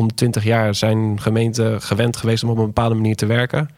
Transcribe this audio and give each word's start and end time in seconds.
120 0.00 0.44
jaar 0.44 0.74
zijn 0.74 1.20
gemeenten 1.20 1.82
gewend 1.82 2.16
geweest 2.16 2.44
om 2.44 2.50
op 2.50 2.58
een 2.58 2.66
bepaalde 2.66 2.94
manier 2.94 3.16
te 3.16 3.26
werken. 3.26 3.68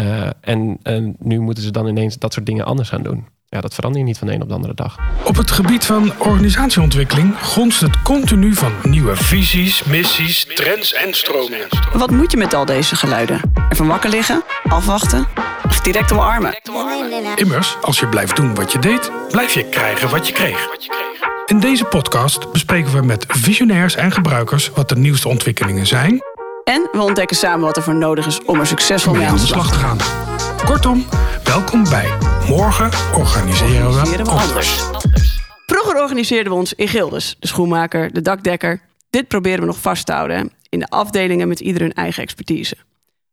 Uh, 0.00 0.26
en, 0.40 0.78
en 0.82 1.16
nu 1.18 1.40
moeten 1.40 1.62
ze 1.62 1.70
dan 1.70 1.86
ineens 1.86 2.18
dat 2.18 2.32
soort 2.32 2.46
dingen 2.46 2.64
anders 2.64 2.88
gaan 2.88 3.02
doen. 3.02 3.26
Ja, 3.46 3.60
dat 3.60 3.74
verander 3.74 4.00
je 4.00 4.06
niet 4.06 4.18
van 4.18 4.26
de 4.26 4.32
een 4.32 4.42
op 4.42 4.48
de 4.48 4.54
andere 4.54 4.74
dag. 4.74 4.98
Op 5.24 5.36
het 5.36 5.50
gebied 5.50 5.84
van 5.84 6.12
organisatieontwikkeling 6.18 7.38
gonst 7.38 7.80
het 7.80 8.02
continu 8.02 8.54
van 8.54 8.72
nieuwe 8.82 9.16
visies, 9.16 9.84
missies, 9.84 10.46
trends 10.54 10.94
en 10.94 11.14
stromingen. 11.14 11.66
Wat 11.92 12.10
moet 12.10 12.30
je 12.30 12.36
met 12.36 12.54
al 12.54 12.64
deze 12.64 12.96
geluiden? 12.96 13.40
Ervan 13.68 13.86
wakker 13.86 14.10
liggen? 14.10 14.42
Afwachten? 14.68 15.26
Of 15.64 15.80
direct 15.80 16.12
omarmen? 16.12 16.60
Immers, 17.34 17.76
als 17.80 18.00
je 18.00 18.08
blijft 18.08 18.36
doen 18.36 18.54
wat 18.54 18.72
je 18.72 18.78
deed, 18.78 19.12
blijf 19.30 19.54
je 19.54 19.64
krijgen 19.64 20.10
wat 20.10 20.26
je 20.26 20.32
kreeg. 20.32 20.68
In 21.46 21.60
deze 21.60 21.84
podcast 21.84 22.52
bespreken 22.52 22.92
we 22.92 23.02
met 23.02 23.24
visionairs 23.28 23.94
en 23.94 24.12
gebruikers 24.12 24.70
wat 24.70 24.88
de 24.88 24.96
nieuwste 24.96 25.28
ontwikkelingen 25.28 25.86
zijn. 25.86 26.20
En 26.64 26.88
we 26.92 27.02
ontdekken 27.02 27.36
samen 27.36 27.66
wat 27.66 27.76
er 27.76 27.82
voor 27.82 27.94
nodig 27.94 28.26
is 28.26 28.44
om 28.44 28.60
er 28.60 28.66
succesvol 28.66 29.14
mee 29.14 29.26
aan 29.26 29.36
de 29.36 29.46
slag 29.46 29.72
te 29.72 29.78
gaan. 29.78 29.98
Kortom, 30.64 31.04
welkom 31.44 31.84
bij 31.84 32.08
Morgen 32.48 32.90
organiseren 33.14 33.92
we, 33.92 34.30
anders. 34.30 34.80
Vroeger 35.66 36.00
organiseerden 36.00 36.52
we 36.52 36.58
ons 36.58 36.74
in 36.74 36.88
gildes. 36.88 37.36
De 37.38 37.46
schoenmaker, 37.46 38.12
de 38.12 38.22
dakdekker. 38.22 38.80
Dit 39.10 39.28
proberen 39.28 39.60
we 39.60 39.66
nog 39.66 39.80
vast 39.80 40.06
te 40.06 40.12
houden. 40.12 40.52
In 40.68 40.78
de 40.78 40.88
afdelingen 40.88 41.48
met 41.48 41.60
ieder 41.60 41.82
hun 41.82 41.92
eigen 41.92 42.22
expertise. 42.22 42.76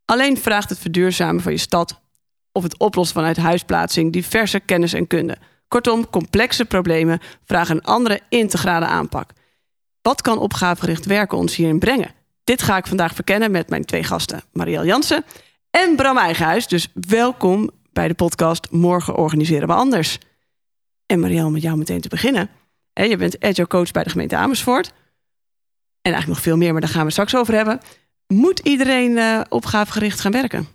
Alleen 0.05 0.37
vraagt 0.37 0.69
het 0.69 0.79
verduurzamen 0.79 1.41
van 1.41 1.51
je 1.51 1.57
stad 1.57 1.99
of 2.51 2.63
het 2.63 2.77
oplossen 2.77 3.15
vanuit 3.15 3.37
huisplaatsing 3.37 4.13
diverse 4.13 4.59
kennis 4.59 4.93
en 4.93 5.07
kunde. 5.07 5.37
Kortom, 5.69 6.09
complexe 6.09 6.65
problemen 6.65 7.19
vragen 7.45 7.75
een 7.75 7.83
andere 7.83 8.21
integrale 8.29 8.85
aanpak. 8.85 9.31
Wat 10.01 10.21
kan 10.21 10.37
opgavegericht 10.37 11.05
werken 11.05 11.37
ons 11.37 11.55
hierin 11.55 11.79
brengen? 11.79 12.13
Dit 12.43 12.61
ga 12.61 12.77
ik 12.77 12.87
vandaag 12.87 13.13
verkennen 13.13 13.51
met 13.51 13.69
mijn 13.69 13.85
twee 13.85 14.03
gasten, 14.03 14.41
Marielle 14.51 14.85
Jansen 14.85 15.25
en 15.69 15.95
Bram 15.95 16.17
Eigenhuis. 16.17 16.67
Dus 16.67 16.87
welkom 16.93 17.69
bij 17.93 18.07
de 18.07 18.13
podcast 18.13 18.71
Morgen 18.71 19.15
organiseren 19.15 19.67
we 19.67 19.73
anders. 19.73 20.17
En 21.05 21.19
Marielle, 21.19 21.49
met 21.49 21.61
jou 21.61 21.77
meteen 21.77 22.01
te 22.01 22.09
beginnen. 22.09 22.49
Je 22.93 23.17
bent 23.17 23.39
agile 23.39 23.67
coach 23.67 23.91
bij 23.91 24.03
de 24.03 24.09
gemeente 24.09 24.35
Amersfoort. 24.35 24.87
En 26.01 26.11
eigenlijk 26.11 26.27
nog 26.27 26.43
veel 26.43 26.57
meer, 26.57 26.71
maar 26.71 26.81
daar 26.81 26.89
gaan 26.89 27.05
we 27.05 27.11
straks 27.11 27.35
over 27.35 27.53
hebben. 27.53 27.79
Moet 28.27 28.59
iedereen 28.59 29.11
uh, 29.11 29.41
opgavegericht 29.49 30.19
gaan 30.19 30.31
werken? 30.31 30.67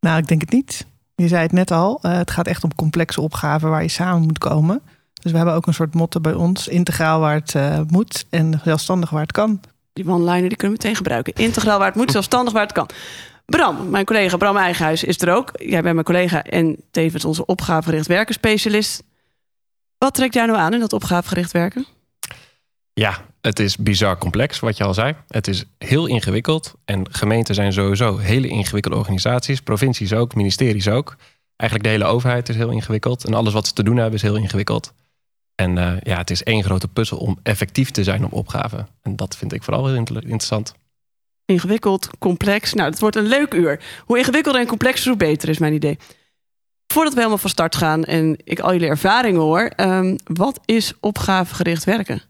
Nou, 0.00 0.18
ik 0.18 0.26
denk 0.26 0.40
het 0.40 0.50
niet. 0.50 0.86
Je 1.14 1.28
zei 1.28 1.42
het 1.42 1.52
net 1.52 1.70
al, 1.70 2.00
uh, 2.02 2.12
het 2.12 2.30
gaat 2.30 2.46
echt 2.46 2.64
om 2.64 2.74
complexe 2.74 3.20
opgaven 3.20 3.70
waar 3.70 3.82
je 3.82 3.88
samen 3.88 4.22
moet 4.22 4.38
komen. 4.38 4.82
Dus 5.22 5.30
we 5.30 5.36
hebben 5.36 5.56
ook 5.56 5.66
een 5.66 5.74
soort 5.74 5.94
motto 5.94 6.20
bij 6.20 6.34
ons: 6.34 6.68
integraal 6.68 7.20
waar 7.20 7.34
het 7.34 7.54
uh, 7.54 7.80
moet 7.86 8.26
en 8.30 8.60
zelfstandig 8.64 9.10
waar 9.10 9.22
het 9.22 9.32
kan. 9.32 9.60
Die 9.92 10.08
one-liner 10.08 10.48
die 10.48 10.56
kunnen 10.56 10.76
we 10.76 10.82
meteen 10.82 10.96
gebruiken. 10.96 11.32
Integraal 11.32 11.78
waar 11.78 11.86
het 11.86 11.96
moet, 11.96 12.10
zelfstandig 12.18 12.52
waar 12.52 12.62
het 12.62 12.72
kan. 12.72 12.88
Bram, 13.46 13.90
mijn 13.90 14.04
collega 14.04 14.36
Bram 14.36 14.56
Eigenhuis 14.56 15.04
is 15.04 15.20
er 15.20 15.34
ook. 15.34 15.50
Jij 15.52 15.82
bent 15.82 15.94
mijn 15.94 16.06
collega 16.06 16.42
en 16.42 16.76
tevens 16.90 17.24
onze 17.24 17.46
opgavegericht 17.46 18.06
werken 18.06 18.34
specialist. 18.34 19.02
Wat 19.98 20.14
trekt 20.14 20.34
jou 20.34 20.46
nou 20.46 20.58
aan 20.58 20.74
in 20.74 20.80
dat 20.80 20.92
opgavegericht 20.92 21.52
werken? 21.52 21.86
Ja, 22.94 23.24
het 23.40 23.58
is 23.58 23.76
bizar 23.76 24.18
complex, 24.18 24.60
wat 24.60 24.76
je 24.76 24.84
al 24.84 24.94
zei. 24.94 25.14
Het 25.28 25.48
is 25.48 25.64
heel 25.78 26.06
ingewikkeld. 26.06 26.74
En 26.84 27.14
gemeenten 27.14 27.54
zijn 27.54 27.72
sowieso 27.72 28.16
hele 28.16 28.48
ingewikkelde 28.48 28.96
organisaties. 28.96 29.60
Provincies 29.60 30.12
ook, 30.12 30.34
ministeries 30.34 30.88
ook. 30.88 31.16
Eigenlijk 31.56 31.90
de 31.90 31.94
hele 31.94 32.12
overheid 32.12 32.48
is 32.48 32.56
heel 32.56 32.70
ingewikkeld. 32.70 33.24
En 33.24 33.34
alles 33.34 33.52
wat 33.52 33.66
ze 33.66 33.72
te 33.72 33.82
doen 33.82 33.96
hebben 33.96 34.14
is 34.14 34.22
heel 34.22 34.36
ingewikkeld. 34.36 34.92
En 35.54 35.76
uh, 35.76 35.92
ja, 36.00 36.16
het 36.16 36.30
is 36.30 36.42
één 36.42 36.64
grote 36.64 36.88
puzzel 36.88 37.18
om 37.18 37.38
effectief 37.42 37.90
te 37.90 38.04
zijn 38.04 38.24
op 38.24 38.32
opgaven. 38.32 38.88
En 39.02 39.16
dat 39.16 39.36
vind 39.36 39.52
ik 39.52 39.62
vooral 39.62 39.86
heel 39.86 39.96
interessant. 39.96 40.74
Ingewikkeld, 41.44 42.10
complex. 42.18 42.72
Nou, 42.72 42.90
het 42.90 43.00
wordt 43.00 43.16
een 43.16 43.26
leuk 43.26 43.54
uur. 43.54 43.82
Hoe 44.04 44.18
ingewikkelder 44.18 44.60
en 44.60 44.66
complexer, 44.66 45.08
hoe 45.08 45.16
beter 45.16 45.48
is 45.48 45.58
mijn 45.58 45.72
idee. 45.72 45.98
Voordat 46.86 47.12
we 47.12 47.18
helemaal 47.18 47.40
van 47.40 47.50
start 47.50 47.76
gaan 47.76 48.04
en 48.04 48.36
ik 48.44 48.60
al 48.60 48.72
jullie 48.72 48.88
ervaringen 48.88 49.40
hoor, 49.40 49.72
um, 49.76 50.16
wat 50.24 50.60
is 50.64 50.92
opgavegericht 51.00 51.84
werken? 51.84 52.22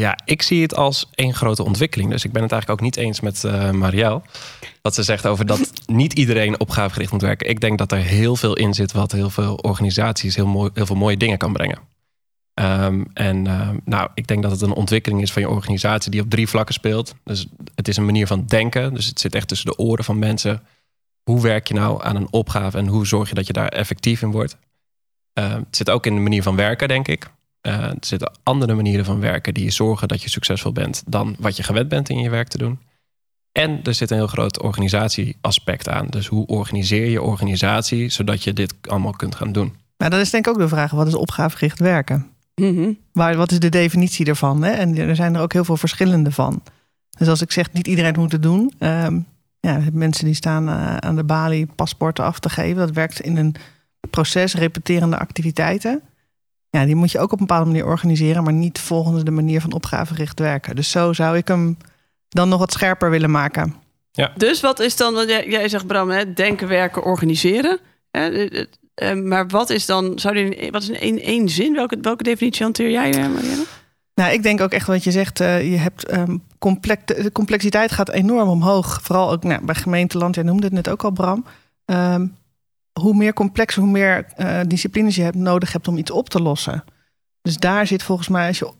Ja, 0.00 0.18
ik 0.24 0.42
zie 0.42 0.62
het 0.62 0.74
als 0.74 1.10
één 1.14 1.34
grote 1.34 1.64
ontwikkeling. 1.64 2.10
Dus 2.10 2.24
ik 2.24 2.32
ben 2.32 2.42
het 2.42 2.52
eigenlijk 2.52 2.80
ook 2.80 2.86
niet 2.86 2.96
eens 2.96 3.20
met 3.20 3.42
uh, 3.44 3.70
Marielle. 3.70 4.22
Wat 4.82 4.94
ze 4.94 5.02
zegt 5.02 5.26
over 5.26 5.46
dat 5.46 5.72
niet 5.86 6.12
iedereen 6.12 6.60
opgavegericht 6.60 7.12
moet 7.12 7.22
werken. 7.22 7.48
Ik 7.48 7.60
denk 7.60 7.78
dat 7.78 7.92
er 7.92 7.98
heel 7.98 8.36
veel 8.36 8.56
in 8.56 8.74
zit 8.74 8.92
wat 8.92 9.12
heel 9.12 9.30
veel 9.30 9.54
organisaties 9.54 10.36
heel, 10.36 10.46
mooi, 10.46 10.70
heel 10.74 10.86
veel 10.86 10.96
mooie 10.96 11.16
dingen 11.16 11.38
kan 11.38 11.52
brengen. 11.52 11.78
Um, 12.54 13.06
en 13.12 13.44
uh, 13.44 13.70
nou, 13.84 14.10
ik 14.14 14.26
denk 14.26 14.42
dat 14.42 14.50
het 14.50 14.60
een 14.60 14.72
ontwikkeling 14.72 15.22
is 15.22 15.32
van 15.32 15.42
je 15.42 15.48
organisatie 15.48 16.10
die 16.10 16.20
op 16.20 16.30
drie 16.30 16.48
vlakken 16.48 16.74
speelt. 16.74 17.14
Dus 17.24 17.46
het 17.74 17.88
is 17.88 17.96
een 17.96 18.04
manier 18.04 18.26
van 18.26 18.44
denken. 18.46 18.94
Dus 18.94 19.06
het 19.06 19.20
zit 19.20 19.34
echt 19.34 19.48
tussen 19.48 19.66
de 19.66 19.78
oren 19.78 20.04
van 20.04 20.18
mensen. 20.18 20.62
Hoe 21.22 21.42
werk 21.42 21.68
je 21.68 21.74
nou 21.74 22.04
aan 22.04 22.16
een 22.16 22.28
opgave 22.32 22.78
en 22.78 22.86
hoe 22.86 23.06
zorg 23.06 23.28
je 23.28 23.34
dat 23.34 23.46
je 23.46 23.52
daar 23.52 23.68
effectief 23.68 24.22
in 24.22 24.30
wordt? 24.30 24.56
Uh, 25.38 25.52
het 25.52 25.76
zit 25.76 25.90
ook 25.90 26.06
in 26.06 26.14
de 26.14 26.20
manier 26.20 26.42
van 26.42 26.56
werken, 26.56 26.88
denk 26.88 27.08
ik. 27.08 27.30
Uh, 27.66 27.82
er 27.82 27.96
zitten 28.00 28.32
andere 28.42 28.74
manieren 28.74 29.04
van 29.04 29.20
werken 29.20 29.54
die 29.54 29.70
zorgen 29.70 30.08
dat 30.08 30.22
je 30.22 30.28
succesvol 30.28 30.72
bent 30.72 31.02
dan 31.06 31.36
wat 31.38 31.56
je 31.56 31.62
gewend 31.62 31.88
bent 31.88 32.08
in 32.08 32.18
je 32.18 32.30
werk 32.30 32.48
te 32.48 32.58
doen. 32.58 32.78
En 33.52 33.80
er 33.82 33.94
zit 33.94 34.10
een 34.10 34.16
heel 34.16 34.26
groot 34.26 34.62
organisatieaspect 34.62 35.88
aan. 35.88 36.06
Dus 36.06 36.26
hoe 36.26 36.46
organiseer 36.46 37.06
je 37.06 37.22
organisatie 37.22 38.08
zodat 38.08 38.44
je 38.44 38.52
dit 38.52 38.74
allemaal 38.82 39.12
kunt 39.12 39.34
gaan 39.34 39.52
doen? 39.52 39.74
Nou, 39.96 40.10
dat 40.10 40.20
is 40.20 40.30
denk 40.30 40.46
ik 40.46 40.52
ook 40.52 40.58
de 40.58 40.68
vraag: 40.68 40.90
wat 40.90 41.06
is 41.06 41.14
opgavegericht 41.14 41.78
werken? 41.78 42.26
Mm 42.54 42.98
Maar 43.12 43.36
wat 43.36 43.50
is 43.50 43.58
de 43.58 43.68
definitie 43.68 44.26
ervan? 44.26 44.62
Hè? 44.62 44.70
En 44.70 44.96
er 44.98 45.16
zijn 45.16 45.34
er 45.34 45.40
ook 45.40 45.52
heel 45.52 45.64
veel 45.64 45.76
verschillende 45.76 46.30
van. 46.30 46.62
Dus 47.18 47.28
als 47.28 47.42
ik 47.42 47.52
zeg 47.52 47.72
niet 47.72 47.86
iedereen 47.86 48.14
moet 48.16 48.32
het 48.32 48.42
doen. 48.42 48.72
Um, 48.78 49.26
ja, 49.60 49.80
mensen 49.92 50.24
die 50.24 50.34
staan 50.34 50.68
uh, 50.68 50.96
aan 50.96 51.16
de 51.16 51.24
balie 51.24 51.66
paspoorten 51.66 52.24
af 52.24 52.38
te 52.38 52.48
geven. 52.48 52.76
Dat 52.76 52.90
werkt 52.90 53.20
in 53.20 53.36
een 53.36 53.54
proces, 54.10 54.54
repeterende 54.54 55.18
activiteiten. 55.18 56.02
Ja, 56.74 56.84
die 56.84 56.94
moet 56.94 57.10
je 57.10 57.18
ook 57.18 57.32
op 57.32 57.40
een 57.40 57.46
bepaalde 57.46 57.70
manier 57.70 57.86
organiseren, 57.86 58.44
maar 58.44 58.52
niet 58.52 58.78
volgens 58.78 59.24
de 59.24 59.30
manier 59.30 59.60
van 59.60 59.72
opgavegericht 59.72 60.38
werken. 60.38 60.76
Dus 60.76 60.90
zo 60.90 61.12
zou 61.12 61.36
ik 61.36 61.48
hem 61.48 61.76
dan 62.28 62.48
nog 62.48 62.58
wat 62.58 62.72
scherper 62.72 63.10
willen 63.10 63.30
maken. 63.30 63.74
Ja. 64.12 64.32
Dus 64.36 64.60
wat 64.60 64.80
is 64.80 64.96
dan, 64.96 65.14
wat 65.14 65.28
jij, 65.28 65.48
jij 65.48 65.68
zegt 65.68 65.86
Bram, 65.86 66.10
hè, 66.10 66.32
denken, 66.32 66.68
werken, 66.68 67.04
organiseren. 67.04 67.78
Uh, 68.10 68.66
maar 69.22 69.46
wat 69.46 69.70
is 69.70 69.86
dan, 69.86 70.18
zou 70.18 70.38
je, 70.38 70.70
wat 70.70 70.82
is 70.82 70.88
in 70.88 71.20
één, 71.20 71.48
zin? 71.48 71.74
Welke, 71.74 71.98
welke 72.00 72.22
definitie 72.22 72.62
hanteer 72.62 72.90
jij, 72.90 73.14
eh, 73.14 73.28
Marianne? 73.28 73.64
Nou, 74.14 74.32
ik 74.32 74.42
denk 74.42 74.60
ook 74.60 74.72
echt 74.72 74.86
wat 74.86 75.04
je 75.04 75.10
zegt. 75.10 75.40
Uh, 75.40 75.70
je 75.70 75.76
hebt 75.76 76.12
um, 76.12 76.42
complex, 76.58 77.02
de 77.04 77.32
complexiteit 77.32 77.92
gaat 77.92 78.10
enorm 78.10 78.48
omhoog. 78.48 79.00
Vooral 79.02 79.30
ook 79.30 79.44
nou, 79.44 79.64
bij 79.64 79.74
gemeenteland. 79.74 80.34
Jij 80.34 80.44
noemde 80.44 80.64
het 80.64 80.72
net 80.72 80.88
ook 80.88 81.04
al, 81.04 81.10
Bram. 81.10 81.44
Um, 81.84 82.36
hoe 83.00 83.14
meer 83.14 83.32
complex, 83.32 83.74
hoe 83.74 83.86
meer 83.86 84.26
uh, 84.36 84.60
disciplines 84.66 85.16
je 85.16 85.22
hebt, 85.22 85.36
nodig 85.36 85.72
hebt 85.72 85.88
om 85.88 85.96
iets 85.96 86.10
op 86.10 86.28
te 86.28 86.42
lossen. 86.42 86.84
Dus 87.42 87.56
daar 87.56 87.86
zit 87.86 88.02
volgens 88.02 88.28
mij, 88.28 88.48
als 88.48 88.58
je, 88.58 88.72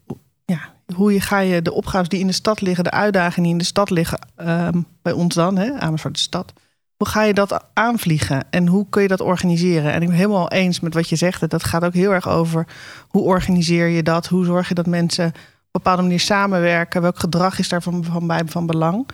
ja, 0.45 0.73
hoe 0.95 1.21
ga 1.21 1.39
je 1.39 1.61
de 1.61 1.73
opgaves 1.73 2.09
die 2.09 2.19
in 2.19 2.27
de 2.27 2.33
stad 2.33 2.61
liggen, 2.61 2.83
de 2.83 2.91
uitdagingen 2.91 3.43
die 3.43 3.51
in 3.51 3.57
de 3.57 3.63
stad 3.63 3.89
liggen, 3.89 4.19
um, 4.35 4.85
bij 5.01 5.13
ons 5.13 5.35
dan, 5.35 5.57
hè, 5.57 5.79
Amersfoort 5.79 6.13
de 6.13 6.19
stad. 6.19 6.53
Hoe 6.95 7.07
ga 7.07 7.23
je 7.23 7.33
dat 7.33 7.65
aanvliegen 7.73 8.43
en 8.49 8.67
hoe 8.67 8.85
kun 8.89 9.01
je 9.01 9.07
dat 9.07 9.21
organiseren? 9.21 9.93
En 9.93 10.01
ik 10.01 10.07
ben 10.07 10.17
helemaal 10.17 10.49
eens 10.49 10.79
met 10.79 10.93
wat 10.93 11.09
je 11.09 11.15
zegt. 11.15 11.49
Dat 11.49 11.63
gaat 11.63 11.83
ook 11.83 11.93
heel 11.93 12.13
erg 12.13 12.29
over 12.29 12.67
hoe 13.07 13.23
organiseer 13.23 13.87
je 13.87 14.03
dat? 14.03 14.27
Hoe 14.27 14.45
zorg 14.45 14.67
je 14.67 14.73
dat 14.73 14.85
mensen 14.85 15.27
op 15.27 15.33
een 15.33 15.69
bepaalde 15.71 16.01
manier 16.01 16.19
samenwerken? 16.19 17.01
Welk 17.01 17.19
gedrag 17.19 17.59
is 17.59 17.69
daarvan 17.69 18.03
van, 18.03 18.27
bij, 18.27 18.41
van 18.45 18.65
belang? 18.65 19.09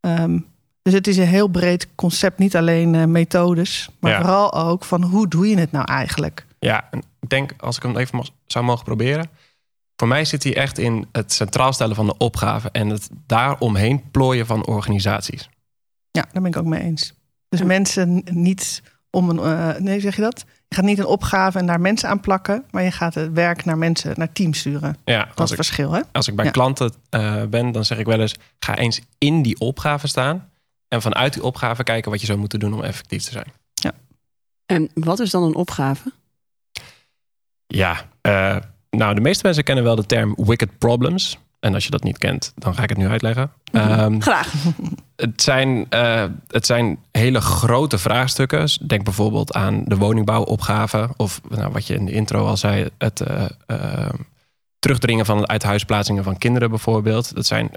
Um, 0.00 0.46
dus 0.82 0.92
het 0.92 1.06
is 1.06 1.16
een 1.16 1.26
heel 1.26 1.48
breed 1.48 1.88
concept, 1.94 2.38
niet 2.38 2.56
alleen 2.56 2.94
uh, 2.94 3.04
methodes, 3.04 3.88
maar 4.00 4.16
vooral 4.16 4.54
ook 4.54 4.84
van 4.84 5.02
hoe 5.02 5.28
doe 5.28 5.48
je 5.48 5.58
het 5.58 5.72
nou 5.72 5.84
eigenlijk? 5.84 6.46
Ja, 6.58 6.88
ik 7.20 7.28
denk 7.28 7.52
als 7.58 7.76
ik 7.76 7.82
hem 7.82 7.96
even 7.96 8.24
zou 8.46 8.64
mogen 8.64 8.84
proberen. 8.84 9.30
Voor 9.96 10.08
mij 10.08 10.24
zit 10.24 10.42
hij 10.42 10.56
echt 10.56 10.78
in 10.78 11.06
het 11.12 11.32
centraal 11.32 11.72
stellen 11.72 11.96
van 11.96 12.06
de 12.06 12.16
opgave 12.18 12.68
en 12.72 12.88
het 12.88 13.08
daaromheen 13.26 14.10
plooien 14.10 14.46
van 14.46 14.66
organisaties. 14.66 15.48
Ja, 16.10 16.22
daar 16.32 16.42
ben 16.42 16.50
ik 16.50 16.56
ook 16.56 16.64
mee 16.64 16.82
eens. 16.82 17.12
Dus 17.48 17.62
mensen 17.62 18.22
niet 18.30 18.82
om 19.10 19.30
een. 19.30 19.36
Uh, 19.36 19.76
nee, 19.76 20.00
zeg 20.00 20.16
je 20.16 20.22
dat? 20.22 20.44
Je 20.68 20.74
gaat 20.74 20.84
niet 20.84 20.98
een 20.98 21.06
opgave 21.06 21.58
en 21.58 21.66
daar 21.66 21.80
mensen 21.80 22.08
aan 22.08 22.20
plakken, 22.20 22.64
maar 22.70 22.82
je 22.82 22.90
gaat 22.90 23.14
het 23.14 23.32
werk 23.32 23.64
naar 23.64 23.78
mensen, 23.78 24.12
naar 24.16 24.32
teams 24.32 24.58
sturen. 24.58 24.96
Ja, 25.04 25.28
dat 25.34 25.50
is 25.50 25.56
het 25.56 25.66
verschil. 25.66 25.92
Hè? 25.92 26.00
Als 26.12 26.28
ik 26.28 26.36
bij 26.36 26.50
klanten 26.50 26.92
uh, 27.10 27.42
ben, 27.44 27.72
dan 27.72 27.84
zeg 27.84 27.98
ik 27.98 28.06
wel 28.06 28.20
eens: 28.20 28.34
ga 28.58 28.76
eens 28.76 29.00
in 29.18 29.42
die 29.42 29.60
opgave 29.60 30.08
staan. 30.08 30.49
En 30.90 31.02
vanuit 31.02 31.32
die 31.32 31.42
opgave 31.42 31.82
kijken 31.82 32.10
wat 32.10 32.20
je 32.20 32.26
zou 32.26 32.38
moeten 32.38 32.58
doen 32.58 32.74
om 32.74 32.82
effectief 32.82 33.22
te 33.22 33.30
zijn. 33.30 33.52
Ja. 33.74 33.92
En 34.66 34.90
wat 34.94 35.20
is 35.20 35.30
dan 35.30 35.42
een 35.42 35.54
opgave? 35.54 36.12
Ja, 37.66 38.08
uh, 38.22 38.56
nou, 38.90 39.14
de 39.14 39.20
meeste 39.20 39.44
mensen 39.44 39.64
kennen 39.64 39.84
wel 39.84 39.96
de 39.96 40.06
term 40.06 40.34
wicked 40.36 40.78
problems. 40.78 41.38
En 41.60 41.74
als 41.74 41.84
je 41.84 41.90
dat 41.90 42.02
niet 42.02 42.18
kent, 42.18 42.52
dan 42.56 42.74
ga 42.74 42.82
ik 42.82 42.88
het 42.88 42.98
nu 42.98 43.08
uitleggen. 43.08 43.52
Um, 43.72 44.22
Graag. 44.22 44.52
Het 45.16 45.42
zijn, 45.42 45.86
uh, 45.90 46.24
het 46.48 46.66
zijn 46.66 46.98
hele 47.10 47.40
grote 47.40 47.98
vraagstukken. 47.98 48.68
Denk 48.86 49.04
bijvoorbeeld 49.04 49.54
aan 49.54 49.82
de 49.84 49.96
woningbouwopgave. 49.96 51.08
Of 51.16 51.40
nou, 51.48 51.72
wat 51.72 51.86
je 51.86 51.94
in 51.94 52.04
de 52.04 52.12
intro 52.12 52.46
al 52.46 52.56
zei, 52.56 52.88
het 52.98 53.20
uh, 53.28 53.44
uh, 53.66 54.08
terugdringen 54.78 55.26
van 55.26 55.48
uithuisplaatsingen 55.48 56.24
van 56.24 56.38
kinderen 56.38 56.70
bijvoorbeeld. 56.70 57.34
Dat 57.34 57.46
zijn 57.46 57.70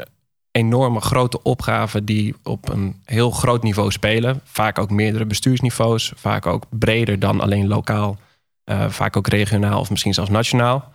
enorme 0.54 1.02
grote 1.02 1.44
opgaven 1.44 2.06
die 2.06 2.36
op 2.44 2.70
een 2.70 3.02
heel 3.06 3.32
groot 3.32 3.64
niveau 3.64 3.92
spelen. 3.92 4.42
Vaak 4.44 4.80
ook 4.80 4.90
meerdere 4.90 5.26
bestuursniveaus, 5.26 6.14
vaak 6.16 6.46
ook 6.46 6.66
breder 6.70 7.20
dan 7.20 7.42
alleen 7.42 7.68
lokaal, 7.68 8.18
uh, 8.66 8.90
vaak 8.90 9.18
ook 9.18 9.28
regionaal 9.28 9.80
of 9.80 9.90
misschien 9.90 10.14
zelfs 10.14 10.30
nationaal. 10.30 10.94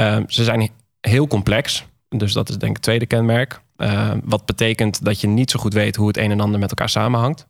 Uh, 0.00 0.18
ze 0.26 0.44
zijn 0.44 0.70
heel 1.00 1.26
complex, 1.26 1.84
dus 2.08 2.32
dat 2.32 2.48
is 2.48 2.56
denk 2.56 2.70
ik 2.70 2.76
het 2.76 2.84
tweede 2.84 3.06
kenmerk. 3.06 3.60
Uh, 3.76 4.10
wat 4.24 4.46
betekent 4.46 5.04
dat 5.04 5.20
je 5.20 5.26
niet 5.26 5.50
zo 5.50 5.58
goed 5.58 5.72
weet 5.72 5.96
hoe 5.96 6.06
het 6.06 6.16
een 6.16 6.30
en 6.30 6.40
ander 6.40 6.60
met 6.60 6.70
elkaar 6.70 6.88
samenhangt. 6.88 7.46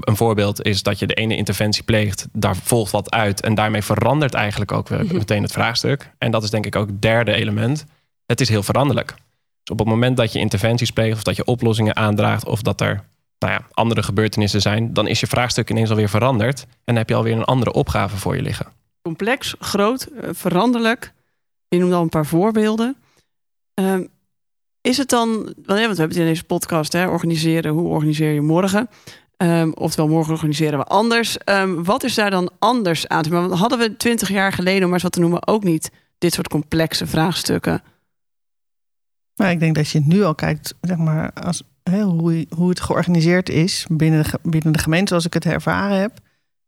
Een 0.00 0.16
voorbeeld 0.16 0.62
is 0.62 0.82
dat 0.82 0.98
je 0.98 1.06
de 1.06 1.14
ene 1.14 1.36
interventie 1.36 1.82
pleegt, 1.82 2.28
daar 2.32 2.56
volgt 2.56 2.92
wat 2.92 3.10
uit 3.10 3.40
en 3.40 3.54
daarmee 3.54 3.82
verandert 3.82 4.34
eigenlijk 4.34 4.72
ook 4.72 4.88
weer 4.88 5.06
meteen 5.12 5.42
het 5.42 5.52
vraagstuk. 5.52 6.10
En 6.18 6.30
dat 6.30 6.42
is 6.42 6.50
denk 6.50 6.66
ik 6.66 6.76
ook 6.76 6.86
het 6.86 7.02
derde 7.02 7.32
element. 7.32 7.84
Het 8.26 8.40
is 8.40 8.48
heel 8.48 8.62
veranderlijk. 8.62 9.14
Dus 9.62 9.72
op 9.72 9.78
het 9.78 9.88
moment 9.88 10.16
dat 10.16 10.32
je 10.32 10.38
interventies 10.38 10.90
pleegt 10.90 11.16
of 11.16 11.22
dat 11.22 11.36
je 11.36 11.44
oplossingen 11.44 11.96
aandraagt 11.96 12.46
of 12.46 12.62
dat 12.62 12.80
er 12.80 13.04
nou 13.38 13.52
ja, 13.52 13.66
andere 13.72 14.02
gebeurtenissen 14.02 14.60
zijn, 14.60 14.92
dan 14.92 15.06
is 15.06 15.20
je 15.20 15.26
vraagstuk 15.26 15.70
ineens 15.70 15.90
alweer 15.90 16.08
veranderd 16.08 16.60
en 16.60 16.68
dan 16.84 16.96
heb 16.96 17.08
je 17.08 17.14
alweer 17.14 17.36
een 17.36 17.44
andere 17.44 17.72
opgave 17.72 18.16
voor 18.16 18.36
je 18.36 18.42
liggen. 18.42 18.66
Complex, 19.02 19.54
groot, 19.58 20.02
eh, 20.02 20.28
veranderlijk. 20.32 21.12
Je 21.68 21.78
noemt 21.78 21.92
al 21.92 22.02
een 22.02 22.08
paar 22.08 22.26
voorbeelden. 22.26 22.96
Uh, 23.80 23.98
is 24.80 24.96
het 24.96 25.08
dan, 25.08 25.28
want 25.42 25.56
we 25.66 25.78
hebben 25.78 26.00
het 26.00 26.16
in 26.16 26.24
deze 26.24 26.44
podcast, 26.44 26.92
hè, 26.92 27.06
organiseren, 27.06 27.72
hoe 27.72 27.88
organiseer 27.88 28.32
je 28.32 28.40
morgen? 28.40 28.88
Um, 29.36 29.74
oftewel, 29.74 30.08
morgen 30.08 30.32
organiseren 30.32 30.78
we 30.78 30.84
anders. 30.84 31.36
Um, 31.44 31.84
wat 31.84 32.02
is 32.02 32.14
daar 32.14 32.30
dan 32.30 32.50
anders 32.58 33.08
aan 33.08 33.52
hadden 33.52 33.78
we 33.78 33.96
twintig 33.96 34.28
jaar 34.28 34.52
geleden, 34.52 34.78
om 34.78 34.84
maar 34.84 34.92
eens 34.92 35.02
wat 35.02 35.12
te 35.12 35.20
noemen, 35.20 35.46
ook 35.46 35.64
niet 35.64 35.90
dit 36.18 36.32
soort 36.32 36.48
complexe 36.48 37.06
vraagstukken? 37.06 37.82
Nou, 39.36 39.50
ik 39.50 39.60
denk 39.60 39.74
dat 39.74 39.88
je 39.88 40.00
nu 40.04 40.22
al 40.22 40.34
kijkt, 40.34 40.74
zeg 40.80 40.96
maar, 40.96 41.32
als, 41.32 41.62
hè, 41.82 42.02
hoe, 42.02 42.46
hoe 42.50 42.68
het 42.68 42.80
georganiseerd 42.80 43.48
is 43.48 43.86
binnen 43.88 44.22
de, 44.22 44.38
binnen 44.42 44.72
de 44.72 44.78
gemeente, 44.78 45.08
zoals 45.08 45.26
ik 45.26 45.34
het 45.34 45.44
ervaren 45.44 46.00
heb. 46.00 46.12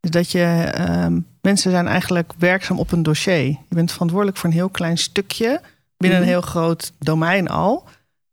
Is 0.00 0.10
dat 0.10 0.30
je 0.30 0.74
um, 1.04 1.26
mensen 1.40 1.70
zijn 1.70 1.86
eigenlijk 1.86 2.32
werkzaam 2.38 2.78
op 2.78 2.92
een 2.92 3.02
dossier. 3.02 3.46
Je 3.46 3.58
bent 3.68 3.92
verantwoordelijk 3.92 4.38
voor 4.38 4.48
een 4.48 4.56
heel 4.56 4.68
klein 4.68 4.98
stukje 4.98 5.60
binnen 5.96 6.18
een 6.18 6.26
heel 6.26 6.40
groot 6.40 6.92
domein 6.98 7.48
al. 7.48 7.84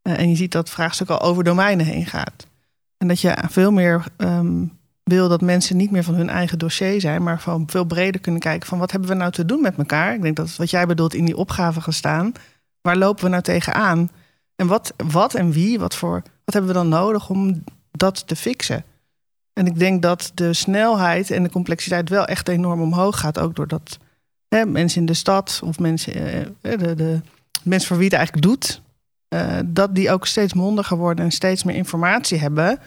Uh, 0.04 0.19
en 0.19 0.30
je 0.30 0.36
ziet 0.36 0.51
dat 0.51 0.63
het 0.63 0.74
vraagstuk 0.74 1.10
al 1.10 1.22
over 1.22 1.44
domeinen 1.44 1.86
heen 1.86 2.06
gaat. 2.06 2.48
En 2.98 3.07
dat 3.07 3.22
je 3.22 3.38
veel 3.50 3.72
meer 3.72 4.06
um, 4.18 4.80
wil 5.04 5.30
dat 5.30 5.42
mensen 5.42 5.77
niet 5.77 5.92
meer 5.92 6.04
van 6.04 6.13
hun 6.13 6.30
eigen 6.30 6.60
dossier 6.60 7.01
zijn, 7.01 7.24
maar 7.24 7.42
van 7.42 7.63
veel 7.68 7.84
breder 7.84 8.22
kunnen 8.22 8.42
kijken 8.42 8.68
van 8.68 8.80
wat 8.80 8.92
hebben 8.92 9.10
we 9.10 9.16
nou 9.16 9.31
te 9.31 9.45
doen 9.45 9.62
met 9.62 9.77
elkaar. 9.77 10.13
Ik 10.13 10.22
denk 10.22 10.36
dat 10.36 10.56
wat 10.56 10.69
jij 10.69 10.86
bedoelt 10.86 11.13
in 11.13 11.25
die 11.25 11.38
opgave 11.38 11.81
gaan 11.81 11.94
staan. 11.94 12.31
Waar 12.81 12.98
lopen 12.98 13.24
we 13.24 13.30
nou 13.30 13.42
tegenaan? 13.42 14.10
En 14.62 14.68
wat, 14.68 14.94
wat 15.12 15.34
en 15.34 15.52
wie, 15.52 15.80
wat, 15.80 15.96
voor, 15.96 16.22
wat 16.46 16.54
hebben 16.54 16.72
we 16.72 16.78
dan 16.78 16.90
nodig 16.90 17.30
om 17.30 17.63
dat 17.92 18.28
te 18.28 18.36
fixen? 18.36 18.84
En 19.54 19.66
ik 19.66 19.80
denk 19.80 20.02
dat 20.02 20.31
de 20.34 20.54
snelheid 20.54 21.31
en 21.31 21.44
de 21.44 21.50
complexiteit 21.50 22.10
wel 22.10 22.25
echt 22.25 22.48
enorm 22.48 22.81
omhoog 22.81 23.19
gaat. 23.19 23.40
Ook 23.40 23.56
doordat 23.56 23.98
hè, 24.48 24.66
mensen 24.66 25.00
in 25.00 25.06
de 25.06 25.13
stad 25.13 25.62
of 25.63 25.80
mensen, 25.80 26.13
eh, 26.62 26.80
de, 26.80 26.96
de 26.96 27.22
mensen 27.63 27.88
voor 27.88 27.98
wie 27.98 28.06
het 28.06 28.16
eigenlijk 28.16 28.46
doet, 28.46 28.81
uh, 29.34 29.60
dat 29.66 29.96
die 29.96 30.12
ook 30.12 30.25
steeds 30.25 30.54
mondiger 30.54 30.98
worden 30.98 31.25
en 31.25 31.31
steeds 31.31 31.63
meer 31.63 31.75
informatie 31.75 32.38
hebben. 32.38 32.80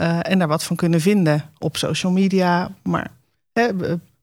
Uh, 0.00 0.18
en 0.22 0.38
daar 0.38 0.48
wat 0.48 0.64
van 0.64 0.76
kunnen 0.76 1.00
vinden 1.00 1.50
op 1.58 1.76
social 1.76 2.12
media. 2.12 2.70
Maar 2.82 3.10
hè, 3.52 3.72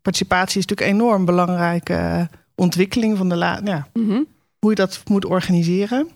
participatie 0.01 0.60
is 0.60 0.66
natuurlijk 0.66 0.89
een 0.89 1.01
enorm 1.01 1.25
belangrijke 1.25 2.30
ontwikkeling 2.56 3.18
van 3.18 3.30
de 3.30 3.36
la 3.36 3.62
ja, 3.63 3.88
mm 3.94 4.10
-hmm. 4.10 4.28
hoe 4.60 4.69
je 4.69 4.75
dat 4.75 5.01
moet 5.06 5.25
organiseren. 5.25 6.16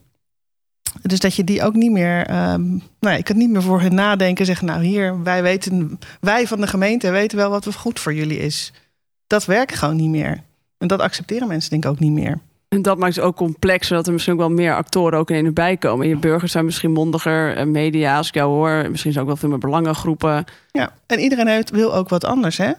Dus 1.01 1.19
dat 1.19 1.35
je 1.35 1.43
die 1.43 1.63
ook 1.63 1.75
niet 1.75 1.91
meer. 1.91 2.19
Um, 2.51 2.81
nou, 2.99 3.17
ik 3.17 3.23
kan 3.23 3.37
niet 3.37 3.49
meer 3.49 3.61
voor 3.61 3.81
hen 3.81 3.95
nadenken. 3.95 4.45
Zeggen, 4.45 4.67
nou 4.67 4.83
hier, 4.83 5.23
wij 5.23 5.43
weten, 5.43 5.99
wij 6.19 6.47
van 6.47 6.61
de 6.61 6.67
gemeente 6.67 7.11
weten 7.11 7.37
wel 7.37 7.49
wat 7.49 7.75
goed 7.75 7.99
voor 7.99 8.13
jullie 8.13 8.39
is. 8.39 8.73
Dat 9.27 9.45
werkt 9.45 9.75
gewoon 9.75 9.95
niet 9.95 10.09
meer. 10.09 10.43
En 10.77 10.87
dat 10.87 10.99
accepteren 10.99 11.47
mensen 11.47 11.69
denk 11.69 11.83
ik 11.83 11.89
ook 11.89 11.99
niet 11.99 12.11
meer. 12.11 12.39
En 12.67 12.81
dat 12.81 12.97
maakt 12.97 13.15
het 13.15 13.23
ook 13.23 13.35
complex, 13.35 13.87
zodat 13.87 14.07
er 14.07 14.13
misschien 14.13 14.33
ook 14.33 14.39
wel 14.39 14.49
meer 14.49 14.75
actoren 14.75 15.19
ook 15.19 15.29
in 15.29 15.45
erbij 15.45 15.77
komen. 15.77 16.07
Je 16.07 16.17
burgers 16.17 16.51
zijn 16.51 16.65
misschien 16.65 16.91
mondiger, 16.91 17.67
media, 17.67 18.17
als 18.17 18.27
ik 18.27 18.33
jou 18.33 18.51
hoor, 18.51 18.89
misschien 18.89 19.11
zijn 19.11 19.23
ook 19.23 19.29
wel 19.29 19.39
veel 19.39 19.49
meer 19.49 19.57
belangengroepen. 19.57 20.45
Ja, 20.71 20.93
en 21.05 21.19
iedereen 21.19 21.47
heeft, 21.47 21.69
wil 21.69 21.95
ook 21.95 22.09
wat 22.09 22.23
anders, 22.23 22.57
hè? 22.57 22.71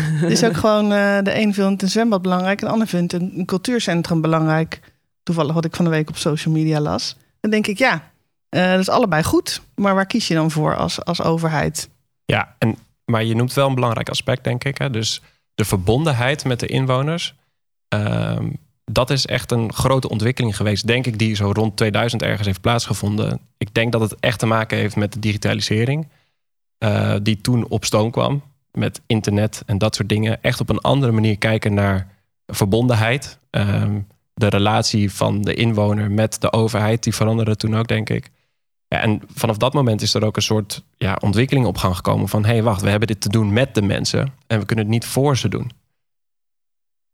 Het 0.00 0.30
is 0.36 0.44
ook 0.44 0.56
gewoon, 0.56 0.84
uh, 0.92 1.18
de 1.22 1.40
een 1.40 1.54
vindt 1.54 1.82
een 1.82 1.88
zwembad 1.88 2.22
belangrijk, 2.22 2.60
en 2.60 2.66
de 2.66 2.72
ander 2.72 2.88
vindt 2.88 3.12
een, 3.12 3.32
een 3.36 3.44
cultuurcentrum 3.44 4.20
belangrijk. 4.20 4.80
Toevallig 5.22 5.54
wat 5.54 5.64
ik 5.64 5.76
van 5.76 5.84
de 5.84 5.90
week 5.90 6.08
op 6.08 6.16
social 6.16 6.54
media 6.54 6.80
las. 6.80 7.16
Dan 7.46 7.54
denk 7.54 7.66
ik, 7.66 7.78
ja, 7.78 8.10
uh, 8.50 8.70
dat 8.70 8.80
is 8.80 8.88
allebei 8.88 9.22
goed. 9.22 9.62
Maar 9.74 9.94
waar 9.94 10.06
kies 10.06 10.28
je 10.28 10.34
dan 10.34 10.50
voor 10.50 10.76
als, 10.76 11.04
als 11.04 11.22
overheid? 11.22 11.88
Ja, 12.24 12.54
en, 12.58 12.76
maar 13.04 13.24
je 13.24 13.34
noemt 13.34 13.52
wel 13.52 13.68
een 13.68 13.74
belangrijk 13.74 14.08
aspect, 14.08 14.44
denk 14.44 14.64
ik. 14.64 14.78
Hè? 14.78 14.90
Dus 14.90 15.22
de 15.54 15.64
verbondenheid 15.64 16.44
met 16.44 16.60
de 16.60 16.66
inwoners. 16.66 17.34
Uh, 17.94 18.38
dat 18.84 19.10
is 19.10 19.26
echt 19.26 19.50
een 19.52 19.72
grote 19.72 20.08
ontwikkeling 20.08 20.56
geweest, 20.56 20.86
denk 20.86 21.06
ik, 21.06 21.18
die 21.18 21.34
zo 21.34 21.50
rond 21.52 21.76
2000 21.76 22.22
ergens 22.22 22.46
heeft 22.46 22.60
plaatsgevonden. 22.60 23.40
Ik 23.58 23.74
denk 23.74 23.92
dat 23.92 24.00
het 24.00 24.16
echt 24.20 24.38
te 24.38 24.46
maken 24.46 24.78
heeft 24.78 24.96
met 24.96 25.12
de 25.12 25.18
digitalisering, 25.18 26.08
uh, 26.78 27.14
die 27.22 27.40
toen 27.40 27.68
op 27.68 27.84
stoom 27.84 28.10
kwam. 28.10 28.42
Met 28.72 29.00
internet 29.06 29.62
en 29.66 29.78
dat 29.78 29.94
soort 29.94 30.08
dingen. 30.08 30.42
Echt 30.42 30.60
op 30.60 30.68
een 30.68 30.80
andere 30.80 31.12
manier 31.12 31.38
kijken 31.38 31.74
naar 31.74 32.08
verbondenheid. 32.46 33.38
Uh, 33.50 33.84
de 34.40 34.48
relatie 34.48 35.12
van 35.12 35.42
de 35.42 35.54
inwoner 35.54 36.10
met 36.10 36.40
de 36.40 36.52
overheid, 36.52 37.02
die 37.02 37.14
veranderde 37.14 37.56
toen 37.56 37.76
ook, 37.76 37.88
denk 37.88 38.10
ik. 38.10 38.30
Ja, 38.88 39.00
en 39.00 39.22
vanaf 39.34 39.56
dat 39.56 39.72
moment 39.72 40.02
is 40.02 40.14
er 40.14 40.24
ook 40.24 40.36
een 40.36 40.42
soort 40.42 40.82
ja, 40.96 41.18
ontwikkeling 41.20 41.66
op 41.66 41.76
gang 41.76 41.96
gekomen 41.96 42.28
van... 42.28 42.44
hé, 42.44 42.52
hey, 42.52 42.62
wacht, 42.62 42.80
we 42.80 42.88
hebben 42.88 43.08
dit 43.08 43.20
te 43.20 43.28
doen 43.28 43.52
met 43.52 43.74
de 43.74 43.82
mensen 43.82 44.32
en 44.46 44.58
we 44.58 44.66
kunnen 44.66 44.84
het 44.84 44.94
niet 44.94 45.06
voor 45.06 45.36
ze 45.36 45.48
doen. 45.48 45.70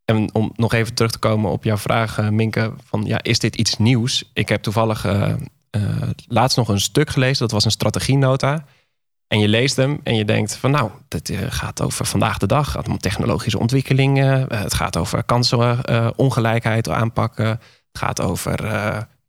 En 0.05 0.35
om 0.35 0.53
nog 0.55 0.73
even 0.73 0.95
terug 0.95 1.11
te 1.11 1.19
komen 1.19 1.51
op 1.51 1.65
jouw 1.65 1.77
vraag, 1.77 2.19
uh, 2.19 2.29
Minke, 2.29 2.73
van 2.85 3.05
ja, 3.05 3.23
is 3.23 3.39
dit 3.39 3.57
iets 3.57 3.77
nieuws? 3.77 4.31
Ik 4.33 4.49
heb 4.49 4.63
toevallig 4.63 5.05
uh, 5.05 5.35
uh, 5.77 6.11
laatst 6.27 6.57
nog 6.57 6.69
een 6.69 6.81
stuk 6.81 7.11
gelezen, 7.11 7.39
dat 7.39 7.51
was 7.51 7.65
een 7.65 7.71
strategienota. 7.71 8.65
En 9.33 9.39
je 9.39 9.49
leest 9.49 9.77
hem 9.77 10.01
en 10.03 10.17
je 10.17 10.25
denkt 10.25 10.57
van 10.57 10.71
nou, 10.71 10.91
dit 11.09 11.33
gaat 11.49 11.83
over 11.83 12.07
vandaag 12.07 12.39
de 12.39 12.47
dag, 12.47 12.65
het 12.65 12.75
gaat 12.75 12.89
om 12.89 12.99
technologische 12.99 13.59
ontwikkelingen, 13.59 14.55
het 14.55 14.75
gaat 14.75 14.97
over 14.97 15.25
kansenongelijkheid 15.25 16.89
aanpakken, 16.89 17.47
het 17.47 17.59
gaat 17.93 18.21
over 18.21 18.59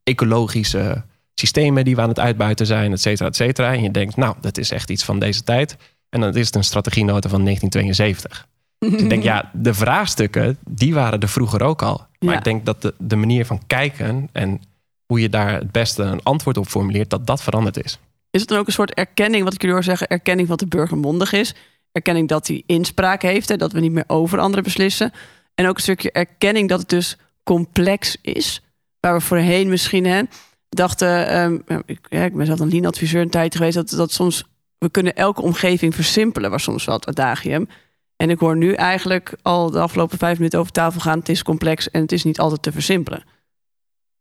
ecologische 0.04 1.04
systemen 1.34 1.86
die 1.86 1.96
we 1.96 2.02
aan 2.02 2.10
het 2.10 2.20
uitbuiten 2.20 2.66
zijn, 2.66 2.92
et 2.92 3.02
cetera, 3.02 3.28
et 3.28 3.36
cetera. 3.36 3.74
En 3.74 3.84
je 3.84 3.92
denkt, 3.92 4.16
nou, 4.16 4.36
dat 4.42 4.58
is 4.58 4.72
echt 4.72 4.90
iets 4.90 5.04
van 5.04 5.20
deze 5.20 5.44
tijd. 5.44 5.78
En 6.10 6.22
dan 6.22 6.36
is 6.36 6.46
het 6.46 6.56
een 6.56 6.64
strategienota 6.64 7.30
van 7.30 7.44
1972. 7.44 8.48
Dus 8.80 9.02
ik 9.02 9.10
denk, 9.10 9.24
ja, 9.24 9.50
de 9.68 9.74
vraagstukken, 9.74 10.58
die 10.70 10.94
waren 10.94 11.20
er 11.20 11.30
vroeger 11.30 11.62
ook 11.62 11.82
al. 11.82 12.06
Maar 12.20 12.32
ja. 12.32 12.38
ik 12.38 12.44
denk 12.44 12.66
dat 12.66 12.82
de, 12.82 12.94
de 12.98 13.16
manier 13.16 13.46
van 13.46 13.62
kijken 13.68 14.30
en 14.32 14.62
hoe 15.06 15.22
je 15.22 15.30
daar 15.30 15.54
het 15.54 15.72
beste 15.72 16.04
een 16.04 16.24
antwoord 16.24 16.58
op 16.58 16.68
formuleert, 16.68 17.10
dat 17.10 17.28
dat 17.28 17.44
veranderd 17.44 17.84
is. 17.84 18.00
Is 18.34 18.40
het 18.40 18.50
dan 18.50 18.60
ook 18.60 18.68
een 18.68 18.74
soort 18.74 18.94
erkenning, 18.94 19.44
wat 19.44 19.54
ik 19.54 19.62
jullie 19.62 19.76
hoor 19.76 19.86
zeggen, 19.86 20.08
erkenning 20.08 20.48
wat 20.48 20.60
de 20.60 20.68
burger 20.68 20.98
mondig 20.98 21.34
is? 21.34 21.56
Erkenning 21.92 22.28
dat 22.28 22.48
hij 22.48 22.64
inspraak 22.66 23.22
heeft, 23.22 23.50
hè, 23.50 23.56
dat 23.58 23.72
we 23.72 23.80
niet 23.80 23.92
meer 23.92 24.04
over 24.08 24.40
anderen 24.40 24.64
beslissen. 24.64 25.12
En 25.56 25.68
ook 25.68 25.76
een 25.76 25.82
stukje 25.82 26.12
erkenning 26.12 26.70
dat 26.70 26.80
het 26.80 26.90
dus 26.90 27.18
complex 27.44 28.18
is. 28.22 28.62
Waar 29.00 29.14
we 29.14 29.22
voorheen 29.22 29.70
misschien 29.70 30.06
hè, 30.06 30.22
dachten, 30.70 31.38
um, 31.38 31.64
ik, 31.86 32.10
ben 32.10 32.46
zelf 32.46 32.60
een 32.60 32.70
lean-adviseur 32.70 33.22
een 33.22 33.30
tijd 33.30 33.56
geweest, 33.56 33.76
dat, 33.76 33.90
dat 33.90 34.12
soms 34.12 34.46
we 34.78 34.90
kunnen 34.90 35.16
elke 35.16 35.42
omgeving 35.42 35.96
versimpelen, 35.96 36.52
was 36.52 36.64
soms 36.64 36.86
het 36.86 37.08
adagium. 37.08 37.68
En 38.16 38.30
ik 38.30 38.40
hoor 38.40 38.58
nu 38.58 38.74
eigenlijk 38.74 39.36
al 39.42 39.72
de 39.72 39.80
afgelopen 39.80 40.18
vijf 40.18 40.38
minuten 40.38 40.60
over 40.60 40.72
tafel 40.72 41.02
gaan. 41.02 41.20
Het 41.20 41.30
is 41.30 41.44
complex 41.44 41.92
en 41.92 42.02
het 42.02 42.12
is 42.12 42.24
niet 42.24 42.40
altijd 42.40 42.62
te 42.62 42.72
versimpelen. 42.72 43.24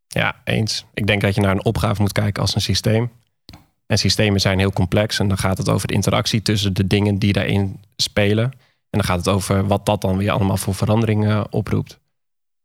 Ja, 0.07 0.41
eens. 0.43 0.85
Ik 0.93 1.07
denk 1.07 1.21
dat 1.21 1.35
je 1.35 1.41
naar 1.41 1.51
een 1.51 1.65
opgave 1.65 2.01
moet 2.01 2.11
kijken 2.11 2.41
als 2.41 2.55
een 2.55 2.61
systeem. 2.61 3.11
En 3.93 3.99
systemen 3.99 4.41
zijn 4.41 4.59
heel 4.59 4.73
complex. 4.73 5.19
En 5.19 5.27
dan 5.27 5.37
gaat 5.37 5.57
het 5.57 5.69
over 5.69 5.87
de 5.87 5.93
interactie 5.93 6.41
tussen 6.41 6.73
de 6.73 6.87
dingen 6.87 7.17
die 7.17 7.33
daarin 7.33 7.79
spelen. 7.95 8.43
En 8.43 8.99
dan 8.99 9.03
gaat 9.03 9.17
het 9.17 9.27
over 9.27 9.67
wat 9.67 9.85
dat 9.85 10.01
dan 10.01 10.17
weer 10.17 10.31
allemaal 10.31 10.57
voor 10.57 10.75
veranderingen 10.75 11.51
oproept. 11.51 11.99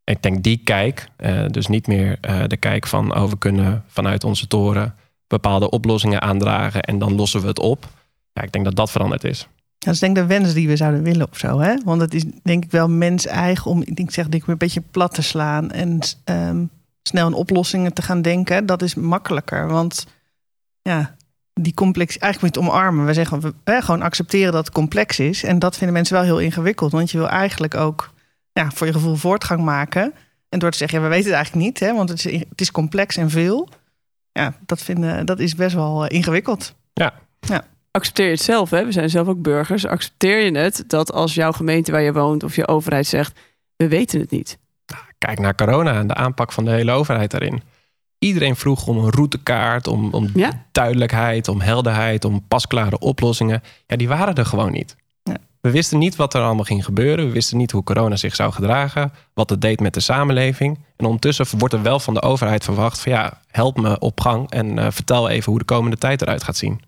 Ik 0.04 0.22
denk 0.22 0.42
die 0.42 0.56
kijk, 0.56 1.08
uh, 1.18 1.46
dus 1.48 1.66
niet 1.66 1.86
meer 1.86 2.18
uh, 2.28 2.42
de 2.46 2.56
kijk 2.56 2.86
van 2.86 3.16
oh, 3.16 3.30
we 3.30 3.38
kunnen 3.38 3.84
vanuit 3.86 4.24
onze 4.24 4.46
toren 4.46 4.94
bepaalde 5.26 5.70
oplossingen 5.70 6.22
aandragen 6.22 6.82
en 6.82 6.98
dan 6.98 7.14
lossen 7.14 7.40
we 7.40 7.46
het 7.46 7.58
op. 7.58 7.86
Ja, 8.32 8.42
ik 8.42 8.52
denk 8.52 8.64
dat 8.64 8.76
dat 8.76 8.90
veranderd 8.90 9.24
is. 9.24 9.48
Dat 9.78 9.94
is 9.94 10.00
denk 10.00 10.16
ik 10.16 10.22
de 10.22 10.28
wens 10.28 10.54
die 10.54 10.68
we 10.68 10.76
zouden 10.76 11.02
willen 11.02 11.28
of 11.30 11.38
zo. 11.38 11.58
Hè? 11.58 11.74
Want 11.84 12.00
het 12.00 12.14
is 12.14 12.24
denk 12.42 12.64
ik 12.64 12.70
wel 12.70 12.88
mens 12.88 13.26
eigen 13.26 13.70
om, 13.70 13.82
ik 13.84 14.10
zeg, 14.10 14.28
denk 14.28 14.42
ik, 14.42 14.48
een 14.48 14.58
beetje 14.58 14.82
plat 14.90 15.14
te 15.14 15.22
slaan 15.22 15.70
en 15.70 15.98
um, 16.24 16.70
snel 17.02 17.26
in 17.26 17.34
oplossingen 17.34 17.92
te 17.92 18.02
gaan 18.02 18.22
denken. 18.22 18.66
Dat 18.66 18.82
is 18.82 18.94
makkelijker. 18.94 19.68
Want 19.68 20.06
ja, 20.82 21.16
die 21.60 21.74
complex, 21.74 22.18
eigenlijk 22.18 22.54
moet 22.54 22.64
je 22.64 22.70
het 22.70 22.78
omarmen. 22.78 23.06
We 23.06 23.12
zeggen 23.12 23.40
we, 23.40 23.54
hè, 23.64 23.80
gewoon 23.80 24.02
accepteren 24.02 24.52
dat 24.52 24.64
het 24.64 24.74
complex 24.74 25.18
is. 25.18 25.44
En 25.44 25.58
dat 25.58 25.76
vinden 25.76 25.96
mensen 25.96 26.14
wel 26.14 26.24
heel 26.24 26.38
ingewikkeld. 26.38 26.92
Want 26.92 27.10
je 27.10 27.18
wil 27.18 27.28
eigenlijk 27.28 27.74
ook 27.74 28.10
ja, 28.52 28.70
voor 28.70 28.86
je 28.86 28.92
gevoel 28.92 29.14
voortgang 29.14 29.64
maken. 29.64 30.14
En 30.48 30.58
door 30.58 30.70
te 30.70 30.76
zeggen, 30.76 30.98
ja, 30.98 31.04
we 31.04 31.10
weten 31.10 31.26
het 31.26 31.34
eigenlijk 31.34 31.66
niet, 31.66 31.80
hè, 31.80 31.94
want 31.94 32.08
het 32.08 32.24
is, 32.24 32.40
het 32.48 32.60
is 32.60 32.70
complex 32.70 33.16
en 33.16 33.30
veel. 33.30 33.68
ja, 34.32 34.54
dat, 34.66 34.82
vinden, 34.82 35.26
dat 35.26 35.38
is 35.38 35.54
best 35.54 35.74
wel 35.74 36.06
eh, 36.06 36.16
ingewikkeld. 36.16 36.74
Ja. 36.92 37.14
ja. 37.40 37.64
Accepteer 37.90 38.26
je 38.26 38.32
het 38.32 38.40
zelf, 38.40 38.70
hè? 38.70 38.84
we 38.84 38.92
zijn 38.92 39.10
zelf 39.10 39.28
ook 39.28 39.42
burgers. 39.42 39.86
Accepteer 39.86 40.44
je 40.44 40.58
het 40.58 40.84
dat 40.86 41.12
als 41.12 41.34
jouw 41.34 41.52
gemeente 41.52 41.92
waar 41.92 42.02
je 42.02 42.12
woont 42.12 42.42
of 42.42 42.56
je 42.56 42.68
overheid 42.68 43.06
zegt: 43.06 43.40
we 43.76 43.88
weten 43.88 44.20
het 44.20 44.30
niet? 44.30 44.58
Kijk 45.18 45.38
naar 45.38 45.54
corona 45.54 45.94
en 45.94 46.06
de 46.06 46.14
aanpak 46.14 46.52
van 46.52 46.64
de 46.64 46.70
hele 46.70 46.92
overheid 46.92 47.30
daarin. 47.30 47.62
Iedereen 48.18 48.56
vroeg 48.56 48.86
om 48.86 48.98
een 48.98 49.10
routekaart, 49.10 49.86
om, 49.86 50.12
om 50.12 50.30
Ja? 50.34 50.64
duidelijkheid, 50.72 51.48
om 51.48 51.60
helderheid, 51.60 52.24
om 52.24 52.44
pasklare 52.48 52.98
oplossingen. 52.98 53.62
Ja, 53.86 53.96
die 53.96 54.08
waren 54.08 54.34
er 54.34 54.46
gewoon 54.46 54.72
niet. 54.72 54.96
Ja. 55.22 55.36
We 55.60 55.70
wisten 55.70 55.98
niet 55.98 56.16
wat 56.16 56.34
er 56.34 56.42
allemaal 56.42 56.64
ging 56.64 56.84
gebeuren. 56.84 57.26
We 57.26 57.32
wisten 57.32 57.56
niet 57.56 57.70
hoe 57.70 57.82
corona 57.82 58.16
zich 58.16 58.34
zou 58.34 58.52
gedragen. 58.52 59.12
Wat 59.34 59.50
het 59.50 59.60
deed 59.60 59.80
met 59.80 59.94
de 59.94 60.00
samenleving. 60.00 60.78
En 60.96 61.04
ondertussen 61.06 61.46
wordt 61.58 61.74
er 61.74 61.82
wel 61.82 62.00
van 62.00 62.14
de 62.14 62.22
overheid 62.22 62.64
verwacht: 62.64 63.00
van 63.00 63.12
ja, 63.12 63.40
help 63.50 63.80
me 63.80 63.98
op 63.98 64.20
gang 64.20 64.50
en 64.50 64.78
eh, 64.78 64.86
vertel 64.90 65.28
even 65.28 65.50
hoe 65.50 65.58
de 65.58 65.64
komende 65.64 65.96
tijd 65.96 66.22
eruit 66.22 66.42
gaat 66.44 66.56
zien. 66.56 66.80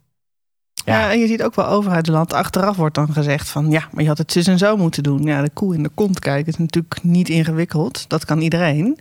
Ja. 0.84 1.10
en 1.10 1.18
je 1.18 1.26
ziet 1.26 1.42
ook 1.42 1.54
wel 1.54 1.66
overheidsland. 1.66 2.32
Achteraf 2.32 2.76
wordt 2.76 2.94
dan 2.94 3.12
gezegd 3.12 3.49
van 3.49 3.70
ja, 3.70 3.88
maar 3.92 4.02
je 4.02 4.08
had 4.08 4.18
het 4.18 4.32
zus 4.32 4.46
en 4.46 4.58
zo 4.58 4.76
moeten 4.76 5.02
doen. 5.02 5.22
Ja, 5.22 5.42
de 5.42 5.50
koe 5.50 5.75
in 5.75 5.82
de 5.82 5.90
kont 5.94 6.18
kijken 6.18 6.52
is 6.52 6.58
natuurlijk 6.58 7.02
niet 7.02 7.28
ingewikkeld. 7.28 8.04
Dat 8.08 8.25
kan 8.25 8.40
iedereen. 8.40 8.99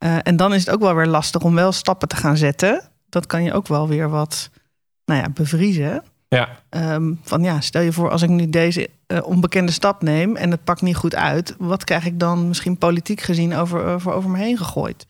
Eh, 0.00 0.16
en 0.22 0.36
dan 0.36 0.54
is 0.54 0.64
het 0.64 0.74
ook 0.74 0.80
wel 0.80 0.94
weer 0.94 1.06
lastig 1.06 1.42
om 1.42 1.54
wel 1.54 1.72
stappen 1.72 2.08
te 2.08 2.16
gaan 2.16 2.36
zetten. 2.36 2.82
Dat 3.08 3.26
kan 3.26 3.42
je 3.42 3.52
ook 3.52 3.66
wel 3.66 3.88
weer 3.88 4.10
wat 4.10 4.50
nou 5.04 5.20
ja, 5.20 5.28
bevriezen. 5.28 6.02
Ja, 6.28 6.48
Ehm, 6.68 7.12
van 7.22 7.42
ja, 7.42 7.60
stel 7.60 7.82
je 7.82 7.92
voor 7.92 8.10
als 8.10 8.22
ik 8.22 8.28
nu 8.28 8.50
deze 8.50 8.90
eh, 9.06 9.18
onbekende 9.22 9.72
stap 9.72 10.02
neem 10.02 10.36
en 10.36 10.50
het 10.50 10.64
pakt 10.64 10.82
niet 10.82 10.96
goed 10.96 11.14
uit, 11.14 11.54
wat 11.58 11.84
krijg 11.84 12.04
ik 12.04 12.18
dan 12.20 12.48
misschien 12.48 12.78
politiek 12.78 13.20
gezien 13.20 13.54
over, 13.54 13.84
over, 13.84 14.12
over 14.12 14.30
me 14.30 14.38
heen 14.38 14.56
gegooid? 14.56 15.06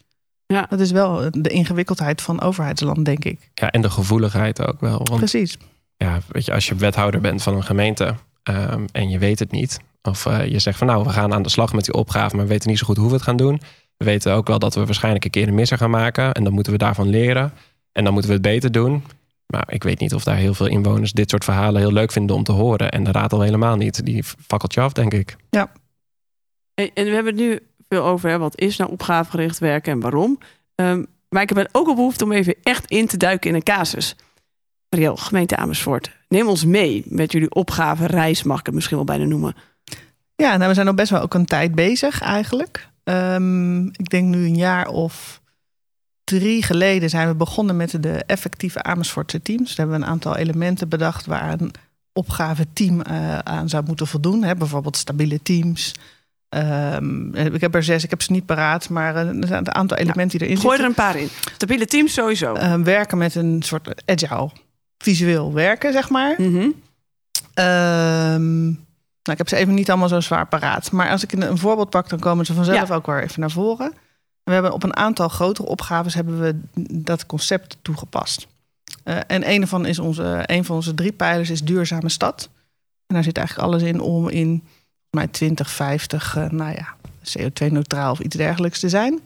Ja. 0.47 0.67
Dat 0.69 0.81
is 0.81 0.91
wel 0.91 1.31
de 1.33 1.49
ingewikkeldheid 1.49 2.23
van 2.23 2.41
overheidsland, 2.41 3.05
denk 3.05 3.25
ik. 3.25 3.51
ja, 3.55 3.71
en 3.71 3.83
de 3.83 3.91
gevoeligheid 3.91 4.67
ook 4.67 4.81
wel. 4.81 4.99
Want 4.99 5.17
Precies. 5.17 5.57
ja, 5.97 6.19
weet 6.29 6.45
je, 6.45 6.53
als 6.53 6.69
je 6.69 6.75
wethouder 6.75 7.21
bent 7.21 7.43
van 7.43 7.55
een 7.55 7.65
gemeente 7.65 8.15
ehm, 8.43 8.85
en 8.93 9.09
je 9.09 9.19
weet 9.19 9.39
het 9.39 9.51
niet, 9.51 9.81
of 10.03 10.27
eh, 10.27 10.47
je 10.47 10.59
zegt 10.59 10.79
van 10.79 10.87
nou, 10.87 11.05
we 11.05 11.11
gaan 11.11 11.35
aan 11.35 11.43
de 11.43 11.49
slag 11.49 11.73
met 11.73 11.85
die 11.85 11.95
opgave, 11.95 12.37
maar 12.37 12.45
we 12.45 12.51
weten 12.51 12.69
niet 12.69 12.79
zo 12.79 12.87
goed 12.87 12.97
hoe 12.97 13.09
we 13.09 13.15
het 13.15 13.23
gaan 13.23 13.37
doen. 13.37 13.61
We 14.01 14.07
weten 14.07 14.33
ook 14.33 14.47
wel 14.47 14.59
dat 14.59 14.75
we 14.75 14.85
waarschijnlijk 14.85 15.25
een 15.25 15.31
keer 15.31 15.49
een 15.49 15.55
misser 15.55 15.79
gaan 15.79 15.91
maken 15.91 16.33
en 16.33 16.45
dan 16.45 16.53
moeten 16.53 16.73
we 16.73 16.79
daarvan 16.79 17.09
leren 17.09 17.53
en 17.93 18.05
dan 18.05 18.13
moeten 18.13 18.31
we 18.31 18.37
het 18.37 18.47
beter 18.47 18.73
doen. 18.73 19.05
Maar 19.47 19.73
ik 19.73 19.83
weet 19.83 20.01
niet 20.01 20.15
of 20.15 20.25
daar 20.25 20.37
heel 20.37 20.55
veel 20.55 20.67
inwoners 20.67 21.13
dit 21.13 21.31
soort 21.31 21.45
verhalen 21.45 21.81
heel 21.81 21.93
leuk 21.93 22.13
vinden 22.13 22.37
om 22.37 22.43
te 22.43 22.53
horen. 22.53 22.91
En 22.91 23.05
de 23.05 23.13
raad 23.13 23.33
al 23.33 23.41
helemaal 23.41 23.77
niet. 23.77 24.05
Die 24.05 24.25
fakkelt 24.47 24.75
je 24.75 24.81
af, 24.81 24.93
denk 24.93 25.13
ik. 25.15 25.37
En, 26.75 26.91
en 26.95 27.05
we 27.05 27.11
hebben 27.11 27.37
het 27.37 27.43
nu 27.43 27.59
veel 27.89 28.05
over 28.05 28.31
hè, 28.31 28.39
wat 28.39 28.61
is 28.61 28.77
nou 28.77 28.91
opgavegericht 28.91 29.59
werken 29.59 29.93
en 29.93 30.01
waarom. 30.01 30.39
Ehm, 30.75 31.05
maar 31.29 31.43
ik 31.43 31.49
heb 31.49 31.69
ook 31.73 31.87
wel 31.87 31.95
behoefte 31.95 32.25
om 32.25 32.33
even 32.33 32.55
echt 32.63 32.87
in 32.87 33.07
te 33.07 33.17
duiken 33.17 33.51
in 33.51 33.57
een 33.57 33.63
casus. 33.63 34.17
Mariel, 34.89 35.17
gemeente 35.17 35.57
Amersfoort, 35.57 36.17
neem 36.29 36.49
ons 36.49 36.65
mee 36.65 37.03
met 37.07 37.33
jullie 37.33 37.55
opgave 37.55 38.07
reis, 38.07 38.43
mag 38.43 38.59
ik 38.59 38.67
het 38.67 38.75
misschien 38.75 38.97
wel 38.97 39.07
bijna 39.07 39.25
noemen. 39.25 39.55
Ja, 40.37 40.57
nou, 40.57 40.69
we 40.69 40.75
zijn 40.75 40.87
al 40.87 40.95
best 40.95 41.11
wel 41.11 41.21
ook 41.21 41.35
een 41.35 41.45
tijd 41.45 41.75
bezig 41.75 42.21
eigenlijk. 42.21 42.89
Ehm, 43.11 43.87
ik 43.87 44.09
denk 44.11 44.27
nu 44.35 44.45
een 44.45 44.57
jaar 44.57 44.87
of 44.87 45.41
drie 46.25 46.63
geleden 46.63 47.11
zijn 47.11 47.29
we 47.29 47.35
begonnen 47.35 47.77
met 47.77 48.03
de 48.03 48.25
effectieve 48.27 48.83
Amersfoortse 48.83 49.43
teams. 49.43 49.67
Daar 49.69 49.77
hebben 49.77 49.97
we 49.99 50.05
een 50.05 50.11
aantal 50.11 50.37
elementen 50.37 50.89
bedacht 50.89 51.27
waar 51.27 51.61
een 51.61 51.73
opgaveteam 52.13 53.01
eh, 53.01 53.39
aan 53.39 53.69
zou 53.69 53.85
moeten 53.87 54.07
voldoen. 54.07 54.43
Hè? 54.43 54.55
Bijvoorbeeld 54.55 54.97
stabiele 54.97 55.43
teams. 55.43 55.95
Ehm, 56.49 57.35
ik 57.35 57.61
heb 57.61 57.75
er 57.75 57.83
zes, 57.83 58.05
ik 58.05 58.11
heb 58.11 58.23
ze 58.23 58.33
niet 58.33 58.47
paraat, 58.47 58.89
maar 58.89 59.15
zijn 59.15 59.37
een 59.51 59.75
aantal 59.75 59.97
elementen 59.97 60.39
die 60.39 60.49
erin 60.49 60.61
Gooi 60.61 60.79
er 60.79 60.85
zitten. 60.85 61.05
een 61.05 61.13
paar 61.13 61.23
in. 61.23 61.29
Stabiele 61.55 61.87
teams 61.87 62.13
sowieso. 62.13 62.55
Ehm, 62.55 62.83
werken 62.83 63.19
met 63.19 63.35
een 63.35 63.63
soort 63.63 64.03
agile, 64.07 64.51
visueel 64.99 65.53
werken, 65.53 65.93
zeg 65.93 66.09
maar. 66.09 66.37
Ehm, 67.55 68.73
nou, 69.31 69.33
ik 69.33 69.39
heb 69.39 69.49
ze 69.49 69.57
even 69.57 69.75
niet 69.75 69.91
allemaal 69.91 70.09
zo 70.09 70.21
zwaar 70.21 70.47
paraat. 70.47 70.93
Maar 70.93 71.11
als 71.11 71.23
ik 71.23 71.33
een, 71.33 71.59
voorbeeld 71.59 71.91
pak, 71.91 72.09
dan 72.09 72.19
komen 72.19 72.47
ze 72.47 72.55
vanzelf 72.55 72.89
Ja. 72.89 72.95
ook 72.95 73.07
weer 73.07 73.23
even 73.23 73.41
naar 73.41 73.51
voren. 73.51 73.93
We 74.43 74.53
hebben 74.53 74.73
op 74.73 74.83
een 74.83 74.97
aantal 74.97 75.29
grotere 75.29 75.69
opgaves 75.69 76.15
hebben 76.15 76.41
we 76.41 76.61
dat 77.03 77.27
concept 77.27 77.77
toegepast. 77.83 78.47
Eh, 79.05 79.17
en 79.27 79.51
een 79.51 79.69
van, 79.69 79.87
is 79.87 79.99
onze, 79.99 80.43
een 80.47 80.65
van 80.65 80.77
onze 80.77 80.95
drie 80.95 81.13
pijlers 81.13 81.51
is 81.51 81.63
duurzame 81.63 82.09
stad. 82.09 82.49
En 83.07 83.15
daar 83.15 83.25
zit 83.25 83.37
eigenlijk 83.37 83.69
alles 83.69 83.83
in 83.83 84.01
om 84.01 84.29
in 84.29 84.49
volgens 84.49 85.11
mij 85.11 85.27
2050, 85.27 86.37
eh, 86.37 86.49
nou 86.49 86.75
ja, 86.75 86.95
CO2-neutraal 87.23 88.11
of 88.11 88.21
iets 88.21 88.37
dergelijks 88.37 88.81
te 88.81 88.89
zijn. 88.89 89.21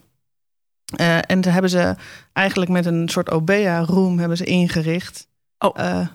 Eh, 0.97 1.19
en 1.31 1.41
daar 1.41 1.53
hebben 1.53 1.71
ze 1.71 1.97
eigenlijk 2.33 2.71
met 2.71 2.87
een 2.87 3.09
soort 3.09 3.31
OBEA-room 3.31 4.19
hebben 4.19 4.37
ze 4.37 4.45
ingericht. 4.45 5.27
Oh. 5.59 6.07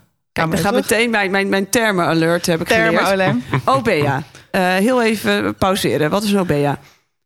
Kijk, 0.48 0.56
we 0.56 0.62
dan 0.62 0.72
gaat 0.72 0.82
meteen 0.90 1.10
mijn, 1.10 1.30
mijn, 1.30 1.48
mijn 1.48 1.68
termen-alert 1.68 2.46
heb 2.46 2.60
ik 2.60 2.68
geleerd. 2.68 2.90
Thermo-alarm. 2.90 3.42
OBEA. 3.76 4.22
Eh, 4.50 4.74
heel 4.74 5.02
even 5.02 5.54
pauzeren. 5.54 6.10
Wat 6.10 6.22
is 6.22 6.32
een 6.32 6.38
OBEA? 6.40 6.78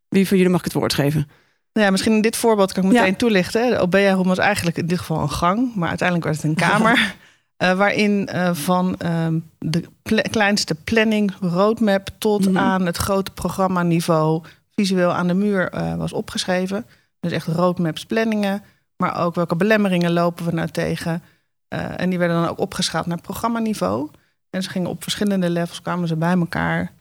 Wie 0.09 0.29
van 0.29 0.37
jullie 0.37 0.53
mag 0.53 0.61
ik 0.61 0.67
het 0.67 0.75
woord 0.75 0.95
geven? 0.95 1.29
Nou 1.73 1.87
ja, 1.87 1.93
misschien 1.93 2.13
in 2.13 2.21
dit 2.21 2.37
voorbeeld 2.37 2.73
kan 2.73 2.83
ik 2.85 2.89
meteen 2.93 3.07
Ja. 3.07 3.15
toelichten. 3.17 3.71
De 3.71 3.79
OBEA-room 3.79 4.27
was 4.27 4.39
eigenlijk 4.39 4.77
in 4.77 4.87
dit 4.87 4.99
geval 4.99 5.21
een 5.21 5.31
gang, 5.31 5.75
maar 5.75 5.89
uiteindelijk 5.89 6.29
werd 6.29 6.43
het 6.43 6.51
een 6.51 6.69
kamer. 6.69 7.15
eh, 7.57 7.73
waarin 7.73 8.29
eh, 8.29 8.55
van 8.55 8.97
ehm, 8.99 9.39
de 9.59 9.83
kleinste 10.31 10.75
planning, 10.75 11.33
roadmap, 11.41 12.09
tot 12.19 12.49
Mhm. 12.49 12.59
aan 12.59 12.87
het 12.87 12.97
grote 12.97 13.31
programmaniveau 13.31 14.43
visueel 14.75 15.13
aan 15.13 15.27
de 15.27 15.35
muur 15.35 15.73
was 15.97 16.13
opgeschreven. 16.13 16.87
Dus 17.21 17.33
echt 17.33 17.47
roadmaps, 17.47 18.05
planningen, 18.07 18.63
maar 18.97 19.21
ook 19.25 19.35
welke 19.35 19.57
belemmeringen 19.57 20.13
lopen 20.13 20.45
we 20.45 20.53
nou 20.53 20.69
tegen. 20.69 21.23
Eh, 21.75 22.01
en 22.01 22.11
die 22.11 22.19
werden 22.19 22.43
dan 22.43 22.49
ook 22.49 22.59
opgeschaald 22.59 23.07
naar 23.07 23.21
programmaniveau. 23.21 24.11
En 24.51 24.63
ze 24.63 24.71
gingen 24.71 24.91
op 24.91 25.03
verschillende 25.03 25.51
levels, 25.51 25.83
kwamen 25.83 26.09
ze 26.09 26.17
bij 26.17 26.33
elkaar 26.33 26.93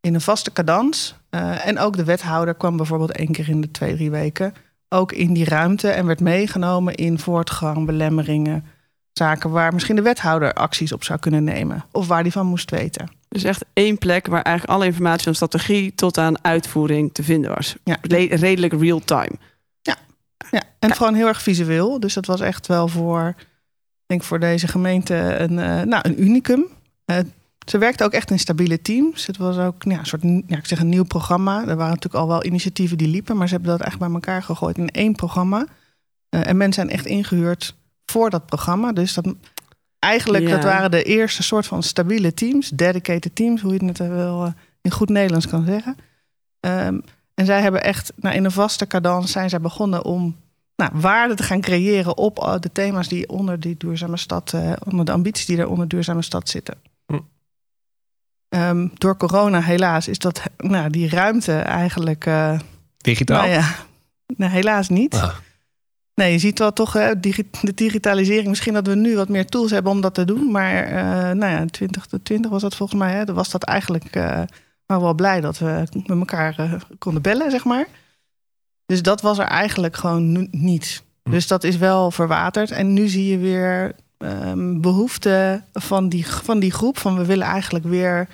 in 0.00 0.14
een 0.14 0.20
vaste 0.20 0.52
cadans. 0.52 1.14
Eh, 1.30 1.66
en 1.66 1.78
ook 1.78 1.96
de 1.96 2.04
wethouder 2.04 2.54
kwam 2.54 2.76
bijvoorbeeld 2.76 3.12
één 3.12 3.32
keer 3.32 3.48
in 3.48 3.60
de 3.60 3.70
twee, 3.70 3.94
drie 3.94 4.10
weken 4.10 4.54
ook 4.92 5.12
in 5.12 5.32
die 5.32 5.44
ruimte 5.44 5.88
en 5.90 6.06
werd 6.06 6.20
meegenomen 6.20 6.94
in 6.94 7.18
voortgang, 7.18 7.86
belemmeringen, 7.86 8.64
zaken 9.12 9.50
waar 9.50 9.72
misschien 9.72 9.96
de 9.96 10.02
wethouder 10.02 10.52
acties 10.52 10.92
op 10.92 11.04
zou 11.04 11.18
kunnen 11.18 11.44
nemen 11.44 11.84
of 11.92 12.06
waar 12.06 12.22
die 12.22 12.32
van 12.32 12.46
moest 12.46 12.70
weten. 12.70 13.08
Dus 13.28 13.44
echt 13.44 13.64
één 13.72 13.98
plek 13.98 14.26
waar 14.26 14.42
eigenlijk 14.42 14.76
alle 14.76 14.86
informatie 14.86 15.24
van 15.24 15.34
strategie 15.34 15.94
tot 15.94 16.18
aan 16.18 16.44
uitvoering 16.44 17.12
te 17.12 17.22
vinden 17.22 17.54
was. 17.54 17.76
Ja. 17.84 17.96
Redelijk 18.00 18.72
real 18.72 19.00
time. 19.00 19.32
Ja, 20.50 20.62
en 20.78 20.94
gewoon 20.94 21.14
heel 21.14 21.26
erg 21.26 21.42
visueel. 21.42 22.00
Dus 22.00 22.14
dat 22.14 22.26
was 22.26 22.40
echt 22.40 22.66
wel 22.66 22.88
voor, 22.88 23.34
denk 24.10 24.22
voor 24.22 24.40
deze 24.40 24.68
gemeente 24.68 25.14
een, 25.14 25.58
eh, 25.58 25.82
nou, 25.82 26.08
een 26.08 26.22
unicum. 26.22 26.66
Eh, 27.04 27.18
ze 27.66 27.78
werkte 27.78 28.04
ook 28.04 28.12
echt 28.12 28.30
in 28.30 28.38
stabiele 28.38 28.82
teams. 28.82 29.26
Het 29.26 29.36
was 29.36 29.58
ook 29.58 29.82
ja, 29.82 29.98
een 29.98 30.06
soort, 30.06 30.22
ja, 30.22 30.56
ik 30.56 30.66
zeg 30.66 30.80
een 30.80 30.88
nieuw 30.88 31.04
programma. 31.04 31.60
Er 31.60 31.76
waren 31.76 31.94
natuurlijk 31.94 32.14
al 32.14 32.28
wel 32.28 32.44
initiatieven 32.44 32.98
die 32.98 33.08
liepen, 33.08 33.36
maar 33.36 33.48
ze 33.48 33.54
hebben 33.54 33.78
dat 33.78 33.86
echt 33.86 33.98
bij 33.98 34.10
elkaar 34.10 34.42
gegooid 34.42 34.78
in 34.78 34.88
één 34.88 35.14
programma. 35.14 35.66
Eh, 36.28 36.46
en 36.46 36.56
mensen 36.56 36.82
zijn 36.82 36.96
echt 36.96 37.06
ingehuurd 37.06 37.76
voor 38.04 38.30
dat 38.30 38.46
programma. 38.46 38.92
Dus 38.92 39.14
dat, 39.14 39.34
eigenlijk, 39.98 40.44
Ja. 40.44 40.50
dat 40.50 40.64
waren 40.64 40.90
de 40.90 41.02
eerste 41.02 41.42
soort 41.42 41.66
van 41.66 41.82
stabiele 41.82 42.34
teams, 42.34 42.68
dedicated 42.68 43.34
teams, 43.34 43.60
hoe 43.60 43.72
je 43.72 43.84
het 43.84 43.98
wel 43.98 44.52
in 44.80 44.90
goed 44.90 45.08
Nederlands 45.08 45.46
kan 45.46 45.64
zeggen. 45.64 45.96
Ehm, 46.60 46.98
en 47.34 47.46
zij 47.46 47.60
hebben 47.60 47.82
echt, 47.82 48.12
nou, 48.16 48.34
in 48.34 48.44
een 48.44 48.50
vaste 48.50 48.86
cadans 48.86 49.32
zijn 49.32 49.48
zij 49.48 49.60
begonnen 49.60 50.04
om 50.04 50.36
nou, 50.80 51.00
waarde 51.00 51.34
te 51.34 51.42
gaan 51.42 51.60
creëren 51.60 52.16
op 52.16 52.38
eh, 52.38 52.54
de 52.60 52.72
thema's 52.72 53.08
die 53.08 53.28
onder 53.28 53.60
die 53.60 53.76
duurzame 53.78 54.16
stad, 54.16 54.52
eh, 54.52 54.72
onder 54.84 55.04
de 55.04 55.12
ambities 55.12 55.46
die 55.46 55.58
er 55.58 55.68
onder 55.68 55.88
duurzame 55.88 56.22
stad 56.22 56.48
zitten. 56.48 56.74
Hm. 57.06 57.18
Ehm, 58.48 58.88
door 58.94 59.16
corona 59.16 59.60
helaas 59.62 60.08
is 60.08 60.18
dat, 60.18 60.42
nou, 60.56 60.90
die 60.90 61.08
ruimte 61.08 61.52
eigenlijk, 61.58 62.26
eh, 62.26 62.58
Digitaal. 62.96 63.38
nou 63.38 63.50
ja, 63.50 63.74
nee, 64.36 64.48
helaas 64.48 64.88
niet. 64.88 65.14
Ah. 65.14 65.34
Nee, 66.14 66.32
je 66.32 66.38
ziet 66.38 66.58
wel 66.58 66.72
toch 66.72 66.92
hè, 66.92 67.20
digi- 67.20 67.50
de 67.62 67.74
digitalisering. 67.74 68.48
Misschien 68.48 68.74
dat 68.74 68.86
we 68.86 68.94
nu 68.94 69.16
wat 69.16 69.28
meer 69.28 69.46
tools 69.46 69.70
hebben 69.70 69.92
om 69.92 70.00
dat 70.00 70.14
te 70.14 70.24
doen. 70.24 70.50
Maar 70.50 70.90
nou 71.36 71.52
ja, 71.52 71.64
2020 71.66 72.50
was 72.50 72.62
dat 72.62 72.76
volgens 72.76 72.98
mij. 73.00 73.12
Hè, 73.12 73.24
was 73.24 73.50
dat 73.50 73.62
eigenlijk. 73.62 74.04
eh 74.16 74.42
maar 74.86 75.00
wel 75.00 75.14
blij 75.14 75.40
dat 75.40 75.58
we 75.58 75.84
met 75.92 76.18
elkaar 76.18 76.84
konden 76.98 77.22
bellen, 77.22 77.50
zeg 77.50 77.64
maar. 77.64 77.86
Dus 78.90 79.02
dat 79.02 79.20
was 79.20 79.38
er 79.38 79.46
eigenlijk 79.46 79.96
gewoon 79.96 80.48
niet. 80.50 81.02
Hm. 81.22 81.30
Dus 81.30 81.46
dat 81.46 81.64
is 81.64 81.76
wel 81.76 82.10
verwaterd. 82.10 82.70
En 82.70 82.92
nu 82.92 83.08
zie 83.08 83.30
je 83.30 83.38
weer 83.38 83.92
ehm 84.18 84.80
behoefte 84.80 85.62
van 85.72 86.08
die, 86.08 86.26
van 86.26 86.58
die 86.58 86.72
groep. 86.72 86.98
Van 86.98 87.16
we 87.16 87.24
willen 87.24 87.46
eigenlijk 87.46 87.84
weer 87.84 88.28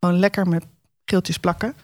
gewoon 0.00 0.18
lekker 0.18 0.48
met 0.48 0.64
geeltjes 1.04 1.38
plakken. 1.38 1.74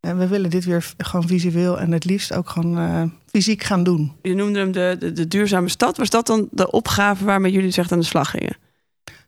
En 0.00 0.18
we 0.18 0.26
willen 0.26 0.50
dit 0.50 0.64
weer 0.64 0.92
gewoon 0.96 1.26
visueel 1.26 1.78
en 1.80 1.92
het 1.92 2.04
liefst 2.04 2.32
ook 2.34 2.48
gewoon 2.48 2.78
eh, 2.78 3.02
fysiek 3.26 3.62
gaan 3.62 3.82
doen. 3.82 4.12
Je 4.22 4.34
noemde 4.34 4.58
hem 4.58 4.72
de, 4.72 4.96
de, 4.98 5.12
de 5.12 5.28
duurzame 5.28 5.68
stad. 5.68 5.96
Was 5.96 6.10
dat 6.10 6.26
dan 6.26 6.48
de 6.50 6.70
opgave 6.70 7.24
waarmee 7.24 7.52
jullie 7.52 7.66
dus 7.66 7.76
echt 7.76 7.92
aan 7.92 7.98
de 8.00 8.04
slag 8.04 8.30
gingen? 8.30 8.56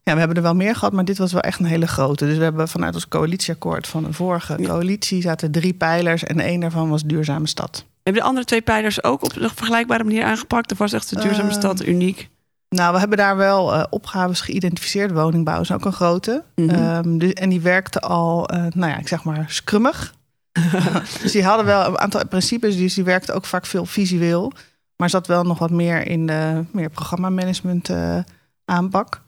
Ja, 0.03 0.13
we 0.13 0.19
hebben 0.19 0.37
er 0.37 0.43
wel 0.43 0.55
meer 0.55 0.75
gehad, 0.75 0.93
maar 0.93 1.05
dit 1.05 1.19
was 1.19 1.33
wel 1.33 1.41
echt 1.41 1.59
een 1.59 1.65
hele 1.67 1.87
grote. 1.87 2.27
Dus 2.27 2.37
we 2.37 2.43
hebben 2.43 2.69
vanuit 2.69 2.95
ons 2.95 3.09
coalitieakkoord 3.09 3.87
van 3.87 4.05
de 4.05 4.13
vorige 4.13 4.55
Ja. 4.59 4.69
coalitie 4.69 5.23
zaten 5.23 5.51
drie 5.51 5.75
pijlers 5.75 6.25
en 6.25 6.41
één 6.41 6.61
daarvan 6.61 6.89
was 6.89 7.03
duurzame 7.03 7.47
stad. 7.47 7.85
Hebben 8.03 8.23
de 8.23 8.29
andere 8.29 8.47
twee 8.47 8.63
pijlers 8.63 9.05
ook 9.05 9.23
op 9.23 9.37
een 9.37 9.51
vergelijkbare 9.51 10.05
manier 10.05 10.25
aangepakt? 10.25 10.73
Of 10.73 10.79
was 10.79 10.93
echt 10.93 11.11
de 11.11 11.21
duurzame 11.21 11.49
Eh, 11.49 11.55
stad 11.55 11.87
uniek? 11.87 12.29
Nou, 12.69 12.93
we 12.93 12.99
hebben 12.99 13.19
daar 13.19 13.37
wel 13.37 13.75
eh, 13.75 13.85
opgaves 13.91 14.41
geïdentificeerd. 14.41 15.11
Woningbouw 15.11 15.61
is 15.61 15.73
ook 15.73 15.85
een 15.85 15.93
grote. 15.93 16.45
Ehm, 16.55 17.19
dus, 17.19 17.33
en 17.33 17.49
die 17.49 17.61
werkte 17.61 18.01
al, 18.01 18.49
eh, 18.49 18.59
nou 18.59 18.91
ja, 18.91 18.99
ik 18.99 19.09
zeg 19.09 19.25
maar 19.25 19.45
scrummig. 19.49 20.15
dus 21.23 21.33
die 21.33 21.45
hadden 21.45 21.67
wel 21.67 21.87
een 21.87 21.99
aantal 21.99 22.27
principes. 22.27 22.77
Dus 22.77 22.95
die 22.95 23.05
werkte 23.05 23.33
ook 23.33 23.45
vaak 23.45 23.67
veel 23.67 23.87
visueel. 23.87 24.53
Maar 24.97 25.11
zat 25.11 25.27
wel 25.27 25.43
nog 25.43 25.59
wat 25.59 25.71
meer 25.71 26.07
in 26.07 26.27
de 26.27 26.65
meer 26.73 26.91
programmamanagement 26.91 27.89
eh 27.89 28.19
aanpak. 28.65 29.23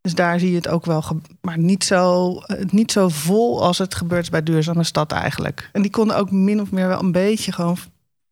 Dus 0.00 0.14
daar 0.14 0.38
zie 0.38 0.50
je 0.50 0.56
het 0.56 0.68
ook 0.68 0.84
wel, 0.84 1.04
maar 1.40 1.58
niet 1.58 1.84
zo, 1.84 2.38
niet 2.66 2.92
zo 2.92 3.08
vol 3.08 3.62
als 3.62 3.78
het 3.78 3.94
gebeurt 3.94 4.30
bij 4.30 4.42
Duurzame 4.42 4.84
Stad 4.84 5.12
eigenlijk. 5.12 5.68
En 5.72 5.82
die 5.82 5.90
konden 5.90 6.16
ook 6.16 6.30
min 6.30 6.60
of 6.60 6.70
meer 6.70 6.88
wel 6.88 7.00
een 7.00 7.12
beetje 7.12 7.52
gewoon 7.52 7.76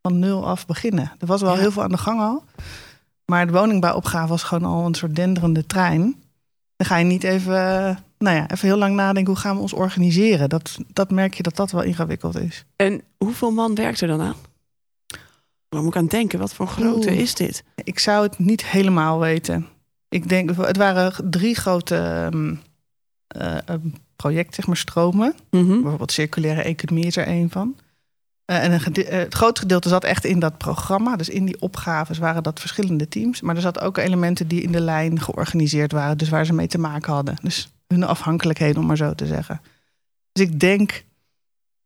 van 0.03 0.19
nul 0.19 0.47
af 0.47 0.67
beginnen. 0.67 1.13
Er 1.19 1.27
was 1.27 1.41
wel 1.43 1.55
Ja. 1.55 1.61
heel 1.61 1.71
veel 1.73 1.83
aan 1.83 1.91
de 1.91 1.99
gang 1.99 2.21
al. 2.21 2.45
Maar 3.25 3.47
de 3.47 3.53
woningbouwopgave 3.53 4.29
was 4.29 4.43
gewoon 4.43 4.65
al 4.73 4.87
een 4.87 4.95
soort 4.95 5.17
denderende 5.17 5.67
trein. 5.67 6.17
Dan 6.77 6.87
ga 6.87 6.97
je 6.97 7.05
niet 7.05 7.25
even, 7.25 7.55
eh, 7.57 7.97
nou 8.19 8.37
ja, 8.37 8.51
even 8.51 8.69
heel 8.69 8.77
lang 8.77 8.95
nadenken 8.95 9.33
hoe 9.33 9.43
gaan 9.43 9.57
we 9.57 9.63
ons 9.63 9.73
organiseren. 9.73 10.49
Dat, 10.49 10.79
dat 10.93 11.11
merk 11.11 11.35
je 11.35 11.43
dat 11.43 11.57
dat 11.57 11.71
wel 11.71 11.83
ingewikkeld 11.83 12.37
is. 12.39 12.65
En 12.77 13.03
hoeveel 13.19 13.51
man 13.51 13.75
werkt 13.75 14.01
er 14.01 14.09
dan 14.09 14.21
aan? 14.21 14.35
Waar 15.69 15.81
moet 15.83 15.91
ik 15.95 15.97
aan 16.01 16.07
denken? 16.07 16.39
Wat 16.39 16.55
voor 16.55 16.67
grootte 16.67 17.09
Oeh. 17.11 17.19
is 17.19 17.35
dit? 17.35 17.65
Ik 17.85 17.99
zou 17.99 18.23
het 18.23 18.39
niet 18.39 18.65
helemaal 18.67 19.19
weten. 19.19 19.67
Ik 20.09 20.29
denk, 20.29 20.57
het 20.57 20.77
waren 20.77 21.31
drie 21.31 21.55
grote 21.55 21.97
ehm, 21.97 22.55
eh, 23.27 23.57
eh, 23.57 23.75
projecten, 24.17 24.55
zeg 24.55 24.67
maar, 24.67 24.77
stromen. 24.77 25.35
Mhm. 25.51 25.67
Bijvoorbeeld 25.81 26.13
circulaire 26.13 26.63
economie 26.63 27.07
is 27.07 27.17
er 27.17 27.27
één 27.27 27.51
van. 27.51 27.77
Eh, 28.53 28.65
en 28.65 28.73
een 28.73 28.95
eh, 28.95 29.19
het 29.19 29.35
grote 29.35 29.61
gedeelte 29.61 29.89
zat 29.89 30.05
echt 30.05 30.25
in 30.25 30.39
dat 30.39 30.59
programma. 30.59 31.17
Dus 31.17 31.29
in 31.29 31.45
die 31.45 31.61
opgaves 31.61 32.19
waren 32.19 32.43
dat 32.43 32.61
verschillende 32.61 33.09
teams. 33.09 33.41
Maar 33.41 33.55
er 33.57 33.61
zat 33.61 33.81
ook 33.81 33.97
elementen 33.97 34.49
die 34.49 34.63
in 34.63 34.73
de 34.73 34.81
lijn 34.81 35.21
georganiseerd 35.21 35.93
waren. 35.93 36.19
Dus 36.19 36.29
waar 36.29 36.47
ze 36.47 36.53
mee 36.53 36.67
te 36.67 36.79
maken 36.79 37.13
hadden. 37.13 37.37
Dus 37.43 37.73
hun 37.87 38.05
afhankelijkheden, 38.05 38.81
om 38.81 38.87
maar 38.87 38.97
zo 38.97 39.15
te 39.15 39.27
zeggen. 39.27 39.61
Dus 40.33 40.45
ik 40.47 40.61
denk 40.61 41.05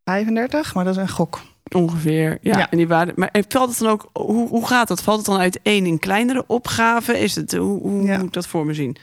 35, 0.04 0.74
maar 0.74 0.84
dat 0.84 0.96
is 0.96 1.02
een 1.02 1.08
gok. 1.08 1.40
Ongeveer. 1.74 2.38
Ja. 2.40 2.58
Ja. 2.58 2.70
En 2.70 2.76
die 2.76 2.88
waren, 2.88 3.12
maar 3.16 3.30
valt 3.48 3.70
het 3.70 3.78
dan 3.78 3.88
ook, 3.88 4.10
hoe, 4.12 4.48
hoe 4.48 4.66
gaat 4.66 4.88
dat? 4.88 5.02
Valt 5.02 5.18
het 5.18 5.26
dan 5.26 5.38
uiteen 5.38 5.86
in 5.86 5.98
kleinere 5.98 6.44
opgaven? 6.46 7.20
Is 7.20 7.34
het, 7.34 7.54
hoe, 7.54 7.80
hoe 7.80 8.02
Ja. 8.02 8.16
moet 8.16 8.26
ik 8.26 8.32
dat 8.32 8.46
voor 8.46 8.66
me 8.66 8.74
zien? 8.74 8.96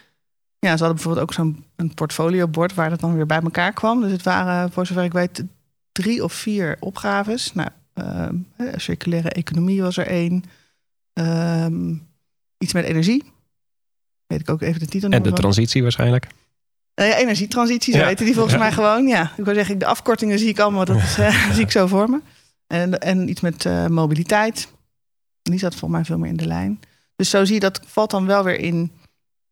Ja, 0.59 0.77
ze 0.77 0.83
hadden 0.83 0.93
bijvoorbeeld 0.93 1.23
ook 1.25 1.33
zo'n 1.33 1.65
portfoliobord 1.95 2.73
waar 2.73 2.89
dat 2.89 2.99
dan 2.99 3.15
weer 3.15 3.25
bij 3.25 3.39
elkaar 3.41 3.73
kwam. 3.73 4.01
Dus 4.01 4.11
het 4.11 4.23
waren, 4.23 4.71
voor 4.71 4.85
zover 4.85 5.03
ik 5.03 5.13
weet, 5.13 5.43
drie 5.93 6.23
of 6.23 6.33
vier 6.33 6.77
opgaves. 6.79 7.53
Nou, 7.53 7.69
ehm, 7.93 8.35
eh, 8.57 8.67
circulaire 8.75 9.29
economie 9.29 9.81
was 9.81 9.97
er 9.97 10.07
één. 10.07 10.43
Ehm, 11.13 11.93
iets 12.57 12.73
met 12.73 12.85
energie. 12.85 13.23
Weet 14.27 14.39
ik 14.39 14.49
ook 14.49 14.61
even 14.61 14.79
de 14.79 14.85
titel 14.87 15.09
En 15.09 15.23
de 15.23 15.33
transitie 15.33 15.81
waarschijnlijk. 15.81 16.27
Eh, 16.93 17.07
ja, 17.07 17.15
energietransitie, 17.15 17.93
zo 17.93 17.99
Ja. 17.99 18.13
die 18.13 18.33
volgens 18.33 18.53
Ja. 18.53 18.59
mij 18.59 18.71
gewoon. 18.71 19.07
Ja, 19.07 19.31
ik 19.37 19.45
wil 19.45 19.53
zeggen, 19.53 19.77
de 19.77 19.85
afkortingen 19.85 20.39
zie 20.39 20.47
ik 20.47 20.59
allemaal, 20.59 20.85
dat 20.85 20.95
is, 20.95 21.17
eh, 21.17 21.51
zie 21.53 21.63
ik 21.63 21.71
zo 21.71 21.87
voor 21.87 22.09
me. 22.09 22.21
En, 22.67 22.99
en 22.99 23.29
iets 23.29 23.41
met 23.41 23.65
eh, 23.65 23.87
mobiliteit. 23.87 24.71
Die 25.41 25.59
zat 25.59 25.75
volgens 25.75 25.91
mij 25.91 26.05
veel 26.05 26.17
meer 26.17 26.29
in 26.29 26.37
de 26.37 26.47
lijn. 26.47 26.79
Dus 27.15 27.29
zo 27.29 27.45
zie 27.45 27.53
je, 27.53 27.59
dat 27.59 27.81
valt 27.85 28.11
dan 28.11 28.25
wel 28.25 28.43
weer 28.43 28.59
in 28.59 28.91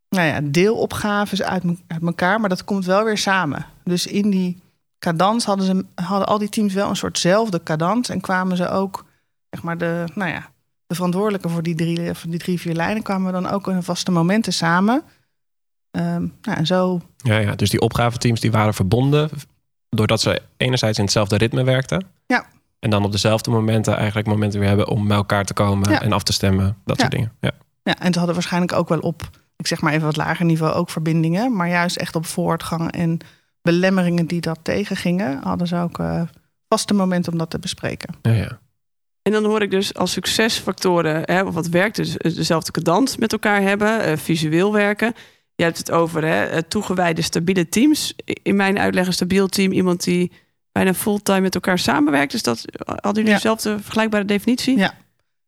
nou 0.10 0.28
ja, 0.28 0.42
deelopgaves 0.44 1.42
uit, 1.42 1.64
uit 1.88 2.02
elkaar, 2.02 2.40
maar 2.40 2.50
dat 2.50 2.64
komt 2.64 2.86
wel 2.86 3.04
weer 3.04 3.18
samen. 3.18 3.66
Dus 3.84 4.08
in 4.08 4.30
die 4.30 4.62
cadans 5.02 5.46
hadden, 5.46 5.66
ze, 5.66 5.86
hadden 6.04 6.28
al 6.28 6.38
die 6.38 6.50
teams 6.50 6.74
wel 6.74 6.90
een 6.90 6.96
soortzelfde 6.96 7.64
cadans 7.64 8.10
en 8.10 8.22
kwamen 8.22 8.58
ze 8.58 8.70
ook, 8.70 9.06
zeg 9.50 9.64
maar, 9.64 9.78
de, 9.78 10.04
nou 10.16 10.32
ja, 10.32 10.50
de 10.88 10.96
verantwoordelijke 10.96 11.50
voor 11.50 11.64
die 11.64 11.76
drie, 11.76 12.14
voor 12.14 12.30
die 12.30 12.40
drie, 12.40 12.60
vier 12.60 12.74
lijnen 12.74 13.04
kwamen 13.04 13.34
dan 13.34 13.50
ook 13.50 13.68
in 13.68 13.84
vaste 13.84 14.12
momenten 14.12 14.54
samen. 14.54 15.04
Ehm, 15.92 16.28
nou, 16.42 16.58
en 16.58 16.66
zo 16.66 17.02
Ja, 17.18 17.38
ja, 17.38 17.56
dus 17.56 17.70
die 17.70 17.82
opgaveteams 17.82 18.40
die 18.40 18.52
waren 18.52 18.74
verbonden 18.74 19.30
doordat 19.90 20.22
ze 20.22 20.42
enerzijds 20.58 20.98
in 20.98 21.04
hetzelfde 21.04 21.38
ritme 21.38 21.64
werkten. 21.64 22.06
Ja. 22.28 22.46
En 22.80 22.90
dan 22.90 23.04
op 23.06 23.12
dezelfde 23.12 23.52
momenten 23.52 23.96
eigenlijk 23.98 24.28
momenten 24.28 24.60
weer 24.60 24.68
hebben 24.70 24.88
om 24.88 25.08
bij 25.08 25.18
elkaar 25.18 25.46
te 25.46 25.54
komen 25.54 25.92
Ja. 25.92 26.02
en 26.02 26.14
af 26.14 26.24
te 26.24 26.34
stemmen. 26.34 26.78
Dat 26.86 27.00
soort 27.00 27.12
dingen. 27.12 27.32
Ja. 27.40 27.52
Ja, 27.84 27.98
en 27.98 28.12
ze 28.12 28.18
hadden 28.18 28.36
waarschijnlijk 28.36 28.74
ook 28.74 28.90
wel 28.90 29.00
op, 29.00 29.30
ik 29.56 29.68
zeg 29.68 29.82
maar 29.82 29.94
even 29.94 30.06
wat 30.06 30.16
lager 30.18 30.46
niveau, 30.46 30.74
ook 30.74 30.90
verbindingen. 30.90 31.56
Maar 31.56 31.68
juist 31.70 31.96
echt 31.98 32.16
op 32.16 32.26
voortgang 32.26 32.92
en 32.92 33.20
belemmeringen 33.62 34.26
die 34.26 34.42
dat 34.42 34.60
tegengingen, 34.62 35.40
hadden 35.44 35.68
ze 35.68 35.76
ook 35.76 36.00
eh, 36.00 36.22
vaste 36.70 36.94
momenten 36.94 37.32
om 37.32 37.38
dat 37.38 37.50
te 37.50 37.60
bespreken. 37.60 38.16
Ja, 38.22 38.32
ja. 38.32 38.60
En 39.22 39.32
dan 39.32 39.46
hoor 39.46 39.62
ik 39.62 39.72
dus 39.72 39.94
als 39.94 40.12
succesfactoren, 40.12 41.22
hè, 41.26 41.44
of 41.44 41.54
wat 41.54 41.68
werkt, 41.68 41.96
dus 41.96 42.18
dezelfde 42.18 42.72
cadans 42.72 43.18
met 43.18 43.32
elkaar 43.32 43.62
hebben, 43.62 44.02
eh, 44.02 44.18
visueel 44.18 44.74
werken. 44.74 45.14
Je 45.56 45.64
hebt 45.64 45.78
het 45.78 45.92
over 45.92 46.24
hè, 46.24 46.44
eh, 46.46 46.58
toegewijde, 46.68 47.22
stabiele 47.22 47.70
teams. 47.70 48.14
In 48.26 48.56
mijn 48.56 48.80
uitleg 48.80 49.08
een 49.08 49.14
stabiel 49.14 49.48
team, 49.48 49.72
iemand 49.72 50.04
die 50.04 50.32
bijna 50.72 50.94
fulltime 50.94 51.40
met 51.42 51.56
elkaar 51.56 51.80
samenwerkt. 51.80 52.32
Dus 52.32 52.44
dat 52.44 52.66
hadden 52.86 53.14
jullie 53.14 53.30
Ja. 53.30 53.36
dezelfde 53.36 53.80
vergelijkbare 53.80 54.26
definitie? 54.26 54.78
Ja. 54.78 54.94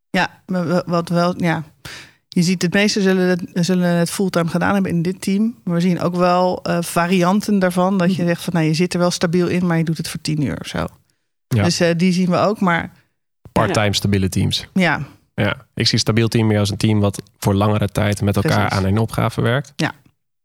Ja, 0.10 0.42
wat 0.86 1.10
wel, 1.10 1.34
ja. 1.38 1.64
Je 2.34 2.44
ziet 2.44 2.62
het 2.62 2.74
meeste 2.74 3.02
zullen 3.02 3.28
het, 3.30 3.66
zullen 3.66 3.90
het 3.90 4.10
fulltime 4.10 4.50
gedaan 4.50 4.74
hebben 4.74 4.92
in 4.92 5.02
dit 5.02 5.22
team. 5.22 5.56
Maar 5.64 5.76
we 5.76 5.82
zien 5.82 6.02
ook 6.02 6.16
wel 6.16 6.64
eh, 6.64 6.78
varianten 6.82 7.60
daarvan. 7.60 7.98
Dat 7.98 8.16
je 8.16 8.26
zegt 8.26 8.44
van 8.44 8.54
nou, 8.54 8.66
je 8.66 8.74
zit 8.74 8.94
er 8.94 9.00
wel 9.00 9.12
stabiel 9.12 9.48
in, 9.48 9.66
maar 9.68 9.78
je 9.78 9.84
doet 9.84 9.98
het 9.98 10.10
voor 10.10 10.22
tien 10.22 10.42
uur 10.42 10.60
of 10.60 10.68
zo. 10.68 10.86
Ja. 11.48 11.64
Dus 11.64 11.80
eh, 11.80 11.90
die 11.98 12.12
zien 12.12 12.30
we 12.30 12.38
ook. 12.38 12.60
Maar 12.60 12.92
Part-time 13.52 13.94
stabiele 13.94 14.30
teams. 14.30 14.68
ja, 14.74 15.06
Ja. 15.36 15.66
Ik 15.74 15.88
zie 15.88 16.00
stabiel 16.00 16.28
team 16.28 16.48
meer 16.48 16.60
als 16.60 16.70
een 16.70 16.78
team 16.78 17.00
wat 17.00 17.22
voor 17.38 17.54
langere 17.54 17.88
tijd 17.88 18.22
met 18.22 18.36
elkaar 18.36 18.68
Precies. 18.68 18.78
aan 18.78 18.86
een 18.86 18.98
opgave 18.98 19.42
werkt. 19.42 19.74
Ja. 19.76 19.92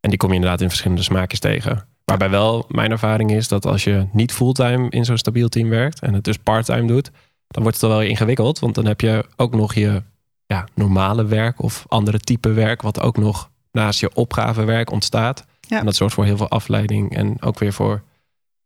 En 0.00 0.10
die 0.10 0.18
kom 0.18 0.28
je 0.28 0.34
inderdaad 0.34 0.60
in 0.60 0.68
verschillende 0.68 1.02
smaakjes 1.02 1.40
tegen. 1.40 1.86
Waarbij 2.04 2.30
wel 2.30 2.64
mijn 2.68 2.90
ervaring 2.90 3.30
is 3.32 3.48
dat 3.48 3.66
als 3.66 3.84
je 3.84 4.06
niet 4.12 4.32
fulltime 4.32 4.90
in 4.90 5.04
zo'n 5.04 5.18
stabiel 5.18 5.48
team 5.48 5.68
werkt 5.68 6.00
en 6.00 6.14
het 6.14 6.24
dus 6.24 6.36
parttime 6.36 6.86
doet, 6.86 7.10
dan 7.48 7.62
wordt 7.62 7.80
het 7.80 7.90
wel 7.90 8.02
ingewikkeld. 8.02 8.58
Want 8.58 8.74
dan 8.74 8.86
heb 8.86 9.00
je 9.00 9.24
ook 9.36 9.54
nog 9.54 9.74
je 9.74 10.02
ja, 10.48 10.66
normale 10.74 11.24
werk 11.24 11.62
of 11.62 11.84
andere 11.88 12.18
type 12.18 12.52
werk, 12.52 12.82
wat 12.82 13.00
ook 13.00 13.16
nog 13.16 13.50
naast 13.72 14.00
je 14.00 14.14
opgavewerk 14.14 14.90
ontstaat. 14.90 15.44
Ja. 15.60 15.78
En 15.78 15.84
dat 15.84 15.96
zorgt 15.96 16.14
voor 16.14 16.24
heel 16.24 16.36
veel 16.36 16.48
afleiding 16.48 17.16
en 17.16 17.42
ook 17.42 17.58
weer 17.58 17.72
voor 17.72 18.02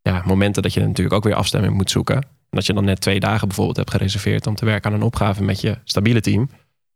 ja, 0.03 0.23
momenten 0.27 0.63
dat 0.63 0.75
je 0.75 0.81
natuurlijk 0.81 1.15
ook 1.15 1.25
weer 1.25 1.35
afstemming 1.35 1.75
moet 1.75 1.91
zoeken. 1.91 2.17
En 2.17 2.59
als 2.59 2.67
je 2.67 2.73
dan 2.73 2.85
net 2.85 3.01
twee 3.01 3.21
dagen 3.21 3.47
bijvoorbeeld 3.47 3.77
hebt 3.77 3.91
gereserveerd 3.91 4.47
om 4.47 4.55
te 4.55 4.65
werken 4.65 4.91
aan 4.91 4.97
een 4.97 5.07
opgave 5.07 5.43
met 5.43 5.61
je 5.61 5.79
stabiele 5.85 6.21
team, 6.21 6.51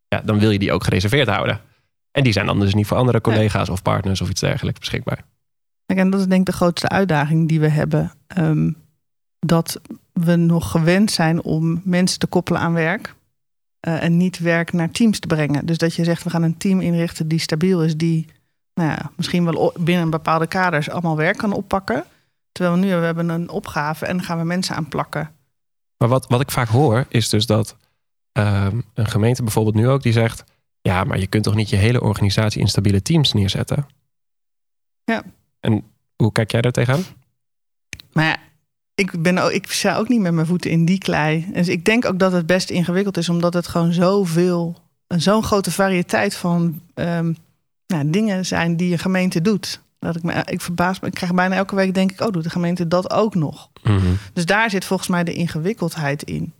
ja, 0.07 0.21
dan 0.25 0.39
wil 0.39 0.51
je 0.51 0.59
die 0.59 0.71
ook 0.71 0.83
gereserveerd 0.83 1.27
houden. 1.27 1.61
En 2.11 2.23
die 2.23 2.33
zijn 2.33 2.45
dan 2.45 2.59
dus 2.59 2.73
niet 2.73 2.87
voor 2.87 2.97
andere 2.97 3.21
collega's 3.21 3.69
of 3.69 3.81
partners 3.81 4.21
of 4.21 4.29
iets 4.29 4.41
dergelijks 4.41 4.79
beschikbaar. 4.79 5.25
En 5.85 6.09
dat 6.09 6.19
is 6.19 6.27
denk 6.27 6.39
ik 6.39 6.45
de 6.45 6.51
grootste 6.51 6.89
uitdaging 6.89 7.47
die 7.47 7.59
we 7.59 7.67
hebben. 7.67 8.11
Ehm, 8.27 8.71
dat 9.39 9.81
we 10.13 10.35
nog 10.35 10.71
gewend 10.71 11.11
zijn 11.11 11.43
om 11.43 11.81
mensen 11.83 12.19
te 12.19 12.27
koppelen 12.27 12.61
aan 12.61 12.73
werk. 12.73 13.15
Eh, 13.87 14.03
en 14.03 14.17
niet 14.17 14.39
werk 14.39 14.73
naar 14.73 14.91
teams 14.91 15.19
te 15.19 15.27
brengen. 15.27 15.65
Dus 15.65 15.77
dat 15.77 15.95
je 15.95 16.03
zegt, 16.03 16.23
we 16.23 16.29
gaan 16.29 16.43
een 16.43 16.57
team 16.57 16.81
inrichten 16.81 17.27
die 17.27 17.39
stabiel 17.39 17.83
is. 17.83 17.97
Die 17.97 18.25
nou 18.73 18.89
ja, 18.89 19.11
misschien 19.15 19.45
wel 19.45 19.73
binnen 19.79 20.09
bepaalde 20.09 20.47
kaders 20.47 20.89
allemaal 20.89 21.17
werk 21.17 21.37
kan 21.37 21.53
oppakken. 21.53 22.05
Terwijl 22.51 22.75
we 22.75 22.85
nu 22.85 22.95
we 22.95 23.05
hebben 23.05 23.29
een 23.29 23.49
opgave 23.49 24.05
en 24.05 24.17
dan 24.17 24.25
gaan 24.25 24.37
we 24.37 24.43
mensen 24.43 24.75
aan 24.75 24.87
plakken. 24.87 25.31
Maar 25.97 26.07
wat, 26.07 26.27
wat 26.27 26.41
ik 26.41 26.51
vaak 26.51 26.67
hoor, 26.67 27.05
is 27.09 27.29
dus 27.29 27.45
dat 27.45 27.75
ehm, 28.31 28.81
een 28.93 29.07
gemeente 29.07 29.43
bijvoorbeeld 29.43 29.75
nu 29.75 29.87
ook 29.87 30.03
die 30.03 30.13
zegt: 30.13 30.43
Ja, 30.81 31.03
maar 31.03 31.19
je 31.19 31.27
kunt 31.27 31.43
toch 31.43 31.55
niet 31.55 31.69
je 31.69 31.75
hele 31.75 32.01
organisatie 32.01 32.61
in 32.61 32.67
stabiele 32.67 33.01
teams 33.01 33.33
neerzetten? 33.33 33.87
Ja. 35.03 35.23
En 35.59 35.83
hoe 36.15 36.31
kijk 36.31 36.51
jij 36.51 36.61
daar 36.61 36.71
tegenaan? 36.71 37.03
Maar 38.11 38.25
ja, 38.25 38.37
ik, 38.97 39.21
ben, 39.21 39.37
ook- 39.37 39.51
ik 39.51 39.71
sta 39.71 39.97
ook 39.97 40.07
niet 40.09 40.19
met 40.21 40.33
mijn 40.33 40.47
voeten 40.47 40.71
in 40.71 40.85
die 40.85 40.97
klei. 40.97 41.47
Dus 41.53 41.67
ik 41.67 41.85
denk 41.85 42.05
ook 42.05 42.19
dat 42.19 42.31
het 42.31 42.45
best 42.45 42.69
ingewikkeld 42.69 43.17
is, 43.17 43.29
omdat 43.29 43.53
het 43.53 43.67
gewoon 43.67 43.93
zoveel, 43.93 44.75
zo'n 45.07 45.43
grote 45.43 45.71
variëteit 45.71 46.35
van 46.35 46.81
ehm, 46.93 47.33
nou, 47.87 48.09
dingen 48.09 48.45
zijn 48.45 48.77
die 48.77 48.91
een 48.91 48.99
gemeente 48.99 49.41
doet. 49.41 49.81
Dat 49.99 50.15
ik, 50.15 50.23
me, 50.23 50.43
ik 50.45 50.61
verbaas 50.61 50.99
me, 50.99 51.07
ik 51.07 51.13
krijg 51.13 51.33
bijna 51.33 51.55
elke 51.55 51.75
week 51.75 51.93
denk 51.93 52.11
ik, 52.11 52.21
oh, 52.21 52.31
doet 52.31 52.43
de 52.43 52.49
gemeente 52.49 52.87
dat 52.87 53.11
ook 53.11 53.35
nog? 53.35 53.69
Dus 54.33 54.45
daar 54.45 54.69
zit 54.69 54.85
volgens 54.85 55.09
mij 55.09 55.23
de 55.23 55.33
ingewikkeldheid 55.33 56.23
in. 56.23 56.53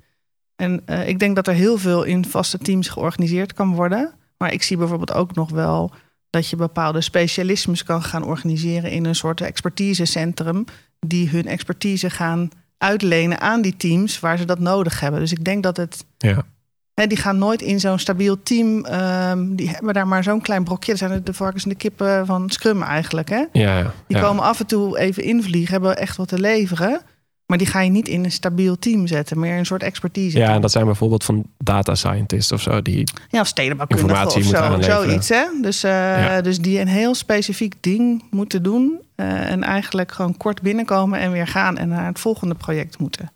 En 0.56 0.82
eh, 0.86 1.08
ik 1.08 1.20
denk 1.20 1.36
dat 1.36 1.48
er 1.48 1.54
heel 1.54 1.78
veel 1.78 2.04
in 2.04 2.26
vaste 2.26 2.58
teams 2.58 2.88
georganiseerd 2.88 3.54
kan 3.54 3.74
worden. 3.76 4.14
Maar 4.38 4.54
ik 4.54 4.64
zie 4.64 4.78
bijvoorbeeld 4.78 5.14
ook 5.14 5.36
nog 5.36 5.50
wel 5.52 5.92
dat 6.30 6.50
je 6.50 6.56
bepaalde 6.56 7.02
specialismes 7.02 7.84
kan 7.84 8.04
gaan 8.04 8.24
organiseren 8.24 8.92
in 8.92 9.06
een 9.06 9.16
soort 9.16 9.42
expertisecentrum. 9.42 10.66
Die 11.00 11.30
hun 11.30 11.46
expertise 11.46 12.10
gaan 12.10 12.50
uitlenen 12.78 13.42
aan 13.42 13.62
die 13.62 13.78
teams 13.78 14.20
waar 14.20 14.38
ze 14.38 14.46
dat 14.46 14.60
nodig 14.60 15.00
hebben. 15.00 15.20
Dus 15.20 15.32
ik 15.32 15.44
denk 15.46 15.64
dat 15.64 15.78
het. 15.78 16.06
Ja. 16.18 16.46
Hè, 16.94 17.08
die 17.08 17.18
gaan 17.18 17.38
nooit 17.38 17.62
in 17.62 17.80
zo'n 17.80 18.00
stabiel 18.00 18.44
team. 18.44 18.86
ehm, 18.86 19.56
die 19.56 19.70
hebben 19.70 19.94
daar 19.94 20.08
maar 20.08 20.24
zo'n 20.24 20.42
klein 20.42 20.64
brokje. 20.64 20.92
Dat 20.92 21.00
zijn 21.00 21.24
de 21.24 21.34
varkens 21.34 21.64
en 21.64 21.70
de 21.70 21.76
kippen 21.76 22.26
van 22.26 22.50
Scrum 22.50 22.84
eigenlijk. 22.84 23.30
Hè? 23.30 23.44
Ja, 23.52 23.78
ja. 23.78 23.94
Die 24.08 24.20
komen 24.20 24.44
af 24.44 24.60
en 24.60 24.66
toe 24.66 25.00
even 25.00 25.24
invliegen, 25.24 25.72
hebben 25.72 25.98
echt 25.98 26.18
wat 26.18 26.28
te 26.28 26.40
leveren. 26.40 27.02
Maar 27.48 27.58
die 27.58 27.68
ga 27.68 27.82
je 27.82 27.90
niet 27.90 28.08
in 28.08 28.24
een 28.24 28.32
stabiel 28.32 28.80
team 28.80 29.08
zetten, 29.08 29.40
meer 29.40 29.58
een 29.58 29.66
soort 29.66 29.84
expertise. 29.84 30.38
Ja, 30.38 30.54
en 30.54 30.62
dat 30.62 30.72
zijn 30.72 30.86
bijvoorbeeld 30.86 31.24
van 31.24 31.44
data 31.58 31.96
scientists 31.96 32.52
of 32.52 32.62
zo. 32.62 32.82
Die, 32.82 33.04
ja, 33.30 33.40
of 33.42 33.48
stedenbouwkundigen 33.48 34.26
of 34.26 34.32
zo, 34.44 34.82
zoiets. 34.82 35.30
Hè? 35.30 35.46
Dus, 35.62 35.84
eh, 35.84 35.92
Ja. 35.92 36.42
dus 36.42 36.60
die 36.60 36.80
een 36.80 36.88
heel 36.88 37.16
specifiek 37.16 37.74
ding 37.80 38.24
moeten 38.32 38.64
doen. 38.64 39.00
eh, 39.16 39.52
en 39.52 39.64
eigenlijk 39.64 40.12
gewoon 40.12 40.38
kort 40.38 40.62
binnenkomen 40.62 41.20
en 41.20 41.32
weer 41.32 41.48
gaan 41.48 41.78
en 41.78 41.88
naar 41.88 42.06
het 42.06 42.20
volgende 42.20 42.56
project 42.56 43.00
moeten. 43.00 43.32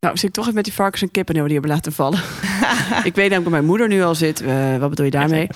Nou, 0.00 0.16
zit 0.16 0.28
ik 0.28 0.34
toch 0.34 0.44
even 0.44 0.54
met 0.54 0.64
die 0.64 0.72
varkens 0.72 1.02
en 1.02 1.10
kippen 1.10 1.34
die 1.34 1.52
hebben 1.52 1.70
laten 1.70 1.92
vallen. 1.92 2.18
ik 3.10 3.14
weet 3.14 3.30
namelijk 3.30 3.42
waar 3.42 3.50
mijn 3.50 3.64
moeder 3.64 3.88
nu 3.88 4.02
al 4.02 4.14
zit. 4.14 4.40
Eh, 4.40 4.76
wat 4.76 4.88
bedoel 4.90 5.04
je 5.04 5.10
daarmee? 5.10 5.46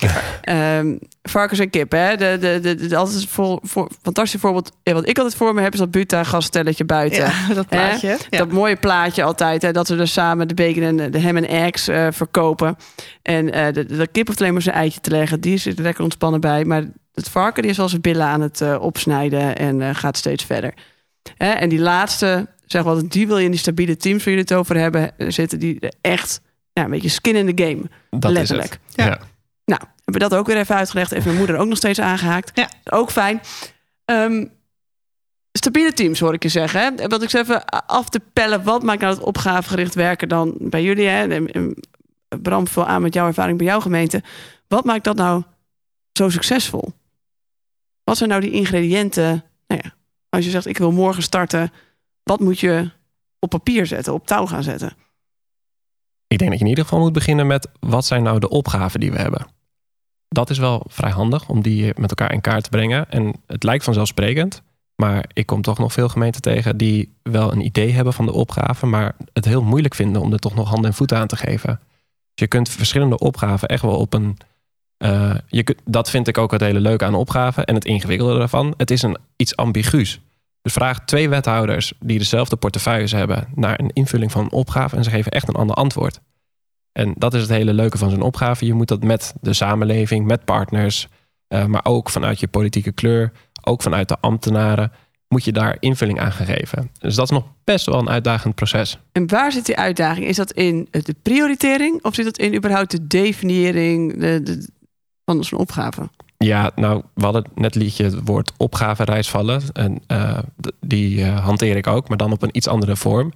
Ehm, 0.41 0.97
varkens 1.23 1.61
en 1.61 1.71
kippen, 1.71 2.01
hè? 2.01 2.17
De, 2.17 2.37
de, 2.41 2.61
de, 2.61 2.89
de, 2.89 2.97
altijd 2.97 3.27
voor, 3.29 3.59
voor, 3.63 3.91
fantastisch 4.03 4.41
voorbeeld. 4.41 4.73
Ja, 4.83 4.93
wat 4.93 5.09
ik 5.09 5.19
altijd 5.19 5.37
voor 5.37 5.55
me 5.55 5.61
heb, 5.61 5.73
is 5.73 5.79
dat 5.79 5.91
Buta 5.91 6.25
gasstelletje 6.25 6.85
buiten. 6.85 7.19
Ja, 7.19 7.33
dat 7.55 7.69
plaatje. 7.69 8.19
Ja. 8.31 8.39
Dat 8.39 8.53
mooie 8.53 8.77
plaatje 8.77 9.23
altijd. 9.23 9.63
Hè, 9.63 9.73
dat 9.73 9.89
we 9.89 9.97
er 9.97 10.09
samen 10.09 10.49
de 10.49 10.55
bacon 10.55 10.83
en 10.83 11.11
de 11.11 11.23
ham 11.23 11.37
en 11.37 11.47
eggs 11.47 11.89
eh, 11.89 12.07
verkopen. 12.11 12.77
En 13.23 13.53
eh, 13.53 13.73
de, 13.73 13.87
de 13.87 14.07
kip 14.07 14.27
hoeft 14.27 14.41
alleen 14.41 14.53
maar 14.53 14.63
zijn 14.63 14.77
eitje 14.77 15.01
te 15.01 15.11
leggen. 15.11 15.41
Die 15.41 15.57
zit 15.57 15.77
er 15.79 15.85
lekker 15.85 16.03
ontspannen 16.03 16.41
bij. 16.41 16.65
Maar 16.65 16.85
het 17.15 17.29
varken 17.29 17.63
die 17.63 17.71
is 17.71 17.81
al 17.81 17.89
zijn 17.89 18.01
billen 18.01 18.27
aan 18.27 18.41
het 18.41 18.79
opsnijden. 18.79 19.57
En 19.57 19.95
gaat 19.95 20.17
steeds 20.17 20.45
verder. 20.45 20.75
Hè, 21.37 21.51
en 21.51 21.69
die 21.69 21.81
laatste, 21.81 22.47
zeg 22.67 22.83
wel, 22.83 23.09
die 23.09 23.27
wil 23.27 23.39
je 23.39 23.45
in 23.45 23.51
die 23.51 23.61
stabiele 23.61 23.97
teams 23.97 24.25
waar 24.25 24.35
jullie 24.35 24.49
het 24.49 24.59
over 24.59 24.77
hebben 24.77 25.19
eh, 25.19 25.31
zitten. 25.31 25.59
Die 25.59 25.81
er 25.81 25.93
echt 26.01 26.41
ja, 26.73 26.85
een 26.85 26.91
beetje 26.91 27.09
skin 27.09 27.37
in 27.37 27.55
the 27.55 27.65
game. 27.65 27.83
dat 28.11 28.31
letterlijk. 28.31 28.73
is 28.73 28.79
het. 28.87 28.97
Ja. 28.97 29.05
Ja. 29.05 29.19
Nou, 29.65 29.81
hebben 29.81 30.05
we 30.05 30.19
dat 30.19 30.35
ook 30.35 30.47
weer 30.47 30.57
even 30.57 30.75
uitgelegd. 30.75 31.11
Heeft 31.11 31.25
mijn 31.25 31.39
moeder 31.39 31.57
ook 31.57 31.69
nog 31.69 31.77
steeds 31.77 32.01
aangehaakt. 32.01 32.51
Ja. 32.55 32.69
Ook 32.85 33.11
fijn. 33.11 33.41
Ehm, 34.05 34.45
stabiele 35.53 35.93
teams 35.93 36.21
hoor 36.21 36.35
ik 36.35 36.43
je 36.43 36.49
zeggen. 36.49 36.81
Hè? 36.81 37.09
Wat 37.09 37.23
ik 37.23 37.33
eens 37.33 37.33
even 37.33 37.65
af 37.87 38.09
te 38.09 38.21
pellen. 38.33 38.63
Wat 38.63 38.83
maakt 38.83 39.01
nou 39.01 39.15
het 39.15 39.23
opgavegericht 39.23 39.95
werken 39.95 40.29
dan 40.29 40.55
bij 40.59 40.83
jullie? 40.83 41.07
Hè? 41.07 41.43
Bram, 42.43 42.69
veel 42.69 42.87
aan 42.87 43.03
met 43.03 43.15
jouw 43.15 43.27
ervaring 43.27 43.59
bij 43.59 43.67
jouw 43.67 43.81
gemeente. 43.81 44.23
Wat 44.69 44.85
maakt 44.85 45.05
dat 45.05 45.17
nou 45.17 45.43
zo 46.13 46.29
succesvol? 46.29 46.93
Wat 48.05 48.17
zijn 48.17 48.29
nou 48.29 48.41
die 48.41 48.51
ingrediënten? 48.51 49.45
Nou 49.67 49.81
ja, 49.85 49.95
als 50.29 50.45
je 50.45 50.51
zegt 50.51 50.67
ik 50.67 50.79
wil 50.79 50.93
morgen 50.93 51.23
starten. 51.23 51.73
Wat 52.25 52.41
moet 52.41 52.61
je 52.61 52.91
op 53.39 53.51
papier 53.51 53.87
zetten, 53.87 54.13
op 54.13 54.27
touw 54.27 54.47
gaan 54.47 54.63
zetten? 54.63 54.93
Ik 56.27 56.39
denk 56.39 56.51
dat 56.51 56.59
je 56.59 56.65
in 56.65 56.71
ieder 56.71 56.85
geval 56.85 57.01
moet 57.01 57.13
beginnen 57.13 57.47
met 57.47 57.69
wat 57.81 58.05
zijn 58.05 58.23
nou 58.23 58.39
de 58.39 58.49
opgaven 58.49 59.01
die 59.01 59.13
we 59.13 59.19
hebben. 59.19 59.47
Dat 60.29 60.51
is 60.51 60.59
wel 60.59 60.85
vrij 60.89 61.11
handig 61.11 61.49
om 61.49 61.63
die 61.63 61.93
met 61.97 62.11
elkaar 62.11 62.33
in 62.33 62.41
kaart 62.41 62.65
te 62.65 62.71
brengen. 62.71 63.11
En 63.11 63.35
het 63.47 63.63
lijkt 63.63 63.85
vanzelfsprekend, 63.85 64.63
maar 64.97 65.25
ik 65.33 65.47
kom 65.47 65.63
toch 65.63 65.79
nog 65.79 65.93
veel 65.93 66.09
gemeenten 66.09 66.41
tegen 66.43 66.77
die 66.77 67.15
wel 67.23 67.53
een 67.53 67.65
idee 67.65 67.93
hebben 67.93 68.13
van 68.13 68.27
de 68.27 68.33
opgave, 68.33 68.87
maar 68.87 69.17
het 69.33 69.45
heel 69.45 69.63
moeilijk 69.63 69.95
vinden 69.95 70.23
om 70.23 70.33
er 70.33 70.39
toch 70.39 70.55
nog 70.55 70.69
handen 70.69 70.91
en 70.91 70.97
voeten 70.97 71.19
aan 71.19 71.27
te 71.27 71.37
geven. 71.37 71.81
Dus 72.35 72.45
je 72.45 72.47
kunt 72.47 72.69
verschillende 72.69 73.19
opgaven 73.19 73.69
echt 73.69 73.83
wel 73.83 73.97
op 73.99 74.15
een. 74.15 74.37
eh, 74.97 75.35
je 75.47 75.63
kunt, 75.63 75.81
dat 75.85 76.11
vind 76.11 76.29
ik 76.29 76.39
ook 76.39 76.51
het 76.51 76.61
hele 76.61 76.81
leuke 76.81 77.05
aan 77.05 77.15
opgaven 77.15 77.65
en 77.65 77.75
het 77.75 77.85
ingewikkelde 77.85 78.39
daarvan. 78.39 78.75
Het 78.77 78.91
is 78.91 79.03
een 79.03 79.17
iets 79.37 79.57
ambiguus. 79.57 80.21
Dus 80.65 80.73
vraag 80.73 81.05
twee 81.05 81.29
wethouders 81.29 81.93
die 82.01 82.19
dezelfde 82.19 82.57
portefeuilles 82.57 83.13
hebben 83.13 83.49
naar 83.55 83.81
een 83.81 83.91
invulling 83.93 84.33
van 84.33 84.45
een 84.45 84.53
opgave 84.53 84.97
en 84.97 85.05
ze 85.05 85.11
geven 85.11 85.33
echt 85.33 85.49
een 85.49 85.55
ander 85.55 85.77
antwoord. 85.77 86.21
En 86.93 87.15
dat 87.17 87.35
is 87.35 87.41
het 87.41 87.51
hele 87.51 87.73
leuke 87.75 87.99
van 87.99 88.11
zo'n 88.11 88.23
opgave. 88.23 88.67
Je 88.67 88.75
moet 88.75 88.89
dat 88.89 89.03
met 89.03 89.35
de 89.41 89.53
samenleving, 89.53 90.27
met 90.27 90.45
partners, 90.45 91.09
eh, 91.49 91.65
maar 91.65 91.85
ook 91.85 92.11
vanuit 92.11 92.41
je 92.41 92.49
politieke 92.49 92.93
kleur, 92.93 93.33
ook 93.63 93.83
vanuit 93.83 94.09
de 94.09 94.17
ambtenaren, 94.21 94.93
moet 95.29 95.45
je 95.45 95.53
daar 95.53 95.77
invulling 95.81 96.21
aan 96.21 96.33
geven. 96.33 96.91
Dus 96.99 97.15
dat 97.15 97.25
is 97.25 97.31
nog 97.31 97.45
best 97.65 97.87
wel 97.87 97.99
een 97.99 98.09
uitdagend 98.09 98.55
proces. 98.55 98.99
En 99.13 99.29
waar 99.29 99.53
zit 99.53 99.67
die 99.67 99.77
uitdaging? 99.77 100.27
Is 100.27 100.37
dat 100.37 100.53
in 100.53 100.89
de 100.91 101.15
prioritering 101.23 102.05
of 102.05 102.15
zit 102.15 102.25
dat 102.25 102.39
in 102.39 102.55
überhaupt 102.55 102.91
de 102.91 103.07
definiëring 103.07 104.21
de, 104.21 104.41
de- 104.43 104.69
van 105.25 105.45
zo'n 105.45 105.59
opgave? 105.59 106.09
Ja, 106.45 106.71
nou, 106.75 107.03
we 107.15 107.25
hadden 107.25 107.45
net 107.55 107.75
liedje 107.75 108.05
het 108.05 108.19
woord 108.25 108.53
opgavereis 108.57 109.31
vallen. 109.31 109.63
En 109.73 110.03
eh, 110.07 110.39
die 110.81 111.25
eh, 111.25 111.45
hanteer 111.45 111.77
ik 111.77 111.87
ook, 111.87 112.09
maar 112.09 112.17
dan 112.17 112.33
op 112.33 112.43
een 112.43 112.57
iets 112.57 112.69
andere 112.69 112.97
vorm. 112.97 113.33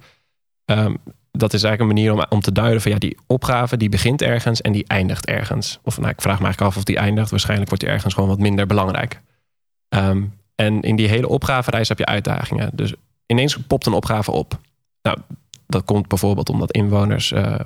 Ehm, 0.65 0.95
dat 1.31 1.53
is 1.53 1.63
eigenlijk 1.63 1.79
een 1.79 2.03
manier 2.03 2.13
om, 2.13 2.25
om 2.29 2.41
te 2.41 2.51
duiden 2.51 2.81
van 2.81 2.91
ja, 2.91 2.97
die 2.97 3.17
opgave 3.27 3.77
die 3.77 3.89
begint 3.89 4.21
ergens 4.21 4.61
en 4.61 4.71
die 4.71 4.87
eindigt 4.87 5.25
ergens. 5.25 5.79
Of 5.83 5.97
nou, 5.97 6.09
ik 6.09 6.21
vraag 6.21 6.37
me 6.37 6.43
eigenlijk 6.43 6.71
af 6.71 6.77
of 6.77 6.83
die 6.83 6.97
eindigt. 6.97 7.29
Waarschijnlijk 7.29 7.69
wordt 7.69 7.83
die 7.83 7.93
ergens 7.93 8.13
gewoon 8.13 8.29
wat 8.29 8.39
minder 8.39 8.65
belangrijk. 8.65 9.21
Ehm, 9.89 10.23
en 10.55 10.81
in 10.81 10.95
die 10.95 11.07
hele 11.07 11.27
opgavereis 11.27 11.89
heb 11.89 11.97
je 11.97 12.05
uitdagingen. 12.05 12.69
Dus 12.73 12.93
ineens 13.25 13.57
popt 13.57 13.85
een 13.85 13.93
opgave 13.93 14.31
op. 14.31 14.59
Nou, 15.01 15.17
dat 15.67 15.83
komt 15.83 16.07
bijvoorbeeld 16.07 16.49
omdat 16.49 16.71
inwoners 16.71 17.31
eh, 17.31 17.59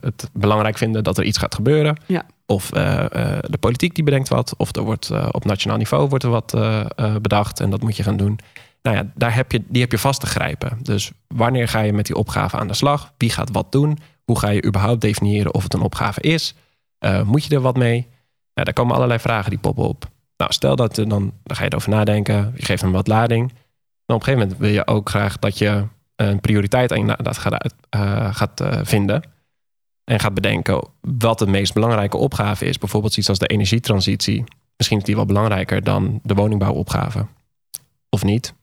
het 0.00 0.30
belangrijk 0.32 0.78
vinden 0.78 1.04
dat 1.04 1.18
er 1.18 1.24
iets 1.24 1.38
gaat 1.38 1.54
gebeuren. 1.54 1.96
Ja. 2.06 2.26
Of 2.50 2.72
eh, 2.72 3.04
eh, 3.04 3.38
de 3.48 3.58
politiek 3.58 3.94
die 3.94 4.04
bedenkt 4.04 4.28
wat. 4.28 4.54
Of 4.56 4.76
er 4.76 4.82
wordt 4.82 5.10
eh, 5.10 5.28
op 5.30 5.44
nationaal 5.44 5.76
niveau 5.76 6.08
wordt 6.08 6.24
er 6.24 6.30
wat 6.30 6.56
bedacht 7.22 7.60
en 7.60 7.70
dat 7.70 7.82
moet 7.82 7.96
je 7.96 8.02
gaan 8.02 8.16
doen. 8.16 8.38
Nou 8.82 8.96
ja, 8.96 9.10
daar 9.14 9.34
heb 9.34 9.52
je, 9.52 9.62
die 9.68 9.80
heb 9.82 9.90
je 9.90 9.98
vast 9.98 10.20
te 10.20 10.26
grijpen. 10.26 10.78
Dus 10.82 11.10
wanneer 11.26 11.68
ga 11.68 11.80
je 11.80 11.92
met 11.92 12.06
die 12.06 12.16
opgave 12.16 12.56
aan 12.56 12.66
de 12.66 12.74
slag? 12.74 13.12
Wie 13.16 13.30
gaat 13.30 13.50
wat 13.52 13.72
doen? 13.72 13.98
Hoe 14.24 14.38
ga 14.38 14.48
je 14.48 14.64
überhaupt 14.64 15.00
definiëren 15.00 15.54
of 15.54 15.62
het 15.62 15.74
een 15.74 15.80
opgave 15.80 16.20
is? 16.20 16.54
Moet 17.24 17.44
je 17.44 17.54
er 17.54 17.60
wat 17.60 17.76
mee? 17.76 18.00
Nou, 18.54 18.64
daar 18.64 18.72
komen 18.72 18.94
allerlei 18.94 19.20
vragen 19.20 19.50
die 19.50 19.58
poppen 19.58 19.84
op. 19.88 20.08
Nou, 20.36 20.52
stel 20.52 20.76
dat 20.76 20.94
dan, 20.94 21.08
dan 21.08 21.32
ga 21.44 21.62
je 21.62 21.70
erover 21.70 21.90
nadenken. 21.90 22.52
Je 22.56 22.64
geeft 22.64 22.82
hem 22.82 22.92
wat 22.92 23.06
lading. 23.06 23.48
Dan 24.06 24.16
op 24.16 24.22
een 24.22 24.22
gegeven 24.22 24.38
moment 24.40 24.58
wil 24.58 24.70
je 24.70 24.86
ook 24.86 25.08
graag 25.08 25.38
dat 25.38 25.58
je 25.58 25.84
een 26.16 26.40
prioriteit 26.40 26.92
gaat, 27.22 27.52
uit- 27.52 27.74
eh, 27.90 28.34
gaat 28.34 28.60
eh, 28.60 28.78
vinden. 28.82 29.22
En 30.10 30.20
gaat 30.20 30.34
bedenken 30.34 30.88
wat 31.00 31.38
de 31.38 31.46
meest 31.46 31.74
belangrijke 31.74 32.16
opgave 32.16 32.64
is. 32.64 32.78
Bijvoorbeeld 32.78 33.16
iets 33.16 33.28
als 33.28 33.38
de 33.38 33.46
energietransitie. 33.46 34.44
Misschien 34.76 34.98
is 34.98 35.04
die 35.04 35.16
wel 35.16 35.24
belangrijker 35.24 35.84
dan 35.84 36.20
de 36.22 36.34
woningbouwopgave. 36.34 37.26
Of 38.08 38.24
niet. 38.24 38.54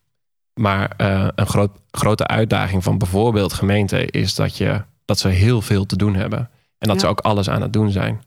Maar 0.54 0.92
eh, 0.96 1.28
een 1.34 1.46
groot, 1.46 1.70
grote 1.90 2.26
uitdaging 2.26 2.82
van 2.82 2.98
bijvoorbeeld 2.98 3.52
gemeenten 3.52 4.08
is 4.08 4.34
dat, 4.34 4.56
je, 4.56 4.82
dat 5.04 5.18
ze 5.18 5.28
heel 5.28 5.60
veel 5.60 5.86
te 5.86 5.96
doen 5.96 6.14
hebben. 6.14 6.38
En 6.78 6.88
dat 6.88 6.94
Ja. 6.94 7.00
ze 7.00 7.06
ook 7.06 7.20
alles 7.20 7.48
aan 7.50 7.62
het 7.62 7.72
doen 7.72 7.90
zijn. 7.90 8.22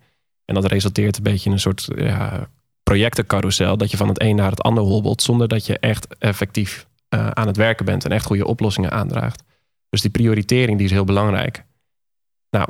En 0.45 0.55
dat 0.55 0.65
resulteert 0.65 1.17
een 1.17 1.23
beetje 1.23 1.45
in 1.45 1.51
een 1.51 1.59
soort 1.59 1.87
ja, 1.95 2.47
projectencarousel. 2.83 3.77
Dat 3.77 3.91
je 3.91 3.97
van 3.97 4.07
het 4.07 4.21
een 4.21 4.35
naar 4.35 4.49
het 4.49 4.61
ander 4.61 4.83
hobbelt. 4.83 5.21
Zonder 5.21 5.47
dat 5.47 5.65
je 5.65 5.79
echt 5.79 6.17
effectief 6.17 6.87
eh, 7.09 7.27
aan 7.27 7.47
het 7.47 7.57
werken 7.57 7.85
bent. 7.85 8.05
En 8.05 8.11
echt 8.11 8.25
goede 8.25 8.45
oplossingen 8.47 8.91
aandraagt. 8.91 9.43
Dus 9.89 10.01
die 10.01 10.11
prioritering 10.11 10.77
die 10.77 10.85
is 10.85 10.91
heel 10.91 11.05
belangrijk. 11.05 11.65
Nou, 12.49 12.67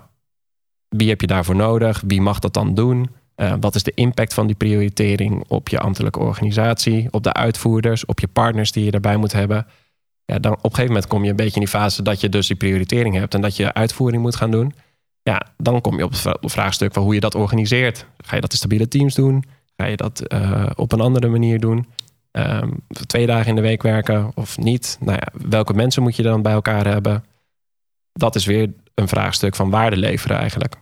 wie 0.96 1.10
heb 1.10 1.22
je 1.22 1.28
daarvoor 1.28 1.56
nodig? 1.56 2.04
Wie 2.06 2.22
mag 2.22 2.40
dat 2.40 2.54
dan 2.54 2.74
doen? 2.74 3.10
Eh, 3.36 3.54
wat 3.60 3.76
is 3.76 3.84
de 3.84 3.92
impact 3.96 4.34
van 4.34 4.48
die 4.48 4.56
prioritering 4.56 5.44
op 5.48 5.70
je 5.70 5.80
ambtelijke 5.80 6.20
organisatie, 6.20 7.08
op 7.12 7.24
de 7.24 7.34
uitvoerders, 7.34 8.06
op 8.06 8.20
je 8.20 8.28
partners 8.28 8.72
die 8.72 8.86
je 8.86 8.92
daarbij 8.92 9.18
moet 9.18 9.32
hebben? 9.32 9.68
Ja, 10.26 10.40
dan 10.40 10.52
op 10.52 10.64
een 10.64 10.70
gegeven 10.70 10.88
moment 10.94 11.08
kom 11.08 11.24
je 11.24 11.30
een 11.30 11.36
beetje 11.36 11.54
in 11.54 11.60
die 11.60 11.70
fase 11.70 12.04
dat 12.04 12.22
je 12.22 12.30
dus 12.30 12.48
die 12.48 12.56
prioritering 12.56 13.16
hebt 13.16 13.34
en 13.34 13.42
dat 13.42 13.56
je 13.56 13.74
uitvoering 13.74 14.22
moet 14.22 14.36
gaan 14.36 14.52
doen. 14.52 14.74
Ja, 15.24 15.42
dan 15.58 15.82
kom 15.82 15.98
je 15.98 16.04
op 16.04 16.12
het 16.12 16.20
vra- 16.20 16.38
vraagstuk 16.42 16.94
van 16.94 17.04
hoe 17.04 17.14
je 17.14 17.20
dat 17.20 17.36
organiseert. 17.36 18.06
Ga 18.18 18.36
je 18.36 18.42
dat 18.42 18.52
in 18.52 18.58
stabiele 18.58 18.88
teams 18.88 19.16
doen? 19.16 19.44
Ga 19.78 19.86
je 19.86 19.98
dat 19.98 20.20
eh, 20.20 20.66
op 20.76 20.92
een 20.92 21.02
andere 21.02 21.28
manier 21.28 21.60
doen? 21.60 21.88
Ehm, 22.32 22.72
twee 23.06 23.26
dagen 23.26 23.48
in 23.48 23.56
de 23.56 23.62
week 23.62 23.82
werken 23.82 24.32
of 24.36 24.58
niet? 24.58 24.98
Nou 25.00 25.18
ja, 25.18 25.28
welke 25.50 25.74
mensen 25.74 26.04
moet 26.04 26.16
je 26.16 26.24
dan 26.24 26.42
bij 26.42 26.54
elkaar 26.54 26.88
hebben? 26.88 27.24
Dat 28.14 28.36
is 28.36 28.46
weer 28.46 28.74
een 28.96 29.08
vraagstuk 29.08 29.56
van 29.56 29.70
waarde 29.70 29.98
leveren 29.98 30.38
eigenlijk. 30.38 30.76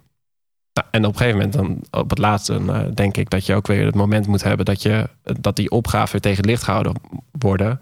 Nou, 0.74 0.88
en 0.92 1.06
op 1.06 1.12
een 1.12 1.18
gegeven 1.18 1.38
moment, 1.38 1.54
dan, 1.54 2.02
op 2.02 2.10
het 2.10 2.20
laatste, 2.20 2.56
eh, 2.56 2.82
denk 2.94 3.18
ik 3.18 3.30
dat 3.30 3.46
je 3.46 3.56
ook 3.56 3.68
weer 3.68 3.86
het 3.86 3.96
moment 3.96 4.28
moet 4.28 4.44
hebben 4.44 4.66
dat, 4.66 4.82
je, 4.82 5.10
dat 5.40 5.56
die 5.56 5.72
opgaven 5.72 6.22
tegen 6.22 6.38
het 6.38 6.46
licht 6.46 6.64
gehouden 6.64 6.94
worden. 7.32 7.80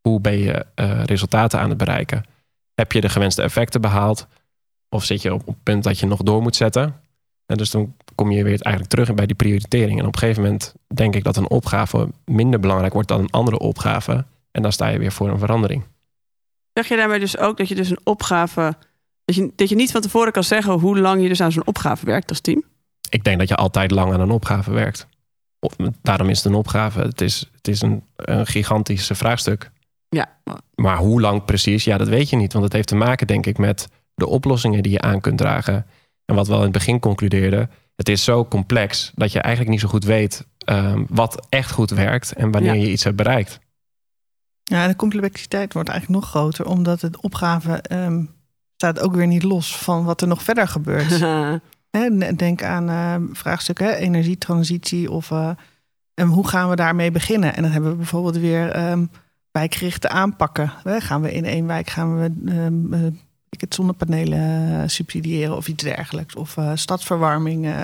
Hoe 0.00 0.20
ben 0.20 0.38
je 0.38 0.66
eh, 0.74 1.04
resultaten 1.04 1.60
aan 1.60 1.68
het 1.68 1.78
bereiken? 1.78 2.24
Heb 2.74 2.92
je 2.92 3.00
de 3.00 3.08
gewenste 3.08 3.42
effecten 3.42 3.80
behaald? 3.80 4.26
Of 4.88 5.04
zit 5.04 5.22
je 5.22 5.34
op 5.34 5.40
op 5.40 5.46
het 5.46 5.62
punt 5.62 5.84
dat 5.84 5.98
je 5.98 6.06
nog 6.06 6.22
door 6.22 6.42
moet 6.42 6.56
zetten? 6.56 7.00
En 7.46 7.56
dus 7.56 7.70
dan 7.70 7.94
kom 8.14 8.30
je 8.30 8.42
weer 8.42 8.60
eigenlijk 8.60 8.94
terug 8.94 9.14
bij 9.14 9.26
die 9.26 9.36
prioritering. 9.36 9.98
En 9.98 10.06
op 10.06 10.12
een 10.12 10.18
gegeven 10.18 10.42
moment 10.42 10.74
denk 10.94 11.14
ik 11.14 11.24
dat 11.24 11.36
een 11.36 11.50
opgave 11.50 12.08
minder 12.24 12.60
belangrijk 12.60 12.92
wordt 12.92 13.08
dan 13.08 13.20
een 13.20 13.30
andere 13.30 13.58
opgave. 13.58 14.24
En 14.50 14.62
dan 14.62 14.72
sta 14.72 14.88
je 14.88 14.98
weer 14.98 15.12
voor 15.12 15.28
een 15.28 15.38
verandering. 15.38 15.84
Zeg 16.72 16.88
je 16.88 16.96
daarmee 16.96 17.20
dus 17.20 17.38
ook 17.38 17.56
dat 17.56 17.68
je 17.68 17.74
dus 17.74 17.90
een 17.90 18.00
opgave. 18.04 18.76
Dat 19.26 19.34
je, 19.34 19.52
dat 19.56 19.68
je 19.68 19.74
niet 19.74 19.90
van 19.90 20.00
tevoren 20.00 20.32
kan 20.32 20.44
zeggen 20.44 20.72
hoe 20.72 20.98
lang 20.98 21.22
je 21.22 21.28
dus 21.28 21.40
aan 21.40 21.52
zo'n 21.52 21.66
opgave 21.66 22.06
werkt 22.06 22.28
als 22.28 22.40
team? 22.40 22.62
ik 23.10 23.24
denk 23.24 23.38
dat 23.38 23.48
je 23.48 23.54
altijd 23.54 23.90
lang 23.90 24.12
aan 24.12 24.20
een 24.20 24.30
opgave 24.30 24.70
werkt. 24.70 25.06
Of, 25.60 25.72
daarom 26.02 26.28
is 26.28 26.36
het 26.36 26.46
een 26.46 26.54
opgave. 26.58 27.00
Het 27.00 27.20
is, 27.20 27.50
het 27.56 27.68
is 27.68 27.82
een, 27.82 28.02
een 28.16 28.46
gigantisch 28.46 29.10
vraagstuk. 29.14 29.70
Ja, 30.08 30.38
Maar 30.74 30.96
hoe 30.96 31.20
lang 31.20 31.44
precies, 31.44 31.84
ja, 31.84 31.98
dat 31.98 32.08
weet 32.08 32.30
je 32.30 32.36
niet. 32.36 32.52
Want 32.52 32.64
het 32.64 32.72
heeft 32.72 32.88
te 32.88 32.94
maken, 32.96 33.26
denk 33.26 33.46
ik, 33.46 33.58
met 33.58 33.88
de 34.14 34.26
oplossingen 34.26 34.82
die 34.82 34.92
je 34.92 35.00
aan 35.00 35.20
kunt 35.20 35.38
dragen. 35.38 35.86
En 36.24 36.34
wat 36.34 36.46
we 36.46 36.52
al 36.52 36.58
in 36.58 36.64
het 36.64 36.72
begin 36.72 37.00
concludeerden, 37.00 37.70
het 37.96 38.08
is 38.08 38.24
zo 38.24 38.44
complex 38.46 39.12
dat 39.14 39.32
je 39.32 39.40
eigenlijk 39.40 39.72
niet 39.72 39.82
zo 39.82 39.88
goed 39.88 40.04
weet 40.04 40.46
ehm, 40.58 41.04
wat 41.08 41.46
echt 41.48 41.70
goed 41.70 41.90
werkt 41.90 42.32
en 42.32 42.50
wanneer 42.50 42.74
Ja. 42.74 42.80
je 42.82 42.90
iets 42.90 43.04
hebt 43.04 43.16
bereikt. 43.16 43.58
Ja, 44.62 44.86
de 44.86 44.96
complexiteit 44.96 45.72
wordt 45.72 45.88
eigenlijk 45.88 46.20
nog 46.20 46.30
groter, 46.30 46.66
omdat 46.66 47.00
het 47.00 47.20
opgave 47.20 47.72
ehm, 47.74 48.24
staat 48.76 49.00
ook 49.00 49.14
weer 49.14 49.26
niet 49.26 49.42
los 49.42 49.76
van 49.76 50.04
wat 50.04 50.20
er 50.20 50.28
nog 50.28 50.42
verder 50.42 50.68
gebeurt. 50.68 51.20
Denk 52.38 52.62
aan 52.62 52.90
uh, 52.90 53.14
vraagstukken 53.32 53.86
hè, 53.86 53.94
energietransitie 53.94 55.10
of 55.10 55.30
uh, 55.30 55.50
en 56.14 56.26
hoe 56.26 56.48
gaan 56.48 56.68
we 56.68 56.76
daarmee 56.76 57.10
beginnen? 57.10 57.54
En 57.54 57.62
dan 57.62 57.70
hebben 57.70 57.90
we 57.90 57.96
bijvoorbeeld 57.96 58.36
weer 58.36 58.90
um, 58.90 59.10
wijkgerichte 59.50 60.08
aanpakken. 60.08 60.72
Hè, 60.82 61.00
gaan 61.00 61.22
we 61.22 61.32
in 61.32 61.44
één 61.44 61.66
wijk 61.66 61.90
gaan 61.90 62.18
we 62.18 62.52
um, 62.52 62.94
uh, 62.94 63.06
het 63.50 63.74
zonnepanelen 63.74 64.90
subsidiëren 64.90 65.56
of 65.56 65.68
iets 65.68 65.82
dergelijks, 65.82 66.34
of 66.34 66.56
stadsverwarming 66.74 67.74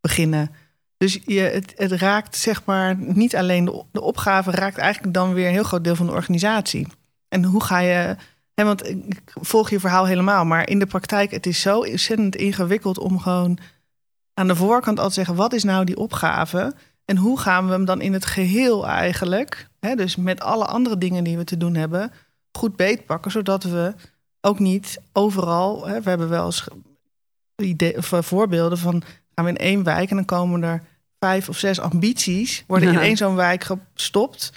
beginnen. 0.00 0.50
Dus 0.96 1.18
je, 1.24 1.40
het, 1.40 1.72
het, 1.76 1.92
raakt 1.92 2.36
zeg 2.36 2.64
maar 2.64 2.96
niet 2.96 3.36
alleen 3.36 3.64
de, 3.64 3.84
de 3.92 4.00
opgave, 4.00 4.50
raakt 4.50 4.78
eigenlijk 4.78 5.14
dan 5.14 5.32
weer 5.32 5.46
een 5.46 5.52
heel 5.52 5.62
groot 5.62 5.84
deel 5.84 5.96
van 5.96 6.06
de 6.06 6.12
organisatie. 6.12 6.86
En 7.28 7.44
hoe 7.44 7.64
ga 7.64 7.78
je 7.78 8.16
Hè, 8.58 8.64
want 8.64 8.88
ik 8.88 9.22
volg 9.34 9.70
je 9.70 9.80
verhaal 9.80 10.06
helemaal, 10.06 10.44
maar 10.44 10.68
in 10.68 10.78
de 10.78 10.86
praktijk, 10.86 11.30
het 11.30 11.46
is 11.46 11.60
zo 11.60 11.80
ontzettend 11.80 12.36
ingewikkeld 12.36 12.98
om 12.98 13.18
gewoon 13.18 13.58
aan 14.34 14.48
de 14.48 14.56
voorkant 14.56 15.00
al 15.00 15.08
te 15.08 15.14
zeggen: 15.14 15.34
wat 15.34 15.52
is 15.52 15.64
nou 15.64 15.84
die 15.84 15.96
opgave? 15.96 16.74
En 17.04 17.16
hoe 17.16 17.38
gaan 17.38 17.66
we 17.66 17.72
hem 17.72 17.84
dan 17.84 18.00
in 18.00 18.12
het 18.12 18.26
geheel 18.26 18.86
eigenlijk, 18.86 19.68
hè, 19.80 19.94
dus 19.94 20.16
met 20.16 20.40
alle 20.40 20.64
andere 20.64 20.98
dingen 20.98 21.24
die 21.24 21.36
we 21.36 21.44
te 21.44 21.56
doen 21.56 21.74
hebben, 21.74 22.12
goed 22.52 22.76
beetpakken, 22.76 23.30
zodat 23.30 23.62
we 23.62 23.94
ook 24.40 24.58
niet 24.58 25.00
overal, 25.12 25.86
hè, 25.86 26.00
we 26.00 26.08
hebben 26.08 26.28
wel 26.28 26.44
eens 26.44 26.68
idee, 27.56 27.96
of 27.96 28.12
voorbeelden 28.18 28.78
van 28.78 29.02
gaan 29.34 29.44
we 29.44 29.50
in 29.50 29.56
één 29.56 29.82
wijk 29.82 30.10
en 30.10 30.16
dan 30.16 30.24
komen 30.24 30.62
er 30.62 30.82
vijf 31.18 31.48
of 31.48 31.58
zes 31.58 31.80
ambities, 31.80 32.64
worden 32.66 32.88
in 32.88 32.98
één 32.98 33.16
zo'n 33.16 33.36
wijk 33.36 33.66
gestopt 33.94 34.52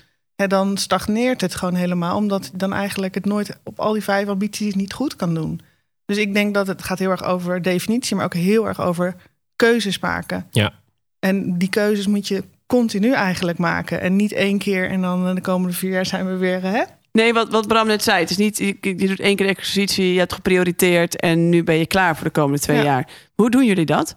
dan 0.47 0.77
stagneert 0.77 1.41
het 1.41 1.55
gewoon 1.55 1.75
helemaal. 1.75 2.15
Omdat 2.15 2.51
dan 2.53 2.73
eigenlijk 2.73 3.15
het 3.15 3.25
nooit 3.25 3.57
op 3.63 3.79
al 3.79 3.93
die 3.93 4.03
vijf 4.03 4.27
ambities 4.27 4.75
niet 4.75 4.93
goed 4.93 5.15
kan 5.15 5.33
doen. 5.33 5.61
Dus 6.05 6.17
ik 6.17 6.33
denk 6.33 6.53
dat 6.53 6.67
het 6.67 6.83
gaat 6.83 6.99
heel 6.99 7.09
erg 7.09 7.23
over 7.23 7.61
definitie, 7.61 8.15
maar 8.15 8.25
ook 8.25 8.33
heel 8.33 8.67
erg 8.67 8.81
over 8.81 9.15
keuzes 9.55 9.99
maken. 9.99 10.47
Ja. 10.51 10.73
En 11.19 11.57
die 11.57 11.69
keuzes 11.69 12.07
moet 12.07 12.27
je 12.27 12.43
continu 12.65 13.11
eigenlijk 13.13 13.57
maken. 13.57 14.01
En 14.01 14.15
niet 14.15 14.31
één 14.31 14.57
keer 14.57 14.89
en 14.89 15.01
dan 15.01 15.35
de 15.35 15.41
komende 15.41 15.75
vier 15.75 15.91
jaar 15.91 16.05
zijn 16.05 16.25
we 16.25 16.37
weer. 16.37 16.61
Hè? 16.61 16.83
Nee, 17.11 17.33
wat, 17.33 17.49
wat 17.49 17.67
Bram 17.67 17.87
net 17.87 18.03
zei. 18.03 18.19
Het 18.19 18.29
is 18.29 18.37
niet, 18.37 18.57
je, 18.57 18.77
je 18.81 19.07
doet 19.07 19.19
één 19.19 19.35
keer 19.35 19.45
de 19.45 19.53
exercitie, 19.53 20.13
je 20.13 20.19
hebt 20.19 20.33
geprioriteerd 20.33 21.19
en 21.19 21.49
nu 21.49 21.63
ben 21.63 21.75
je 21.75 21.85
klaar 21.85 22.15
voor 22.15 22.25
de 22.25 22.31
komende 22.31 22.59
twee 22.59 22.83
jaar. 22.83 23.09
Hoe 23.35 23.49
doen 23.49 23.65
jullie 23.65 23.85
dat? 23.85 24.13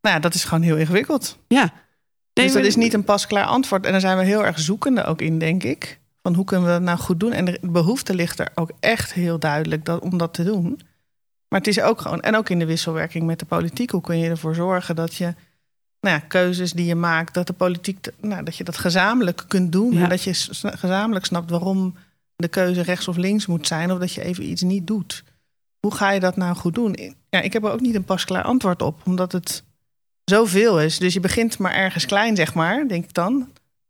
Nou 0.00 0.14
ja, 0.14 0.20
dat 0.20 0.34
is 0.34 0.44
gewoon 0.44 0.62
heel 0.62 0.76
ingewikkeld. 0.76 1.38
Ja 1.48 1.72
dus 2.42 2.52
dat 2.52 2.64
is 2.64 2.76
niet 2.76 2.94
een 2.94 3.04
pasklaar 3.04 3.44
antwoord. 3.44 3.84
En 3.84 3.92
daar 3.92 4.00
zijn 4.00 4.18
we 4.18 4.24
heel 4.24 4.44
erg 4.44 4.60
zoekende 4.60 5.04
ook 5.04 5.20
in, 5.20 5.38
denk 5.38 5.62
ik. 5.62 5.98
Van 6.22 6.34
hoe 6.34 6.44
kunnen 6.44 6.66
we 6.66 6.72
dat 6.72 6.82
nou 6.82 6.98
goed 6.98 7.20
doen? 7.20 7.32
En 7.32 7.44
de 7.44 7.58
behoefte 7.62 8.14
ligt 8.14 8.38
er 8.38 8.50
ook 8.54 8.70
echt 8.80 9.12
heel 9.12 9.38
duidelijk 9.38 9.84
dat, 9.84 10.02
om 10.02 10.18
dat 10.18 10.34
te 10.34 10.44
doen. 10.44 10.80
Maar 11.48 11.58
het 11.58 11.68
is 11.68 11.80
ook 11.80 12.00
gewoon, 12.00 12.20
en 12.20 12.36
ook 12.36 12.48
in 12.48 12.58
de 12.58 12.66
wisselwerking 12.66 13.26
met 13.26 13.38
de 13.38 13.44
politiek, 13.44 13.90
hoe 13.90 14.00
kun 14.00 14.18
je 14.18 14.28
ervoor 14.28 14.54
zorgen 14.54 14.96
dat 14.96 15.14
je 15.14 15.34
nou 16.04 16.16
ja, 16.16 16.18
keuzes 16.18 16.72
die 16.72 16.86
je 16.86 16.94
maakt, 16.94 17.34
dat 17.34 17.46
de 17.46 17.52
politiek, 17.52 18.08
nou, 18.20 18.42
dat 18.42 18.56
je 18.56 18.64
dat 18.64 18.76
gezamenlijk 18.76 19.44
kunt 19.48 19.72
doen. 19.72 19.96
En 19.96 20.08
dat 20.08 20.22
je 20.22 20.34
gezamenlijk 20.60 21.24
snapt 21.24 21.50
waarom 21.50 21.94
de 22.36 22.48
keuze 22.48 22.82
rechts 22.82 23.08
of 23.08 23.16
links 23.16 23.46
moet 23.46 23.66
zijn, 23.66 23.92
of 23.92 23.98
dat 23.98 24.12
je 24.12 24.22
even 24.22 24.50
iets 24.50 24.62
niet 24.62 24.86
doet. 24.86 25.24
Hoe 25.80 25.94
ga 25.94 26.10
je 26.10 26.20
dat 26.20 26.36
nou 26.36 26.56
goed 26.56 26.74
doen? 26.74 27.14
Ja, 27.30 27.40
ik 27.40 27.52
heb 27.52 27.64
er 27.64 27.72
ook 27.72 27.80
niet 27.80 27.94
een 27.94 28.04
pasklaar 28.04 28.42
antwoord 28.42 28.82
op, 28.82 29.00
omdat 29.04 29.32
het 29.32 29.64
zoveel 30.24 30.80
is. 30.80 30.98
Dus 30.98 31.14
je 31.14 31.20
begint 31.20 31.58
maar 31.58 31.74
ergens 31.74 32.06
klein, 32.06 32.36
zeg 32.36 32.54
maar, 32.54 32.88
denk 32.88 33.04
ik 33.04 33.14
dan. 33.14 33.48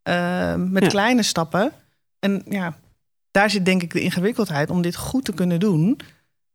Uh, 0.08 0.54
met 0.54 0.86
kleine 0.86 1.22
stappen. 1.22 1.72
En 2.18 2.42
ja, 2.48 2.76
daar 3.30 3.50
zit 3.50 3.64
denk 3.64 3.82
ik 3.82 3.92
de 3.92 4.00
ingewikkeldheid. 4.00 4.70
Om 4.70 4.82
dit 4.82 4.96
goed 4.96 5.24
te 5.24 5.32
kunnen 5.32 5.60
doen, 5.60 6.00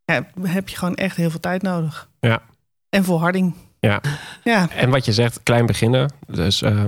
ja, 0.04 0.26
heb 0.42 0.68
je 0.68 0.76
gewoon 0.76 0.94
echt 0.94 1.16
heel 1.16 1.30
veel 1.30 1.40
tijd 1.40 1.62
nodig. 1.62 2.08
Ja. 2.20 2.42
En 2.88 3.04
volharding. 3.04 3.54
Ja. 3.80 4.00
ja. 4.44 4.70
En 4.70 4.90
wat 4.90 5.04
je 5.04 5.12
zegt, 5.12 5.42
klein 5.42 5.66
beginnen. 5.66 6.12
Dus 6.26 6.62
uh, 6.62 6.84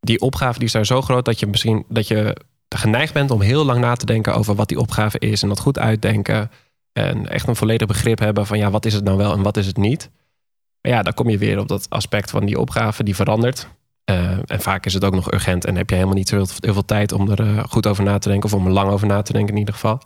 die 0.00 0.20
opgave 0.20 0.58
die 0.58 0.66
is 0.66 0.72
daar 0.72 0.86
zo 0.86 1.02
groot 1.02 1.24
dat 1.24 1.40
je 1.40 1.46
misschien 1.46 1.84
dat 1.88 2.08
je 2.08 2.36
geneigd 2.68 3.12
bent 3.12 3.30
om 3.30 3.40
heel 3.40 3.64
lang 3.64 3.80
na 3.80 3.94
te 3.94 4.06
denken 4.06 4.34
over 4.34 4.54
wat 4.54 4.68
die 4.68 4.80
opgave 4.80 5.18
is. 5.18 5.42
En 5.42 5.48
dat 5.48 5.60
goed 5.60 5.78
uitdenken. 5.78 6.50
En 6.92 7.28
echt 7.28 7.48
een 7.48 7.56
volledig 7.56 7.86
begrip 7.86 8.18
hebben 8.18 8.46
van 8.46 8.58
ja, 8.58 8.70
wat 8.70 8.84
is 8.84 8.94
het 8.94 9.04
nou 9.04 9.16
wel 9.16 9.32
en 9.32 9.42
wat 9.42 9.56
is 9.56 9.66
het 9.66 9.76
niet. 9.76 10.10
Maar 10.82 10.92
ja, 10.92 11.02
dan 11.02 11.14
kom 11.14 11.28
je 11.28 11.38
weer 11.38 11.58
op 11.58 11.68
dat 11.68 11.86
aspect 11.88 12.30
van 12.30 12.44
die 12.44 12.58
opgave 12.58 13.02
die 13.02 13.14
verandert. 13.14 13.68
Uh, 14.10 14.38
en 14.46 14.60
vaak 14.60 14.86
is 14.86 14.94
het 14.94 15.04
ook 15.04 15.14
nog 15.14 15.32
urgent 15.32 15.64
en 15.64 15.76
heb 15.76 15.88
je 15.88 15.94
helemaal 15.94 16.16
niet 16.16 16.30
heel, 16.30 16.46
veel 16.46 16.84
tijd 16.84 17.12
om 17.12 17.30
er 17.30 17.40
uh, 17.40 17.64
goed 17.68 17.86
over 17.86 18.04
na 18.04 18.18
te 18.18 18.28
denken, 18.28 18.52
of 18.52 18.54
om 18.54 18.66
er 18.66 18.72
lang 18.72 18.90
over 18.90 19.06
na 19.06 19.22
te 19.22 19.32
denken 19.32 19.52
in 19.52 19.58
ieder 19.58 19.74
geval. 19.74 20.00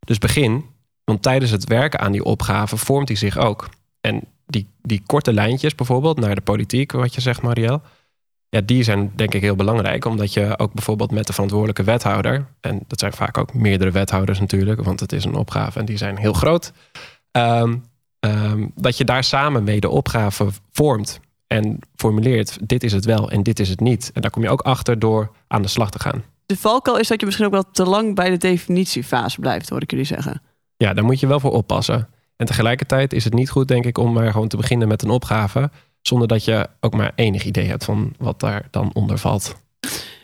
Dus 0.00 0.18
begin, 0.18 0.64
want 1.04 1.22
tijdens 1.22 1.50
het 1.50 1.64
werken 1.64 2.00
aan 2.00 2.12
die 2.12 2.24
opgave 2.24 2.76
vormt 2.76 3.06
die 3.06 3.16
zich 3.16 3.36
ook. 3.36 3.68
En 4.00 4.22
die, 4.46 4.68
die 4.82 5.02
korte 5.06 5.32
lijntjes 5.32 5.74
bijvoorbeeld 5.74 6.18
naar 6.18 6.34
de 6.34 6.40
politiek, 6.40 6.92
wat 6.92 7.14
je 7.14 7.20
zegt, 7.20 7.42
Marielle. 7.42 7.80
Ja, 8.48 8.60
die 8.60 8.82
zijn 8.82 9.12
denk 9.14 9.34
ik 9.34 9.42
heel 9.42 9.56
belangrijk, 9.56 10.04
omdat 10.04 10.32
je 10.32 10.58
ook 10.58 10.72
bijvoorbeeld 10.72 11.10
met 11.10 11.26
de 11.26 11.32
verantwoordelijke 11.32 11.82
wethouder, 11.82 12.46
en 12.60 12.84
dat 12.86 12.98
zijn 12.98 13.12
vaak 13.12 13.38
ook 13.38 13.54
meerdere 13.54 13.90
wethouders 13.90 14.40
natuurlijk, 14.40 14.82
want 14.82 15.00
het 15.00 15.12
is 15.12 15.24
een 15.24 15.34
opgave 15.34 15.78
en 15.78 15.84
die 15.84 15.96
zijn 15.96 16.16
heel 16.16 16.32
groot. 16.32 16.72
Um, 17.32 17.84
Ehm, 18.20 18.66
dat 18.74 18.96
je 18.96 19.04
daar 19.04 19.24
samen 19.24 19.64
mee 19.64 19.80
de 19.80 19.88
opgave 19.88 20.48
vormt 20.72 21.20
en 21.46 21.78
formuleert: 21.96 22.68
dit 22.68 22.82
is 22.82 22.92
het 22.92 23.04
wel 23.04 23.30
en 23.30 23.42
dit 23.42 23.58
is 23.60 23.68
het 23.68 23.80
niet. 23.80 24.10
En 24.14 24.22
daar 24.22 24.30
kom 24.30 24.42
je 24.42 24.50
ook 24.50 24.60
achter 24.60 24.98
door 24.98 25.30
aan 25.48 25.62
de 25.62 25.68
slag 25.68 25.90
te 25.90 25.98
gaan. 25.98 26.24
De 26.46 26.56
valkuil 26.56 26.98
is 26.98 27.08
dat 27.08 27.20
je 27.20 27.26
misschien 27.26 27.46
ook 27.46 27.52
wel 27.52 27.70
te 27.72 27.84
lang 27.84 28.14
bij 28.14 28.30
de 28.30 28.36
definitiefase 28.36 29.40
blijft, 29.40 29.68
hoor 29.68 29.82
ik 29.82 29.90
jullie 29.90 30.06
zeggen. 30.06 30.42
Ja, 30.76 30.94
daar 30.94 31.04
moet 31.04 31.20
je 31.20 31.26
wel 31.26 31.40
voor 31.40 31.52
oppassen. 31.52 32.08
En 32.36 32.46
tegelijkertijd 32.46 33.12
is 33.12 33.24
het 33.24 33.34
niet 33.34 33.50
goed, 33.50 33.68
denk 33.68 33.84
ik, 33.84 33.98
om 33.98 34.12
maar 34.12 34.32
gewoon 34.32 34.48
te 34.48 34.56
beginnen 34.56 34.88
met 34.88 35.02
een 35.02 35.10
opgave. 35.10 35.70
Zonder 36.02 36.28
dat 36.28 36.44
je 36.44 36.68
ook 36.80 36.94
maar 36.94 37.12
enig 37.14 37.44
idee 37.44 37.66
hebt 37.66 37.84
van 37.84 38.12
wat 38.18 38.40
daar 38.40 38.68
dan 38.70 38.90
onder 38.92 39.18
valt. 39.18 39.56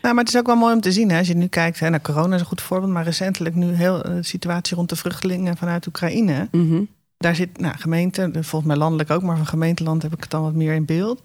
Nou, 0.01 0.15
maar 0.15 0.23
het 0.23 0.33
is 0.33 0.39
ook 0.39 0.45
wel 0.45 0.55
mooi 0.55 0.73
om 0.73 0.81
te 0.81 0.91
zien. 0.91 1.09
Hè? 1.11 1.17
Als 1.17 1.27
je 1.27 1.35
nu 1.35 1.47
kijkt 1.47 1.79
hè, 1.79 1.89
naar 1.89 2.01
corona 2.01 2.35
is 2.35 2.41
een 2.41 2.47
goed 2.47 2.61
voorbeeld. 2.61 2.91
Maar 2.91 3.03
recentelijk 3.03 3.55
nu 3.55 3.73
heel 3.73 4.01
de 4.01 4.23
situatie 4.23 4.75
rond 4.75 4.89
de 4.89 4.95
vluchtelingen 4.95 5.57
vanuit 5.57 5.87
Oekraïne. 5.87 6.47
Mm 6.51 6.87
daar 7.17 7.35
zit 7.35 7.59
nou, 7.59 7.77
gemeente, 7.77 8.29
volgens 8.31 8.65
mij 8.65 8.75
landelijk 8.75 9.09
ook, 9.09 9.21
maar 9.21 9.37
van 9.37 9.45
gemeenteland 9.45 10.01
heb 10.01 10.13
ik 10.13 10.21
het 10.21 10.29
dan 10.29 10.41
wat 10.41 10.53
meer 10.53 10.73
in 10.73 10.85
beeld. 10.85 11.21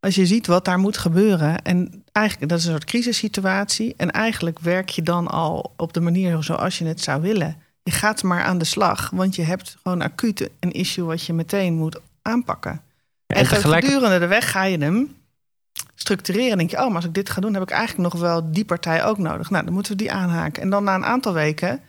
Als 0.00 0.14
je 0.14 0.26
ziet 0.26 0.46
wat 0.46 0.64
daar 0.64 0.78
moet 0.78 0.98
gebeuren. 0.98 1.62
En 1.62 2.04
eigenlijk, 2.12 2.50
dat 2.50 2.58
is 2.58 2.64
een 2.64 2.70
soort 2.70 2.84
crisissituatie. 2.84 3.94
En 3.96 4.10
eigenlijk 4.10 4.58
werk 4.58 4.88
je 4.88 5.02
dan 5.02 5.28
al 5.28 5.72
op 5.76 5.92
de 5.92 6.00
manier 6.00 6.42
zoals 6.42 6.78
je 6.78 6.84
het 6.84 7.00
zou 7.00 7.22
willen. 7.22 7.56
Je 7.82 7.90
gaat 7.90 8.22
maar 8.22 8.42
aan 8.42 8.58
de 8.58 8.64
slag, 8.64 9.10
want 9.10 9.34
je 9.34 9.42
hebt 9.42 9.76
gewoon 9.82 10.02
acuut 10.02 10.50
een 10.60 10.72
issue 10.72 11.04
wat 11.04 11.24
je 11.24 11.32
meteen 11.32 11.74
moet 11.74 12.00
aanpakken. 12.22 12.70
en, 13.26 13.36
en 13.36 13.48
tegelijk... 13.48 13.84
gedurende 13.84 14.18
de 14.18 14.26
weg 14.26 14.50
ga 14.50 14.64
je 14.64 14.78
hem 14.78 15.14
structureren. 15.94 16.58
denk 16.58 16.70
je, 16.70 16.76
oh, 16.76 16.86
maar 16.86 16.96
als 16.96 17.04
ik 17.04 17.14
dit 17.14 17.30
ga 17.30 17.40
doen, 17.40 17.54
heb 17.54 17.62
ik 17.62 17.70
eigenlijk 17.70 18.12
nog 18.12 18.22
wel 18.22 18.52
die 18.52 18.64
partij 18.64 19.04
ook 19.04 19.18
nodig. 19.18 19.50
Nou, 19.50 19.64
dan 19.64 19.74
moeten 19.74 19.92
we 19.92 19.98
die 19.98 20.12
aanhaken. 20.12 20.62
En 20.62 20.70
dan 20.70 20.84
na 20.84 20.94
een 20.94 21.04
aantal 21.04 21.32
weken 21.32 21.80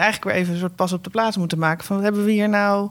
eigenlijk 0.00 0.30
weer 0.30 0.42
even 0.42 0.54
een 0.54 0.60
soort 0.60 0.76
pas 0.76 0.92
op 0.92 1.04
de 1.04 1.10
plaats 1.10 1.36
moeten 1.36 1.58
maken. 1.58 1.84
Van 1.84 1.96
wat 1.96 2.04
hebben 2.04 2.24
we 2.24 2.32
hier 2.32 2.48
nou? 2.48 2.90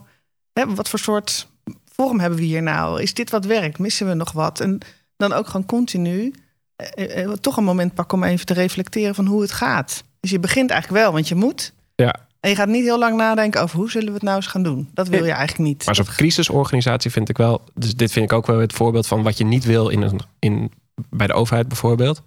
Hè, 0.52 0.74
wat 0.74 0.88
voor 0.88 0.98
soort 0.98 1.48
vorm 1.84 2.20
hebben 2.20 2.38
we 2.38 2.44
hier 2.44 2.62
nou? 2.62 3.02
Is 3.02 3.14
dit 3.14 3.30
wat 3.30 3.44
werkt? 3.44 3.78
Missen 3.78 4.08
we 4.08 4.14
nog 4.14 4.32
wat? 4.32 4.60
En 4.60 4.78
dan 5.16 5.32
ook 5.32 5.46
gewoon 5.46 5.66
continu 5.66 6.34
eh, 6.76 7.04
eh, 7.04 7.24
eh 7.24 7.32
toch 7.32 7.56
een 7.56 7.64
moment 7.64 7.94
pakken 7.94 8.18
om 8.18 8.24
even 8.24 8.46
te 8.46 8.54
reflecteren 8.54 9.14
van 9.14 9.26
hoe 9.26 9.42
het 9.42 9.52
gaat. 9.52 10.04
Dus 10.20 10.30
je 10.30 10.40
begint 10.40 10.70
eigenlijk 10.70 11.02
wel, 11.02 11.12
want 11.12 11.28
je 11.28 11.34
moet. 11.34 11.72
Ja. 11.94 12.14
En 12.40 12.50
je 12.50 12.56
gaat 12.56 12.68
niet 12.68 12.84
heel 12.84 12.98
lang 12.98 13.16
nadenken 13.16 13.62
over 13.62 13.78
hoe 13.78 13.90
zullen 13.90 14.08
we 14.08 14.14
het 14.14 14.22
nou 14.22 14.36
eens 14.36 14.46
gaan 14.46 14.62
doen. 14.62 14.90
Dat 14.94 15.08
wil 15.08 15.24
je 15.24 15.32
eigenlijk 15.32 15.68
niet. 15.68 15.86
Maar 15.86 15.94
zo'n 15.94 16.04
crisisorganisatie 16.04 17.10
vind 17.10 17.28
ik 17.28 17.36
wel. 17.36 17.62
Dus 17.74 17.94
dit 17.94 18.12
vind 18.12 18.24
ik 18.24 18.32
ook 18.32 18.46
wel 18.46 18.58
het 18.58 18.72
voorbeeld 18.72 19.06
van 19.06 19.22
wat 19.22 19.38
je 19.38 19.44
niet 19.44 19.64
wil 19.64 19.88
in 19.88 20.02
een, 20.02 20.20
in, 20.38 20.72
bij 21.10 21.26
de 21.26 21.32
overheid 21.32 21.68
bijvoorbeeld. 21.68 22.22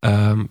Um, 0.00 0.48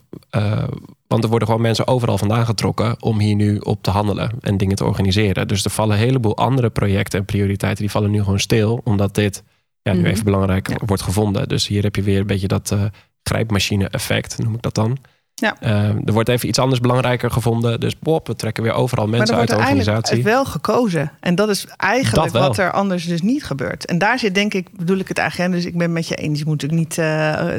want 1.07 1.23
er 1.23 1.29
worden 1.29 1.47
gewoon 1.47 1.61
mensen 1.61 1.87
overal 1.87 2.17
vandaan 2.17 2.45
getrokken 2.45 3.01
om 3.01 3.19
hier 3.19 3.35
nu 3.35 3.57
op 3.57 3.83
te 3.83 3.89
handelen 3.89 4.31
en 4.39 4.57
dingen 4.57 4.75
te 4.75 4.85
organiseren. 4.85 5.47
Dus 5.47 5.65
er 5.65 5.71
vallen 5.71 5.95
een 5.95 6.03
heleboel 6.03 6.37
andere 6.37 6.69
projecten 6.69 7.19
en 7.19 7.25
prioriteiten 7.25 7.81
die 7.81 7.91
vallen 7.91 8.11
nu 8.11 8.23
gewoon 8.23 8.39
stil, 8.39 8.81
omdat 8.83 9.15
dit 9.15 9.43
ja, 9.81 9.93
nu 9.93 9.99
mhm. 9.99 10.09
even 10.09 10.23
belangrijk 10.23 10.81
wordt 10.85 11.03
gevonden. 11.03 11.47
Dus 11.47 11.67
hier 11.67 11.83
heb 11.83 11.95
je 11.95 12.01
weer 12.01 12.19
een 12.19 12.27
beetje 12.27 12.47
dat 12.47 12.71
uh, 12.71 12.83
grijpmachine-effect, 13.23 14.37
noem 14.37 14.53
ik 14.53 14.61
dat 14.61 14.75
dan. 14.75 14.97
Ja. 15.39 15.55
Uh, 15.61 15.89
er 16.05 16.13
wordt 16.13 16.29
even 16.29 16.47
iets 16.47 16.59
anders 16.59 16.79
belangrijker 16.79 17.31
gevonden. 17.31 17.79
Dus 17.79 17.99
Bob, 17.99 18.27
we 18.27 18.35
trekken 18.35 18.63
weer 18.63 18.73
overal 18.73 19.07
mensen 19.07 19.35
uit 19.35 19.49
de 19.49 19.55
organisatie. 19.55 20.15
Maar 20.15 20.23
wordt 20.23 20.35
wel 20.35 20.45
gekozen. 20.45 21.11
En 21.19 21.35
dat 21.35 21.49
is 21.49 21.67
eigenlijk 21.67 22.31
wat 22.31 22.57
er 22.57 22.71
anders 22.71 23.05
dus 23.05 23.21
niet 23.21 23.43
gebeurt. 23.43 23.85
En 23.85 23.97
daar 23.97 24.19
zit 24.19 24.35
denk 24.35 24.53
ik, 24.53 24.77
bedoel 24.77 24.97
ik 24.97 25.07
het 25.07 25.17
eigenlijk... 25.17 25.51
dus 25.51 25.65
ik 25.65 25.77
ben 25.77 25.93
met 25.93 26.07
je 26.07 26.15
eens, 26.15 26.39
je 26.39 26.45
moet 26.45 26.61
natuurlijk 26.61 26.89
niet... 26.89 26.97
Uh, 26.97 27.55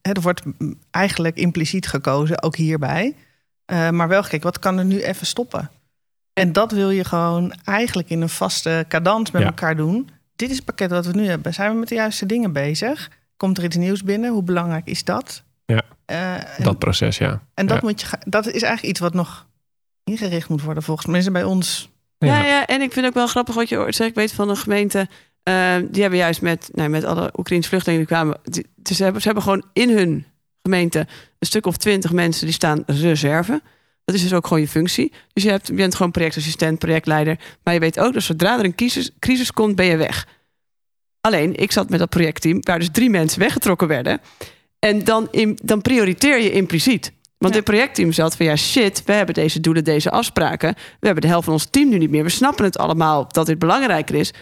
er 0.00 0.20
wordt 0.20 0.42
eigenlijk 0.90 1.36
impliciet 1.36 1.86
gekozen, 1.86 2.42
ook 2.42 2.56
hierbij. 2.56 3.14
Uh, 3.72 3.90
maar 3.90 4.08
wel 4.08 4.22
gekeken, 4.22 4.44
wat 4.44 4.58
kan 4.58 4.78
er 4.78 4.84
nu 4.84 5.02
even 5.02 5.26
stoppen? 5.26 5.70
En 6.32 6.52
dat 6.52 6.72
wil 6.72 6.90
je 6.90 7.04
gewoon 7.04 7.54
eigenlijk 7.64 8.10
in 8.10 8.20
een 8.20 8.28
vaste 8.28 8.84
cadans 8.88 9.30
met 9.30 9.42
elkaar 9.42 9.76
doen. 9.76 10.08
Dit 10.36 10.50
is 10.50 10.56
het 10.56 10.64
pakket 10.64 10.90
wat 10.90 11.06
we 11.06 11.12
nu 11.12 11.26
hebben. 11.26 11.54
Zijn 11.54 11.72
we 11.72 11.78
met 11.78 11.88
de 11.88 11.94
juiste 11.94 12.26
dingen 12.26 12.52
bezig? 12.52 13.10
Komt 13.36 13.58
er 13.58 13.64
iets 13.64 13.76
nieuws 13.76 14.02
binnen? 14.02 14.32
Hoe 14.32 14.42
belangrijk 14.42 14.86
is 14.86 15.04
dat? 15.04 15.42
Ja. 15.66 15.82
Eh, 16.04 16.34
en, 16.58 16.62
Dat 16.64 16.78
proces, 16.78 17.18
ja. 17.18 17.42
en 17.54 17.66
dat, 17.66 17.80
Ja. 17.80 17.88
moet 17.88 18.00
je, 18.00 18.06
dat 18.26 18.46
is 18.46 18.52
eigenlijk 18.62 18.82
iets 18.82 19.00
wat 19.00 19.14
nog 19.14 19.46
ingericht 20.04 20.48
moet 20.48 20.62
worden 20.62 20.82
volgens 20.82 21.06
mij. 21.06 21.14
Mensen 21.14 21.32
bij 21.32 21.44
ons. 21.44 21.90
Ja. 22.18 22.38
Ja. 22.38 22.44
Ja, 22.46 22.66
en 22.66 22.74
ik 22.80 22.92
vind 22.92 22.94
het 22.94 23.04
ook 23.06 23.14
wel 23.14 23.26
grappig 23.26 23.54
wat 23.54 23.68
je 23.68 23.76
hoort. 23.76 23.94
Zeg, 23.94 24.06
ik 24.08 24.14
weet 24.14 24.32
van 24.32 24.48
een 24.48 24.56
gemeente, 24.56 25.08
eh, 25.42 25.76
die 25.90 26.00
hebben 26.02 26.18
juist 26.18 26.42
met, 26.42 26.68
nou, 26.72 26.88
met 26.88 27.04
alle 27.04 27.32
Oekraïnse 27.36 27.68
vluchtelingen 27.68 28.06
die 28.06 28.14
kwamen. 28.16 28.38
die- 28.44 28.66
dus 28.76 28.96
ze, 28.96 29.02
hebben, 29.02 29.20
ze 29.20 29.26
hebben 29.26 29.44
gewoon 29.44 29.64
in 29.72 29.90
hun 29.96 30.26
gemeente 30.62 30.98
een 31.38 31.46
stuk 31.46 31.66
of 31.66 31.76
twintig 31.76 32.12
mensen 32.12 32.44
die 32.46 32.54
staan 32.54 32.82
reserve. 32.86 33.62
Dat 34.04 34.14
is 34.14 34.22
dus 34.22 34.32
ook 34.32 34.46
gewoon 34.46 34.62
je 34.62 34.68
functie. 34.68 35.12
Dus 35.32 35.42
je, 35.42 35.50
hebt, 35.50 35.66
je 35.66 35.74
bent 35.74 35.94
gewoon 35.94 36.12
projectassistent, 36.12 36.78
projectleider. 36.78 37.38
Maar 37.62 37.74
je 37.74 37.80
weet 37.80 38.00
ook 38.00 38.12
dat 38.12 38.22
zodra 38.22 38.58
er 38.58 38.64
een 38.64 38.74
crisis, 38.74 39.10
crisis 39.18 39.52
komt, 39.52 39.76
ben 39.76 39.86
je 39.86 39.96
weg. 39.96 40.26
Alleen, 41.20 41.54
ik 41.56 41.72
zat 41.72 41.88
met 41.90 41.98
dat 41.98 42.08
projectteam 42.08 42.58
waar 42.62 42.78
dus 42.78 42.88
drie 42.92 43.10
mensen 43.10 43.38
weggetrokken 43.40 43.88
werden. 43.88 44.20
En 44.84 45.04
dan, 45.04 45.28
im- 45.30 45.56
dan 45.62 45.80
prioriteer 45.82 46.40
je 46.42 46.50
impliciet. 46.52 47.12
Want 47.38 47.54
Ja. 47.54 47.60
dit 47.60 47.64
projectteam 47.70 48.12
zat 48.12 48.36
van 48.36 48.46
ja, 48.46 48.56
shit, 48.56 49.02
we 49.04 49.12
hebben 49.12 49.34
deze 49.34 49.60
doelen, 49.60 49.84
deze 49.84 50.10
afspraken. 50.10 50.74
We 50.74 51.06
hebben 51.06 51.22
de 51.22 51.28
helft 51.28 51.44
van 51.44 51.52
ons 51.52 51.64
team 51.70 51.88
nu 51.88 51.98
niet 51.98 52.10
meer. 52.10 52.22
We 52.22 52.28
snappen 52.28 52.64
het 52.64 52.78
allemaal 52.78 53.26
dat 53.28 53.46
dit 53.46 53.58
belangrijker 53.58 54.14
is. 54.14 54.32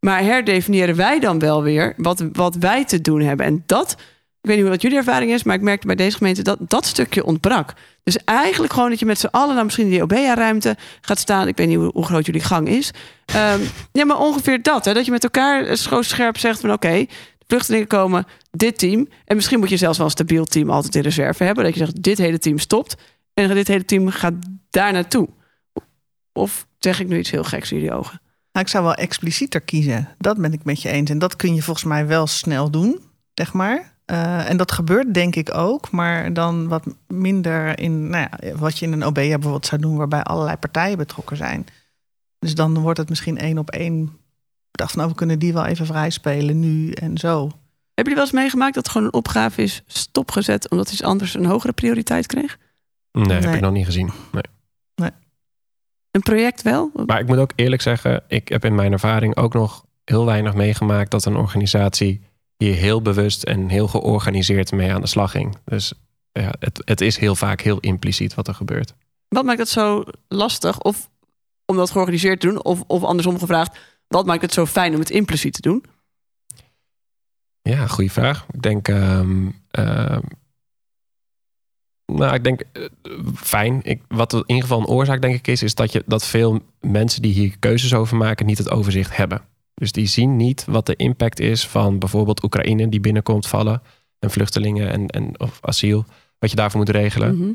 Maar 0.00 0.22
herdefiniëren 0.22 0.96
wij 0.96 1.18
dan 1.20 1.38
wel 1.38 1.62
weer 1.62 1.94
wat, 1.96 2.24
wat 2.32 2.54
wij 2.54 2.84
te 2.84 3.00
doen 3.00 3.20
hebben. 3.20 3.46
En 3.46 3.62
dat, 3.66 3.90
ik 3.90 3.96
weet 4.40 4.54
niet 4.54 4.60
hoe 4.64 4.70
wat 4.74 4.82
jullie 4.82 4.96
ervaring 4.98 5.32
is, 5.32 5.42
maar 5.42 5.54
ik 5.54 5.60
merkte 5.62 5.86
bij 5.86 5.96
deze 5.96 6.16
gemeente 6.16 6.42
dat 6.42 6.58
dat 6.60 6.86
stukje 6.86 7.24
ontbrak. 7.24 7.72
Dus 8.02 8.18
eigenlijk 8.24 8.72
gewoon 8.72 8.90
dat 8.90 8.98
je 8.98 9.06
met 9.06 9.18
z'n 9.18 9.26
allen, 9.30 9.52
nou 9.52 9.64
misschien 9.64 9.84
in 9.84 9.90
die 9.90 10.02
OBA-ruimte 10.02 10.76
gaat 11.00 11.18
staan. 11.18 11.48
Ik 11.48 11.56
weet 11.56 11.68
niet 11.68 11.76
hoe, 11.76 11.90
hoe 11.92 12.04
groot 12.04 12.26
jullie 12.26 12.40
gang 12.40 12.68
is. 12.68 12.90
Ehm, 13.26 13.60
ja, 13.92 14.04
maar 14.04 14.18
ongeveer 14.18 14.62
dat. 14.62 14.84
Hè, 14.84 14.94
dat 14.94 15.04
je 15.04 15.10
met 15.10 15.22
elkaar 15.24 15.76
schoonscherp 15.76 16.38
zegt 16.38 16.60
van 16.60 16.72
oké, 16.72 17.06
vluchtelingen 17.48 17.86
komen, 17.86 18.26
dit 18.50 18.78
team. 18.78 19.08
En 19.24 19.36
misschien 19.36 19.58
moet 19.58 19.68
je 19.68 19.76
zelfs 19.76 19.96
wel 19.98 20.06
een 20.06 20.12
stabiel 20.12 20.44
team 20.44 20.70
altijd 20.70 20.94
in 20.94 21.02
reserve 21.02 21.44
hebben. 21.44 21.64
Dat 21.64 21.72
je 21.72 21.78
zegt, 21.78 22.02
dit 22.02 22.18
hele 22.18 22.38
team 22.38 22.58
stopt. 22.58 22.96
En 23.34 23.54
dit 23.54 23.68
hele 23.68 23.84
team 23.84 24.08
gaat 24.08 24.34
daar 24.70 24.92
naartoe. 24.92 25.28
Of 26.32 26.66
zeg 26.78 27.00
ik 27.00 27.08
nu 27.08 27.18
iets 27.18 27.30
heel 27.30 27.44
geks 27.44 27.72
in 27.72 27.76
jullie 27.76 27.94
ogen? 27.94 28.20
Nou, 28.52 28.66
ik 28.66 28.68
zou 28.68 28.84
wel 28.84 28.94
explicieter 28.94 29.60
kiezen. 29.60 30.08
Dat 30.18 30.36
ben 30.36 30.52
ik 30.52 30.64
met 30.64 30.82
je 30.82 30.88
eens. 30.88 31.10
En 31.10 31.18
dat 31.18 31.36
kun 31.36 31.54
je 31.54 31.62
volgens 31.62 31.86
mij 31.86 32.06
wel 32.06 32.26
snel 32.26 32.70
doen, 32.70 33.00
zeg 33.34 33.52
maar. 33.52 33.96
Eh, 34.04 34.50
en 34.50 34.56
dat 34.56 34.72
gebeurt 34.72 35.14
denk 35.14 35.36
ik 35.36 35.54
ook, 35.54 35.90
maar 35.90 36.32
dan 36.32 36.68
wat 36.68 36.84
minder 37.06 37.78
in 37.78 38.08
nou 38.08 38.28
ja, 38.30 38.56
wat 38.56 38.78
je 38.78 38.86
in 38.86 38.92
een 38.92 39.06
OB 39.06 39.14
bijvoorbeeld 39.14 39.66
zou 39.66 39.80
doen, 39.80 39.96
waarbij 39.96 40.22
allerlei 40.22 40.56
partijen 40.56 40.96
betrokken 40.96 41.36
zijn. 41.36 41.66
Dus 42.38 42.54
dan 42.54 42.78
wordt 42.78 42.98
het 42.98 43.08
misschien 43.08 43.38
één 43.38 43.58
op 43.58 43.70
één. 43.70 44.18
Ik 44.70 44.78
dacht 44.84 44.90
van, 44.90 44.98
nou, 45.00 45.10
we 45.12 45.16
kunnen 45.18 45.38
die 45.38 45.52
wel 45.52 45.64
even 45.64 45.86
vrij 45.86 46.10
spelen 46.10 46.60
nu 46.60 46.90
en 46.92 47.18
zo. 47.18 47.38
Hebben 47.40 47.52
jullie 47.94 48.14
wel 48.14 48.24
eens 48.24 48.32
meegemaakt 48.32 48.74
dat 48.74 48.82
het 48.84 48.92
gewoon 48.92 49.06
een 49.06 49.14
opgave 49.14 49.62
is 49.62 49.82
stopgezet 49.86 50.70
omdat 50.70 50.92
iets 50.92 51.02
anders 51.02 51.34
een 51.34 51.44
hogere 51.46 51.72
prioriteit 51.72 52.26
kreeg? 52.26 52.58
Nee, 53.12 53.30
heb 53.36 53.44
Nee. 53.44 53.54
ik 53.54 53.60
nog 53.60 53.72
niet 53.72 53.84
gezien. 53.84 54.10
Nee. 54.32 54.42
Een 56.10 56.20
project 56.22 56.62
wel? 56.62 56.90
Maar 57.06 57.20
ik 57.20 57.26
moet 57.26 57.38
ook 57.38 57.52
eerlijk 57.54 57.82
zeggen, 57.82 58.22
ik 58.28 58.48
heb 58.48 58.64
in 58.64 58.74
mijn 58.74 58.92
ervaring 58.92 59.36
ook 59.36 59.52
nog 59.54 59.84
heel 60.04 60.24
weinig 60.24 60.54
meegemaakt 60.54 61.10
dat 61.10 61.24
een 61.24 61.36
organisatie 61.36 62.20
hier 62.56 62.74
heel 62.74 63.02
bewust 63.02 63.42
en 63.42 63.68
heel 63.68 63.88
georganiseerd 63.88 64.72
mee 64.72 64.92
aan 64.92 65.00
de 65.00 65.06
slag 65.06 65.30
ging. 65.30 65.56
Dus 65.64 65.92
ja, 66.32 66.52
het, 66.58 66.82
het 66.84 67.00
is 67.00 67.16
heel 67.16 67.34
vaak 67.34 67.60
heel 67.60 67.78
impliciet 67.80 68.34
wat 68.34 68.48
er 68.48 68.54
gebeurt. 68.54 68.94
Wat 69.28 69.44
maakt 69.44 69.58
het 69.58 69.68
zo 69.68 70.04
lastig? 70.28 70.80
Of 70.80 71.10
om 71.66 71.76
dat 71.76 71.90
georganiseerd 71.90 72.40
te 72.40 72.46
doen? 72.46 72.64
Of, 72.64 72.82
of 72.86 73.02
andersom 73.02 73.38
gevraagd, 73.38 73.78
wat 74.08 74.26
maakt 74.26 74.42
het 74.42 74.52
zo 74.52 74.66
fijn 74.66 74.94
om 74.94 75.00
het 75.00 75.10
impliciet 75.10 75.52
te 75.52 75.60
doen? 75.60 75.84
Ja, 77.62 77.86
goede 77.86 78.10
vraag. 78.10 78.46
Ik 78.52 78.62
denk. 78.62 78.88
ehm, 78.88 79.50
nou, 82.12 82.34
ik 82.34 82.44
denk 82.44 82.60
eh, 82.72 82.84
fijn. 83.34 83.80
Ik, 83.82 84.02
wat 84.08 84.32
in 84.32 84.42
ieder 84.46 84.62
geval 84.62 84.78
een 84.78 84.86
oorzaak, 84.86 85.22
denk 85.22 85.34
ik, 85.34 85.46
is, 85.46 85.62
is 85.62 85.74
dat, 85.74 85.92
je, 85.92 86.02
dat 86.06 86.26
veel 86.26 86.60
mensen 86.80 87.22
die 87.22 87.32
hier 87.32 87.58
keuzes 87.58 87.94
over 87.94 88.16
maken, 88.16 88.46
niet 88.46 88.58
het 88.58 88.70
overzicht 88.70 89.16
hebben. 89.16 89.42
Dus 89.74 89.92
die 89.92 90.06
zien 90.06 90.36
niet 90.36 90.64
wat 90.64 90.86
de 90.86 90.96
impact 90.96 91.40
is 91.40 91.68
van 91.68 91.98
bijvoorbeeld 91.98 92.42
Oekraïne 92.42 92.88
die 92.88 93.00
binnenkomt 93.00 93.46
vallen. 93.46 93.82
En 94.18 94.30
vluchtelingen 94.30 94.90
en, 94.90 95.06
en 95.06 95.40
of 95.40 95.58
asiel. 95.60 96.04
Wat 96.38 96.50
je 96.50 96.56
daarvoor 96.56 96.80
moet 96.80 96.88
regelen. 96.88 97.36
Mhm. 97.38 97.50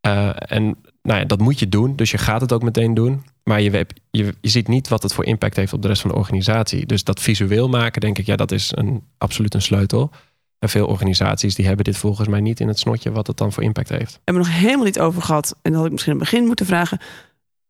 Eh, 0.00 0.30
en 0.36 0.76
nou 1.04 1.18
ja, 1.18 1.24
dat 1.24 1.40
moet 1.40 1.58
je 1.58 1.68
doen. 1.68 1.96
Dus 1.96 2.10
je 2.10 2.18
gaat 2.18 2.40
het 2.40 2.52
ook 2.52 2.62
meteen 2.62 2.94
doen. 2.94 3.24
Maar 3.42 3.60
je, 3.60 3.86
je, 4.10 4.34
je 4.40 4.48
ziet 4.48 4.68
niet 4.68 4.88
wat 4.88 5.02
het 5.02 5.14
voor 5.14 5.24
impact 5.24 5.56
heeft 5.56 5.72
op 5.72 5.82
de 5.82 5.88
rest 5.88 6.00
van 6.00 6.10
de 6.10 6.16
organisatie. 6.16 6.86
Dus 6.86 7.04
dat 7.04 7.20
visueel 7.20 7.68
maken, 7.68 8.00
denk 8.00 8.18
ik, 8.18 8.26
ja, 8.26 8.36
dat 8.36 8.52
is 8.52 8.72
een, 8.74 9.04
absoluut 9.18 9.54
een 9.54 9.62
sleutel. 9.62 10.10
En 10.58 10.68
veel 10.68 10.86
organisaties 10.86 11.54
die 11.54 11.66
hebben 11.66 11.84
dit 11.84 11.96
volgens 11.96 12.28
mij 12.28 12.40
niet 12.40 12.60
in 12.60 12.68
het 12.68 12.78
snotje 12.78 13.10
wat 13.10 13.26
het 13.26 13.36
dan 13.36 13.52
voor 13.52 13.62
impact 13.62 13.88
heeft. 13.88 14.12
We 14.12 14.20
hebben 14.24 14.44
nog 14.44 14.52
helemaal 14.52 14.84
niet 14.84 15.00
over 15.00 15.22
gehad. 15.22 15.56
En 15.62 15.70
dat 15.70 15.74
had 15.74 15.84
ik 15.84 15.90
misschien 15.92 16.12
aan 16.12 16.18
het 16.20 16.30
begin 16.30 16.46
moeten 16.46 16.66
vragen. 16.66 16.98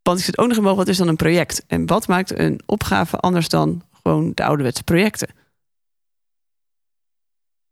Want 0.03 0.19
ik 0.19 0.25
zit 0.25 0.39
ook 0.39 0.49
nog 0.49 0.57
in 0.57 0.63
mogen, 0.63 0.79
wat 0.79 0.89
is 0.89 0.97
dan 0.97 1.09
een 1.09 1.17
project? 1.17 1.65
En 1.67 1.87
wat 1.87 2.09
maakt 2.09 2.39
een 2.39 2.61
opgave 2.67 3.17
anders 3.19 3.49
dan 3.49 3.83
gewoon 4.03 4.33
de 4.35 4.45
ouderwetse 4.45 4.83
projecten? 4.85 5.29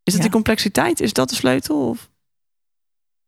Is 0.02 0.12
dat 0.12 0.14
Ja. 0.14 0.20
die 0.20 0.30
complexiteit? 0.30 1.00
Is 1.00 1.12
dat 1.12 1.28
de 1.28 1.34
sleutel? 1.34 1.88
Of? 1.88 2.10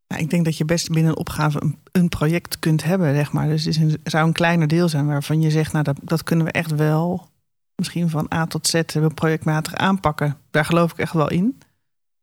Nou, 0.09 0.23
ik 0.23 0.31
denk 0.31 0.45
dat 0.45 0.57
je 0.57 0.65
best 0.65 0.91
binnen 0.91 1.11
een 1.11 1.19
opgave 1.19 1.63
een, 1.63 1.79
een 1.93 2.09
project 2.09 2.59
kunt 2.59 2.85
hebben, 2.85 3.15
zeg 3.15 3.33
maar. 3.33 3.49
Dus 3.49 3.65
het 3.65 3.75
is 3.75 3.81
een, 3.81 4.01
zou 4.05 4.27
een 4.27 4.33
kleiner 4.33 4.69
deel 4.69 4.89
zijn 4.89 5.07
waarvan 5.07 5.41
je 5.41 5.51
zegt, 5.51 5.73
nou, 5.73 5.85
dat, 5.85 5.97
dat 6.03 6.23
kunnen 6.23 6.47
we 6.47 6.53
echt 6.53 6.71
wel 6.71 7.29
misschien 7.75 8.11
van 8.11 8.31
A 8.35 8.47
tot 8.47 8.67
Z 8.67 8.83
we 8.93 9.15
projectmatig 9.15 9.75
aanpakken. 9.75 10.37
Daar 10.51 10.65
geloof 10.65 10.93
ik 10.93 10.99
echt 10.99 11.13
wel 11.13 11.31
in. 11.31 11.59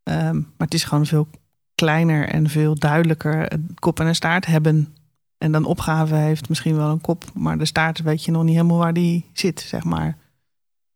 Ehm, 0.02 0.34
maar 0.34 0.66
het 0.66 0.74
is 0.74 0.84
gewoon 0.84 1.06
veel 1.06 1.28
kleiner 1.74 2.28
en 2.28 2.48
veel 2.48 2.74
duidelijker 2.74 3.52
een 3.52 3.76
kop 3.78 4.00
en 4.00 4.06
een 4.06 4.14
staart 4.14 4.46
hebben. 4.46 4.94
En 5.38 5.52
dan 5.52 5.64
opgave 5.64 6.14
heeft 6.14 6.48
misschien 6.48 6.76
wel 6.76 6.90
een 6.90 7.00
kop, 7.00 7.24
maar 7.34 7.58
de 7.58 7.64
staart 7.64 8.02
weet 8.02 8.24
je 8.24 8.30
nog 8.30 8.42
niet 8.42 8.54
helemaal 8.54 8.78
waar 8.78 8.92
die 8.92 9.30
zit, 9.32 9.60
zeg 9.60 9.84
maar. 9.84 10.16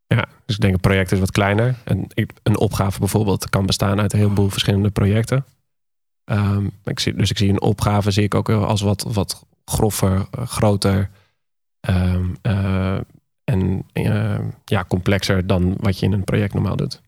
Ja, 0.06 0.24
dus 0.44 0.54
ik 0.54 0.60
denk 0.60 0.74
een 0.74 0.80
project 0.80 1.12
is 1.12 1.18
wat 1.18 1.30
kleiner. 1.30 1.74
En 1.84 2.06
een 2.42 2.58
opgave 2.58 2.98
bijvoorbeeld 2.98 3.50
kan 3.50 3.66
bestaan 3.66 4.00
uit 4.00 4.12
een 4.12 4.18
heleboel 4.18 4.48
verschillende 4.48 4.90
projecten. 4.90 5.44
Ehm, 6.26 6.68
dus 7.14 7.30
ik 7.30 7.38
zie 7.38 7.48
een 7.48 7.60
opgave 7.60 8.10
zie 8.10 8.22
ik 8.22 8.34
ook 8.34 8.48
als 8.48 8.80
wat, 8.80 9.02
wat 9.02 9.46
groffer, 9.64 10.26
eh, 10.30 10.46
groter 10.46 11.10
ehm, 11.80 12.34
eh, 12.42 12.98
en 13.44 13.86
eh, 13.92 14.38
ja, 14.64 14.84
complexer 14.88 15.46
dan 15.46 15.76
wat 15.80 15.98
je 15.98 16.06
in 16.06 16.12
een 16.12 16.24
project 16.24 16.54
normaal 16.54 16.76
doet. 16.76 17.00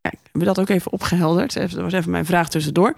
Kijk, 0.00 0.18
hebben 0.22 0.40
we 0.40 0.44
dat 0.44 0.58
ook 0.58 0.68
even 0.68 0.92
opgehelderd? 0.92 1.54
Dat 1.54 1.72
was 1.72 1.92
even 1.92 2.10
mijn 2.10 2.26
vraag 2.26 2.48
tussendoor. 2.48 2.94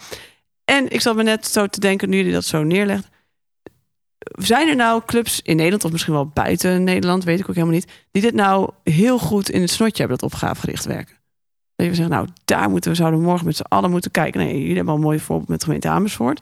En 0.65 0.91
ik 0.91 1.01
zat 1.01 1.17
me 1.17 1.23
net 1.23 1.47
zo 1.47 1.67
te 1.67 1.81
denken, 1.81 2.09
nu 2.09 2.17
jullie 2.17 2.33
dat 2.33 2.45
zo 2.45 2.63
neerlegt. 2.63 3.09
Zijn 4.19 4.69
er 4.69 4.77
nou 4.77 5.03
clubs 5.07 5.41
in 5.43 5.57
Nederland, 5.57 5.85
of 5.85 5.93
misschien 5.93 6.15
wel 6.15 6.27
buiten 6.27 6.85
Nederland, 6.85 7.25
weet 7.25 7.41
ik 7.41 7.49
ook 7.49 7.55
helemaal 7.55 7.77
niet, 7.77 7.93
die 8.11 8.23
dit 8.23 8.35
nou 8.35 8.71
heel 8.85 9.19
goed 9.19 9.51
in 9.51 9.61
het 9.61 9.71
snotje 9.71 9.99
hebben, 9.99 10.19
dat 10.19 10.33
opgavegericht 10.33 10.85
werken? 10.85 11.20
Dat 11.81 11.89
je 11.89 11.95
zegt, 11.95 12.09
nou, 12.09 12.29
daar 12.45 12.71
moeten 12.71 12.91
we, 12.91 12.97
zouden 12.97 13.21
we 13.21 13.27
morgen 13.27 13.47
met 13.47 13.57
z'n 13.57 13.63
allen 13.69 13.91
moeten 13.91 14.11
kijken. 14.11 14.41
Nee, 14.41 14.59
jullie 14.59 14.75
hebben 14.77 14.89
al 14.93 14.99
een 14.99 15.05
mooi 15.07 15.19
voorbeeld 15.21 15.49
met 15.49 15.59
de 15.59 15.65
gemeente 15.65 15.89
Amersfoort. 15.89 16.41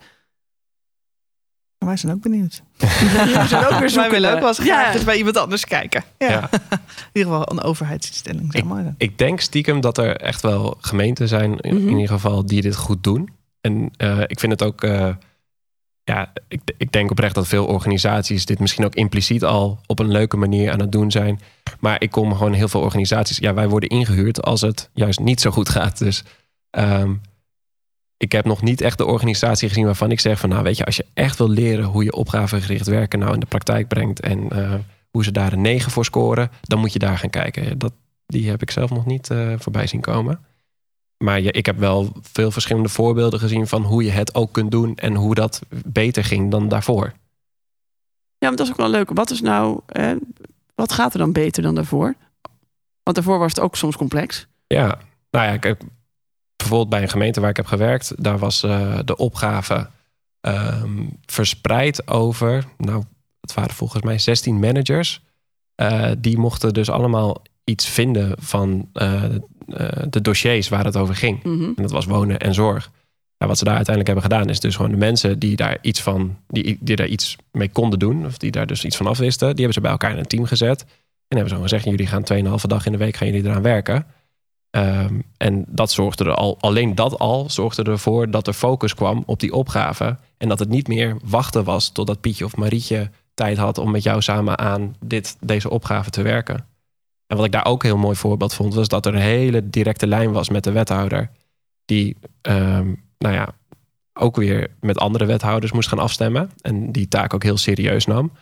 Maar 1.78 1.88
wij 1.88 1.96
zijn 1.98 2.12
ook 2.12 2.20
benieuwd. 2.22 2.62
Jullie 3.00 3.46
zijn 3.46 3.64
ook 3.66 3.78
weer 3.78 3.92
Wij 3.94 4.10
willen 4.10 4.32
ook 4.32 4.38
wel 4.38 4.48
eens 4.48 4.58
graag 4.58 4.98
Ja. 4.98 5.04
bij 5.04 5.16
iemand 5.16 5.36
anders 5.36 5.64
kijken. 5.64 6.04
Ja. 6.18 6.28
Ja. 6.28 6.48
In 6.52 6.78
ieder 7.12 7.32
geval 7.32 7.50
een 7.52 7.62
overheidsinstelling, 7.62 8.52
zeg 8.52 8.64
maar. 8.64 8.94
Ik 8.98 9.18
denk 9.18 9.40
stiekem 9.40 9.80
dat 9.80 9.98
er 9.98 10.16
echt 10.16 10.42
wel 10.42 10.76
gemeenten 10.80 11.28
zijn, 11.28 11.58
in, 11.60 11.74
Mhm. 11.74 11.88
in 11.88 11.92
ieder 11.94 12.08
geval, 12.08 12.46
die 12.46 12.62
dit 12.62 12.76
goed 12.76 13.04
doen. 13.04 13.28
En 13.60 13.90
eh, 13.96 14.20
ik 14.26 14.40
vind 14.40 14.52
het 14.52 14.62
ook, 14.62 14.82
eh, 14.82 15.08
ja, 16.08 16.32
ik, 16.76 16.92
denk 16.92 17.10
oprecht 17.10 17.34
dat 17.34 17.48
veel 17.48 17.66
organisaties 17.66 18.46
dit 18.46 18.58
misschien 18.58 18.84
ook 18.84 18.94
impliciet 18.94 19.44
al 19.44 19.80
op 19.86 19.98
een 19.98 20.10
leuke 20.10 20.36
manier 20.36 20.72
aan 20.72 20.80
het 20.80 20.92
doen 20.92 21.10
zijn. 21.10 21.40
Maar 21.80 22.02
ik 22.02 22.10
kom 22.10 22.34
gewoon 22.34 22.52
heel 22.52 22.68
veel 22.68 22.80
organisaties, 22.80 23.36
ja, 23.38 23.54
wij 23.54 23.68
worden 23.68 23.88
ingehuurd 23.88 24.42
als 24.42 24.60
het 24.60 24.90
juist 24.94 25.20
niet 25.20 25.40
zo 25.40 25.50
goed 25.50 25.68
gaat. 25.68 25.98
Dus 25.98 26.24
ehm, 26.70 27.14
ik 28.16 28.32
heb 28.32 28.44
nog 28.44 28.62
niet 28.62 28.80
echt 28.80 28.98
de 28.98 29.06
organisatie 29.06 29.68
gezien 29.68 29.84
waarvan 29.84 30.10
ik 30.10 30.20
zeg 30.20 30.38
van, 30.38 30.48
nou 30.48 30.62
weet 30.62 30.76
je, 30.76 30.84
als 30.84 30.96
je 30.96 31.06
echt 31.14 31.38
wil 31.38 31.48
leren 31.48 31.84
hoe 31.84 32.04
je 32.04 32.12
opgavegericht 32.12 32.86
werken 32.86 33.18
nou 33.18 33.34
in 33.34 33.40
de 33.40 33.46
praktijk 33.46 33.88
brengt 33.88 34.20
en 34.20 34.50
eh, 34.50 34.74
hoe 35.10 35.24
ze 35.24 35.32
daar 35.32 35.52
een 35.52 35.60
9 35.60 35.90
voor 35.90 36.04
scoren, 36.04 36.50
dan 36.60 36.78
moet 36.78 36.92
je 36.92 36.98
daar 36.98 37.18
gaan 37.18 37.30
kijken. 37.30 37.78
Dat, 37.78 37.92
die 38.26 38.50
heb 38.50 38.62
ik 38.62 38.70
zelf 38.70 38.90
nog 38.90 39.06
niet 39.06 39.30
eh, 39.30 39.52
voorbij 39.58 39.86
zien 39.86 40.00
komen. 40.00 40.40
Maar 41.18 41.40
ja, 41.40 41.52
ik 41.52 41.66
heb 41.66 41.78
wel 41.78 42.12
veel 42.22 42.50
verschillende 42.50 42.88
voorbeelden 42.88 43.40
gezien 43.40 43.66
van 43.66 43.82
hoe 43.82 44.04
je 44.04 44.10
het 44.10 44.34
ook 44.34 44.52
kunt 44.52 44.70
doen 44.70 44.96
en 44.96 45.14
hoe 45.14 45.34
dat 45.34 45.60
beter 45.68 46.24
ging 46.24 46.50
dan 46.50 46.68
daarvoor. 46.68 47.12
Ja, 48.38 48.48
maar 48.48 48.56
dat 48.56 48.66
is 48.66 48.72
ook 48.72 48.78
wel 48.78 48.90
leuk. 48.90 49.10
Wat 49.10 49.30
is 49.30 49.40
nou, 49.40 49.80
eh, 49.86 50.12
wat 50.74 50.92
gaat 50.92 51.12
er 51.12 51.18
dan 51.18 51.32
beter 51.32 51.62
dan 51.62 51.74
daarvoor? 51.74 52.14
Want 53.02 53.16
daarvoor 53.16 53.38
was 53.38 53.54
het 53.54 53.60
ook 53.60 53.76
soms 53.76 53.96
complex. 53.96 54.46
Ja, 54.66 54.98
nou 55.30 55.46
ja, 55.46 55.56
kijk, 55.56 55.82
bijvoorbeeld 56.56 56.90
bij 56.90 57.02
een 57.02 57.08
gemeente 57.08 57.40
waar 57.40 57.50
ik 57.50 57.56
heb 57.56 57.66
gewerkt, 57.66 58.22
daar 58.22 58.38
was 58.38 58.62
eh, 58.62 58.98
de 59.04 59.16
opgave 59.16 59.90
ehm, 60.40 61.06
verspreid 61.26 62.08
over, 62.08 62.64
nou, 62.76 63.04
het 63.40 63.54
waren 63.54 63.74
volgens 63.74 64.02
mij 64.02 64.18
16 64.18 64.58
managers. 64.58 65.22
Eh, 65.74 66.10
die 66.18 66.38
mochten 66.38 66.72
dus 66.72 66.90
allemaal 66.90 67.42
iets 67.68 67.86
vinden 67.86 68.34
van 68.38 68.88
eh, 68.92 69.24
eh, 69.24 69.30
de 70.10 70.20
dossiers 70.20 70.68
waar 70.68 70.84
het 70.84 70.96
over 70.96 71.14
ging. 71.14 71.42
Mhm. 71.42 71.64
En 71.64 71.82
dat 71.82 71.90
was 71.90 72.04
wonen 72.04 72.38
en 72.38 72.54
zorg. 72.54 72.90
Ja, 73.36 73.46
wat 73.46 73.58
ze 73.58 73.64
daar 73.64 73.76
uiteindelijk 73.76 74.14
hebben 74.14 74.36
gedaan, 74.36 74.50
is 74.52 74.60
dus 74.60 74.76
gewoon 74.76 74.90
de 74.90 74.96
mensen 74.96 75.38
die 75.38 75.56
daar 75.56 75.78
iets 75.80 76.02
van, 76.02 76.36
die, 76.46 76.78
die 76.80 76.96
daar 76.96 77.06
iets 77.06 77.36
mee 77.52 77.68
konden 77.68 77.98
doen, 77.98 78.26
of 78.26 78.38
die 78.38 78.50
daar 78.50 78.66
dus 78.66 78.84
iets 78.84 78.96
van 78.96 79.06
afwisten, 79.06 79.46
die 79.46 79.56
hebben 79.56 79.74
ze 79.74 79.80
bij 79.80 79.90
elkaar 79.90 80.10
in 80.10 80.18
een 80.18 80.26
team 80.26 80.44
gezet. 80.44 80.80
En 80.80 81.36
hebben 81.36 81.48
ze 81.48 81.54
gewoon 81.54 81.68
gezegd: 81.68 81.84
jullie 81.84 82.06
gaan 82.06 82.58
2,5 82.60 82.66
dag 82.66 82.86
in 82.86 82.92
de 82.92 82.98
week 82.98 83.16
gaan 83.16 83.28
jullie 83.28 83.44
eraan 83.44 83.62
werken. 83.62 84.06
Ehm, 84.70 85.20
en 85.36 85.64
dat 85.68 85.90
zorgde 85.90 86.24
er 86.24 86.34
al, 86.34 86.56
alleen 86.60 86.94
dat 86.94 87.18
al 87.18 87.50
zorgde 87.50 87.82
ervoor 87.82 88.30
dat 88.30 88.46
er 88.46 88.52
focus 88.52 88.94
kwam 88.94 89.22
op 89.26 89.40
die 89.40 89.52
opgave. 89.52 90.16
En 90.36 90.48
dat 90.48 90.58
het 90.58 90.68
niet 90.68 90.88
meer 90.88 91.16
wachten 91.24 91.64
was 91.64 91.88
totdat 91.88 92.20
Pietje 92.20 92.44
of 92.44 92.56
Marietje 92.56 93.10
tijd 93.34 93.56
had 93.56 93.78
om 93.78 93.90
met 93.90 94.02
jou 94.02 94.22
samen 94.22 94.58
aan 94.58 94.96
dit, 95.00 95.36
deze 95.40 95.70
opgave 95.70 96.10
te 96.10 96.22
werken. 96.22 96.66
En 97.28 97.36
wat 97.36 97.46
ik 97.46 97.52
daar 97.52 97.66
ook 97.66 97.82
een 97.82 97.88
heel 97.88 97.98
mooi 97.98 98.16
voorbeeld 98.16 98.54
vond, 98.54 98.74
was 98.74 98.88
dat 98.88 99.06
er 99.06 99.14
een 99.14 99.20
hele 99.20 99.70
directe 99.70 100.06
lijn 100.06 100.32
was 100.32 100.48
met 100.48 100.64
de 100.64 100.72
wethouder. 100.72 101.30
Die, 101.84 102.16
ehm, 102.40 102.94
nou 103.18 103.34
ja, 103.34 103.48
ook 104.12 104.36
weer 104.36 104.70
met 104.80 104.98
andere 104.98 105.26
wethouders 105.26 105.72
moest 105.72 105.88
gaan 105.88 105.98
afstemmen. 105.98 106.50
En 106.60 106.92
die 106.92 107.08
taak 107.08 107.34
ook 107.34 107.42
heel 107.42 107.56
serieus 107.56 108.06
nam. 108.06 108.32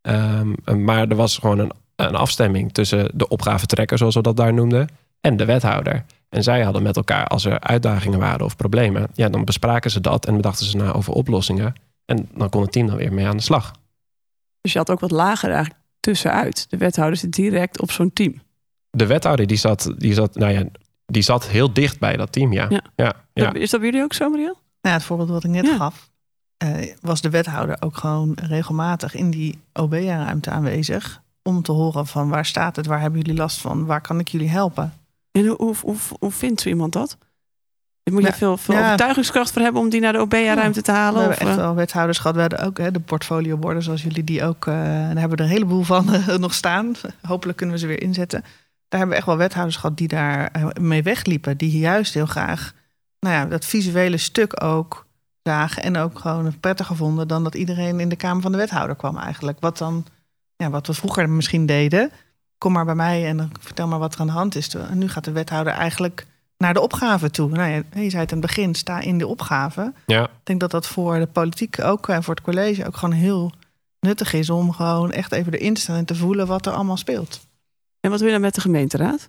Ehm, 0.00 0.84
maar 0.84 1.08
er 1.08 1.16
was 1.16 1.38
gewoon 1.38 1.58
een, 1.58 1.70
een 1.96 2.14
afstemming 2.14 2.72
tussen 2.72 3.10
de 3.14 3.28
opgavetrekker, 3.28 3.98
zoals 3.98 4.14
we 4.14 4.22
dat 4.22 4.36
daar 4.36 4.54
noemden, 4.54 4.88
en 5.20 5.36
de 5.36 5.44
wethouder. 5.44 6.04
En 6.28 6.42
zij 6.42 6.62
hadden 6.62 6.82
met 6.82 6.96
elkaar, 6.96 7.26
als 7.26 7.44
er 7.44 7.60
uitdagingen 7.60 8.18
waren 8.18 8.44
of 8.44 8.56
problemen, 8.56 9.08
ja, 9.14 9.28
dan 9.28 9.44
bespraken 9.44 9.90
ze 9.90 10.00
dat 10.00 10.26
en 10.26 10.36
bedachten 10.36 10.66
ze 10.66 10.76
na 10.76 10.92
over 10.92 11.12
oplossingen. 11.12 11.74
En 12.04 12.28
dan 12.34 12.48
kon 12.48 12.62
het 12.62 12.72
team 12.72 12.86
dan 12.86 12.96
weer 12.96 13.12
mee 13.12 13.26
aan 13.26 13.36
de 13.36 13.42
slag. 13.42 13.72
Dus 14.60 14.72
je 14.72 14.78
had 14.78 14.90
ook 14.90 15.00
wat 15.00 15.10
lager 15.10 15.50
eigenlijk 15.50 15.84
tussenuit. 16.06 16.66
De 16.70 16.76
wethouder 16.76 17.18
zit 17.18 17.32
direct 17.32 17.80
op 17.80 17.90
zo'n 17.90 18.12
team. 18.12 18.40
De 18.90 19.06
wethouder 19.06 19.46
die 19.46 19.56
zat, 19.56 19.92
die 19.98 20.14
zat, 20.14 20.34
nou 20.34 20.52
ja, 20.52 20.64
die 21.06 21.22
zat 21.22 21.46
heel 21.48 21.72
dicht 21.72 21.98
bij 21.98 22.16
dat 22.16 22.32
team, 22.32 22.52
ja. 22.52 22.66
Ja. 22.68 22.80
ja, 22.96 23.14
ja. 23.32 23.52
Is 23.52 23.70
dat 23.70 23.80
bij 23.80 23.88
jullie 23.88 24.04
ook 24.04 24.12
zo, 24.12 24.28
Mariel? 24.30 24.58
Nou, 24.80 24.94
het 24.94 25.04
voorbeeld 25.04 25.28
wat 25.28 25.44
ik 25.44 25.50
net 25.50 25.64
Ja. 25.66 25.76
gaf, 25.76 26.10
eh, 26.56 26.94
was 27.00 27.20
de 27.20 27.30
wethouder 27.30 27.76
ook 27.80 27.96
gewoon 27.96 28.36
regelmatig 28.42 29.14
in 29.14 29.30
die 29.30 29.58
OB-ruimte 29.72 30.50
aanwezig. 30.50 31.22
Om 31.42 31.62
te 31.62 31.72
horen 31.72 32.06
van 32.06 32.28
waar 32.28 32.46
staat 32.46 32.76
het, 32.76 32.86
waar 32.86 33.00
hebben 33.00 33.20
jullie 33.20 33.36
last 33.36 33.60
van, 33.60 33.86
waar 33.86 34.00
kan 34.00 34.18
ik 34.18 34.28
jullie 34.28 34.48
helpen. 34.50 34.92
En 35.32 35.46
hoe, 35.46 35.56
hoe, 35.56 35.74
hoe, 35.82 35.96
hoe 36.18 36.30
vindt 36.30 36.60
zo 36.60 36.68
iemand 36.68 36.92
dat? 36.92 37.16
Daar 38.06 38.14
moet 38.14 38.24
je 38.24 38.30
Ja, 38.30 38.36
veel, 38.36 38.56
veel 38.56 38.74
ja. 38.74 38.84
overtuigingskracht 38.84 39.50
voor 39.52 39.62
hebben 39.62 39.82
om 39.82 39.88
die 39.88 40.00
naar 40.00 40.12
de 40.12 40.18
OBA-ruimte 40.18 40.82
te 40.82 40.92
We 40.92 40.98
halen. 40.98 41.20
hebben 41.20 41.36
Of, 41.38 41.42
echt 41.42 41.50
eh, 41.50 41.56
wel 41.56 41.74
wethouders 41.74 42.18
gehad. 42.18 42.34
We 42.34 42.40
hadden 42.40 42.58
ook 42.66 42.78
hè, 42.78 42.90
de 42.90 43.00
portfolioborden 43.00 43.82
zoals 43.82 44.02
jullie 44.02 44.24
die 44.24 44.44
ook. 44.44 44.66
eh, 44.66 44.74
daar 44.74 45.16
hebben 45.18 45.30
we 45.30 45.36
er 45.36 45.40
een 45.40 45.48
heleboel 45.56 45.82
van 45.82 46.12
eh, 46.14 46.36
nog 46.36 46.54
staan. 46.54 46.92
Hopelijk 47.22 47.56
kunnen 47.58 47.74
we 47.74 47.80
ze 47.80 47.86
weer 47.86 48.02
inzetten. 48.02 48.40
Daar 48.88 48.98
hebben 49.00 49.08
we 49.08 49.16
echt 49.16 49.26
wel 49.26 49.36
wethouders 49.36 49.76
gehad 49.76 49.96
die 49.96 50.08
daar 50.08 50.50
mee 50.80 51.02
wegliepen. 51.02 51.56
Die 51.56 51.78
juist 51.78 52.14
heel 52.14 52.26
graag 52.26 52.72
nou 53.20 53.34
ja, 53.34 53.44
dat 53.46 53.64
visuele 53.64 54.16
stuk 54.16 54.62
ook 54.64 55.06
zagen. 55.42 55.82
En 55.82 55.96
ook 55.96 56.18
gewoon 56.18 56.60
prettiger 56.60 56.96
vonden 56.96 57.28
dan 57.28 57.44
dat 57.44 57.54
iedereen 57.54 58.00
in 58.00 58.08
de 58.08 58.16
Kamer 58.16 58.42
van 58.42 58.52
de 58.52 58.58
Wethouder 58.58 58.96
kwam 58.96 59.16
eigenlijk. 59.18 59.60
Wat 59.60 59.78
dan, 59.78 60.06
ja, 60.56 60.70
wat 60.70 60.86
we 60.86 60.94
vroeger 60.94 61.28
misschien 61.30 61.66
deden. 61.66 62.10
Kom 62.58 62.72
maar 62.72 62.84
bij 62.84 62.94
mij 62.94 63.26
en 63.26 63.36
dan 63.36 63.50
vertel 63.60 63.86
maar 63.86 63.98
wat 63.98 64.14
er 64.14 64.20
aan 64.20 64.26
de 64.26 64.32
hand 64.32 64.54
is. 64.54 64.74
En 64.74 64.98
nu 64.98 65.08
gaat 65.08 65.24
de 65.24 65.32
wethouder 65.32 65.72
eigenlijk 65.72 66.26
naar 66.58 66.74
de 66.74 66.80
opgave 66.80 67.30
toe. 67.30 67.50
Nou 67.50 67.70
ja, 67.70 68.00
je 68.00 68.10
zei 68.10 68.22
het 68.22 68.32
aan 68.32 68.38
het 68.38 68.46
begin, 68.46 68.74
sta 68.74 69.00
in 69.00 69.18
de 69.18 69.26
opgave. 69.26 69.92
ja. 70.06 70.24
Ik 70.24 70.30
denk 70.42 70.60
dat 70.60 70.70
dat 70.70 70.86
voor 70.86 71.18
de 71.18 71.26
politiek 71.26 71.80
ook 71.80 72.08
en 72.08 72.22
voor 72.22 72.34
het 72.34 72.44
college 72.44 72.86
ook 72.86 72.96
gewoon 72.96 73.14
heel 73.14 73.52
nuttig 74.00 74.32
is 74.32 74.50
om 74.50 74.72
gewoon 74.72 75.12
echt 75.12 75.32
even 75.32 75.52
erin 75.52 75.74
te 75.74 75.80
staan 75.80 75.96
en 75.96 76.04
te 76.04 76.14
voelen 76.14 76.46
wat 76.46 76.66
er 76.66 76.72
allemaal 76.72 76.96
speelt. 76.96 77.46
En 78.00 78.10
wat 78.10 78.18
wil 78.18 78.28
je 78.28 78.34
dan 78.34 78.42
met 78.42 78.54
de 78.54 78.60
gemeenteraad? 78.60 79.28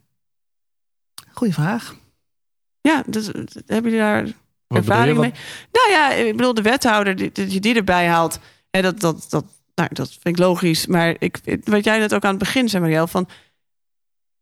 Goeie 1.34 1.54
vraag. 1.54 1.96
Ja, 2.82 3.04
dus, 3.08 3.32
eh, 3.32 3.42
hebben 3.66 3.92
jullie 3.92 4.06
daar 4.08 4.24
Wat 4.68 4.78
ervaring 4.78 5.18
Wat- 5.18 5.26
mee? 5.26 5.34
Nou 5.72 5.90
ja, 5.90 6.12
ik 6.12 6.38
bedoel, 6.38 6.54
de 6.54 6.62
wethouder, 6.62 7.16
die, 7.16 7.32
dat 7.32 7.54
je 7.54 7.60
die 7.60 7.76
erbij 7.76 8.08
haalt, 8.08 8.40
hè, 8.70 8.82
dat, 8.82 9.00
dat, 9.00 9.26
dat, 9.30 9.46
nou, 9.76 9.90
dat 9.94 10.10
vind 10.10 10.26
ik 10.26 10.38
logisch. 10.38 10.86
Maar 10.86 11.16
ik, 11.20 11.60
wat 11.64 11.84
jij 11.84 12.00
net 12.00 12.14
ook 12.14 12.24
aan 12.24 12.30
het 12.30 12.40
begin 12.40 12.70
zei, 12.70 12.82
Marielle, 12.84 13.08
van 13.08 13.28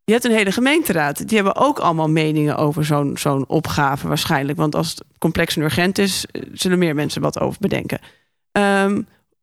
je 0.06 0.12
hebt 0.12 0.26
een 0.26 0.32
hele 0.32 0.52
gemeenteraad. 0.52 1.28
Die 1.28 1.38
hebben 1.38 1.56
ook 1.56 1.80
allemaal 1.80 2.10
meningen 2.10 2.58
over 2.58 2.86
zo'n 3.14 3.48
opgave 3.48 4.08
waarschijnlijk. 4.08 4.58
Want 4.58 4.76
als 4.76 4.90
het 4.90 5.04
complex 5.18 5.56
en 5.56 5.62
urgent 5.62 5.98
is, 5.98 6.26
eh, 6.32 6.42
zullen 6.54 6.80
meer 6.80 6.96
mensen 6.96 7.22
wat 7.22 7.40
over 7.40 7.58
bedenken. 7.60 8.00
Ehm, 8.52 9.02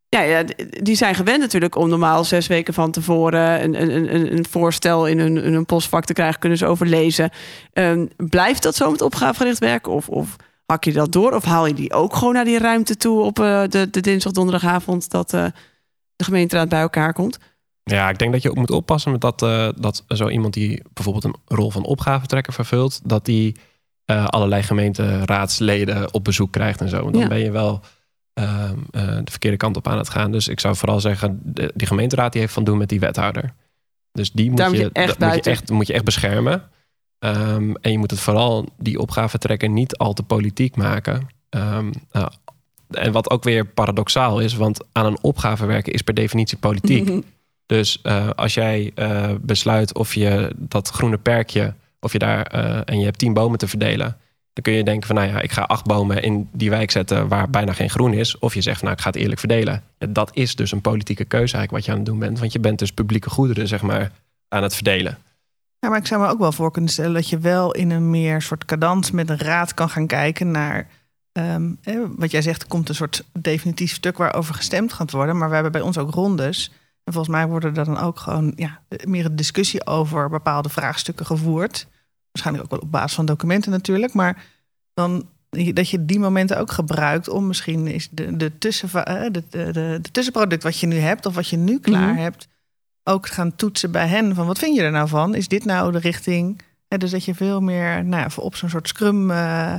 ja, 0.08 0.20
ja, 0.20 0.44
die 0.82 0.94
zijn 0.94 1.14
gewend 1.14 1.40
natuurlijk 1.40 1.76
om 1.76 1.88
normaal 1.88 2.24
zes 2.24 2.46
weken 2.46 2.74
van 2.74 2.90
tevoren 2.90 3.62
een, 3.62 3.82
een, 3.82 4.36
een, 4.36 4.46
voorstel 4.50 5.06
in 5.06 5.18
hun, 5.18 5.66
postvak 5.66 6.04
te 6.04 6.12
krijgen, 6.12 6.40
kunnen 6.40 6.58
ze 6.58 6.66
overlezen. 6.66 7.30
Ehm, 7.72 8.06
blijft 8.16 8.62
dat 8.62 8.76
zo 8.76 8.90
met 8.90 9.00
opgavegericht 9.00 9.58
werken? 9.58 9.92
Of, 9.92 10.08
of 10.08 10.36
hak 10.66 10.84
je 10.84 10.92
dat 10.92 11.12
door? 11.12 11.32
Of 11.32 11.44
haal 11.44 11.66
je 11.66 11.74
die 11.74 11.92
ook 11.92 12.14
gewoon 12.16 12.34
naar 12.34 12.44
die 12.44 12.58
ruimte 12.58 12.96
toe 12.96 13.22
op 13.22 13.40
eh, 13.40 13.62
de, 13.68 13.90
de 13.90 14.00
dinsdag, 14.00 14.32
donderdagavond 14.32 15.10
dat 15.10 15.32
eh, 15.32 15.44
de 16.16 16.24
gemeenteraad 16.24 16.68
bij 16.68 16.80
elkaar 16.80 17.12
komt? 17.12 17.38
Ja, 17.84 18.08
ik 18.10 18.18
denk 18.18 18.32
dat 18.32 18.42
je 18.42 18.50
ook 18.50 18.56
moet 18.56 18.70
oppassen 18.70 19.12
met 19.12 19.20
dat, 19.20 19.42
eh, 19.42 19.68
dat 19.76 20.04
zo 20.08 20.28
iemand 20.28 20.54
die 20.54 20.82
bijvoorbeeld 20.92 21.24
een 21.24 21.56
rol 21.56 21.70
van 21.70 21.84
opgavetrekker 21.84 22.52
vervult, 22.52 23.00
dat 23.04 23.24
die 23.24 23.56
eh, 24.04 24.26
allerlei 24.26 24.62
gemeenteraadsleden 24.62 26.14
op 26.14 26.24
bezoek 26.24 26.52
krijgt 26.52 26.80
en 26.80 26.88
zo. 26.88 27.00
Want 27.00 27.12
dan 27.12 27.22
Ja. 27.22 27.28
ben 27.28 27.38
je 27.38 27.50
wel 27.50 27.80
ehm, 28.32 28.78
eh, 28.90 29.06
de 29.06 29.30
verkeerde 29.30 29.56
kant 29.56 29.76
op 29.76 29.88
aan 29.88 29.98
het 29.98 30.08
gaan. 30.08 30.32
Dus 30.32 30.48
ik 30.48 30.60
zou 30.60 30.76
vooral 30.76 31.00
zeggen, 31.00 31.40
de, 31.44 31.72
die 31.74 31.86
gemeenteraad 31.86 32.32
die 32.32 32.40
heeft 32.40 32.52
van 32.52 32.64
doen 32.64 32.78
met 32.78 32.88
die 32.88 33.00
wethouder. 33.00 33.54
Dus 34.12 34.32
die 34.32 34.48
moet, 34.48 34.58
Daar 34.58 34.68
moet 34.70 34.78
je, 34.78 34.90
echt 34.92 35.18
moet 35.18 35.34
je 35.34 35.50
echt, 35.50 35.70
moet 35.70 35.86
je 35.86 35.92
echt 35.92 36.04
beschermen. 36.04 36.62
Ehm, 37.18 37.72
en 37.80 37.92
je 37.92 37.98
moet 37.98 38.10
het 38.10 38.20
vooral, 38.20 38.68
die 38.78 38.98
opgavetrekker, 38.98 39.68
niet 39.68 39.96
al 39.96 40.12
te 40.12 40.22
politiek 40.22 40.76
maken. 40.76 41.26
Ehm, 41.48 41.90
nou, 42.12 42.30
en 42.90 43.12
wat 43.12 43.30
ook 43.30 43.44
weer 43.44 43.66
paradoxaal 43.66 44.40
is, 44.40 44.54
want 44.54 44.78
aan 44.92 45.06
een 45.06 45.22
opgave 45.22 45.66
werken 45.66 45.92
is 45.92 46.02
per 46.02 46.14
definitie 46.14 46.58
politiek. 46.58 47.08
Dus 47.66 48.00
eh, 48.02 48.30
als 48.30 48.54
jij 48.54 48.92
eh, 48.94 49.30
besluit 49.40 49.94
of 49.94 50.14
je 50.14 50.52
dat 50.56 50.88
groene 50.88 51.18
perkje, 51.18 51.74
of 52.00 52.12
je 52.12 52.18
daar 52.18 52.46
eh, 52.46 52.80
en 52.84 52.98
je 52.98 53.04
hebt 53.04 53.18
tien 53.18 53.32
bomen 53.32 53.58
te 53.58 53.68
verdelen, 53.68 54.16
dan 54.52 54.62
kun 54.62 54.72
je 54.72 54.84
denken 54.84 55.06
van 55.06 55.16
nou 55.16 55.28
ja, 55.28 55.40
ik 55.40 55.52
ga 55.52 55.62
acht 55.62 55.84
bomen 55.84 56.22
in 56.22 56.48
die 56.52 56.70
wijk 56.70 56.90
zetten 56.90 57.28
waar 57.28 57.50
bijna 57.50 57.72
geen 57.72 57.90
groen 57.90 58.12
is. 58.12 58.38
Of 58.38 58.54
je 58.54 58.60
zegt 58.60 58.82
nou, 58.82 58.94
ik 58.94 59.00
ga 59.00 59.06
het 59.06 59.16
eerlijk 59.18 59.40
verdelen. 59.40 59.82
Dat 59.98 60.30
is 60.34 60.56
dus 60.56 60.72
een 60.72 60.80
politieke 60.80 61.24
keuze 61.24 61.56
eigenlijk 61.56 61.70
wat 61.70 61.84
je 61.84 61.90
aan 61.90 61.96
het 61.96 62.06
doen 62.06 62.18
bent. 62.18 62.38
Want 62.38 62.52
je 62.52 62.60
bent 62.60 62.78
dus 62.78 62.92
publieke 62.92 63.30
goederen, 63.30 63.68
zeg 63.68 63.82
maar, 63.82 64.12
aan 64.48 64.62
het 64.62 64.74
verdelen. 64.74 65.18
Ja, 65.78 65.88
maar 65.88 65.98
ik 65.98 66.06
zou 66.06 66.20
me 66.20 66.28
ook 66.28 66.38
wel 66.38 66.52
voor 66.52 66.70
kunnen 66.70 66.90
stellen 66.90 67.12
dat 67.12 67.28
je 67.28 67.38
wel 67.38 67.72
in 67.72 67.90
een 67.90 68.10
meer 68.10 68.42
soort 68.42 68.64
cadans 68.64 69.10
met 69.10 69.30
een 69.30 69.38
raad 69.38 69.74
kan 69.74 69.88
gaan 69.88 70.06
kijken 70.06 70.50
naar. 70.50 70.88
ehm, 71.32 71.72
eh, 71.82 71.98
wat 72.16 72.30
jij 72.30 72.42
zegt, 72.42 72.66
komt 72.66 72.88
een 72.88 72.94
soort 72.94 73.24
definitief 73.32 73.92
stuk 73.92 74.18
waarover 74.18 74.54
gestemd 74.54 74.92
gaat 74.92 75.10
worden. 75.10 75.38
Maar 75.38 75.48
we 75.48 75.54
hebben 75.54 75.72
bij 75.72 75.80
ons 75.80 75.98
ook 75.98 76.14
rondes. 76.14 76.72
En 77.04 77.12
volgens 77.12 77.34
mij 77.34 77.46
worden 77.46 77.76
er 77.76 77.84
dan 77.84 77.98
ook 77.98 78.18
gewoon 78.18 78.52
ja, 78.56 78.80
meer 79.04 79.24
een 79.24 79.36
discussie 79.36 79.86
over 79.86 80.28
bepaalde 80.28 80.68
vraagstukken 80.68 81.26
gevoerd. 81.26 81.86
Waarschijnlijk 82.32 82.64
ook 82.64 82.70
wel 82.70 82.80
op 82.80 82.90
basis 82.90 83.14
van 83.14 83.26
documenten 83.26 83.70
natuurlijk. 83.70 84.12
Maar 84.14 84.44
dan 84.94 85.26
dat 85.72 85.88
je 85.88 86.04
die 86.04 86.18
momenten 86.18 86.58
ook 86.58 86.72
gebruikt 86.72 87.28
om 87.28 87.46
misschien 87.46 87.86
is 87.86 88.08
de, 88.10 88.36
de, 88.36 88.58
tussen, 88.58 89.04
eh, 89.04 89.30
de, 89.32 89.42
de, 89.50 90.00
tussenproduct 90.12 90.62
wat 90.62 90.78
je 90.78 90.86
nu 90.86 90.96
hebt 90.96 91.26
of 91.26 91.34
wat 91.34 91.48
je 91.48 91.56
nu 91.56 91.78
klaar 91.78 92.12
Mhm. 92.12 92.22
hebt, 92.22 92.48
ook 93.04 93.26
gaan 93.28 93.56
toetsen 93.56 93.90
bij 93.90 94.06
hen. 94.06 94.34
Van 94.34 94.46
wat 94.46 94.58
vind 94.58 94.76
je 94.76 94.82
er 94.82 94.90
nou 94.90 95.08
van? 95.08 95.34
Is 95.34 95.48
dit 95.48 95.64
nou 95.64 95.92
de 95.92 95.98
richting? 95.98 96.60
Hè, 96.88 96.98
dus 96.98 97.10
dat 97.10 97.24
je 97.24 97.34
veel 97.34 97.60
meer 97.60 98.04
nou, 98.04 98.22
ja, 98.22 98.42
op 98.42 98.56
zo'n 98.56 98.68
soort 98.68 98.88
scrum 98.88 99.30
eh, 99.30 99.74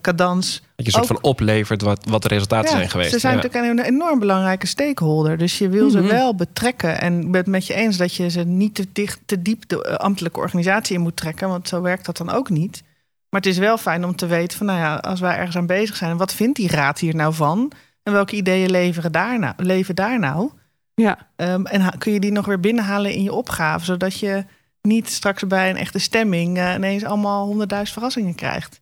cadans. 0.00 0.52
Dat 0.52 0.62
je 0.76 0.84
een 0.84 0.90
soort 0.90 1.02
Ook- 1.10 1.20
van 1.20 1.30
oplevert 1.30 1.82
wat, 1.82 2.04
wat 2.08 2.22
de 2.22 2.28
resultaten 2.28 2.70
Ja, 2.70 2.76
zijn 2.76 2.90
geweest. 2.90 3.10
Ze 3.10 3.18
zijn 3.18 3.36
Ja. 3.36 3.42
natuurlijk 3.42 3.78
een 3.78 3.84
enorm 3.94 4.18
belangrijke 4.18 4.66
stakeholder. 4.66 5.38
Dus 5.38 5.58
je 5.58 5.68
wil 5.68 5.90
ze 5.90 5.98
Mhm. 5.98 6.08
wel 6.08 6.34
betrekken. 6.34 7.00
En 7.00 7.20
ik 7.20 7.30
ben 7.30 7.40
het 7.40 7.46
met 7.50 7.66
je 7.66 7.74
eens 7.74 7.96
dat 7.96 8.14
je 8.14 8.30
ze 8.30 8.40
niet 8.40 8.74
te, 8.74 8.86
dicht, 8.92 9.20
te 9.26 9.42
diep 9.42 9.68
de 9.68 9.84
eh, 9.84 9.94
ambtelijke 9.94 10.40
organisatie 10.40 10.96
in 10.96 11.02
moet 11.02 11.16
trekken. 11.16 11.48
Want 11.48 11.68
zo 11.68 11.80
werkt 11.80 12.06
dat 12.06 12.16
dan 12.16 12.30
ook 12.30 12.50
niet. 12.50 12.82
Maar 13.30 13.40
het 13.40 13.50
is 13.50 13.58
wel 13.58 13.78
fijn 13.78 14.04
om 14.04 14.16
te 14.16 14.26
weten 14.26 14.58
van, 14.58 14.66
nou 14.66 14.78
ja, 14.78 14.94
als 14.96 15.20
wij 15.20 15.36
ergens 15.36 15.56
aan 15.56 15.66
bezig 15.66 15.96
zijn, 15.96 16.16
wat 16.16 16.32
vindt 16.32 16.56
die 16.56 16.68
raad 16.70 16.98
hier 16.98 17.14
nou 17.14 17.34
van? 17.34 17.72
En 18.02 18.12
welke 18.12 18.36
ideeën 18.36 18.70
leveren 18.70 19.12
daar 19.12 19.38
nou, 19.38 19.54
leven 19.56 19.94
daar 19.94 20.18
nou? 20.18 20.50
Ja, 20.94 21.18
Ehm, 21.36 21.64
en 21.64 21.98
kun 21.98 22.12
je 22.12 22.20
die 22.20 22.32
nog 22.32 22.46
weer 22.46 22.60
binnenhalen 22.60 23.12
in 23.12 23.22
je 23.22 23.32
opgave, 23.32 23.84
zodat 23.84 24.18
je 24.18 24.44
niet 24.82 25.08
straks 25.10 25.46
bij 25.46 25.70
een 25.70 25.76
echte 25.76 25.98
stemming 25.98 26.58
eh, 26.58 26.74
ineens 26.74 27.04
allemaal 27.04 27.46
honderdduizend 27.46 27.92
verrassingen 27.92 28.34
krijgt. 28.34 28.80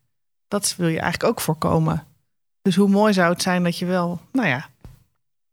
Dat 0.49 0.75
wil 0.77 0.89
je 0.89 1.01
eigenlijk 1.01 1.31
ook 1.33 1.41
voorkomen. 1.41 2.07
Dus 2.63 2.77
hoe 2.77 2.89
mooi 2.89 3.13
zou 3.13 3.33
het 3.33 3.43
zijn 3.43 3.63
dat 3.63 3.79
je 3.79 3.87
wel, 3.87 4.21
nou 4.33 4.49
ja, 4.49 4.69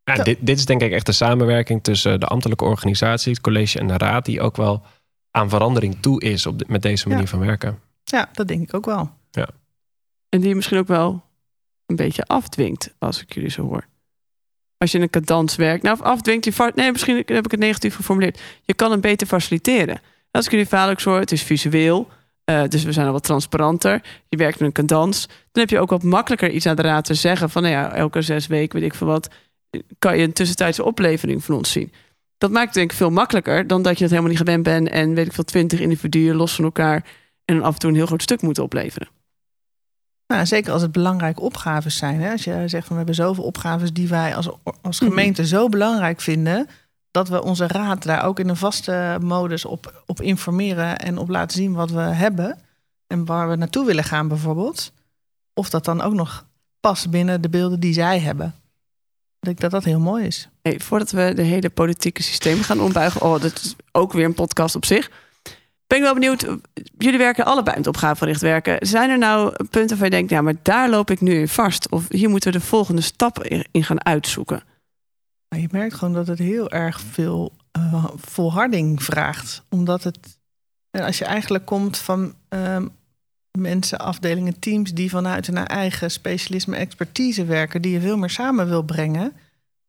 Ja, 0.06 0.14
Ja. 0.16 0.24
dit, 0.24 0.38
dit 0.42 0.58
is 0.58 0.66
denk 0.66 0.82
ik 0.82 0.92
echt 0.92 1.06
de 1.06 1.12
samenwerking 1.12 1.84
tussen 1.84 2.20
de 2.20 2.26
ambtelijke 2.26 2.64
organisatie, 2.64 3.32
het 3.32 3.42
college 3.42 3.80
en 3.80 3.88
de 3.88 3.98
raad, 3.98 4.26
die 4.26 4.42
ook 4.42 4.56
wel 4.56 4.84
aan 5.32 5.50
verandering 5.50 5.98
toe 6.02 6.22
is 6.22 6.46
op, 6.46 6.60
de- 6.60 6.66
met 6.68 6.82
deze 6.82 7.08
manier 7.08 7.24
Ja. 7.24 7.30
van 7.30 7.40
werken. 7.40 7.80
ja, 8.04 8.30
dat 8.34 8.48
denk 8.48 8.62
ik 8.62 8.74
ook 8.74 8.86
wel. 8.86 9.12
en 10.30 10.42
die 10.42 10.56
misschien 10.56 10.78
ook 10.78 10.88
wel 10.88 11.24
een 11.86 11.96
beetje 11.96 12.24
afdwingt, 12.24 12.94
als 13.00 13.22
ik 13.22 13.34
jullie 13.34 13.50
zo 13.50 13.62
hoor. 13.62 13.86
Als 14.78 14.92
je 14.92 14.98
in 14.98 15.04
een 15.04 15.10
cadans 15.10 15.56
werkt, 15.56 15.84
nou 15.84 16.02
afdwingt 16.02 16.46
je... 16.46 16.72
Nee, 16.76 16.92
misschien 16.92 17.16
heb 17.16 17.46
ik 17.46 17.52
het 17.52 17.60
negatief 17.60 17.96
geformuleerd. 17.96 18.42
Je 18.64 18.74
kan 18.74 18.92
hem 18.92 19.02
beter 19.02 19.28
faciliteren. 19.28 20.02
Als 20.32 20.46
ik 20.46 20.52
jullie 20.52 20.68
verhaal 20.68 20.90
ook 20.90 21.00
zo, 21.00 21.20
het 21.20 21.32
is 21.32 21.44
visueel. 21.44 22.10
Uh, 22.52 22.64
dus 22.68 22.84
we 22.84 22.92
zijn 22.92 23.08
al 23.08 23.12
wat 23.12 23.24
transparanter. 23.24 24.02
Je 24.30 24.38
werkt 24.38 24.60
met 24.60 24.68
een 24.68 24.74
cadans. 24.74 25.28
Dan 25.28 25.62
heb 25.62 25.70
je 25.70 25.80
ook 25.80 25.90
wat 25.90 26.04
makkelijker 26.04 26.52
iets 26.52 26.66
aan 26.66 26.76
de 26.76 26.82
raad 26.82 27.06
te 27.06 27.14
zeggen. 27.14 27.50
Van 27.50 27.62
nou 27.62 27.74
ja, 27.74 27.94
elke 27.94 28.22
zes 28.22 28.48
weken, 28.48 28.80
weet 28.80 28.90
ik 28.90 28.98
veel 28.98 29.08
wat... 29.08 29.30
kan 30.00 30.18
je 30.18 30.24
een 30.24 30.34
tussentijdse 30.34 30.84
oplevering 30.84 31.44
van 31.44 31.56
ons 31.56 31.72
zien. 31.72 31.92
Dat 32.38 32.52
maakt 32.52 32.66
het 32.66 32.74
denk 32.74 32.92
ik 32.92 32.98
veel 32.98 33.10
makkelijker... 33.10 33.68
dan 33.68 33.82
dat 33.82 33.98
je 33.98 34.02
het 34.04 34.10
helemaal 34.10 34.32
niet 34.32 34.42
gewend 34.42 34.64
bent... 34.64 34.90
en 34.90 35.14
weet 35.14 35.26
ik 35.26 35.34
veel, 35.34 35.44
twintig 35.44 35.80
individuen 35.80 36.36
los 36.36 36.56
van 36.56 36.66
elkaar... 36.66 37.06
en 37.46 37.56
dan 37.56 37.64
af 37.64 37.74
en 37.74 37.80
toe 37.80 37.90
een 37.90 37.96
heel 37.96 38.06
groot 38.06 38.22
stuk 38.22 38.42
moeten 38.42 38.64
opleveren. 38.64 39.08
Nou, 40.28 40.46
zeker 40.46 40.72
als 40.74 40.82
het 40.82 40.92
belangrijke 40.92 41.42
opgaves 41.42 41.98
zijn. 41.98 42.22
Hè? 42.22 42.32
Als 42.32 42.44
je 42.44 42.64
zegt 42.66 42.88
van 42.88 42.90
we 42.90 42.96
hebben 42.96 43.16
zoveel 43.16 43.44
opgaves 43.44 43.94
die 43.94 44.08
wij 44.08 44.36
als, 44.36 44.50
als 44.82 45.00
mhm. 45.00 45.10
gemeente 45.10 45.48
zo 45.48 45.70
belangrijk 45.70 46.22
vinden. 46.22 46.68
Dat 47.14 47.30
we 47.30 47.44
onze 47.44 47.68
raad 47.68 48.04
daar 48.04 48.26
ook 48.26 48.40
in 48.40 48.50
een 48.50 48.56
vaste 48.56 49.18
modus 49.22 49.66
op, 49.66 50.04
op 50.06 50.22
informeren 50.22 50.98
en 50.98 51.18
op 51.18 51.30
laten 51.30 51.58
zien 51.58 51.74
wat 51.74 51.92
we 51.92 52.00
hebben. 52.00 52.58
En 53.08 53.26
waar 53.26 53.50
we 53.50 53.56
naartoe 53.56 53.86
willen 53.86 54.04
gaan 54.04 54.28
bijvoorbeeld. 54.28 54.92
Of 55.54 55.70
dat 55.70 55.86
dan 55.86 56.02
ook 56.02 56.14
nog 56.14 56.46
past 56.80 57.10
binnen 57.10 57.42
de 57.42 57.50
beelden 57.50 57.80
die 57.80 57.94
zij 57.94 58.20
hebben. 58.20 58.48
Ik 59.40 59.46
denk 59.50 59.60
dat 59.60 59.72
dat 59.72 59.84
heel 59.84 60.00
mooi 60.00 60.26
is. 60.26 60.50
Hey, 60.62 60.80
voordat 60.80 61.12
we 61.12 61.32
de 61.36 61.42
hele 61.42 61.70
politieke 61.70 62.24
systeem 62.24 62.62
gaan 62.62 62.82
ombuigen. 62.82 63.22
Oh, 63.22 63.42
dat 63.42 63.60
is 63.60 63.76
ook 63.92 64.14
weer 64.14 64.26
een 64.26 64.34
podcast 64.34 64.76
op 64.76 64.86
zich 64.86 65.10
ben 65.94 66.02
ik 66.02 66.04
wel 66.04 66.14
benieuwd. 66.14 66.46
Jullie 66.98 67.18
werken 67.18 67.46
allebei 67.46 67.78
met 67.78 67.88
opgavegericht 67.88 68.42
werken. 68.42 68.88
Zijn 68.88 69.10
er 69.10 69.18
nou 69.18 69.66
punten 69.70 69.98
waar 69.98 70.06
je 70.06 70.12
denkt, 70.12 70.30
ja, 70.30 70.42
maar 70.42 70.56
daar 70.62 70.90
loop 70.90 71.12
ik 71.12 71.22
nu 71.22 71.34
in 71.34 71.48
vast? 71.48 71.90
Of 71.90 72.06
hier 72.10 72.30
moeten 72.30 72.52
we 72.52 72.58
de 72.58 72.66
volgende 72.66 73.02
stap 73.02 73.44
in 73.72 73.84
gaan 73.84 74.06
uitzoeken? 74.06 74.64
Je 75.62 75.68
merkt 75.72 75.94
gewoon 75.94 76.14
dat 76.14 76.28
het 76.28 76.40
heel 76.40 76.70
erg 76.70 77.00
veel 77.00 77.54
uh, 77.78 78.06
volharding 78.16 79.04
vraagt. 79.04 79.64
Omdat 79.70 80.04
het, 80.04 80.40
als 80.92 81.18
je 81.18 81.26
eigenlijk 81.26 81.66
komt 81.66 81.98
van 81.98 82.34
uh, 82.50 82.78
mensen, 83.52 84.00
afdelingen, 84.00 84.60
teams 84.60 84.94
die 84.94 85.10
vanuit 85.10 85.48
hun 85.48 85.68
eigen 85.68 86.12
specialisme, 86.12 86.76
expertise 86.76 87.46
werken, 87.46 87.82
die 87.82 87.92
je 87.92 88.02
veel 88.02 88.18
meer 88.18 88.30
samen 88.30 88.68
wil 88.68 88.84
brengen. 88.84 89.34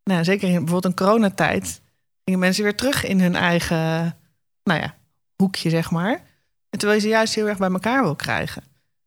Nou, 0.05 0.25
zeker 0.25 0.49
in 0.49 0.55
bijvoorbeeld 0.55 0.85
een 0.85 1.07
coronatijd 1.07 1.81
gingen 2.25 2.41
mensen 2.41 2.63
weer 2.63 2.75
terug 2.75 3.05
in 3.05 3.21
hun 3.21 3.35
eigen, 3.35 4.17
nou 4.63 4.81
ja, 4.81 4.95
hoekje, 5.37 5.71
zeg 5.71 5.91
maar. 5.91 6.13
En 6.71 6.79
terwijl 6.79 7.01
je 7.01 7.07
ze 7.07 7.13
juist 7.13 7.35
heel 7.35 7.49
erg 7.49 7.59
bij 7.59 7.71
elkaar 7.71 8.03
wil 8.03 8.17
krijgen. 8.17 8.63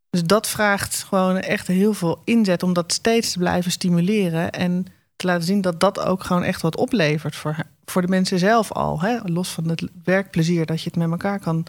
Dus 0.09 0.23
dat 0.23 0.47
vraagt 0.47 1.03
gewoon 1.03 1.37
echt 1.37 1.67
heel 1.67 1.93
veel 1.93 2.21
inzet 2.23 2.63
om 2.63 2.73
dat 2.73 2.93
steeds 2.93 3.31
te 3.31 3.39
blijven 3.39 3.71
stimuleren. 3.71 4.51
En 4.51 4.85
te 5.17 5.25
laten 5.25 5.45
zien 5.45 5.61
dat 5.61 5.79
dat 5.79 5.99
ook 5.99 6.23
gewoon 6.23 6.43
echt 6.43 6.61
wat 6.61 6.77
oplevert 6.77 7.35
voor, 7.35 7.55
voor 7.85 8.01
de 8.01 8.07
mensen 8.07 8.39
zelf 8.39 8.71
al. 8.71 9.01
Hè? 9.01 9.17
Los 9.23 9.49
van 9.49 9.69
het 9.69 9.87
werkplezier 10.03 10.65
dat 10.65 10.81
je 10.81 10.89
het 10.89 10.97
met 10.97 11.11
elkaar 11.11 11.39
kan, 11.39 11.65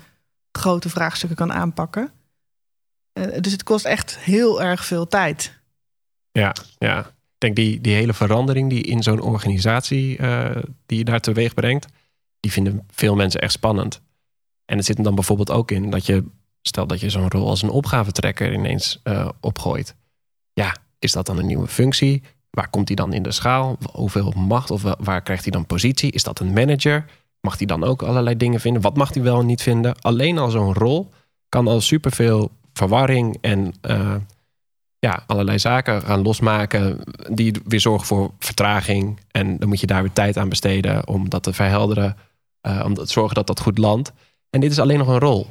grote 0.53 0.89
vraagstukken 0.89 1.37
kan 1.37 1.53
aanpakken. 1.53 2.11
Uh, 3.13 3.41
dus 3.41 3.53
het 3.53 3.63
kost 3.63 3.85
echt 3.85 4.19
heel 4.19 4.63
erg 4.63 4.85
veel 4.85 5.07
tijd. 5.07 5.59
Ja, 6.33 6.55
ja. 6.79 6.99
Ik 7.07 7.45
denk 7.45 7.57
die, 7.57 7.81
die 7.81 7.95
hele 7.95 8.15
verandering 8.15 8.71
die 8.71 8.83
in 8.83 9.03
zo'n 9.03 9.21
organisatie 9.21 10.19
uh, 10.19 10.57
die 10.87 10.99
je 10.99 11.05
daar 11.05 11.21
teweeg 11.21 11.55
brengt, 11.55 11.87
die 12.41 12.53
vinden 12.53 12.87
veel 12.91 13.15
mensen 13.15 13.41
echt 13.41 13.53
spannend. 13.53 14.01
En 14.65 14.77
het 14.77 14.87
zit 14.87 14.99
er 14.99 15.05
dan 15.05 15.15
bijvoorbeeld 15.15 15.51
ook 15.51 15.71
in 15.71 15.91
dat 15.91 16.07
je, 16.07 16.25
stel 16.63 16.87
dat 16.87 17.01
je 17.01 17.11
zo'n 17.11 17.31
rol 17.31 17.49
als 17.49 17.63
een 17.63 17.71
opgavetrekker 17.71 18.53
ineens 18.53 19.01
uh, 19.05 19.29
opgooit. 19.41 19.95
Ja, 20.53 20.77
is 20.99 21.13
dat 21.13 21.27
dan 21.27 21.39
een 21.39 21.47
nieuwe 21.47 21.69
functie? 21.69 22.23
Waar 22.51 22.69
komt 22.71 22.89
hij 22.89 22.97
dan 22.97 23.13
in 23.13 23.23
de 23.23 23.33
schaal? 23.33 23.79
Hoeveel 23.93 24.33
macht 24.37 24.71
of 24.71 24.83
waar 24.99 25.23
krijgt 25.23 25.43
hij 25.43 25.53
dan 25.53 25.67
positie? 25.67 26.13
Is 26.13 26.23
dat 26.23 26.41
een 26.41 26.53
manager? 26.53 27.05
Mag 27.41 27.59
hij 27.59 27.67
dan 27.67 27.85
ook 27.85 28.03
allerlei 28.03 28.37
dingen 28.37 28.61
vinden? 28.61 28.83
Wat 28.83 28.97
mag 28.97 29.15
hij 29.15 29.23
wel 29.23 29.41
en 29.41 29.47
niet 29.47 29.63
vinden? 29.63 30.01
Alleen 30.01 30.39
al 30.39 30.51
zo'n 30.51 30.75
rol 30.75 31.11
kan 31.49 31.69
al 31.69 31.81
superveel 31.81 32.51
verwarring 32.73 33.39
en 33.41 33.75
uh, 33.91 34.15
ja, 34.99 35.23
allerlei 35.27 35.59
zaken 35.59 36.03
gaan 36.03 36.23
losmaken. 36.23 37.01
Die 37.31 37.55
weer 37.65 37.81
zorgen 37.81 38.07
voor 38.07 38.31
vertraging. 38.39 39.21
En 39.31 39.59
dan 39.59 39.69
moet 39.69 39.81
je 39.81 39.87
daar 39.87 40.03
weer 40.03 40.13
tijd 40.13 40.37
aan 40.37 40.49
besteden 40.49 41.09
om 41.09 41.29
dat 41.29 41.43
te 41.43 41.53
verhelderen. 41.53 42.17
Uh, 42.63 42.83
om 42.85 42.95
te 42.95 43.07
zorgen 43.07 43.35
dat 43.35 43.47
dat 43.47 43.61
goed 43.61 43.79
landt. 43.79 44.13
En 44.51 44.61
dit 44.61 44.71
is 44.71 44.79
alleen 44.79 44.99
nog 44.99 45.09
een 45.09 45.19
rol. 45.19 45.47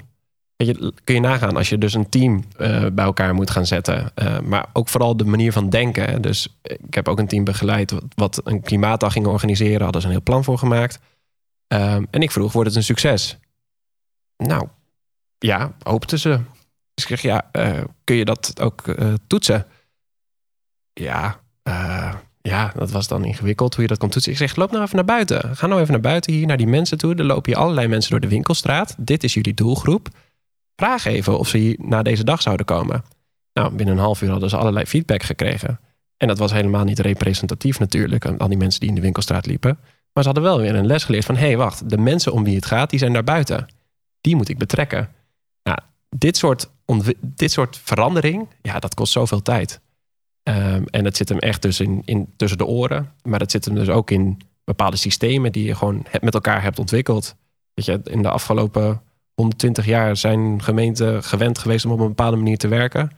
Je, 0.63 0.93
kun 1.03 1.15
je 1.15 1.21
nagaan 1.21 1.57
als 1.57 1.69
je 1.69 1.77
dus 1.77 1.93
een 1.93 2.09
team 2.09 2.43
uh, 2.57 2.85
bij 2.93 3.05
elkaar 3.05 3.33
moet 3.33 3.49
gaan 3.49 3.65
zetten. 3.65 4.11
Uh, 4.15 4.39
maar 4.39 4.65
ook 4.73 4.89
vooral 4.89 5.17
de 5.17 5.25
manier 5.25 5.51
van 5.51 5.69
denken. 5.69 6.21
Dus 6.21 6.57
ik 6.61 6.93
heb 6.93 7.07
ook 7.07 7.19
een 7.19 7.27
team 7.27 7.43
begeleid 7.43 7.93
wat 8.15 8.41
een 8.43 8.61
klimaatdag 8.61 9.13
ging 9.13 9.25
organiseren. 9.25 9.81
Hadden 9.81 10.01
ze 10.01 10.07
een 10.07 10.13
heel 10.13 10.23
plan 10.23 10.43
voor 10.43 10.57
gemaakt. 10.57 10.99
Uh, 11.73 11.93
en 11.93 12.21
ik 12.21 12.31
vroeg, 12.31 12.51
wordt 12.51 12.67
het 12.67 12.77
een 12.77 12.83
succes? 12.83 13.37
Nou, 14.37 14.67
ja, 15.37 15.73
hoopten 15.83 16.19
ze. 16.19 16.39
Dus 16.93 17.05
ik 17.05 17.07
zeg, 17.07 17.21
ja, 17.21 17.49
uh, 17.51 17.83
kun 18.03 18.15
je 18.15 18.25
dat 18.25 18.61
ook 18.61 18.83
toetsen? 19.27 19.65
Ja, 20.93 21.39
ja, 22.41 22.71
dat 22.75 22.91
was 22.91 23.07
dan 23.07 23.25
ingewikkeld 23.25 23.73
hoe 23.73 23.83
je 23.83 23.89
dat 23.89 23.97
kon 23.97 24.09
toetsen. 24.09 24.31
Ik 24.31 24.37
zeg, 24.37 24.55
loop 24.55 24.71
nou 24.71 24.83
even 24.83 24.95
naar 24.95 25.05
buiten. 25.05 25.55
Ga 25.55 25.67
nou 25.67 25.81
even 25.81 25.91
naar 25.91 26.01
buiten 26.01 26.33
hier, 26.33 26.47
naar 26.47 26.57
die 26.57 26.67
mensen 26.67 26.97
toe. 26.97 27.15
Er 27.15 27.23
lopen 27.23 27.51
hier 27.51 27.61
allerlei 27.61 27.87
mensen 27.87 28.11
door 28.11 28.19
de 28.19 28.27
winkelstraat. 28.27 28.95
Dit 28.97 29.23
is 29.23 29.33
jullie 29.33 29.53
doelgroep. 29.53 30.09
Vraag 30.81 31.05
even 31.05 31.39
of 31.39 31.47
ze 31.47 31.57
hier 31.57 31.75
na 31.79 32.03
deze 32.03 32.23
dag 32.23 32.41
zouden 32.41 32.65
komen. 32.65 33.03
Nou, 33.53 33.75
binnen 33.75 33.95
een 33.95 34.01
half 34.01 34.21
uur 34.21 34.29
hadden 34.29 34.49
ze 34.49 34.57
allerlei 34.57 34.85
feedback 34.85 35.23
gekregen. 35.23 35.79
En 36.17 36.27
dat 36.27 36.37
was 36.37 36.51
helemaal 36.51 36.83
niet 36.83 36.99
representatief 36.99 37.79
natuurlijk, 37.79 38.25
al 38.25 38.47
die 38.47 38.57
mensen 38.57 38.79
die 38.79 38.89
in 38.89 38.95
de 38.95 39.01
winkelstraat 39.01 39.45
liepen. 39.45 39.77
Maar 40.13 40.23
ze 40.23 40.29
hadden 40.29 40.43
wel 40.43 40.59
weer 40.59 40.75
een 40.75 40.85
les 40.85 41.03
geleerd 41.03 41.25
van... 41.25 41.35
hé, 41.35 41.45
hey, 41.45 41.57
wacht, 41.57 41.89
de 41.89 41.97
mensen 41.97 42.33
om 42.33 42.43
wie 42.43 42.55
het 42.55 42.65
gaat, 42.65 42.89
die 42.89 42.99
zijn 42.99 43.13
daar 43.13 43.23
buiten. 43.23 43.67
Die 44.21 44.35
moet 44.35 44.49
ik 44.49 44.57
betrekken. 44.57 45.09
Nou, 45.63 45.77
dit 46.09 46.37
soort, 46.37 46.69
dit 47.21 47.51
soort 47.51 47.77
verandering, 47.83 48.47
ja, 48.61 48.79
dat 48.79 48.93
kost 48.93 49.11
zoveel 49.11 49.41
tijd. 49.41 49.79
Um, 50.43 50.85
en 50.87 51.05
het 51.05 51.17
zit 51.17 51.29
hem 51.29 51.39
echt 51.39 51.61
dus 51.61 51.79
in, 51.79 52.01
in, 52.05 52.33
tussen 52.35 52.57
de 52.57 52.65
oren. 52.65 53.13
Maar 53.23 53.39
het 53.39 53.51
zit 53.51 53.65
hem 53.65 53.75
dus 53.75 53.89
ook 53.89 54.11
in 54.11 54.41
bepaalde 54.63 54.97
systemen 54.97 55.51
die 55.51 55.65
je 55.65 55.75
gewoon 55.75 56.05
met 56.21 56.33
elkaar 56.33 56.61
hebt 56.61 56.79
ontwikkeld. 56.79 57.35
Weet 57.73 57.85
je, 57.85 58.01
in 58.03 58.21
de 58.21 58.29
afgelopen 58.29 59.01
120 59.41 59.85
jaar 59.85 60.17
zijn 60.17 60.63
gemeenten 60.63 61.23
gewend 61.23 61.57
geweest 61.57 61.85
om 61.85 61.91
op 61.91 61.99
een 61.99 62.07
bepaalde 62.07 62.37
manier 62.37 62.57
te 62.57 62.67
werken. 62.67 63.11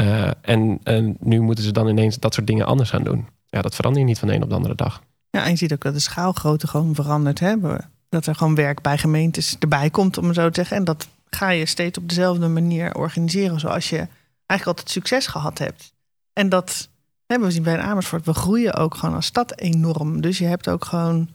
Uh, 0.00 0.30
en, 0.40 0.78
en 0.82 1.16
nu 1.20 1.40
moeten 1.40 1.64
ze 1.64 1.72
dan 1.72 1.88
ineens 1.88 2.18
dat 2.18 2.34
soort 2.34 2.46
dingen 2.46 2.66
anders 2.66 2.90
gaan 2.90 3.02
doen. 3.02 3.26
Ja, 3.46 3.62
dat 3.62 3.74
verandert 3.74 4.06
niet 4.06 4.18
van 4.18 4.28
de 4.28 4.34
een 4.34 4.42
op 4.42 4.48
de 4.48 4.54
andere 4.54 4.74
dag. 4.74 5.02
Ja, 5.30 5.44
en 5.44 5.50
je 5.50 5.56
ziet 5.56 5.72
ook 5.72 5.82
dat 5.82 5.94
de 5.94 6.00
schaalgrootte 6.00 6.66
gewoon 6.66 6.94
veranderd 6.94 7.40
hebben. 7.40 7.90
Dat 8.08 8.26
er 8.26 8.34
gewoon 8.34 8.54
werk 8.54 8.82
bij 8.82 8.98
gemeentes 8.98 9.56
erbij 9.58 9.90
komt, 9.90 10.18
om 10.18 10.34
zo 10.34 10.48
te 10.48 10.54
zeggen. 10.54 10.76
En 10.76 10.84
dat 10.84 11.08
ga 11.30 11.50
je 11.50 11.66
steeds 11.66 11.98
op 11.98 12.08
dezelfde 12.08 12.48
manier 12.48 12.94
organiseren, 12.94 13.60
zoals 13.60 13.90
je 13.90 14.06
eigenlijk 14.46 14.66
altijd 14.66 14.90
succes 14.90 15.26
gehad 15.26 15.58
hebt. 15.58 15.92
En 16.32 16.48
dat 16.48 16.88
hebben 17.26 17.48
we 17.48 17.54
zien 17.54 17.62
bij 17.62 17.78
Amersfoort. 17.78 18.24
We 18.24 18.34
groeien 18.34 18.74
ook 18.74 18.94
gewoon 18.94 19.14
als 19.14 19.26
stad 19.26 19.58
enorm. 19.58 20.20
Dus 20.20 20.38
je 20.38 20.46
hebt 20.46 20.68
ook 20.68 20.84
gewoon 20.84 21.28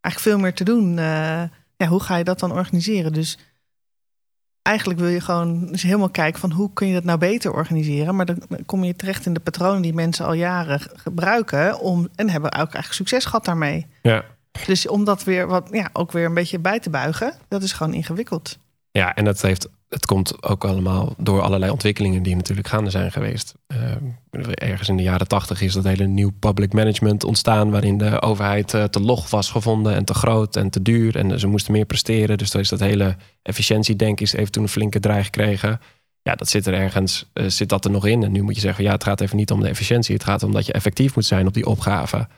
eigenlijk 0.00 0.34
veel 0.34 0.38
meer 0.38 0.54
te 0.54 0.64
doen. 0.64 0.96
Uh, 0.96 1.42
ja, 1.78 1.86
hoe 1.86 2.02
ga 2.02 2.16
je 2.16 2.24
dat 2.24 2.38
dan 2.38 2.52
organiseren? 2.52 3.12
Dus 3.12 3.38
eigenlijk 4.62 5.00
wil 5.00 5.08
je 5.08 5.20
gewoon 5.20 5.66
dus 5.66 5.82
helemaal 5.82 6.10
kijken 6.10 6.40
van 6.40 6.52
hoe 6.52 6.72
kun 6.72 6.86
je 6.86 6.94
dat 6.94 7.04
nou 7.04 7.18
beter 7.18 7.52
organiseren. 7.52 8.16
Maar 8.16 8.26
dan 8.26 8.42
kom 8.66 8.84
je 8.84 8.96
terecht 8.96 9.26
in 9.26 9.34
de 9.34 9.40
patronen 9.40 9.82
die 9.82 9.94
mensen 9.94 10.26
al 10.26 10.32
jaren 10.32 10.80
gebruiken. 10.80 11.80
Om, 11.80 12.08
en 12.14 12.30
hebben 12.30 12.50
ook 12.50 12.56
eigenlijk 12.56 12.92
succes 12.92 13.24
gehad 13.24 13.44
daarmee. 13.44 13.86
Ja. 14.02 14.24
Dus 14.66 14.88
om 14.88 15.04
dat 15.04 15.24
weer 15.24 15.46
wat, 15.46 15.68
ja, 15.72 15.90
ook 15.92 16.12
weer 16.12 16.24
een 16.24 16.34
beetje 16.34 16.58
bij 16.58 16.80
te 16.80 16.90
buigen, 16.90 17.34
dat 17.48 17.62
is 17.62 17.72
gewoon 17.72 17.94
ingewikkeld. 17.94 18.58
Ja, 18.90 19.14
en 19.14 19.24
dat 19.24 19.40
heeft 19.40 19.68
het 19.88 20.06
komt 20.06 20.42
ook 20.42 20.64
allemaal 20.64 21.14
door 21.18 21.40
allerlei 21.40 21.70
ontwikkelingen 21.70 22.22
die 22.22 22.36
natuurlijk 22.36 22.68
gaande 22.68 22.90
zijn 22.90 23.12
geweest. 23.12 23.54
Uh, 23.68 23.78
ergens 24.54 24.88
in 24.88 24.96
de 24.96 25.02
jaren 25.02 25.28
tachtig 25.28 25.60
is 25.60 25.72
dat 25.72 25.84
hele 25.84 26.06
nieuw 26.06 26.30
public 26.38 26.72
management 26.72 27.24
ontstaan, 27.24 27.70
waarin 27.70 27.98
de 27.98 28.22
overheid 28.22 28.72
uh, 28.72 28.84
te 28.84 29.00
log 29.00 29.30
was 29.30 29.50
gevonden 29.50 29.94
en 29.94 30.04
te 30.04 30.14
groot 30.14 30.56
en 30.56 30.70
te 30.70 30.82
duur. 30.82 31.16
En 31.16 31.40
ze 31.40 31.46
moesten 31.46 31.72
meer 31.72 31.84
presteren. 31.84 32.38
Dus 32.38 32.50
toen 32.50 32.60
is 32.60 32.68
dat 32.68 32.80
hele 32.80 33.16
efficiëntiedenk 33.42 34.20
is 34.20 34.32
even 34.32 34.52
toen 34.52 34.62
een 34.62 34.68
flinke 34.68 35.00
draai 35.00 35.24
gekregen. 35.24 35.80
Ja, 36.22 36.34
dat 36.34 36.48
zit 36.48 36.66
er 36.66 36.74
ergens, 36.74 37.30
uh, 37.34 37.48
zit 37.48 37.68
dat 37.68 37.84
er 37.84 37.90
nog 37.90 38.06
in. 38.06 38.22
En 38.22 38.32
nu 38.32 38.42
moet 38.42 38.54
je 38.54 38.60
zeggen, 38.60 38.84
ja, 38.84 38.92
het 38.92 39.04
gaat 39.04 39.20
even 39.20 39.36
niet 39.36 39.50
om 39.50 39.60
de 39.60 39.68
efficiëntie. 39.68 40.14
Het 40.14 40.24
gaat 40.24 40.42
om 40.42 40.52
dat 40.52 40.66
je 40.66 40.72
effectief 40.72 41.14
moet 41.14 41.24
zijn 41.24 41.46
op 41.46 41.54
die 41.54 41.66
opgave. 41.66 42.28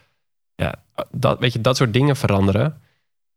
Ja, 0.54 0.74
dat, 1.10 1.38
weet 1.38 1.52
je, 1.52 1.60
dat 1.60 1.76
soort 1.76 1.92
dingen 1.92 2.16
veranderen. 2.16 2.80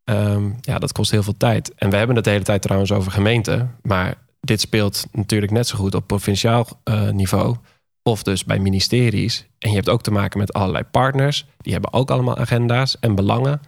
Um, 0.04 0.58
ja, 0.62 0.80
dat 0.80 0.92
kost 0.92 1.12
heel 1.12 1.24
veel 1.24 1.38
tijd. 1.38 1.74
En 1.76 1.90
we 1.90 1.96
hebben 1.96 2.16
het 2.16 2.26
de 2.26 2.32
hele 2.32 2.44
tijd 2.44 2.62
trouwens 2.62 2.92
over 2.92 3.12
gemeenten. 3.12 3.76
Maar 3.82 4.16
dit 4.40 4.62
speelt 4.62 5.06
natuurlijk 5.12 5.52
net 5.52 5.68
zo 5.68 5.78
goed 5.78 5.96
op 5.96 6.08
provinciaal 6.08 6.68
uh, 6.84 7.10
niveau. 7.10 7.58
Of 8.04 8.24
dus 8.24 8.46
bij 8.46 8.60
ministeries. 8.60 9.46
En 9.60 9.70
je 9.70 9.76
hebt 9.76 9.90
ook 9.90 10.02
te 10.02 10.12
maken 10.12 10.40
met 10.40 10.54
allerlei 10.54 10.84
partners. 10.84 11.46
Die 11.58 11.74
hebben 11.74 11.94
ook 11.94 12.12
allemaal 12.12 12.38
agenda's 12.38 13.00
en 13.00 13.16
belangen. 13.16 13.62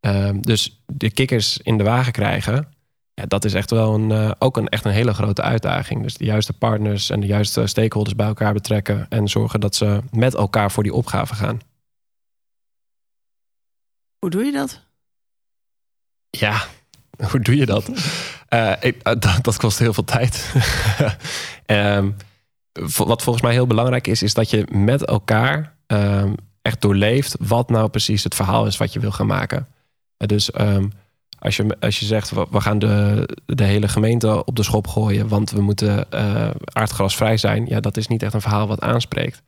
Um, 0.00 0.42
dus 0.42 0.82
de 0.86 1.10
kikkers 1.10 1.58
in 1.58 1.78
de 1.78 1.84
wagen 1.84 2.12
krijgen. 2.12 2.68
Ja, 3.14 3.26
dat 3.26 3.44
is 3.44 3.54
echt 3.54 3.70
wel 3.70 3.94
een, 3.94 4.10
uh, 4.10 4.30
ook 4.38 4.56
een, 4.56 4.68
echt 4.68 4.84
een 4.84 4.92
hele 4.92 5.14
grote 5.14 5.42
uitdaging. 5.42 6.02
Dus 6.02 6.14
de 6.14 6.24
juiste 6.24 6.52
partners 6.52 7.10
en 7.10 7.20
de 7.20 7.26
juiste 7.26 7.66
stakeholders 7.66 8.16
bij 8.16 8.26
elkaar 8.26 8.52
betrekken. 8.52 9.06
En 9.08 9.28
zorgen 9.28 9.60
dat 9.60 9.74
ze 9.74 10.02
met 10.10 10.34
elkaar 10.34 10.70
voor 10.70 10.82
die 10.82 10.94
opgave 10.94 11.34
gaan. 11.34 11.60
Hoe 14.18 14.30
doe 14.30 14.44
je 14.44 14.52
dat? 14.52 14.85
Ja, 16.38 16.66
hoe 17.30 17.40
doe 17.40 17.56
je 17.56 17.66
dat? 17.66 17.88
Ik, 18.80 18.96
uh, 19.02 19.14
dat, 19.18 19.38
dat, 19.42 19.56
kost 19.56 19.78
heel 19.78 19.92
veel 19.92 20.04
tijd. 20.04 20.54
um, 21.66 22.16
wat 22.96 23.22
volgens 23.22 23.44
mij 23.44 23.52
heel 23.52 23.66
belangrijk 23.66 24.06
is, 24.06 24.22
is 24.22 24.34
dat 24.34 24.50
je 24.50 24.66
met 24.70 25.04
elkaar 25.04 25.74
echt 26.62 26.80
doorleeft 26.80 27.36
wat 27.40 27.70
nou 27.70 27.88
precies 27.88 28.24
het 28.24 28.34
verhaal 28.34 28.66
is 28.66 28.76
wat 28.76 28.92
je 28.92 29.00
wil 29.00 29.10
gaan 29.10 29.26
maken. 29.26 29.66
dus 30.16 30.60
um, 30.60 30.92
als, 31.38 31.56
je, 31.56 31.76
als 31.80 32.00
je 32.00 32.06
zegt, 32.06 32.30
we 32.30 32.60
gaan 32.60 32.78
de, 32.78 33.28
de 33.46 33.64
hele 33.64 33.88
gemeente 33.88 34.44
op 34.44 34.56
de 34.56 34.62
schop 34.62 34.86
gooien, 34.86 35.28
want 35.28 35.50
we 35.50 35.60
moeten 35.60 36.06
uh, 36.14 36.50
aardgrasvrij 36.64 37.36
zijn, 37.36 37.66
ja, 37.66 37.80
dat 37.80 37.96
is 37.96 38.06
niet 38.06 38.22
echt 38.22 38.34
een 38.34 38.40
verhaal 38.40 38.66
wat 38.66 38.80
aanspreekt. 38.80 39.42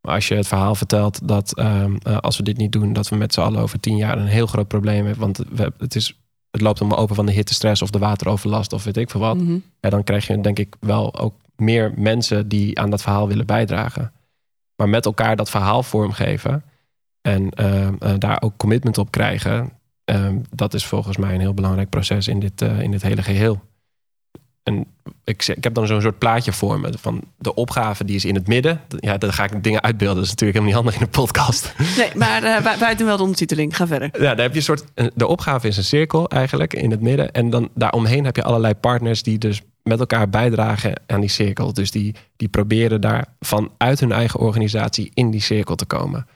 Maar 0.00 0.14
als 0.14 0.28
je 0.28 0.34
het 0.34 0.46
verhaal 0.46 0.74
vertelt 0.74 1.28
dat 1.28 1.58
uh, 1.58 1.84
als 2.20 2.36
we 2.36 2.42
dit 2.42 2.56
niet 2.56 2.72
doen, 2.72 2.92
dat 2.92 3.08
we 3.08 3.16
met 3.16 3.34
z'n 3.34 3.40
allen 3.40 3.60
over 3.60 3.80
tien 3.80 3.96
jaar 3.96 4.18
een 4.18 4.26
heel 4.26 4.46
groot 4.46 4.68
probleem 4.68 5.06
hebben. 5.06 5.22
Want 5.22 5.40
we, 5.50 5.72
het, 5.78 5.94
is, 5.94 6.18
het 6.54 6.62
loopt 6.62 6.80
allemaal 6.80 6.98
open 6.98 7.14
van 7.14 7.26
de 7.26 7.32
hittestress 7.32 7.82
of 7.82 7.90
de 7.90 7.98
wateroverlast 7.98 8.72
of 8.72 8.84
weet 8.84 8.96
ik 8.96 9.10
veel 9.10 9.20
wat. 9.20 9.36
Mm 9.36 9.46
-hmm. 9.46 9.62
ja, 9.80 9.90
dan 9.90 10.04
krijg 10.04 10.26
je 10.26 10.40
denk 10.40 10.58
ik 10.58 10.76
wel 10.80 11.18
ook 11.18 11.34
meer 11.56 11.92
mensen 11.96 12.48
die 12.48 12.78
aan 12.78 12.90
dat 12.90 13.02
verhaal 13.02 13.28
willen 13.28 13.46
bijdragen. 13.46 14.12
Maar 14.76 14.88
met 14.88 15.04
elkaar 15.04 15.36
dat 15.36 15.50
verhaal 15.50 15.82
vormgeven 15.82 16.64
en 17.20 17.48
uh, 17.60 17.82
uh, 17.82 18.14
daar 18.18 18.42
ook 18.42 18.56
commitment 18.56 18.98
op 18.98 19.10
krijgen, 19.10 19.72
uh, 20.10 20.28
dat 20.50 20.74
is 20.74 20.86
volgens 20.86 21.16
mij 21.16 21.34
een 21.34 21.40
heel 21.40 21.54
belangrijk 21.54 21.88
proces 21.88 22.28
in 22.28 22.40
dit, 22.40 22.60
in 22.60 22.90
dit 22.90 23.02
hele 23.02 23.22
geheel. 23.22 23.60
En 24.64 24.86
ik, 25.24 25.46
ik 25.46 25.64
heb 25.64 25.74
dan 25.74 25.86
zo'n 25.86 26.00
soort 26.00 26.18
plaatje 26.18 26.52
voor 26.52 26.80
me 26.80 26.92
van 27.00 27.22
de 27.38 27.54
opgave 27.54 28.04
die 28.04 28.16
is 28.16 28.24
in 28.24 28.34
het 28.34 28.46
midden. 28.46 28.80
Ja, 28.98 29.18
daar 29.18 29.32
ga 29.32 29.44
ik 29.44 29.62
dingen 29.62 29.82
uitbeelden. 29.82 30.16
Dat 30.16 30.24
is 30.24 30.30
natuurlijk 30.30 30.58
helemaal 30.58 30.82
niet 30.82 30.92
handig 30.92 30.94
in 30.94 31.02
een 31.02 31.22
podcast. 31.22 31.74
Nee, 31.96 32.10
maar 32.14 32.42
wij, 32.62 32.78
wij, 32.78 32.94
doen 32.94 33.06
wel 33.06 33.16
de 33.16 33.22
ondertiteling. 33.22 33.76
Ga 33.76 33.86
verder. 33.86 34.08
Ja, 34.12 34.34
daar 34.34 34.44
heb 34.44 34.50
je 34.50 34.56
een 34.56 34.62
soort. 34.62 34.84
De 35.14 35.26
opgave 35.26 35.68
is 35.68 35.76
een 35.76 35.84
cirkel 35.84 36.28
eigenlijk 36.28 36.74
in 36.74 36.90
het 36.90 37.00
midden. 37.00 37.32
En 37.32 37.50
dan 37.50 37.68
daaromheen 37.74 38.24
heb 38.24 38.36
je 38.36 38.42
allerlei 38.42 38.74
partners 38.74 39.22
die 39.22 39.38
dus 39.38 39.62
met 39.82 40.00
elkaar 40.00 40.28
bijdragen 40.28 41.00
aan 41.06 41.20
die 41.20 41.30
cirkel. 41.30 41.72
Dus 41.72 41.90
die, 41.90 42.14
die 42.36 42.48
proberen 42.48 43.00
daar 43.00 43.26
vanuit 43.40 44.00
hun 44.00 44.12
eigen 44.12 44.40
organisatie 44.40 45.10
in 45.14 45.30
die 45.30 45.42
cirkel 45.42 45.74
te 45.74 45.84
komen. 45.86 46.26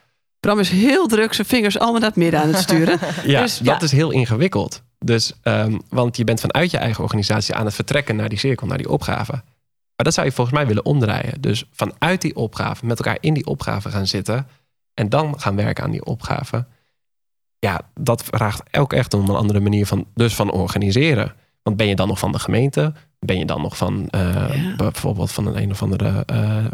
Bram 0.40 0.58
is 0.58 0.70
heel 0.70 1.06
druk 1.06 1.32
zijn 1.32 1.46
vingers 1.46 1.78
allemaal 1.78 2.00
naar 2.00 2.08
het 2.08 2.18
midden 2.18 2.40
aan 2.40 2.48
het 2.48 2.58
sturen. 2.58 2.98
ja, 3.24 3.42
dus, 3.42 3.58
dat 3.58 3.82
is 3.82 3.92
heel 3.92 4.10
ingewikkeld. 4.10 4.82
Dus, 4.98 5.32
um, 5.42 5.80
want 5.88 6.16
je 6.16 6.24
bent 6.24 6.40
vanuit 6.40 6.70
je 6.70 6.76
eigen 6.76 7.02
organisatie 7.02 7.54
aan 7.54 7.64
het 7.64 7.74
vertrekken 7.74 8.16
naar 8.16 8.28
die 8.28 8.38
cirkel, 8.38 8.66
naar 8.66 8.78
die 8.78 8.90
opgave. 8.90 9.32
Maar 9.32 10.06
dat 10.06 10.14
zou 10.14 10.26
je 10.26 10.32
volgens 10.32 10.56
mij 10.56 10.66
willen 10.66 10.84
omdraaien. 10.84 11.40
Dus 11.40 11.64
vanuit 11.72 12.20
die 12.20 12.36
opgave, 12.36 12.86
met 12.86 12.98
elkaar 12.98 13.18
in 13.20 13.34
die 13.34 13.46
opgave 13.46 13.90
gaan 13.90 14.06
zitten. 14.06 14.46
En 14.94 15.08
dan 15.08 15.40
gaan 15.40 15.56
werken 15.56 15.84
aan 15.84 15.90
die 15.90 16.04
opgave. 16.04 16.66
Ja, 17.58 17.80
dat 17.94 18.24
vraagt 18.24 18.76
ook 18.78 18.92
echt 18.92 19.14
om 19.14 19.28
een 19.28 19.36
andere 19.36 19.60
manier 19.60 19.86
van, 19.86 20.06
dus 20.14 20.34
van 20.34 20.50
organiseren. 20.50 21.34
Want 21.62 21.76
ben 21.76 21.86
je 21.86 21.94
dan 21.94 22.08
nog 22.08 22.18
van 22.18 22.32
de 22.32 22.38
gemeente? 22.38 22.92
Ben 23.18 23.38
je 23.38 23.44
dan 23.44 23.62
nog 23.62 23.76
van 23.76 24.08
uh, 24.10 24.64
ja. 24.64 24.76
bijvoorbeeld 24.76 25.32
van 25.32 25.46
een 25.46 25.62
een 25.62 25.70
of 25.70 25.82
andere 25.82 26.24
uh, 26.32 26.64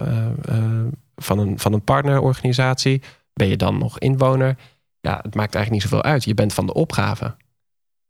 uh, 0.49 0.87
van, 1.17 1.39
een, 1.39 1.59
van 1.59 1.73
een 1.73 1.85
partnerorganisatie? 1.85 3.03
Ben 3.33 3.49
je 3.49 3.57
dan 3.57 3.79
nog 3.79 3.99
inwoner? 3.99 4.57
Ja, 5.01 5.17
het 5.23 5.35
maakt 5.35 5.55
eigenlijk 5.55 5.71
niet 5.71 5.83
zoveel 5.83 6.03
uit. 6.03 6.25
Je 6.25 6.35
bent 6.35 6.55
van 6.55 6.67
de 6.67 6.75
opgave. 6.75 7.37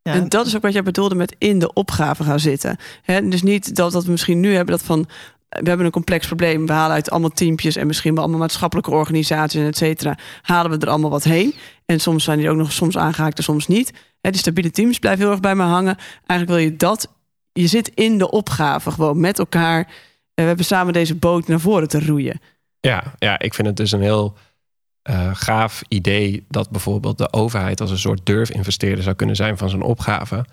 Ja. 0.05 0.13
En 0.13 0.29
dat 0.29 0.45
is 0.45 0.55
ook 0.55 0.61
wat 0.61 0.73
jij 0.73 0.83
bedoelde 0.83 1.15
met 1.15 1.35
in 1.37 1.59
de 1.59 1.73
opgave 1.73 2.23
gaan 2.23 2.39
zitten. 2.39 2.77
He, 3.01 3.27
dus 3.27 3.41
niet 3.41 3.75
dat, 3.75 3.91
dat 3.91 4.05
we 4.05 4.11
misschien 4.11 4.39
nu 4.39 4.53
hebben 4.53 4.75
dat 4.75 4.85
van 4.85 5.07
we 5.49 5.67
hebben 5.67 5.85
een 5.85 5.91
complex 5.91 6.27
probleem. 6.27 6.65
We 6.65 6.73
halen 6.73 6.95
uit 6.95 7.09
allemaal 7.09 7.29
teampjes 7.29 7.75
en 7.75 7.87
misschien 7.87 8.13
wel 8.13 8.23
allemaal 8.23 8.39
maatschappelijke 8.39 8.91
organisaties 8.91 9.61
en 9.61 9.67
et 9.67 9.77
cetera. 9.77 10.17
Halen 10.41 10.71
we 10.71 10.77
er 10.77 10.89
allemaal 10.89 11.09
wat 11.09 11.23
heen. 11.23 11.53
En 11.85 11.99
soms 11.99 12.23
zijn 12.23 12.39
die 12.39 12.49
ook 12.49 12.57
nog 12.57 12.71
soms 12.71 12.97
aangehaakt 12.97 13.37
en 13.37 13.43
soms 13.43 13.67
niet. 13.67 13.93
He, 14.21 14.29
die 14.31 14.39
stabiele 14.39 14.71
teams 14.71 14.99
blijven 14.99 15.21
heel 15.21 15.31
erg 15.31 15.39
bij 15.39 15.55
me 15.55 15.63
hangen. 15.63 15.97
Eigenlijk 16.25 16.59
wil 16.59 16.69
je 16.71 16.75
dat. 16.75 17.13
Je 17.51 17.67
zit 17.67 17.91
in 17.93 18.17
de 18.17 18.31
opgave 18.31 18.91
gewoon 18.91 19.19
met 19.19 19.39
elkaar. 19.39 19.87
We 20.33 20.41
hebben 20.41 20.65
samen 20.65 20.93
deze 20.93 21.15
boot 21.15 21.47
naar 21.47 21.59
voren 21.59 21.87
te 21.87 22.05
roeien. 22.05 22.39
Ja, 22.79 23.03
ja 23.19 23.39
ik 23.39 23.53
vind 23.53 23.67
het 23.67 23.77
dus 23.77 23.91
een 23.91 24.01
heel 24.01 24.37
uh, 25.09 25.29
gaaf 25.33 25.81
idee 25.87 26.45
dat 26.49 26.69
bijvoorbeeld 26.69 27.17
de 27.17 27.33
overheid 27.33 27.81
als 27.81 27.91
een 27.91 27.97
soort 27.97 28.25
durfinvesteerder 28.25 29.03
zou 29.03 29.15
kunnen 29.15 29.35
zijn 29.35 29.57
van 29.57 29.69
zo'n 29.69 29.81
opgave. 29.81 30.45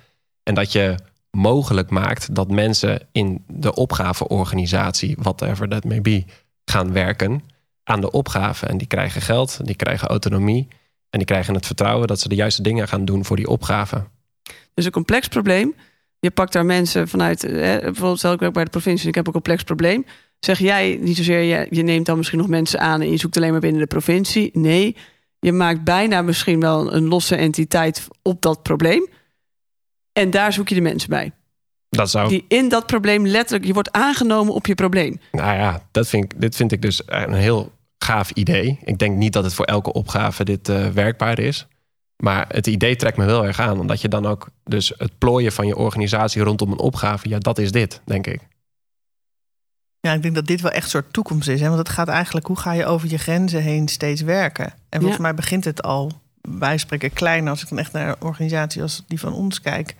En 0.43 0.55
dat 0.55 0.73
je 0.73 0.95
mogelijk 1.31 1.91
maakt 1.91 2.35
dat 2.35 2.51
mensen 2.51 3.09
in 3.13 3.45
de 3.47 3.75
opgaveorganisatie, 3.75 5.17
whatever 5.19 5.69
that 5.69 5.85
may 5.85 6.01
be, 6.01 6.25
gaan 6.65 6.93
werken 6.93 7.43
aan 7.85 8.01
de 8.01 8.11
opgave. 8.11 8.67
En 8.67 8.79
die 8.79 8.87
krijgen 8.87 9.21
geld, 9.21 9.67
die 9.67 9.75
krijgen 9.77 10.09
autonomie 10.09 10.69
en 11.11 11.19
die 11.19 11.27
krijgen 11.27 11.55
het 11.55 11.67
vertrouwen 11.67 12.07
dat 12.07 12.21
ze 12.21 12.29
de 12.29 12.35
juiste 12.35 12.63
dingen 12.63 12.89
gaan 12.89 13.05
doen 13.05 13.25
voor 13.25 13.37
die 13.37 13.49
opgave. 13.49 14.05
Dus 14.75 14.85
een 14.85 14.91
complex 14.91 15.29
probleem. 15.29 15.75
Je 16.19 16.31
pakt 16.31 16.53
daar 16.53 16.67
mensen 16.67 17.09
vanuit, 17.09 17.43
hè, 17.43 17.81
bijvoorbeeld 17.81 18.19
stel 18.19 18.33
ik 18.33 18.41
werk 18.41 18.53
bij 18.53 18.65
de 18.65 18.71
provincie, 18.71 19.09
ik 19.09 19.15
heb 19.15 19.27
een 19.27 19.33
complex 19.33 19.63
probleem. 19.63 20.07
Zeg 20.45 20.59
jij 20.59 20.99
niet 21.01 21.17
zozeer, 21.17 21.41
je, 21.41 21.67
je 21.71 21.83
neemt 21.83 22.07
dan 22.07 22.17
misschien 22.17 22.39
nog 22.39 22.49
mensen 22.49 22.81
aan 22.81 23.01
en 23.01 23.11
je 23.11 23.17
zoekt 23.17 23.37
alleen 23.37 23.51
maar 23.51 23.61
binnen 23.61 23.81
de 23.81 23.87
provincie. 23.87 24.51
Nee, 24.53 24.97
je 25.39 25.53
maakt 25.53 25.85
bijna 25.85 26.23
misschien 26.23 26.61
wel 26.61 26.95
een 26.95 27.09
losse 27.09 27.37
entiteit 27.37 28.09
op 28.23 28.43
dat 28.43 28.63
probleem. 28.63 29.09
En 30.13 30.31
daar 30.31 30.53
zoek 30.53 30.69
je 30.69 30.75
de 30.75 30.81
mensen 30.81 31.11
bij. 31.11 31.33
Dat 31.89 32.11
zou... 32.11 32.29
Die 32.29 32.45
in 32.49 32.69
dat 32.69 32.87
probleem 32.87 33.27
letterlijk, 33.27 33.65
je 33.65 33.73
wordt 33.73 33.93
aangenomen 33.93 34.55
op 34.55 34.67
je 34.67 34.75
probleem. 34.75 35.21
Nou 35.33 35.57
ja, 35.57 35.89
dat 35.91 36.09
vind 36.09 36.25
ik, 36.25 36.41
dit 36.41 36.57
vind 36.57 36.73
ik 36.73 36.83
dus 36.83 37.03
een 37.07 37.35
heel 37.35 37.73
gaaf 37.99 38.31
idee. 38.31 38.79
Ik 38.85 38.99
denk 38.99 39.17
niet 39.17 39.33
dat 39.33 39.45
het 39.45 39.55
voor 39.55 39.65
elke 39.65 39.93
opgave 39.93 40.45
dit 40.45 40.69
uh, 40.69 40.87
werkbaar 40.87 41.39
is. 41.39 41.67
Maar 42.17 42.45
het 42.49 42.67
idee 42.67 42.97
trekt 42.97 43.17
me 43.17 43.25
wel 43.25 43.47
erg 43.47 43.61
aan. 43.61 43.81
Omdat 43.81 44.01
je 44.01 44.09
dan 44.09 44.27
ook 44.27 44.49
dus 44.65 44.93
het 44.97 45.19
plooien 45.19 45.53
van 45.53 45.67
je 45.67 45.77
organisatie 45.77 46.43
rondom 46.43 46.73
een 46.73 46.79
opgave, 46.79 47.29
ja, 47.29 47.39
dat 47.39 47.59
is 47.59 47.73
dit, 47.73 48.01
denk 48.05 48.27
ik. 48.27 48.41
Ja, 50.07 50.13
ik 50.13 50.23
denk 50.23 50.35
dat 50.35 50.47
dit 50.47 50.61
wel 50.61 50.71
echt 50.71 50.85
een 50.85 50.91
soort 50.91 51.13
toekomst 51.13 51.49
is. 51.49 51.61
Hè? 51.61 51.67
Want 51.67 51.79
het 51.79 51.89
gaat 51.89 52.09
eigenlijk, 52.09 52.47
hoe 52.47 52.59
ga 52.59 52.73
je 52.73 52.87
over 52.87 53.09
je 53.09 53.19
grenzen 53.19 53.63
heen 53.63 53.89
steeds 53.89 54.21
werken? 54.21 54.65
En 54.65 54.99
volgens 55.01 55.17
ja. 55.17 55.23
mij 55.23 55.35
begint 55.35 55.65
het 55.65 55.83
al, 55.83 56.13
wij 56.41 56.79
spreken 56.79 57.13
klein, 57.13 57.49
als 57.49 57.63
ik 57.63 57.69
dan 57.69 57.79
echt 57.79 57.93
naar 57.93 58.09
een 58.09 58.21
organisatie 58.21 58.83
als 58.83 59.05
die 59.07 59.21
van 59.21 59.33
ons 59.33 59.61
kijk. 59.61 59.97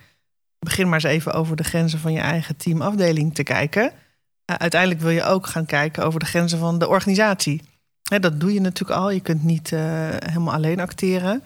Begin 0.59 0.85
maar 0.85 0.93
eens 0.93 1.13
even 1.13 1.33
over 1.33 1.55
de 1.55 1.63
grenzen 1.63 1.99
van 1.99 2.13
je 2.13 2.19
eigen 2.19 2.57
teamafdeling 2.57 3.35
te 3.35 3.43
kijken. 3.43 3.83
Uh, 3.83 4.55
uiteindelijk 4.55 5.01
wil 5.01 5.09
je 5.09 5.23
ook 5.23 5.47
gaan 5.47 5.65
kijken 5.65 6.05
over 6.05 6.19
de 6.19 6.25
grenzen 6.25 6.59
van 6.59 6.79
de 6.79 6.87
organisatie. 6.87 7.61
Hè, 8.09 8.19
dat 8.19 8.39
doe 8.39 8.53
je 8.53 8.61
natuurlijk 8.61 8.99
al. 8.99 9.09
Je 9.09 9.21
kunt 9.21 9.43
niet 9.43 9.71
uh, 9.71 9.79
helemaal 10.25 10.53
alleen 10.53 10.79
acteren. 10.79 11.43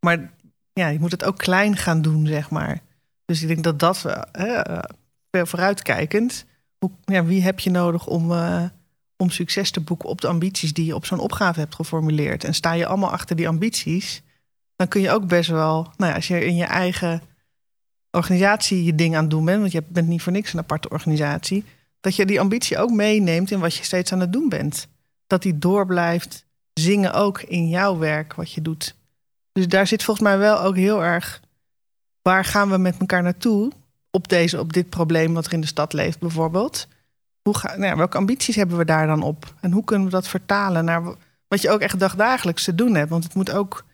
Maar 0.00 0.30
ja, 0.72 0.88
je 0.88 1.00
moet 1.00 1.10
het 1.12 1.24
ook 1.24 1.38
klein 1.38 1.76
gaan 1.76 2.02
doen, 2.02 2.26
zeg 2.26 2.50
maar. 2.50 2.80
Dus 3.24 3.42
ik 3.42 3.48
denk 3.48 3.64
dat 3.64 3.78
dat, 3.78 4.04
uh, 4.38 4.78
vooruitkijkend 5.30 6.44
ja, 7.04 7.24
wie 7.24 7.42
heb 7.42 7.60
je 7.60 7.70
nodig 7.70 8.06
om, 8.06 8.30
uh, 8.30 8.64
om 9.16 9.30
succes 9.30 9.70
te 9.70 9.80
boeken 9.80 10.08
op 10.08 10.20
de 10.20 10.26
ambities 10.26 10.72
die 10.72 10.84
je 10.84 10.94
op 10.94 11.06
zo'n 11.06 11.18
opgave 11.18 11.60
hebt 11.60 11.74
geformuleerd? 11.74 12.44
En 12.44 12.54
sta 12.54 12.72
je 12.72 12.86
allemaal 12.86 13.10
achter 13.10 13.36
die 13.36 13.48
ambities, 13.48 14.22
dan 14.76 14.88
kun 14.88 15.00
je 15.00 15.10
ook 15.10 15.26
best 15.26 15.50
wel, 15.50 15.92
nou 15.96 16.10
ja, 16.10 16.16
als 16.16 16.28
je 16.28 16.44
in 16.44 16.56
je 16.56 16.64
eigen 16.64 17.22
organisatie 18.10 18.84
je 18.84 18.94
ding 18.94 19.14
aan 19.14 19.22
het 19.22 19.30
doen 19.30 19.44
bent, 19.44 19.60
want 19.60 19.72
je 19.72 19.82
bent 19.88 20.08
niet 20.08 20.22
voor 20.22 20.32
niks 20.32 20.52
een 20.52 20.58
aparte 20.58 20.88
organisatie, 20.88 21.64
dat 22.00 22.16
je 22.16 22.26
die 22.26 22.40
ambitie 22.40 22.78
ook 22.78 22.90
meeneemt 22.90 23.50
in 23.50 23.60
wat 23.60 23.74
je 23.74 23.84
steeds 23.84 24.12
aan 24.12 24.20
het 24.20 24.32
doen 24.32 24.48
bent. 24.48 24.88
Dat 25.26 25.42
die 25.42 25.58
door 25.58 25.86
blijft 25.86 26.44
zingen 26.72 27.12
ook 27.12 27.42
in 27.42 27.68
jouw 27.68 27.98
werk, 27.98 28.34
wat 28.34 28.52
je 28.52 28.62
doet. 28.62 28.94
Dus 29.52 29.68
daar 29.68 29.86
zit 29.86 30.02
volgens 30.02 30.26
mij 30.26 30.38
wel 30.38 30.60
ook 30.60 30.76
heel 30.76 31.04
erg. 31.04 31.40
Waar 32.22 32.44
gaan 32.44 32.70
we 32.70 32.78
met 32.78 32.98
elkaar 32.98 33.22
naartoe? 33.22 33.72
Op, 34.12 34.28
deze, 34.28 34.60
op 34.60 34.72
dit 34.72 34.88
probleem 34.88 35.34
wat 35.34 35.46
er 35.46 35.52
in 35.52 35.60
de 35.60 35.66
stad 35.66 35.92
leeft, 35.92 36.18
bijvoorbeeld. 36.18 36.88
Hoe 37.42 37.56
ga, 37.56 37.68
nou 37.68 37.84
ja, 37.84 37.96
welke 37.96 38.16
ambities 38.16 38.56
hebben 38.56 38.76
we 38.76 38.84
daar 38.84 39.06
dan 39.06 39.22
op? 39.22 39.54
En 39.60 39.72
hoe 39.72 39.84
kunnen 39.84 40.06
we 40.06 40.12
dat 40.12 40.28
vertalen 40.28 40.84
naar 40.84 41.02
wat 41.48 41.62
je 41.62 41.70
ook 41.70 41.80
echt 41.80 41.98
dagdagelijks 41.98 42.64
te 42.64 42.74
doen 42.74 42.94
hebt? 42.94 43.10
Want 43.10 43.24
het 43.24 43.34
moet 43.34 43.50
ook. 43.50 43.84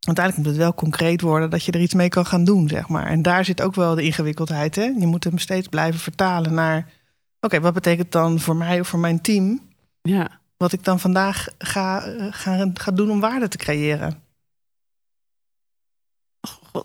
Uiteindelijk 0.00 0.46
moet 0.46 0.56
het 0.56 0.64
wel 0.64 0.74
concreet 0.74 1.20
worden 1.20 1.50
dat 1.50 1.64
je 1.64 1.72
er 1.72 1.80
iets 1.80 1.94
mee 1.94 2.08
kan 2.08 2.26
gaan 2.26 2.44
doen, 2.44 2.68
zeg 2.68 2.88
maar. 2.88 3.06
En 3.06 3.22
daar 3.22 3.44
zit 3.44 3.62
ook 3.62 3.74
wel 3.74 3.94
de 3.94 4.02
ingewikkeldheid. 4.02 4.74
Hè? 4.74 4.82
Je 4.82 5.06
moet 5.06 5.24
hem 5.24 5.38
steeds 5.38 5.68
blijven 5.68 6.00
vertalen 6.00 6.54
naar. 6.54 6.92
Oké, 7.40 7.60
wat 7.60 7.74
betekent 7.74 8.12
dan 8.12 8.40
voor 8.40 8.56
mij 8.56 8.80
of 8.80 8.88
voor 8.88 8.98
mijn 8.98 9.20
team? 9.20 9.60
Ja. 10.02 10.40
Wat 10.56 10.72
ik 10.72 10.84
dan 10.84 11.00
vandaag 11.00 11.48
ga, 11.58 12.00
ga, 12.30 12.70
ga 12.74 12.90
doen 12.90 13.10
om 13.10 13.20
waarde 13.20 13.48
te 13.48 13.56
creëren. 13.56 14.22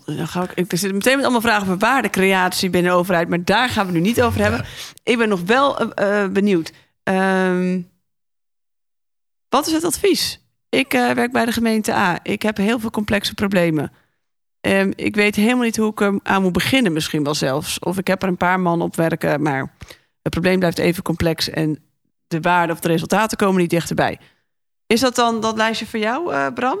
Dan 0.06 0.28
ga 0.28 0.42
ik, 0.42 0.52
ik 0.52 0.78
zit 0.78 0.92
meteen 0.92 1.14
met 1.14 1.22
allemaal 1.22 1.40
vragen 1.40 1.62
over 1.62 1.78
waardecreatie 1.78 2.70
binnen 2.70 2.92
de 2.92 2.98
overheid, 2.98 3.28
maar 3.28 3.44
daar 3.44 3.68
gaan 3.68 3.86
we 3.86 3.92
nu 3.92 4.00
niet 4.00 4.22
over 4.22 4.40
hebben. 4.40 4.64
Ik 5.02 5.18
ben 5.18 5.28
nog 5.28 5.40
wel 5.40 5.82
uh, 5.82 6.26
benieuwd. 6.28 6.72
Um, 7.02 7.90
wat 9.48 9.66
is 9.66 9.72
het 9.72 9.84
advies? 9.84 10.40
Ik 10.68 10.94
uh, 10.94 11.10
werk 11.10 11.32
bij 11.32 11.44
de 11.44 11.52
gemeente 11.52 11.92
A. 11.92 12.18
Ik 12.22 12.42
heb 12.42 12.56
heel 12.56 12.78
veel 12.78 12.90
complexe 12.90 13.34
problemen. 13.34 13.92
Um, 14.60 14.92
ik 14.96 15.14
weet 15.14 15.36
helemaal 15.36 15.64
niet 15.64 15.76
hoe 15.76 15.90
ik 15.90 16.00
er 16.00 16.18
aan 16.22 16.42
moet 16.42 16.52
beginnen, 16.52 16.92
misschien 16.92 17.24
wel 17.24 17.34
zelfs. 17.34 17.78
Of 17.78 17.98
ik 17.98 18.06
heb 18.06 18.22
er 18.22 18.28
een 18.28 18.36
paar 18.36 18.60
man 18.60 18.82
op 18.82 18.96
werken, 18.96 19.42
maar 19.42 19.74
het 20.22 20.32
probleem 20.32 20.58
blijft 20.58 20.78
even 20.78 21.02
complex 21.02 21.50
en 21.50 21.84
de 22.26 22.40
waarde 22.40 22.72
of 22.72 22.80
de 22.80 22.88
resultaten 22.88 23.36
komen 23.36 23.60
niet 23.60 23.70
dichterbij. 23.70 24.18
Is 24.86 25.00
dat 25.00 25.14
dan 25.14 25.40
dat 25.40 25.56
lijstje 25.56 25.86
voor 25.86 25.98
jou, 25.98 26.32
uh, 26.32 26.46
Bram? 26.54 26.80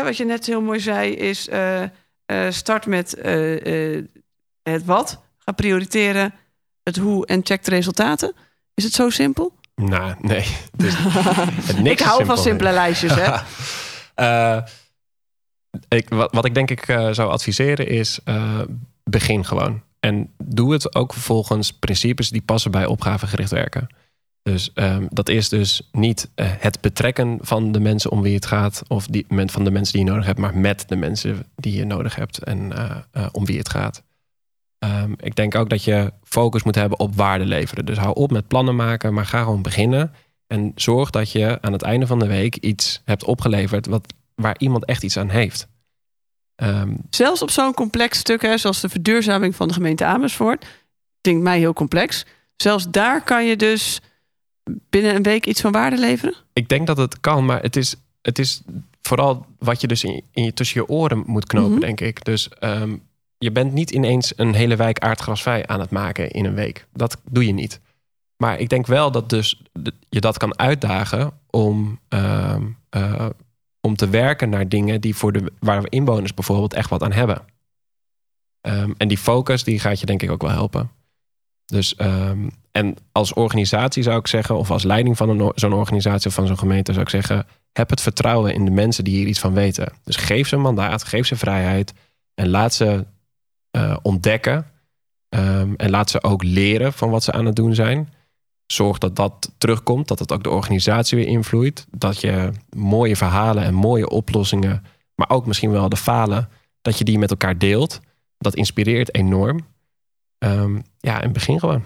wat 0.00 0.16
je 0.16 0.24
net 0.24 0.46
heel 0.46 0.62
mooi 0.62 0.80
zei, 0.80 1.12
is 1.12 1.48
uh, 1.48 1.82
start 2.48 2.86
met 2.86 3.16
uh, 3.24 4.02
het 4.62 4.84
wat, 4.84 5.22
ga 5.38 5.52
prioriteren 5.52 6.34
het 6.82 6.96
hoe 6.96 7.26
en 7.26 7.40
check 7.44 7.64
de 7.64 7.70
resultaten. 7.70 8.34
Is 8.74 8.84
het 8.84 8.92
zo 8.92 9.10
simpel? 9.10 9.54
Nou, 9.74 10.14
nee. 10.18 10.46
Dus, 10.76 10.94
ik 11.82 12.00
hou 12.00 12.24
van 12.24 12.38
simpele 12.38 12.72
lijstjes, 12.72 13.12
hè? 13.14 13.34
ik, 15.96 16.08
wat, 16.08 16.32
wat, 16.32 16.44
ik 16.44 16.54
denk 16.54 16.70
ik 16.70 16.84
zou 17.10 17.30
adviseren 17.30 17.88
is, 17.88 18.20
begin 19.04 19.44
gewoon. 19.44 19.82
En 20.00 20.32
doe 20.44 20.72
het 20.72 20.94
ook 20.94 21.14
volgens 21.14 21.72
principes 21.72 22.30
die 22.30 22.42
passen 22.42 22.70
bij 22.70 22.86
opgavegericht 22.86 23.50
werken. 23.50 23.88
Dus 24.42 24.70
um, 24.74 25.06
dat 25.10 25.28
is 25.28 25.48
dus 25.48 25.88
niet 25.92 26.30
uh, 26.36 26.46
het 26.58 26.80
betrekken 26.80 27.38
van 27.40 27.72
de 27.72 27.80
mensen 27.80 28.10
om 28.10 28.22
wie 28.22 28.34
het 28.34 28.46
gaat, 28.46 28.82
of 28.88 29.06
die, 29.06 29.26
van 29.28 29.64
de 29.64 29.70
mensen 29.70 29.92
die 29.92 30.04
je 30.04 30.10
nodig 30.10 30.26
hebt, 30.26 30.38
maar 30.38 30.56
met 30.56 30.84
de 30.88 30.96
mensen 30.96 31.46
die 31.56 31.74
je 31.74 31.84
nodig 31.84 32.14
hebt 32.14 32.38
en 32.38 32.72
om 33.32 33.44
wie 33.44 33.58
het 33.58 33.68
gaat. 33.68 34.02
Um, 34.84 35.14
ik 35.18 35.34
denk 35.34 35.54
ook 35.54 35.68
dat 35.68 35.84
je 35.84 36.12
focus 36.22 36.62
moet 36.62 36.74
hebben 36.74 36.98
op 36.98 37.16
waarde 37.16 37.44
leveren. 37.44 37.84
Dus 37.84 37.98
hou 37.98 38.14
op 38.14 38.30
met 38.30 38.48
plannen 38.48 38.76
maken, 38.76 39.14
maar 39.14 39.26
ga 39.26 39.42
gewoon 39.42 39.62
beginnen. 39.62 40.12
En 40.46 40.72
zorg 40.74 41.10
dat 41.10 41.30
je 41.30 41.58
aan 41.60 41.72
het 41.72 41.82
einde 41.82 42.06
van 42.06 42.18
de 42.18 42.26
week 42.26 42.56
iets 42.56 43.02
hebt 43.04 43.24
opgeleverd 43.24 43.86
wat, 43.86 44.14
waar 44.34 44.54
iemand 44.58 44.84
echt 44.84 45.02
iets 45.02 45.16
aan 45.16 45.28
heeft. 45.28 45.68
Um, 46.62 46.96
Zelfs 47.10 47.42
op 47.42 47.50
zo'n 47.50 47.74
complex 47.74 48.18
stuk, 48.18 48.42
hè, 48.42 48.58
zoals 48.58 48.80
de 48.80 48.88
verduurzaming 48.88 49.56
van 49.56 49.68
de 49.68 49.74
gemeente 49.74 50.04
Amersfoort, 50.04 50.66
klinkt 51.20 51.42
mij 51.42 51.58
heel 51.58 51.72
complex. 51.72 52.26
Zelfs 52.56 52.90
daar 52.90 53.24
kan 53.24 53.46
je 53.46 53.56
dus 53.56 54.00
binnen 54.64 55.14
een 55.14 55.22
week 55.22 55.46
iets 55.46 55.60
van 55.60 55.72
waarde 55.72 55.98
leveren? 55.98 56.34
Ik 56.52 56.68
denk 56.68 56.86
dat 56.86 56.96
het 56.96 57.20
kan, 57.20 57.44
maar 57.44 57.62
het 57.62 57.76
is, 57.76 57.96
het 58.22 58.38
is 58.38 58.62
vooral 59.02 59.46
wat 59.58 59.80
je 59.80 59.86
dus 59.86 60.04
in, 60.04 60.22
in 60.30 60.44
je, 60.44 60.54
tussen 60.54 60.80
je 60.80 60.88
oren 60.88 61.22
moet 61.26 61.46
knopen, 61.46 61.68
mm 61.68 61.76
-hmm. 61.76 61.86
denk 61.86 62.00
ik. 62.00 62.24
Dus 62.24 62.48
um, 62.60 63.02
je 63.38 63.52
bent 63.52 63.72
niet 63.72 63.90
ineens 63.90 64.32
een 64.36 64.54
hele 64.54 64.76
wijk 64.76 64.98
aardgrasvrij 64.98 65.66
aan 65.66 65.80
het 65.80 65.90
maken 65.90 66.30
in 66.30 66.44
een 66.44 66.54
week. 66.54 66.86
Dat 66.92 67.20
doe 67.30 67.46
je 67.46 67.52
niet. 67.52 67.80
Maar 68.36 68.58
ik 68.58 68.68
denk 68.68 68.86
wel 68.86 69.10
dat 69.10 69.30
dus 69.30 69.62
je 70.08 70.20
dat 70.20 70.38
kan 70.38 70.58
uitdagen 70.58 71.32
om, 71.50 72.00
uh, 72.08 72.56
uh, 72.96 73.26
om 73.80 73.96
te 73.96 74.08
werken 74.08 74.48
naar 74.48 74.68
dingen 74.68 75.00
die 75.00 75.16
voor 75.16 75.32
de, 75.32 75.52
waar 75.58 75.82
we 75.82 75.88
inwoners 75.88 76.34
bijvoorbeeld 76.34 76.74
echt 76.74 76.90
wat 76.90 77.02
aan 77.02 77.12
hebben. 77.12 77.44
Um, 78.60 78.94
en 78.96 79.08
die 79.08 79.18
focus 79.18 79.64
die 79.64 79.78
gaat 79.78 80.00
je 80.00 80.06
denk 80.06 80.22
ik 80.22 80.30
ook 80.30 80.42
wel 80.42 80.50
helpen. 80.50 80.90
Dus, 81.64 81.94
um, 81.98 82.50
en 82.72 82.96
als 83.12 83.32
organisatie 83.32 84.02
zou 84.02 84.18
ik 84.18 84.26
zeggen, 84.26 84.56
of 84.56 84.70
als 84.70 84.82
leiding 84.82 85.16
van 85.16 85.52
zo'n 85.54 85.72
organisatie 85.72 86.28
of 86.28 86.34
van 86.34 86.46
zo'n 86.46 86.58
gemeente 86.58 86.92
zou 86.92 87.04
ik 87.04 87.10
zeggen, 87.10 87.46
heb 87.72 87.90
het 87.90 88.00
vertrouwen 88.00 88.54
in 88.54 88.64
de 88.64 88.70
mensen 88.70 89.04
die 89.04 89.16
hier 89.16 89.26
iets 89.26 89.40
van 89.40 89.54
weten. 89.54 89.92
Dus 90.04 90.16
geef 90.16 90.48
ze 90.48 90.56
een 90.56 90.62
mandaat, 90.62 91.04
geef 91.04 91.26
ze 91.26 91.36
vrijheid 91.36 91.92
en 92.34 92.48
laat 92.48 92.74
ze 92.74 93.06
uh, 93.76 93.96
ontdekken. 94.02 94.66
Um, 95.34 95.76
en 95.76 95.90
laat 95.90 96.10
ze 96.10 96.22
ook 96.22 96.42
leren 96.42 96.92
van 96.92 97.10
wat 97.10 97.22
ze 97.22 97.32
aan 97.32 97.46
het 97.46 97.56
doen 97.56 97.74
zijn. 97.74 98.12
Zorg 98.66 98.98
dat 98.98 99.16
dat 99.16 99.52
terugkomt, 99.58 100.08
dat 100.08 100.18
het 100.18 100.32
ook 100.32 100.42
de 100.42 100.50
organisatie 100.50 101.18
weer 101.18 101.26
invloedt. 101.26 101.86
Dat 101.90 102.20
je 102.20 102.52
mooie 102.76 103.16
verhalen 103.16 103.62
en 103.62 103.74
mooie 103.74 104.08
oplossingen, 104.08 104.84
maar 105.14 105.30
ook 105.30 105.46
misschien 105.46 105.70
wel 105.70 105.88
de 105.88 105.96
falen, 105.96 106.48
dat 106.82 106.98
je 106.98 107.04
die 107.04 107.18
met 107.18 107.30
elkaar 107.30 107.58
deelt. 107.58 108.00
Dat 108.38 108.54
inspireert 108.54 109.14
enorm. 109.14 109.60
Um, 110.38 110.82
ja, 110.98 111.22
en 111.22 111.32
begin 111.32 111.58
gewoon. 111.58 111.84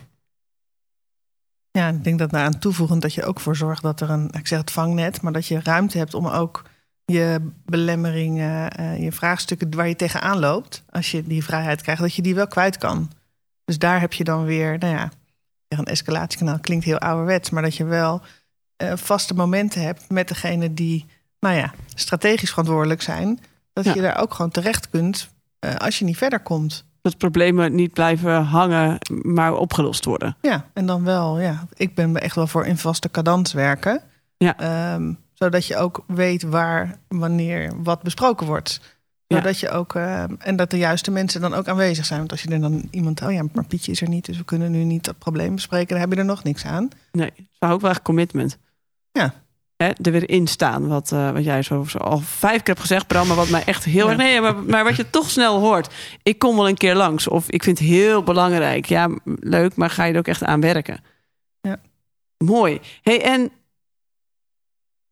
Ja, 1.76 1.88
ik 1.88 2.04
denk 2.04 2.18
dat 2.18 2.30
daaraan 2.30 2.58
toevoegend 2.58 3.02
dat 3.02 3.14
je 3.14 3.24
ook 3.24 3.40
voor 3.40 3.56
zorgt 3.56 3.82
dat 3.82 4.00
er 4.00 4.10
een, 4.10 4.30
ik 4.30 4.46
zeg 4.46 4.58
het 4.58 4.70
vangnet, 4.70 5.22
maar 5.22 5.32
dat 5.32 5.46
je 5.46 5.60
ruimte 5.62 5.98
hebt 5.98 6.14
om 6.14 6.26
ook 6.26 6.62
je 7.04 7.50
belemmeringen, 7.64 8.80
uh, 8.80 9.02
je 9.02 9.12
vraagstukken 9.12 9.74
waar 9.74 9.88
je 9.88 9.96
tegenaan 9.96 10.38
loopt, 10.38 10.84
als 10.90 11.10
je 11.10 11.22
die 11.22 11.44
vrijheid 11.44 11.82
krijgt, 11.82 12.00
dat 12.00 12.14
je 12.14 12.22
die 12.22 12.34
wel 12.34 12.46
kwijt 12.46 12.76
kan. 12.76 13.10
Dus 13.64 13.78
daar 13.78 14.00
heb 14.00 14.12
je 14.12 14.24
dan 14.24 14.44
weer, 14.44 14.78
nou 14.78 14.94
ja, 14.94 15.10
een 15.68 15.84
escalatiekanaal 15.84 16.60
klinkt 16.60 16.84
heel 16.84 16.98
ouderwets, 16.98 17.50
maar 17.50 17.62
dat 17.62 17.76
je 17.76 17.84
wel 17.84 18.22
uh, 18.82 18.92
vaste 18.94 19.34
momenten 19.34 19.82
hebt 19.82 20.10
met 20.10 20.28
degene 20.28 20.74
die, 20.74 21.06
nou 21.40 21.56
ja, 21.56 21.74
strategisch 21.94 22.50
verantwoordelijk 22.50 23.02
zijn, 23.02 23.40
dat 23.72 23.84
ja. 23.84 23.94
je 23.94 24.00
daar 24.00 24.20
ook 24.20 24.34
gewoon 24.34 24.50
terecht 24.50 24.90
kunt 24.90 25.28
uh, 25.60 25.74
als 25.74 25.98
je 25.98 26.04
niet 26.04 26.16
verder 26.16 26.40
komt. 26.40 26.84
Dat 27.06 27.18
problemen 27.18 27.74
niet 27.74 27.92
blijven 27.92 28.42
hangen, 28.42 28.98
maar 29.22 29.54
opgelost 29.54 30.04
worden. 30.04 30.36
Ja, 30.40 30.64
en 30.72 30.86
dan 30.86 31.04
wel, 31.04 31.40
ja. 31.40 31.66
Ik 31.74 31.94
ben 31.94 32.16
echt 32.16 32.34
wel 32.34 32.46
voor 32.46 32.66
in 32.66 32.76
vaste 32.76 33.10
cadans 33.10 33.52
werken. 33.52 34.02
Ja. 34.36 34.94
Um, 34.94 35.18
zodat 35.32 35.66
je 35.66 35.76
ook 35.76 36.04
weet 36.06 36.42
waar, 36.42 36.98
wanneer 37.08 37.82
wat 37.82 38.02
besproken 38.02 38.46
wordt. 38.46 38.98
Zodat 39.28 39.58
ja. 39.58 39.68
je 39.68 39.74
ook, 39.74 39.94
uh, 39.94 40.24
en 40.38 40.56
dat 40.56 40.70
de 40.70 40.78
juiste 40.78 41.10
mensen 41.10 41.40
dan 41.40 41.54
ook 41.54 41.68
aanwezig 41.68 42.06
zijn. 42.06 42.18
Want 42.18 42.30
als 42.30 42.42
je 42.42 42.50
er 42.50 42.60
dan 42.60 42.88
iemand, 42.90 43.22
oh 43.22 43.32
ja, 43.32 43.44
maar 43.52 43.66
Pietje 43.66 43.92
is 43.92 44.00
er 44.00 44.08
niet, 44.08 44.24
dus 44.24 44.36
we 44.36 44.44
kunnen 44.44 44.70
nu 44.70 44.84
niet 44.84 45.04
dat 45.04 45.18
probleem 45.18 45.54
bespreken, 45.54 45.88
dan 45.88 45.98
heb 45.98 46.12
je 46.12 46.18
er 46.18 46.24
nog 46.24 46.44
niks 46.44 46.64
aan. 46.64 46.88
Nee, 47.12 47.32
is 47.36 47.68
ook 47.68 47.80
wel 47.80 47.90
echt 47.90 48.02
commitment. 48.02 48.58
Ja. 49.12 49.34
Hè, 49.76 49.90
er 50.02 50.12
weer 50.12 50.30
in 50.30 50.46
staan, 50.46 50.88
wat, 50.88 51.10
uh, 51.12 51.30
wat 51.30 51.44
jij 51.44 51.62
zo, 51.62 51.84
zo, 51.84 51.98
al 51.98 52.18
vijf 52.18 52.56
keer 52.56 52.74
hebt 52.74 52.80
gezegd, 52.80 53.06
Bram, 53.06 53.26
maar 53.26 53.36
wat 53.36 53.48
mij 53.48 53.64
echt 53.64 53.84
heel 53.84 54.04
ja. 54.04 54.10
erg. 54.10 54.18
Nee, 54.18 54.40
maar, 54.40 54.56
maar 54.56 54.84
wat 54.84 54.96
je 54.96 55.10
toch 55.10 55.30
snel 55.30 55.60
hoort. 55.60 55.94
Ik 56.22 56.38
kom 56.38 56.56
wel 56.56 56.68
een 56.68 56.76
keer 56.76 56.94
langs, 56.94 57.28
of 57.28 57.50
ik 57.50 57.62
vind 57.62 57.78
het 57.78 57.88
heel 57.88 58.22
belangrijk. 58.22 58.86
Ja, 58.86 59.10
leuk, 59.24 59.76
maar 59.76 59.90
ga 59.90 60.04
je 60.04 60.12
er 60.12 60.18
ook 60.18 60.28
echt 60.28 60.44
aan 60.44 60.60
werken? 60.60 61.04
Ja. 61.60 61.80
Mooi. 62.38 62.80
Hey, 63.02 63.22
en 63.22 63.50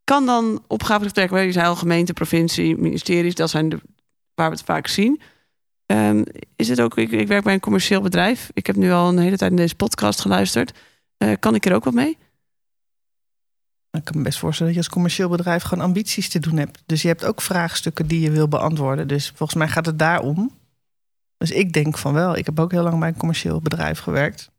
kan 0.05 0.27
dan 0.27 0.63
opgavegericht 0.67 1.17
werken, 1.17 1.47
je 1.47 1.53
zei 1.53 1.67
al 1.67 1.77
gemeente, 1.77 2.13
provincie, 2.13 2.77
ministeries, 2.77 3.35
dat 3.35 3.51
zijn 3.51 3.69
de, 3.69 3.81
waar 4.35 4.51
we 4.51 4.57
het 4.57 4.65
vaak 4.65 4.87
zien. 4.87 5.21
Um, 5.87 6.25
is 6.57 6.69
het 6.69 6.81
ook, 6.81 6.97
ik, 6.97 7.11
ik, 7.11 7.29
werk 7.29 7.45
bij 7.45 7.55
een 7.55 7.61
commercieel 7.61 8.01
bedrijf. 8.01 8.51
Ik 8.53 8.67
heb 8.67 8.77
nu 8.77 8.93
al 8.93 9.09
een 9.09 9.19
hele 9.19 9.37
tijd 9.37 9.51
in 9.51 9.57
deze 9.57 9.75
podcast 9.75 10.21
geluisterd. 10.21 10.79
Uh, 11.19 11.33
kan 11.39 11.55
ik 11.55 11.67
er 11.67 11.75
ook 11.75 11.85
wat 11.85 11.95
mee? 11.95 12.19
Ik 13.95 14.05
kan 14.05 14.17
me 14.17 14.23
best 14.23 14.39
voorstellen 14.39 14.73
dat 14.73 14.83
je 14.83 14.87
als 14.87 14.97
commercieel 14.97 15.29
bedrijf 15.29 15.63
gewoon 15.63 15.85
ambities 15.85 16.29
te 16.29 16.39
doen 16.39 16.57
hebt. 16.57 16.83
Dus 16.87 17.03
je 17.03 17.09
hebt 17.09 17.25
ook 17.25 17.41
vraagstukken 17.41 18.07
die 18.07 18.21
je 18.21 18.31
wil 18.31 18.49
beantwoorden. 18.49 19.09
Dus 19.09 19.33
volgens 19.35 19.59
mij 19.59 19.69
gaat 19.69 19.87
het 19.87 19.99
daarom. 19.99 20.53
Dus 21.37 21.51
ik 21.51 21.73
denk 21.73 21.99
van 21.99 22.13
wel. 22.13 22.37
Ik 22.37 22.47
heb 22.47 22.61
ook 22.61 22.71
heel 22.71 22.83
lang 22.83 22.99
bij 22.99 23.09
een 23.09 23.17
commercieel 23.17 23.61
bedrijf 23.61 23.99
gewerkt. 23.99 24.51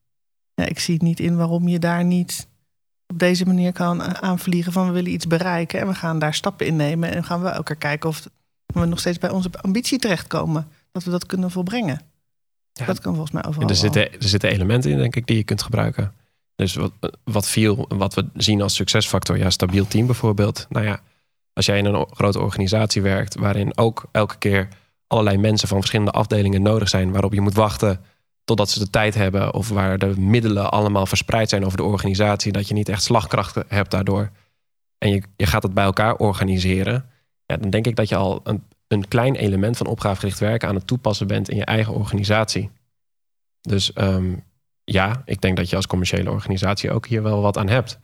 Ja, 0.54 0.66
ik 0.66 0.80
zie 0.80 1.04
niet 1.04 1.20
in 1.20 1.36
waarom 1.36 1.68
je 1.68 1.80
daar 1.80 2.04
niet 2.04 2.48
op 3.08 3.20
deze 3.20 3.46
manier 3.46 3.72
kan 3.72 4.22
aanvliegen 4.22 4.72
van 4.72 4.88
we 4.88 4.94
willen 4.94 5.12
iets 5.12 5.28
bereiken 5.28 5.80
en 5.80 5.88
we 5.88 5.94
gaan 5.94 6.20
daar 6.20 6.34
stappen 6.34 6.66
in 6.66 6.76
nemen 6.76 7.12
en 7.12 7.24
gaan 7.24 7.42
we 7.42 7.50
elkaar 7.50 7.76
kijken 7.76 8.10
of 8.10 8.28
we 8.66 8.86
nog 8.86 9.00
steeds 9.00 9.18
bij 9.18 9.30
onze 9.30 9.50
ambitie 9.62 10.00
terechtkomen. 10.00 10.68
Dat 10.92 11.04
we 11.04 11.12
dat 11.12 11.26
kunnen 11.26 11.52
volbrengen. 11.52 12.02
Ja, 12.72 12.86
dat 12.86 13.00
kan 13.00 13.14
volgens 13.14 13.34
mij 13.34 13.46
overal. 13.46 13.70
Er 13.70 13.76
zitten, 13.76 14.12
er 14.14 14.28
zitten 14.28 14.50
elementen 14.50 14.92
in, 14.92 14.98
denk 14.98 15.16
ik, 15.16 15.28
die 15.28 15.38
je 15.38 15.44
kunt 15.44 15.62
gebruiken. 15.62 16.14
Dus 16.56 16.76
wat, 16.76 16.92
wat 17.24 17.48
viel, 17.48 17.86
wat 17.88 18.14
we 18.14 18.26
zien 18.34 18.62
als 18.62 18.76
succesfactor, 18.76 19.38
ja, 19.38 19.50
stabiel 19.50 19.88
team 19.88 20.06
bijvoorbeeld. 20.06 20.66
Nou 20.70 20.86
ja, 20.86 21.00
als 21.54 21.66
jij 21.66 21.78
in 21.78 21.86
een 21.86 22.08
grote 22.12 22.40
organisatie 22.40 23.02
werkt, 23.02 23.36
waarin 23.36 23.78
ook 23.78 24.06
elke 24.12 24.38
keer 24.38 24.68
allerlei 25.08 25.38
mensen 25.38 25.68
van 25.68 25.78
verschillende 25.78 26.12
afdelingen 26.12 26.62
nodig 26.62 26.90
zijn, 26.90 27.12
waarop 27.12 27.34
je 27.34 27.42
moet 27.42 27.54
wachten 27.54 28.00
totdat 28.44 28.70
ze 28.70 28.80
de 28.80 28.90
tijd 28.90 29.16
hebben 29.16 29.54
of 29.54 29.70
waar 29.70 29.98
de 29.98 30.20
middelen 30.20 30.72
allemaal 30.72 31.06
verspreid 31.06 31.50
zijn 31.50 31.66
over 31.66 31.78
de 31.78 31.84
organisatie, 31.84 32.52
dat 32.52 32.68
je 32.68 32.74
niet 32.74 32.90
echt 32.90 33.04
slagkracht 33.04 33.58
hebt 33.68 33.92
daardoor. 33.92 34.32
En 34.98 35.10
je, 35.10 35.24
je 35.36 35.46
gaat 35.46 35.64
het 35.64 35.74
bij 35.74 35.84
elkaar 35.84 36.16
organiseren. 36.16 37.10
Ja, 37.46 37.58
dan 37.58 37.70
denk 37.70 37.88
ik 37.88 37.96
dat 37.96 38.10
je 38.10 38.16
al 38.16 38.42
een, 38.44 38.64
een 38.88 39.08
klein 39.08 39.36
element 39.36 39.78
van 39.78 39.88
opgavegericht 39.88 40.40
werken 40.40 40.68
aan 40.68 40.76
het 40.76 40.88
toepassen 40.88 41.28
bent 41.28 41.50
in 41.50 41.58
je 41.58 41.66
eigen 41.66 41.94
organisatie. 41.94 42.70
Dus 43.62 43.92
um, 43.96 44.44
ja, 44.86 45.22
ik 45.26 45.42
denk 45.42 45.58
dat 45.58 45.70
je 45.70 45.76
als 45.76 45.88
commerciële 45.88 46.32
organisatie 46.32 46.92
ook 46.92 47.08
hier 47.08 47.24
wel 47.24 47.42
wat 47.42 47.58
aan 47.58 47.70
hebt. 47.70 48.00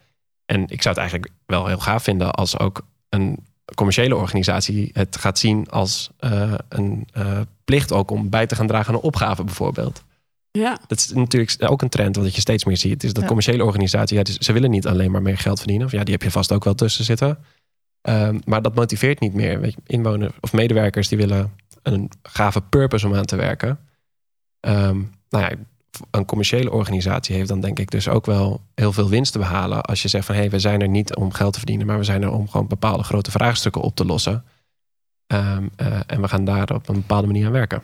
En 0.46 0.62
ik 0.62 0.82
zou 0.82 0.96
het 0.96 0.98
eigenlijk 0.98 1.32
wel 1.46 1.68
heel 1.68 1.80
gaaf 1.80 2.04
vinden 2.04 2.32
als 2.32 2.60
ook 2.60 2.88
een 3.10 3.46
commerciële 3.76 4.16
organisatie 4.16 4.90
het 4.94 5.18
gaat 5.18 5.40
zien 5.40 5.70
als 5.70 6.10
uh, 6.20 6.54
een 6.70 7.08
uh, 7.18 7.40
plicht 7.64 7.92
ook 7.92 8.12
om 8.12 8.30
bij 8.30 8.48
te 8.48 8.56
gaan 8.56 8.68
dragen 8.68 8.88
aan 8.88 8.96
een 8.96 9.06
opgave 9.06 9.44
bijvoorbeeld. 9.44 10.04
Ja. 10.52 10.80
Dat 10.88 10.98
is 10.98 11.12
natuurlijk 11.14 11.56
ook 11.60 11.82
een 11.82 11.90
trend 11.90 12.16
wat 12.16 12.36
je 12.36 12.42
steeds 12.42 12.66
meer 12.66 12.78
ziet. 12.78 13.04
Is 13.04 13.14
dat 13.14 13.22
ja. 13.22 13.28
commerciële 13.28 13.64
organisaties, 13.64 14.18
ja, 14.18 14.24
dus 14.24 14.38
ze 14.38 14.54
willen 14.54 14.70
niet 14.70 14.88
alleen 14.88 15.12
maar 15.12 15.22
meer 15.22 15.38
geld 15.38 15.58
verdienen. 15.58 15.86
Of 15.86 15.92
ja, 15.92 16.04
die 16.04 16.14
heb 16.14 16.24
je 16.24 16.32
vast 16.32 16.52
ook 16.52 16.64
wel 16.64 16.76
tussen 16.76 17.06
zitten. 17.06 17.38
Um, 18.02 18.42
maar 18.46 18.62
dat 18.62 18.76
motiveert 18.76 19.20
niet 19.20 19.34
meer. 19.34 19.60
Weet 19.60 19.74
je, 19.74 19.82
inwoners 19.86 20.34
of 20.40 20.54
medewerkers 20.54 21.08
die 21.08 21.18
willen 21.18 21.52
een 21.84 22.12
gave 22.24 22.62
purpose 22.62 23.08
om 23.08 23.16
aan 23.16 23.26
te 23.26 23.36
werken. 23.36 23.80
Um, 24.60 25.12
nou 25.30 25.44
ja, 25.44 25.52
een 26.12 26.26
commerciële 26.26 26.72
organisatie 26.72 27.36
heeft 27.36 27.50
dan 27.50 27.60
denk 27.60 27.80
ik 27.80 27.92
dus 27.92 28.08
ook 28.08 28.26
wel 28.26 28.62
heel 28.76 28.94
veel 28.94 29.10
winst 29.10 29.32
te 29.32 29.38
behalen. 29.38 29.82
Als 29.84 30.02
je 30.02 30.08
zegt 30.08 30.26
van 30.26 30.36
hé, 30.36 30.42
hey, 30.42 30.50
we 30.50 30.60
zijn 30.60 30.82
er 30.82 30.90
niet 30.90 31.16
om 31.16 31.34
geld 31.34 31.54
te 31.54 31.60
verdienen, 31.60 31.88
maar 31.88 31.98
we 31.98 32.04
zijn 32.04 32.22
er 32.22 32.32
om 32.32 32.50
gewoon 32.50 32.68
bepaalde 32.68 33.04
grote 33.04 33.32
vraagstukken 33.32 33.82
op 33.82 33.96
te 33.96 34.06
lossen. 34.06 34.44
Um, 35.28 35.70
uh, 35.78 36.00
en 36.08 36.22
we 36.22 36.28
gaan 36.28 36.46
daar 36.46 36.74
op 36.74 36.90
een 36.90 36.96
bepaalde 36.96 37.28
manier 37.28 37.46
aan 37.46 37.52
werken 37.52 37.82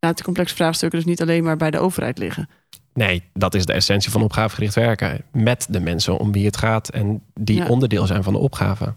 laat 0.00 0.16
de 0.16 0.24
complexe 0.24 0.54
vraagstukken 0.54 0.98
dus 0.98 1.08
niet 1.08 1.22
alleen 1.22 1.44
maar 1.44 1.56
bij 1.56 1.70
de 1.70 1.78
overheid 1.78 2.18
liggen. 2.18 2.48
Nee, 2.94 3.22
dat 3.32 3.54
is 3.54 3.66
de 3.66 3.72
essentie 3.72 4.10
van 4.10 4.22
opgavegericht 4.22 4.74
werken. 4.74 5.24
Met 5.32 5.66
de 5.70 5.80
mensen 5.80 6.18
om 6.18 6.32
wie 6.32 6.46
het 6.46 6.56
gaat 6.56 6.88
en 6.88 7.22
die 7.34 7.56
ja. 7.56 7.66
onderdeel 7.66 8.06
zijn 8.06 8.22
van 8.22 8.32
de 8.32 8.38
opgave. 8.38 8.94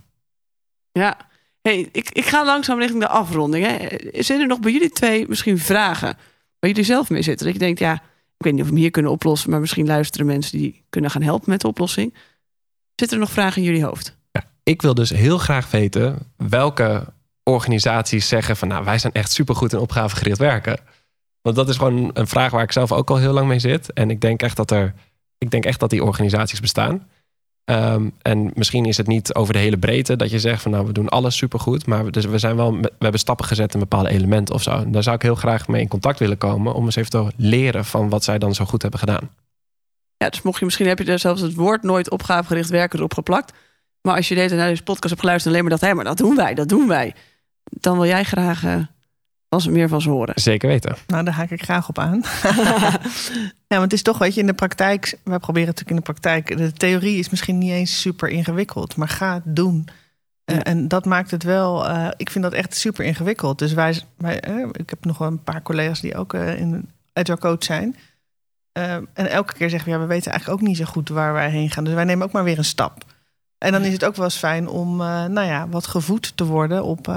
Ja, 0.91 1.17
hey, 1.61 1.89
ik, 1.91 2.09
ik 2.09 2.25
ga 2.25 2.45
langzaam 2.45 2.79
richting 2.79 2.99
de 2.99 3.07
afronding. 3.07 3.65
Hè. 3.65 3.87
Zijn 4.21 4.39
er 4.39 4.47
nog 4.47 4.59
bij 4.59 4.71
jullie 4.71 4.89
twee 4.89 5.27
misschien 5.27 5.59
vragen 5.59 6.17
waar 6.59 6.69
jullie 6.69 6.83
zelf 6.83 7.09
mee 7.09 7.21
zitten. 7.21 7.45
Dat 7.45 7.55
je 7.55 7.61
denkt, 7.61 7.79
ja, 7.79 8.01
ik 8.38 8.45
weet 8.45 8.53
niet 8.53 8.61
of 8.61 8.67
we 8.67 8.73
hem 8.73 8.84
hier 8.84 8.91
kunnen 8.91 9.11
oplossen, 9.11 9.49
maar 9.49 9.59
misschien 9.59 9.88
luisteren 9.88 10.25
mensen 10.25 10.57
die 10.57 10.84
kunnen 10.89 11.11
gaan 11.11 11.21
helpen 11.21 11.49
met 11.49 11.61
de 11.61 11.67
oplossing. 11.67 12.13
Zitten 12.95 13.17
er 13.17 13.23
nog 13.23 13.34
vragen 13.34 13.61
in 13.61 13.67
jullie 13.67 13.86
hoofd? 13.86 14.17
Ja, 14.31 14.43
ik 14.63 14.81
wil 14.81 14.93
dus 14.93 15.09
heel 15.09 15.38
graag 15.38 15.71
weten 15.71 16.31
welke 16.38 17.13
organisaties 17.43 18.27
zeggen 18.27 18.57
van 18.57 18.67
nou, 18.67 18.86
wij 18.86 18.97
zijn 18.97 19.13
echt 19.13 19.31
supergoed 19.31 19.73
in 19.73 19.79
opgavegericht 19.79 20.38
werken. 20.38 20.79
Want 21.41 21.55
dat 21.55 21.69
is 21.69 21.77
gewoon 21.77 22.11
een 22.13 22.27
vraag 22.27 22.51
waar 22.51 22.63
ik 22.63 22.71
zelf 22.71 22.91
ook 22.91 23.09
al 23.09 23.17
heel 23.17 23.34
lang 23.34 23.47
mee 23.47 23.59
zit. 23.59 23.93
En 23.93 24.09
ik 24.09 24.21
denk 24.21 24.41
echt 24.41 24.55
dat 24.55 24.71
er, 24.71 24.93
ik 25.38 25.51
denk 25.51 25.65
echt 25.65 25.79
dat 25.79 25.89
die 25.89 26.03
organisaties 26.03 26.59
bestaan. 26.59 27.07
Ehm, 27.66 28.09
en 28.22 28.51
misschien 28.53 28.86
is 28.86 28.97
het 28.97 29.07
niet 29.07 29.34
over 29.34 29.53
de 29.53 29.59
hele 29.59 29.78
breedte 29.78 30.16
dat 30.16 30.32
je 30.32 30.39
zegt 30.39 30.61
van 30.61 30.72
nou, 30.72 30.86
we 30.86 30.91
doen 30.91 31.09
alles 31.09 31.38
supergoed. 31.38 31.86
Maar 31.86 32.05
we, 32.05 32.11
dus 32.11 32.41
zijn 32.41 32.55
wel, 32.55 32.78
we 32.80 32.91
hebben 32.99 33.20
stappen 33.20 33.45
gezet 33.45 33.74
in 33.74 33.80
bepaalde 33.80 34.09
elementen 34.09 34.55
of 34.55 34.61
zo. 34.61 34.72
En 34.72 34.91
daar 34.91 35.03
zou 35.03 35.16
ik 35.16 35.22
heel 35.22 35.36
graag 35.36 35.68
mee 35.68 35.82
in 35.82 35.88
contact 35.88 36.20
willen 36.20 36.38
komen 36.38 36.74
om 36.74 36.86
eens 36.86 36.95
even 36.95 37.11
te 37.11 37.28
leren 37.36 37.86
van 37.86 38.09
wat 38.09 38.24
zij 38.24 38.38
dan 38.38 38.53
zo 38.53 38.66
goed 38.66 38.82
hebben 38.82 38.99
gedaan. 38.99 39.30
Ja, 40.18 40.30
dus 40.30 40.41
mocht 40.41 40.59
je 40.59 40.66
misschien 40.66 40.88
heb 40.88 40.99
je 40.99 41.05
er 41.05 41.20
zelfs 41.20 41.41
het 41.41 41.53
woord 41.53 41.84
nooit 41.84 42.09
opgavegericht 42.09 42.70
werken 42.70 42.97
erop 42.97 43.14
geplakt. 43.14 43.53
Maar 44.01 44.16
als 44.16 44.28
je 44.28 44.36
deze 44.36 44.55
naar 44.55 44.70
deze 44.70 44.84
podcast 44.84 45.09
hebt 45.09 45.20
geluisterd, 45.20 45.53
alleen 45.53 45.68
maar 45.68 45.80
dat, 45.80 45.89
hé, 45.89 45.93
maar 45.93 46.05
dat 46.05 46.18
doen 46.18 46.36
wij, 46.36 46.53
dat 46.53 46.70
doen 46.70 46.88
wij. 46.88 47.16
Dan 47.64 47.95
wil 47.97 48.05
jij 48.05 48.24
graag 48.24 48.64
uh, 48.64 48.76
als 49.53 49.67
meer 49.67 49.87
van 49.87 50.01
ze 50.01 50.09
horen. 50.09 50.33
Zeker 50.41 50.69
weten. 50.69 50.95
Nou, 51.07 51.23
daar 51.23 51.33
haak 51.33 51.49
ik 51.49 51.63
graag 51.63 51.89
op 51.89 51.99
aan. 51.99 52.21
ja, 53.67 53.77
want 53.77 53.81
het 53.81 53.93
is 53.93 54.01
toch, 54.01 54.17
weet 54.17 54.33
je, 54.33 54.39
in 54.39 54.47
de 54.47 54.53
praktijk, 54.53 55.17
wij 55.23 55.39
proberen 55.39 55.67
natuurlijk 55.67 55.89
in 55.89 55.95
de 56.05 56.11
praktijk, 56.13 56.57
de 56.57 56.71
theorie 56.71 57.19
is 57.19 57.29
misschien 57.29 57.57
niet 57.57 57.71
eens 57.71 58.01
super 58.01 58.29
ingewikkeld, 58.29 58.95
maar 58.95 59.09
ga 59.09 59.33
het 59.33 59.55
doen. 59.55 59.87
Ja. 60.45 60.53
Uh, 60.55 60.59
en 60.63 60.87
dat 60.87 61.05
maakt 61.05 61.31
het 61.31 61.43
wel, 61.43 61.89
uh, 61.89 62.07
ik 62.17 62.29
vind 62.29 62.43
dat 62.43 62.53
echt 62.53 62.75
super 62.75 63.05
ingewikkeld. 63.05 63.59
Dus 63.59 63.73
wij, 63.73 64.01
wij 64.17 64.43
uh, 64.49 64.67
ik 64.71 64.89
heb 64.89 65.05
nog 65.05 65.17
wel 65.17 65.27
een 65.27 65.43
paar 65.43 65.61
collega's 65.61 66.01
die 66.01 66.15
ook 66.15 66.33
in 66.33 66.89
agile 67.13 67.37
coach 67.37 67.63
zijn. 67.63 67.95
en 68.71 69.29
elke 69.29 69.53
keer 69.53 69.69
zeggen 69.69 69.89
we, 69.89 69.95
ja, 69.95 70.01
we 70.01 70.07
weten 70.07 70.31
eigenlijk 70.31 70.61
ook 70.61 70.67
niet 70.67 70.77
zo 70.77 70.85
goed 70.85 71.09
waar 71.09 71.33
wij 71.33 71.49
heen 71.49 71.69
gaan. 71.69 71.83
Dus 71.83 71.93
wij 71.93 72.03
nemen 72.03 72.25
ook 72.25 72.33
maar 72.33 72.43
weer 72.43 72.57
een 72.57 72.65
stap. 72.65 73.03
En 73.57 73.71
dan 73.71 73.81
is 73.81 73.93
het 73.93 74.05
ook 74.05 74.15
wel 74.15 74.25
eens 74.25 74.37
fijn 74.37 74.67
om, 74.67 74.97
nou 74.97 75.41
ja, 75.41 75.67
wat 75.69 75.87
gevoed 75.87 76.37
te 76.37 76.45
worden 76.45 76.83
op 76.83 77.07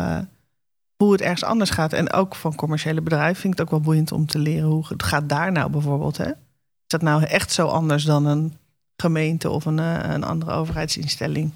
hoe 0.97 1.13
het 1.13 1.21
ergens 1.21 1.45
anders 1.45 1.71
gaat. 1.71 1.93
En 1.93 2.13
ook 2.13 2.35
van 2.35 2.55
commerciële 2.55 3.01
bedrijven 3.01 3.41
vind 3.41 3.53
ik 3.53 3.59
het 3.59 3.69
ook 3.69 3.75
wel 3.75 3.85
boeiend 3.85 4.13
om 4.13 4.27
te 4.27 4.39
leren 4.39 4.69
hoe 4.69 4.87
het 4.89 5.03
gaat 5.03 5.29
daar 5.29 5.53
nou 5.53 5.71
bijvoorbeeld. 5.71 6.17
Hè? 6.17 6.29
Is 6.29 6.93
dat 6.93 7.03
nou 7.03 7.23
echt 7.23 7.53
zo 7.53 7.67
anders 7.67 8.05
dan 8.05 8.27
een 8.27 8.57
gemeente 8.97 9.51
of 9.51 9.65
een, 9.65 9.79
een 10.13 10.25
andere 10.25 10.53
overheidsinstelling? 10.53 11.53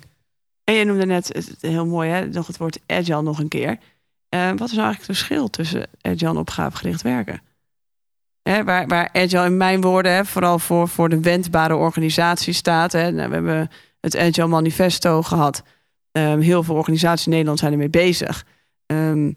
En 0.65 0.75
je 0.75 0.85
noemde 0.85 1.07
net 1.07 1.57
heel 1.61 1.87
mooi, 1.87 2.11
hè? 2.11 2.27
nog 2.27 2.47
het 2.47 2.57
woord 2.57 2.81
agile 2.87 3.23
nog 3.23 3.39
een 3.39 3.49
keer. 3.49 3.79
Uh, 4.35 4.49
wat 4.49 4.69
is 4.69 4.77
nou 4.77 4.87
eigenlijk 4.87 4.97
het 4.99 5.07
verschil 5.07 5.51
tussen 5.51 5.87
agile 6.01 6.31
en 6.31 6.37
opgavegericht 6.37 7.03
werken? 7.03 7.41
Hè, 8.43 8.65
waar, 8.65 8.87
waar 8.87 9.09
agile 9.13 9.45
in 9.45 9.57
mijn 9.57 9.81
woorden 9.81 10.13
hè, 10.13 10.25
vooral 10.25 10.59
voor, 10.59 10.89
voor 10.89 11.09
de 11.09 11.21
wendbare 11.21 11.77
organisatie 11.77 12.53
staat. 12.53 12.93
Hè. 12.93 13.11
Nou, 13.11 13.29
we 13.29 13.35
hebben 13.35 13.71
het 14.01 14.17
Agile 14.17 14.47
Manifesto 14.47 15.23
gehad. 15.23 15.63
Um, 16.13 16.41
heel 16.41 16.63
veel 16.63 16.75
organisaties 16.75 17.27
in 17.27 17.31
Nederland 17.31 17.59
zijn 17.59 17.73
ermee 17.73 17.89
bezig. 17.89 18.47
Um, 18.93 19.37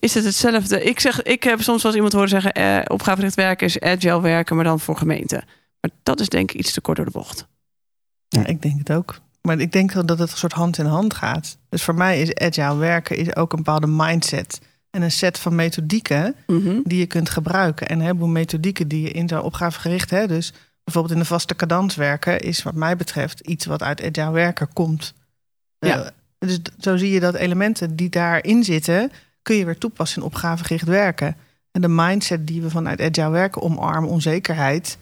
is 0.00 0.14
het 0.14 0.24
hetzelfde? 0.24 0.82
Ik, 0.82 1.00
zeg, 1.00 1.22
ik 1.22 1.42
heb 1.42 1.62
soms 1.62 1.82
wel 1.82 1.92
eens 1.92 1.94
iemand 1.94 2.12
horen 2.12 2.28
zeggen... 2.28 2.52
Eh, 2.52 2.80
opgavegericht 2.86 3.34
werken 3.34 3.66
is 3.66 3.80
agile 3.80 4.20
werken, 4.20 4.56
maar 4.56 4.64
dan 4.64 4.80
voor 4.80 4.96
gemeenten. 4.96 5.44
Maar 5.80 5.90
dat 6.02 6.20
is 6.20 6.28
denk 6.28 6.50
ik 6.50 6.58
iets 6.58 6.72
te 6.72 6.80
kort 6.80 6.96
door 6.96 7.06
de 7.06 7.12
bocht. 7.12 7.46
Ja, 8.28 8.46
ik 8.46 8.62
denk 8.62 8.78
het 8.78 8.92
ook. 8.92 9.20
Maar 9.42 9.60
ik 9.60 9.72
denk 9.72 9.92
dat 9.92 10.18
het 10.18 10.30
een 10.30 10.36
soort 10.36 10.52
hand 10.52 10.78
in 10.78 10.86
hand 10.86 11.14
gaat. 11.14 11.58
Dus 11.68 11.82
voor 11.82 11.94
mij 11.94 12.20
is 12.20 12.34
agile 12.34 12.76
werken 12.76 13.16
is 13.16 13.36
ook 13.36 13.52
een 13.52 13.62
bepaalde 13.62 13.86
mindset. 13.86 14.58
En 14.90 15.02
een 15.02 15.10
set 15.10 15.38
van 15.38 15.54
methodieken 15.54 16.34
mm 16.46 16.62
-hmm. 16.62 16.80
die 16.84 16.98
je 16.98 17.06
kunt 17.06 17.30
gebruiken. 17.30 17.88
En 17.88 17.96
een 17.96 18.04
heleboel 18.04 18.28
methodieken 18.28 18.88
die 18.88 19.02
je 19.02 19.10
in 19.10 19.28
zo'n 19.28 19.42
opgavegericht... 19.42 20.10
Hè, 20.10 20.26
dus 20.26 20.52
bijvoorbeeld 20.84 21.14
in 21.14 21.20
de 21.20 21.28
vaste 21.28 21.56
cadans 21.56 21.94
werken... 21.94 22.40
is 22.40 22.62
wat 22.62 22.74
mij 22.74 22.96
betreft 22.96 23.40
iets 23.40 23.66
wat 23.66 23.82
uit 23.82 24.02
agile 24.02 24.30
werken 24.30 24.72
komt. 24.72 25.14
Ja. 25.78 25.98
Uh, 25.98 26.06
dus 26.38 26.58
zo 26.78 26.96
zie 26.96 27.10
je 27.10 27.20
dat 27.20 27.34
elementen 27.34 27.96
die 27.96 28.08
daarin 28.08 28.64
zitten... 28.64 29.12
kun 29.42 29.56
je 29.56 29.64
weer 29.64 29.78
toepassen 29.78 30.20
in 30.20 30.26
opgavegericht 30.26 30.86
werken. 30.86 31.36
En 31.70 31.80
de 31.80 31.88
mindset 31.88 32.46
die 32.46 32.62
we 32.62 32.70
vanuit 32.70 33.00
agile 33.00 33.30
werken 33.30 33.62
omarmen, 33.62 34.10
onzekerheid... 34.10 34.98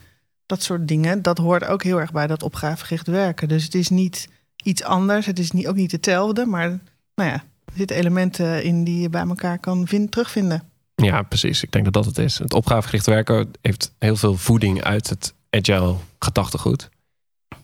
dat 0.47 0.63
soort 0.63 0.89
dingen, 0.89 1.23
dat 1.23 1.39
hoort 1.39 1.65
ook 1.65 1.83
heel 1.83 2.01
erg 2.01 2.13
bij 2.13 2.27
dat 2.27 2.43
opgavegericht 2.43 3.07
werken. 3.07 3.49
Dus 3.49 3.65
het 3.65 3.75
is 3.75 3.89
niet 3.89 4.29
iets 4.63 4.83
anders, 4.83 5.27
het 5.27 5.39
is 5.39 5.51
niet, 5.51 5.69
ook 5.69 5.77
niet 5.77 5.93
hetzelfde... 5.93 6.47
maar 6.47 6.69
nou 7.15 7.31
ja, 7.31 7.45
er 7.65 7.73
zitten 7.77 7.97
elementen 7.97 8.65
in 8.65 8.85
die 8.85 9.01
je 9.01 9.11
bij 9.11 9.27
elkaar 9.27 9.59
kan 9.59 9.87
vinden, 9.87 10.11
terugvinden. 10.11 10.63
Ja, 10.95 11.23
precies. 11.23 11.63
Ik 11.63 11.73
denk 11.73 11.85
dat 11.85 11.93
dat 11.93 12.05
het 12.05 12.19
is. 12.19 12.39
Het 12.39 12.55
opgavegericht 12.55 13.07
werken 13.07 13.51
heeft 13.61 13.93
heel 13.99 14.17
veel 14.17 14.37
voeding 14.37 14.83
uit 14.83 15.09
het 15.09 15.35
agile 15.51 15.95
gedachtegoed. 16.19 16.89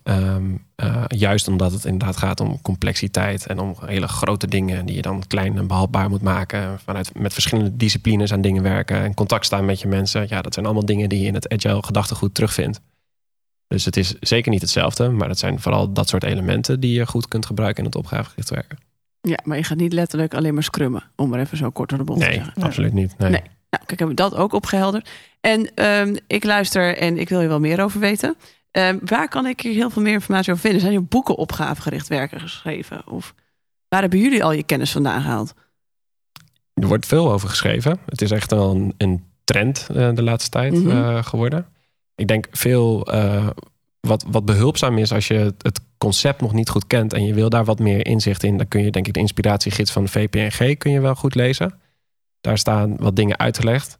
Um, 0.05 0.67
uh, 0.77 1.05
juist 1.09 1.49
omdat 1.49 1.73
het 1.73 1.85
inderdaad 1.85 2.17
gaat 2.17 2.41
om 2.41 2.63
complexiteit 2.63 3.47
en 3.47 3.59
om 3.59 3.77
hele 3.85 4.09
grote 4.09 4.47
dingen 4.47 4.87
die 4.87 4.97
je 4.97 5.03
dan 5.03 5.27
klein 5.27 5.57
en 5.57 5.67
behapbaar 5.67 6.09
moet 6.09 6.23
maken. 6.23 6.79
Vanuit 6.79 7.19
met 7.19 7.33
verschillende 7.33 7.77
disciplines 7.77 8.33
aan 8.33 8.41
dingen 8.41 8.63
werken 8.63 8.97
en 8.97 9.15
contact 9.15 9.45
staan 9.45 9.65
met 9.65 9.81
je 9.81 9.89
mensen. 9.89 10.27
Ja, 10.29 10.43
dat 10.43 10.55
zijn 10.55 10.67
allemaal 10.67 10.87
dingen 10.87 11.09
die 11.09 11.21
je 11.21 11.27
in 11.27 11.35
het 11.35 11.49
agile 11.49 11.83
gedachtegoed 11.83 12.35
terugvindt. 12.35 12.81
Dus 13.67 13.85
het 13.85 13.97
is 13.97 14.19
zeker 14.21 14.51
niet 14.51 14.61
hetzelfde, 14.61 15.09
maar 15.09 15.29
het 15.29 15.39
zijn 15.39 15.61
vooral 15.61 15.93
dat 15.93 16.09
soort 16.09 16.25
elementen 16.25 16.81
die 16.81 16.93
je 16.93 17.07
goed 17.07 17.29
kunt 17.29 17.47
gebruiken 17.47 17.79
in 17.79 17.91
het 17.91 17.99
opgavegericht 17.99 18.51
werken. 18.51 18.79
Ja, 19.21 19.39
maar 19.45 19.57
je 19.57 19.65
gaat 19.65 19.79
niet 19.79 19.93
letterlijk 19.93 20.35
alleen 20.35 20.55
maar 20.55 20.63
scrummen, 20.63 21.03
om 21.17 21.29
maar 21.29 21.41
even 21.41 21.57
zo 21.57 21.71
kort 21.71 21.89
door 21.89 21.99
de 21.99 22.05
bocht 22.05 22.19
nee, 22.19 22.29
te 22.29 22.35
zeggen. 22.35 22.53
Nee, 22.57 22.65
absoluut 22.65 22.93
niet. 22.93 23.19
Nee. 23.19 23.31
nee. 23.31 23.41
Nou, 23.41 23.85
kijk, 23.85 23.99
hebben 23.99 24.09
we 24.09 24.15
dat 24.15 24.35
ook 24.35 24.53
opgehelderd. 24.53 25.11
En 25.41 25.85
um, 25.85 26.17
ik 26.27 26.45
luister 26.45 26.97
en 26.97 27.19
ik 27.19 27.29
wil 27.29 27.41
je 27.41 27.49
wel 27.49 27.61
meer 27.61 27.83
over 27.83 28.01
weten. 28.01 28.37
Um, 28.73 29.01
waar 29.05 29.29
kan 29.29 29.47
ik 29.47 29.61
hier 29.61 29.75
heel 29.75 29.91
veel 29.91 30.03
meer 30.03 30.13
informatie 30.13 30.51
over 30.51 30.65
vinden? 30.65 30.81
Zijn 30.81 30.95
er 30.95 31.05
boeken 31.05 31.37
opgavegericht 31.37 32.09
werken 32.09 32.41
geschreven? 32.41 33.07
Of 33.09 33.35
waar 33.89 34.01
hebben 34.01 34.19
jullie 34.19 34.45
al 34.45 34.53
je 34.53 34.63
kennis 34.63 34.93
vandaan 34.93 35.21
gehaald? 35.21 35.55
Er 36.75 36.87
wordt 36.87 37.07
veel 37.07 37.33
over 37.33 37.49
geschreven. 37.49 37.99
Het 38.07 38.23
is 38.23 38.31
echt 38.31 38.53
een, 38.53 38.95
een 38.97 39.25
trend 39.45 39.87
uh, 39.91 40.15
de 40.15 40.23
laatste 40.23 40.51
tijd 40.51 40.73
mm 40.73 40.81
-hmm. 40.81 40.91
uh, 40.91 41.25
geworden. 41.25 41.67
Ik 42.15 42.29
denk 42.29 42.47
veel 42.51 43.15
uh, 43.15 43.49
wat, 44.01 44.25
wat 44.29 44.45
behulpzaam 44.45 44.99
is 44.99 45.13
als 45.13 45.29
je 45.29 45.55
het 45.59 45.81
concept 45.99 46.41
nog 46.41 46.53
niet 46.53 46.69
goed 46.69 46.87
kent 46.87 47.13
en 47.13 47.25
je 47.25 47.35
wil 47.35 47.49
daar 47.49 47.65
wat 47.65 47.79
meer 47.79 48.07
inzicht 48.07 48.43
in, 48.43 48.57
dan 48.57 48.69
kun 48.69 48.85
je 48.85 48.91
denk 48.91 49.07
ik 49.07 49.15
de 49.15 49.21
inspiratiegids 49.21 49.93
van 49.93 50.05
de 50.05 50.11
VPNG 50.11 50.79
kun 50.79 50.93
je 50.93 51.01
wel 51.01 51.15
goed 51.15 51.35
lezen. 51.35 51.81
Daar 52.41 52.59
staan 52.59 52.97
wat 52.97 53.17
dingen 53.17 53.39
uitgelegd. 53.39 53.99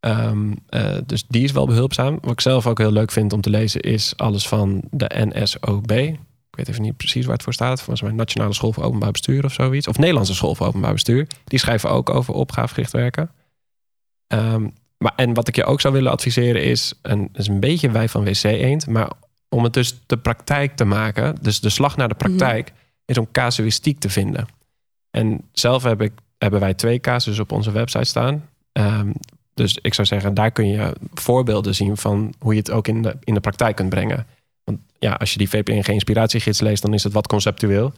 Um, 0.00 0.58
uh, 0.70 0.96
dus 1.06 1.24
die 1.28 1.44
is 1.44 1.52
wel 1.52 1.66
behulpzaam. 1.66 2.18
Wat 2.20 2.32
ik 2.32 2.40
zelf 2.40 2.66
ook 2.66 2.78
heel 2.78 2.92
leuk 2.92 3.10
vind 3.10 3.32
om 3.32 3.40
te 3.40 3.50
lezen 3.50 3.80
is 3.80 4.16
alles 4.16 4.48
van 4.48 4.82
de 4.90 5.10
NSOB. 5.14 5.90
Ik 5.90 6.16
weet 6.50 6.68
even 6.68 6.82
niet 6.82 6.96
precies 6.96 7.24
waar 7.24 7.34
het 7.34 7.42
voor 7.42 7.52
staat. 7.52 7.82
Volgens 7.82 8.02
mij 8.02 8.12
Nationale 8.12 8.54
School 8.54 8.72
voor 8.72 8.84
Openbaar 8.84 9.10
Bestuur 9.10 9.44
of 9.44 9.52
zoiets. 9.52 9.88
Of 9.88 9.98
Nederlandse 9.98 10.34
School 10.34 10.54
voor 10.54 10.66
Openbaar 10.66 10.92
Bestuur. 10.92 11.26
Die 11.44 11.58
schrijven 11.58 11.90
ook 11.90 12.10
over 12.10 12.34
opgavegericht 12.34 12.92
werken. 12.92 13.30
Um, 14.34 14.72
maar, 14.98 15.12
en 15.16 15.34
wat 15.34 15.48
ik 15.48 15.56
je 15.56 15.64
ook 15.64 15.80
zou 15.80 15.94
willen 15.94 16.12
adviseren 16.12 16.62
is... 16.62 16.94
En 17.02 17.28
dat 17.32 17.40
is 17.40 17.48
een 17.48 17.60
beetje 17.60 17.90
wij 17.90 18.08
van 18.08 18.24
WC 18.24 18.42
Eend... 18.42 18.86
maar 18.86 19.10
om 19.48 19.64
het 19.64 19.72
dus 19.72 20.00
de 20.06 20.18
praktijk 20.18 20.76
te 20.76 20.84
maken... 20.84 21.36
dus 21.40 21.60
de 21.60 21.70
slag 21.70 21.96
naar 21.96 22.08
de 22.08 22.14
praktijk... 22.14 22.70
Mm. 22.70 22.76
is 23.04 23.18
om 23.18 23.30
casuïstiek 23.32 23.98
te 23.98 24.10
vinden. 24.10 24.46
En 25.10 25.40
zelf 25.52 25.82
heb 25.82 26.02
ik, 26.02 26.12
hebben 26.38 26.60
wij 26.60 26.74
twee 26.74 27.00
casussen 27.00 27.44
op 27.44 27.52
onze 27.52 27.70
website 27.70 28.04
staan... 28.04 28.48
Um, 28.72 29.12
dus 29.58 29.78
ik 29.82 29.94
zou 29.94 30.06
zeggen, 30.06 30.34
daar 30.34 30.50
kun 30.50 30.68
je 30.68 30.92
voorbeelden 31.14 31.74
zien 31.74 31.96
van 31.96 32.34
hoe 32.38 32.52
je 32.52 32.58
het 32.58 32.70
ook 32.70 32.88
in 32.88 33.02
de, 33.02 33.16
in 33.24 33.34
de 33.34 33.40
praktijk 33.40 33.76
kunt 33.76 33.88
brengen. 33.88 34.26
Want 34.64 34.78
ja, 34.98 35.12
als 35.12 35.32
je 35.32 35.38
die 35.38 35.48
VPNG 35.48 35.88
inspiratiegids 35.88 36.60
leest, 36.60 36.82
dan 36.82 36.94
is 36.94 37.04
het 37.04 37.12
wat 37.12 37.26
conceptueel. 37.26 37.92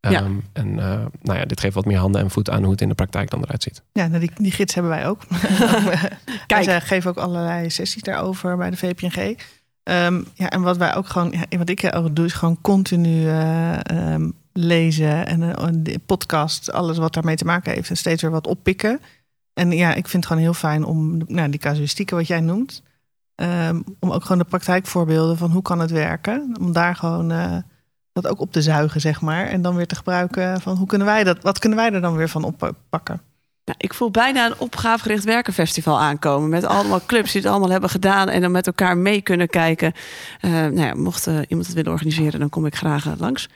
Ja. 0.00 0.22
Um, 0.22 0.44
en 0.52 0.68
uh, 0.68 1.04
nou 1.22 1.38
ja, 1.38 1.44
dit 1.44 1.60
geeft 1.60 1.74
wat 1.74 1.84
meer 1.84 1.98
handen 1.98 2.20
en 2.20 2.30
voeten 2.30 2.52
aan 2.52 2.62
hoe 2.62 2.70
het 2.70 2.80
in 2.80 2.88
de 2.88 2.94
praktijk 2.94 3.30
dan 3.30 3.42
eruit 3.42 3.62
ziet. 3.62 3.82
Ja, 3.92 4.06
nou 4.06 4.20
die, 4.20 4.30
die 4.36 4.52
gids 4.52 4.74
hebben 4.74 4.92
wij 4.92 5.06
ook. 5.06 5.22
Kijk. 6.46 6.82
Geven 6.82 7.10
ook 7.10 7.16
allerlei 7.16 7.70
sessies 7.70 8.02
daarover 8.02 8.56
bij 8.56 8.70
de 8.70 8.76
VPNG. 8.76 9.36
Um, 9.84 10.26
ja, 10.34 10.50
en 10.50 10.62
wat 10.62 10.76
wij 10.76 10.94
ook 10.94 11.08
gewoon, 11.08 11.30
ja, 11.48 11.58
wat 11.58 11.68
ik 11.68 11.90
ook 11.94 12.16
doe, 12.16 12.24
is 12.24 12.32
gewoon 12.32 12.58
continu 12.60 13.26
uh, 13.26 13.78
um, 13.92 14.32
lezen 14.52 15.26
en 15.26 15.42
uh, 15.42 15.94
podcast, 16.06 16.72
alles 16.72 16.98
wat 16.98 17.14
daarmee 17.14 17.36
te 17.36 17.44
maken 17.44 17.72
heeft, 17.72 17.90
en 17.90 17.96
steeds 17.96 18.22
weer 18.22 18.30
wat 18.30 18.46
oppikken. 18.46 19.00
En 19.58 19.70
ja, 19.70 19.88
ik 19.88 20.08
vind 20.08 20.12
het 20.12 20.26
gewoon 20.26 20.42
heel 20.42 20.54
fijn 20.54 20.84
om 20.84 21.20
nou, 21.26 21.50
die 21.50 21.60
casuïstieken 21.60 22.16
wat 22.16 22.26
jij 22.26 22.40
noemt. 22.40 22.82
Um, 23.34 23.84
om 23.98 24.10
ook 24.10 24.22
gewoon 24.22 24.38
de 24.38 24.44
praktijkvoorbeelden 24.44 25.36
van 25.36 25.50
hoe 25.50 25.62
kan 25.62 25.78
het 25.78 25.90
werken. 25.90 26.56
Om 26.60 26.72
daar 26.72 26.96
gewoon 26.96 27.32
uh, 27.32 27.56
dat 28.12 28.26
ook 28.26 28.40
op 28.40 28.52
te 28.52 28.62
zuigen, 28.62 29.00
zeg 29.00 29.20
maar. 29.20 29.46
En 29.46 29.62
dan 29.62 29.74
weer 29.74 29.86
te 29.86 29.94
gebruiken 29.94 30.60
van 30.60 30.76
hoe 30.76 30.86
kunnen 30.86 31.06
wij 31.06 31.24
dat, 31.24 31.42
wat 31.42 31.58
kunnen 31.58 31.78
wij 31.78 31.92
er 31.92 32.00
dan 32.00 32.16
weer 32.16 32.28
van 32.28 32.44
oppakken. 32.44 33.20
Nou, 33.64 33.78
ik 33.78 33.94
voel 33.94 34.10
bijna 34.10 34.46
een 34.46 34.58
opgavegericht 34.58 35.24
werkenfestival 35.24 36.00
aankomen. 36.00 36.48
Met 36.48 36.64
allemaal 36.64 37.00
clubs 37.06 37.32
die 37.32 37.40
het 37.40 37.50
allemaal 37.50 37.70
hebben 37.70 37.90
gedaan. 37.90 38.28
En 38.28 38.40
dan 38.40 38.50
met 38.50 38.66
elkaar 38.66 38.96
mee 38.96 39.20
kunnen 39.20 39.48
kijken. 39.48 39.92
Uh, 40.40 40.50
nou 40.50 40.80
ja, 40.80 40.94
mocht 40.94 41.26
uh, 41.26 41.38
iemand 41.48 41.66
het 41.66 41.76
willen 41.76 41.92
organiseren, 41.92 42.40
dan 42.40 42.48
kom 42.48 42.66
ik 42.66 42.74
graag 42.74 43.18
langs. 43.18 43.48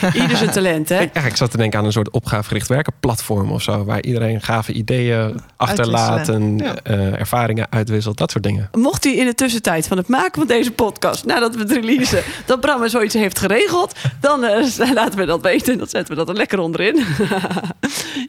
Ieder 0.22 0.36
zijn 0.36 0.50
talent, 0.50 0.88
hè? 0.88 0.98
Ja, 1.00 1.20
ik 1.24 1.36
zat 1.36 1.50
te 1.50 1.56
denken 1.56 1.78
aan 1.78 1.84
een 1.84 1.92
soort 1.92 2.10
opgavegericht 2.10 2.68
werken 2.68 2.92
platform 3.00 3.50
of 3.50 3.62
zo. 3.62 3.84
Waar 3.84 4.02
iedereen 4.02 4.42
gave 4.42 4.72
ideeën 4.72 5.40
achterlaat 5.56 6.28
en 6.28 6.58
Ja. 6.58 6.74
eh, 6.82 7.18
ervaringen 7.20 7.66
uitwisselt. 7.70 8.18
Dat 8.18 8.30
soort 8.30 8.44
dingen. 8.44 8.68
Mocht 8.72 9.04
hij 9.04 9.12
in 9.14 9.26
de 9.26 9.34
tussentijd 9.34 9.86
van 9.88 9.96
het 9.96 10.08
maken 10.08 10.38
van 10.38 10.46
deze 10.46 10.70
podcast, 10.72 11.24
nadat 11.24 11.54
we 11.54 11.60
het 11.60 11.72
releasen, 11.72 12.22
dat 12.46 12.60
Bram 12.60 12.82
er 12.82 12.90
zoiets 12.90 13.14
heeft 13.14 13.38
geregeld, 13.38 13.94
dan 14.20 14.44
eh, 14.44 14.66
laten 14.94 15.18
we 15.18 15.24
dat 15.24 15.40
weten. 15.42 15.78
Dan 15.78 15.86
zetten 15.86 16.10
we 16.14 16.18
dat 16.20 16.28
er 16.28 16.34
lekker 16.36 16.58
onderin. 16.58 17.04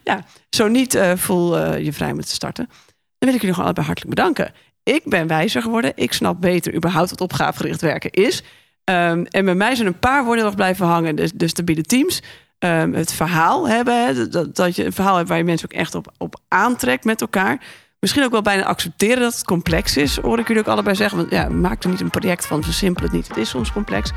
ja, 0.04 0.24
zo 0.50 0.68
niet, 0.68 0.94
eh, 0.94 1.12
voel 1.16 1.74
je 1.76 1.92
vrij 1.92 2.10
om 2.10 2.16
het 2.18 2.28
te 2.28 2.34
starten. 2.34 2.64
Dan 2.66 3.30
wil 3.30 3.34
ik 3.34 3.40
jullie 3.40 3.50
gewoon 3.50 3.64
allebei 3.64 3.86
hartelijk 3.86 4.14
bedanken. 4.14 4.52
Ik 4.82 5.02
ben 5.04 5.26
wijzer 5.26 5.62
geworden. 5.62 5.92
Ik 5.94 6.12
snap 6.12 6.40
beter 6.40 6.74
überhaupt 6.74 7.10
wat 7.10 7.20
opgavegericht 7.20 7.80
werken 7.80 8.10
is. 8.10 8.42
Ehm, 8.84 9.24
en 9.30 9.44
bij 9.44 9.54
mij 9.54 9.74
zijn 9.74 9.88
een 9.88 9.98
paar 9.98 10.24
woorden 10.24 10.44
nog 10.44 10.54
blijven 10.54 10.86
hangen. 10.86 11.16
Dus 11.16 11.32
de 11.32 11.48
stabiele 11.48 11.82
teams. 11.82 12.22
Ehm, 12.58 12.92
het 12.92 13.12
verhaal 13.12 13.68
hebben. 13.68 14.04
Hè, 14.04 14.28
dat, 14.52 14.76
je 14.76 14.84
een 14.84 14.92
verhaal 14.92 15.16
hebt 15.16 15.28
waar 15.28 15.38
je 15.38 15.44
mensen 15.44 15.68
ook 15.72 15.78
echt 15.78 15.94
op, 15.94 16.12
op 16.18 16.40
aantrekt 16.48 17.04
met 17.04 17.20
elkaar. 17.20 17.64
Misschien 18.00 18.24
ook 18.24 18.30
wel 18.30 18.42
bijna 18.42 18.64
accepteren 18.64 19.22
dat 19.22 19.32
het 19.32 19.44
complex 19.44 19.96
is. 19.96 20.18
Hoor 20.20 20.38
ik 20.38 20.46
jullie 20.46 20.62
ook 20.62 20.68
allebei 20.68 20.96
zeggen. 20.96 21.18
Want 21.18 21.30
ja, 21.30 21.48
maak 21.48 21.82
er 21.82 21.90
niet 21.90 22.00
een 22.00 22.10
project 22.10 22.46
van. 22.46 22.64
Zo 22.64 22.70
simpel 22.70 23.02
het 23.02 23.12
niet. 23.12 23.28
Het 23.28 23.36
is 23.36 23.48
soms 23.48 23.72
complex. 23.72 24.10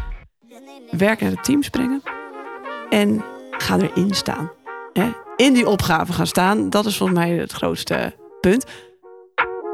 Werk 0.92 1.22
naar 1.22 1.30
de 1.30 1.42
teams 1.42 1.70
brengen. 1.70 2.02
En 2.90 3.24
ga 3.52 3.78
erin 3.78 4.14
staan. 4.14 4.52
Hè? 4.94 5.12
In 5.36 5.54
die 5.54 5.68
opgave 5.68 6.14
gaan 6.14 6.28
staan. 6.28 6.70
Dat 6.70 6.86
is 6.86 6.98
volgens 6.98 7.20
mij 7.20 7.30
het 7.30 7.52
grootste 7.52 8.16
punt. 8.42 8.66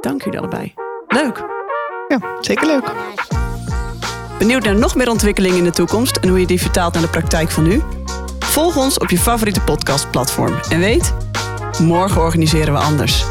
Dank 0.02 0.24
jullie 0.24 0.40
allebei. 0.40 0.74
Leuk. 1.08 1.44
Ja, 2.08 2.38
zeker 2.42 2.68
leuk. 2.68 2.94
Benieuwd 4.42 4.64
naar 4.64 4.76
nog 4.76 4.96
meer 4.96 5.10
ontwikkelingen 5.10 5.58
in 5.58 5.64
de 5.64 5.72
toekomst 5.72 6.18
en 6.18 6.30
hoe 6.30 6.40
je 6.40 6.46
die 6.46 6.62
vertaalt 6.62 6.94
naar 6.94 7.02
de 7.02 7.10
praktijk 7.10 7.52
van 7.52 7.64
nu? 7.64 7.82
Volg 8.40 8.78
ons 8.78 8.98
op 8.98 9.10
je 9.10 9.18
favoriete 9.18 9.62
podcastplatform. 9.62 10.54
En 10.70 10.80
weet, 10.80 11.14
morgen 11.80 12.22
organiseren 12.22 12.74
we 12.74 12.80
anders. 12.80 13.26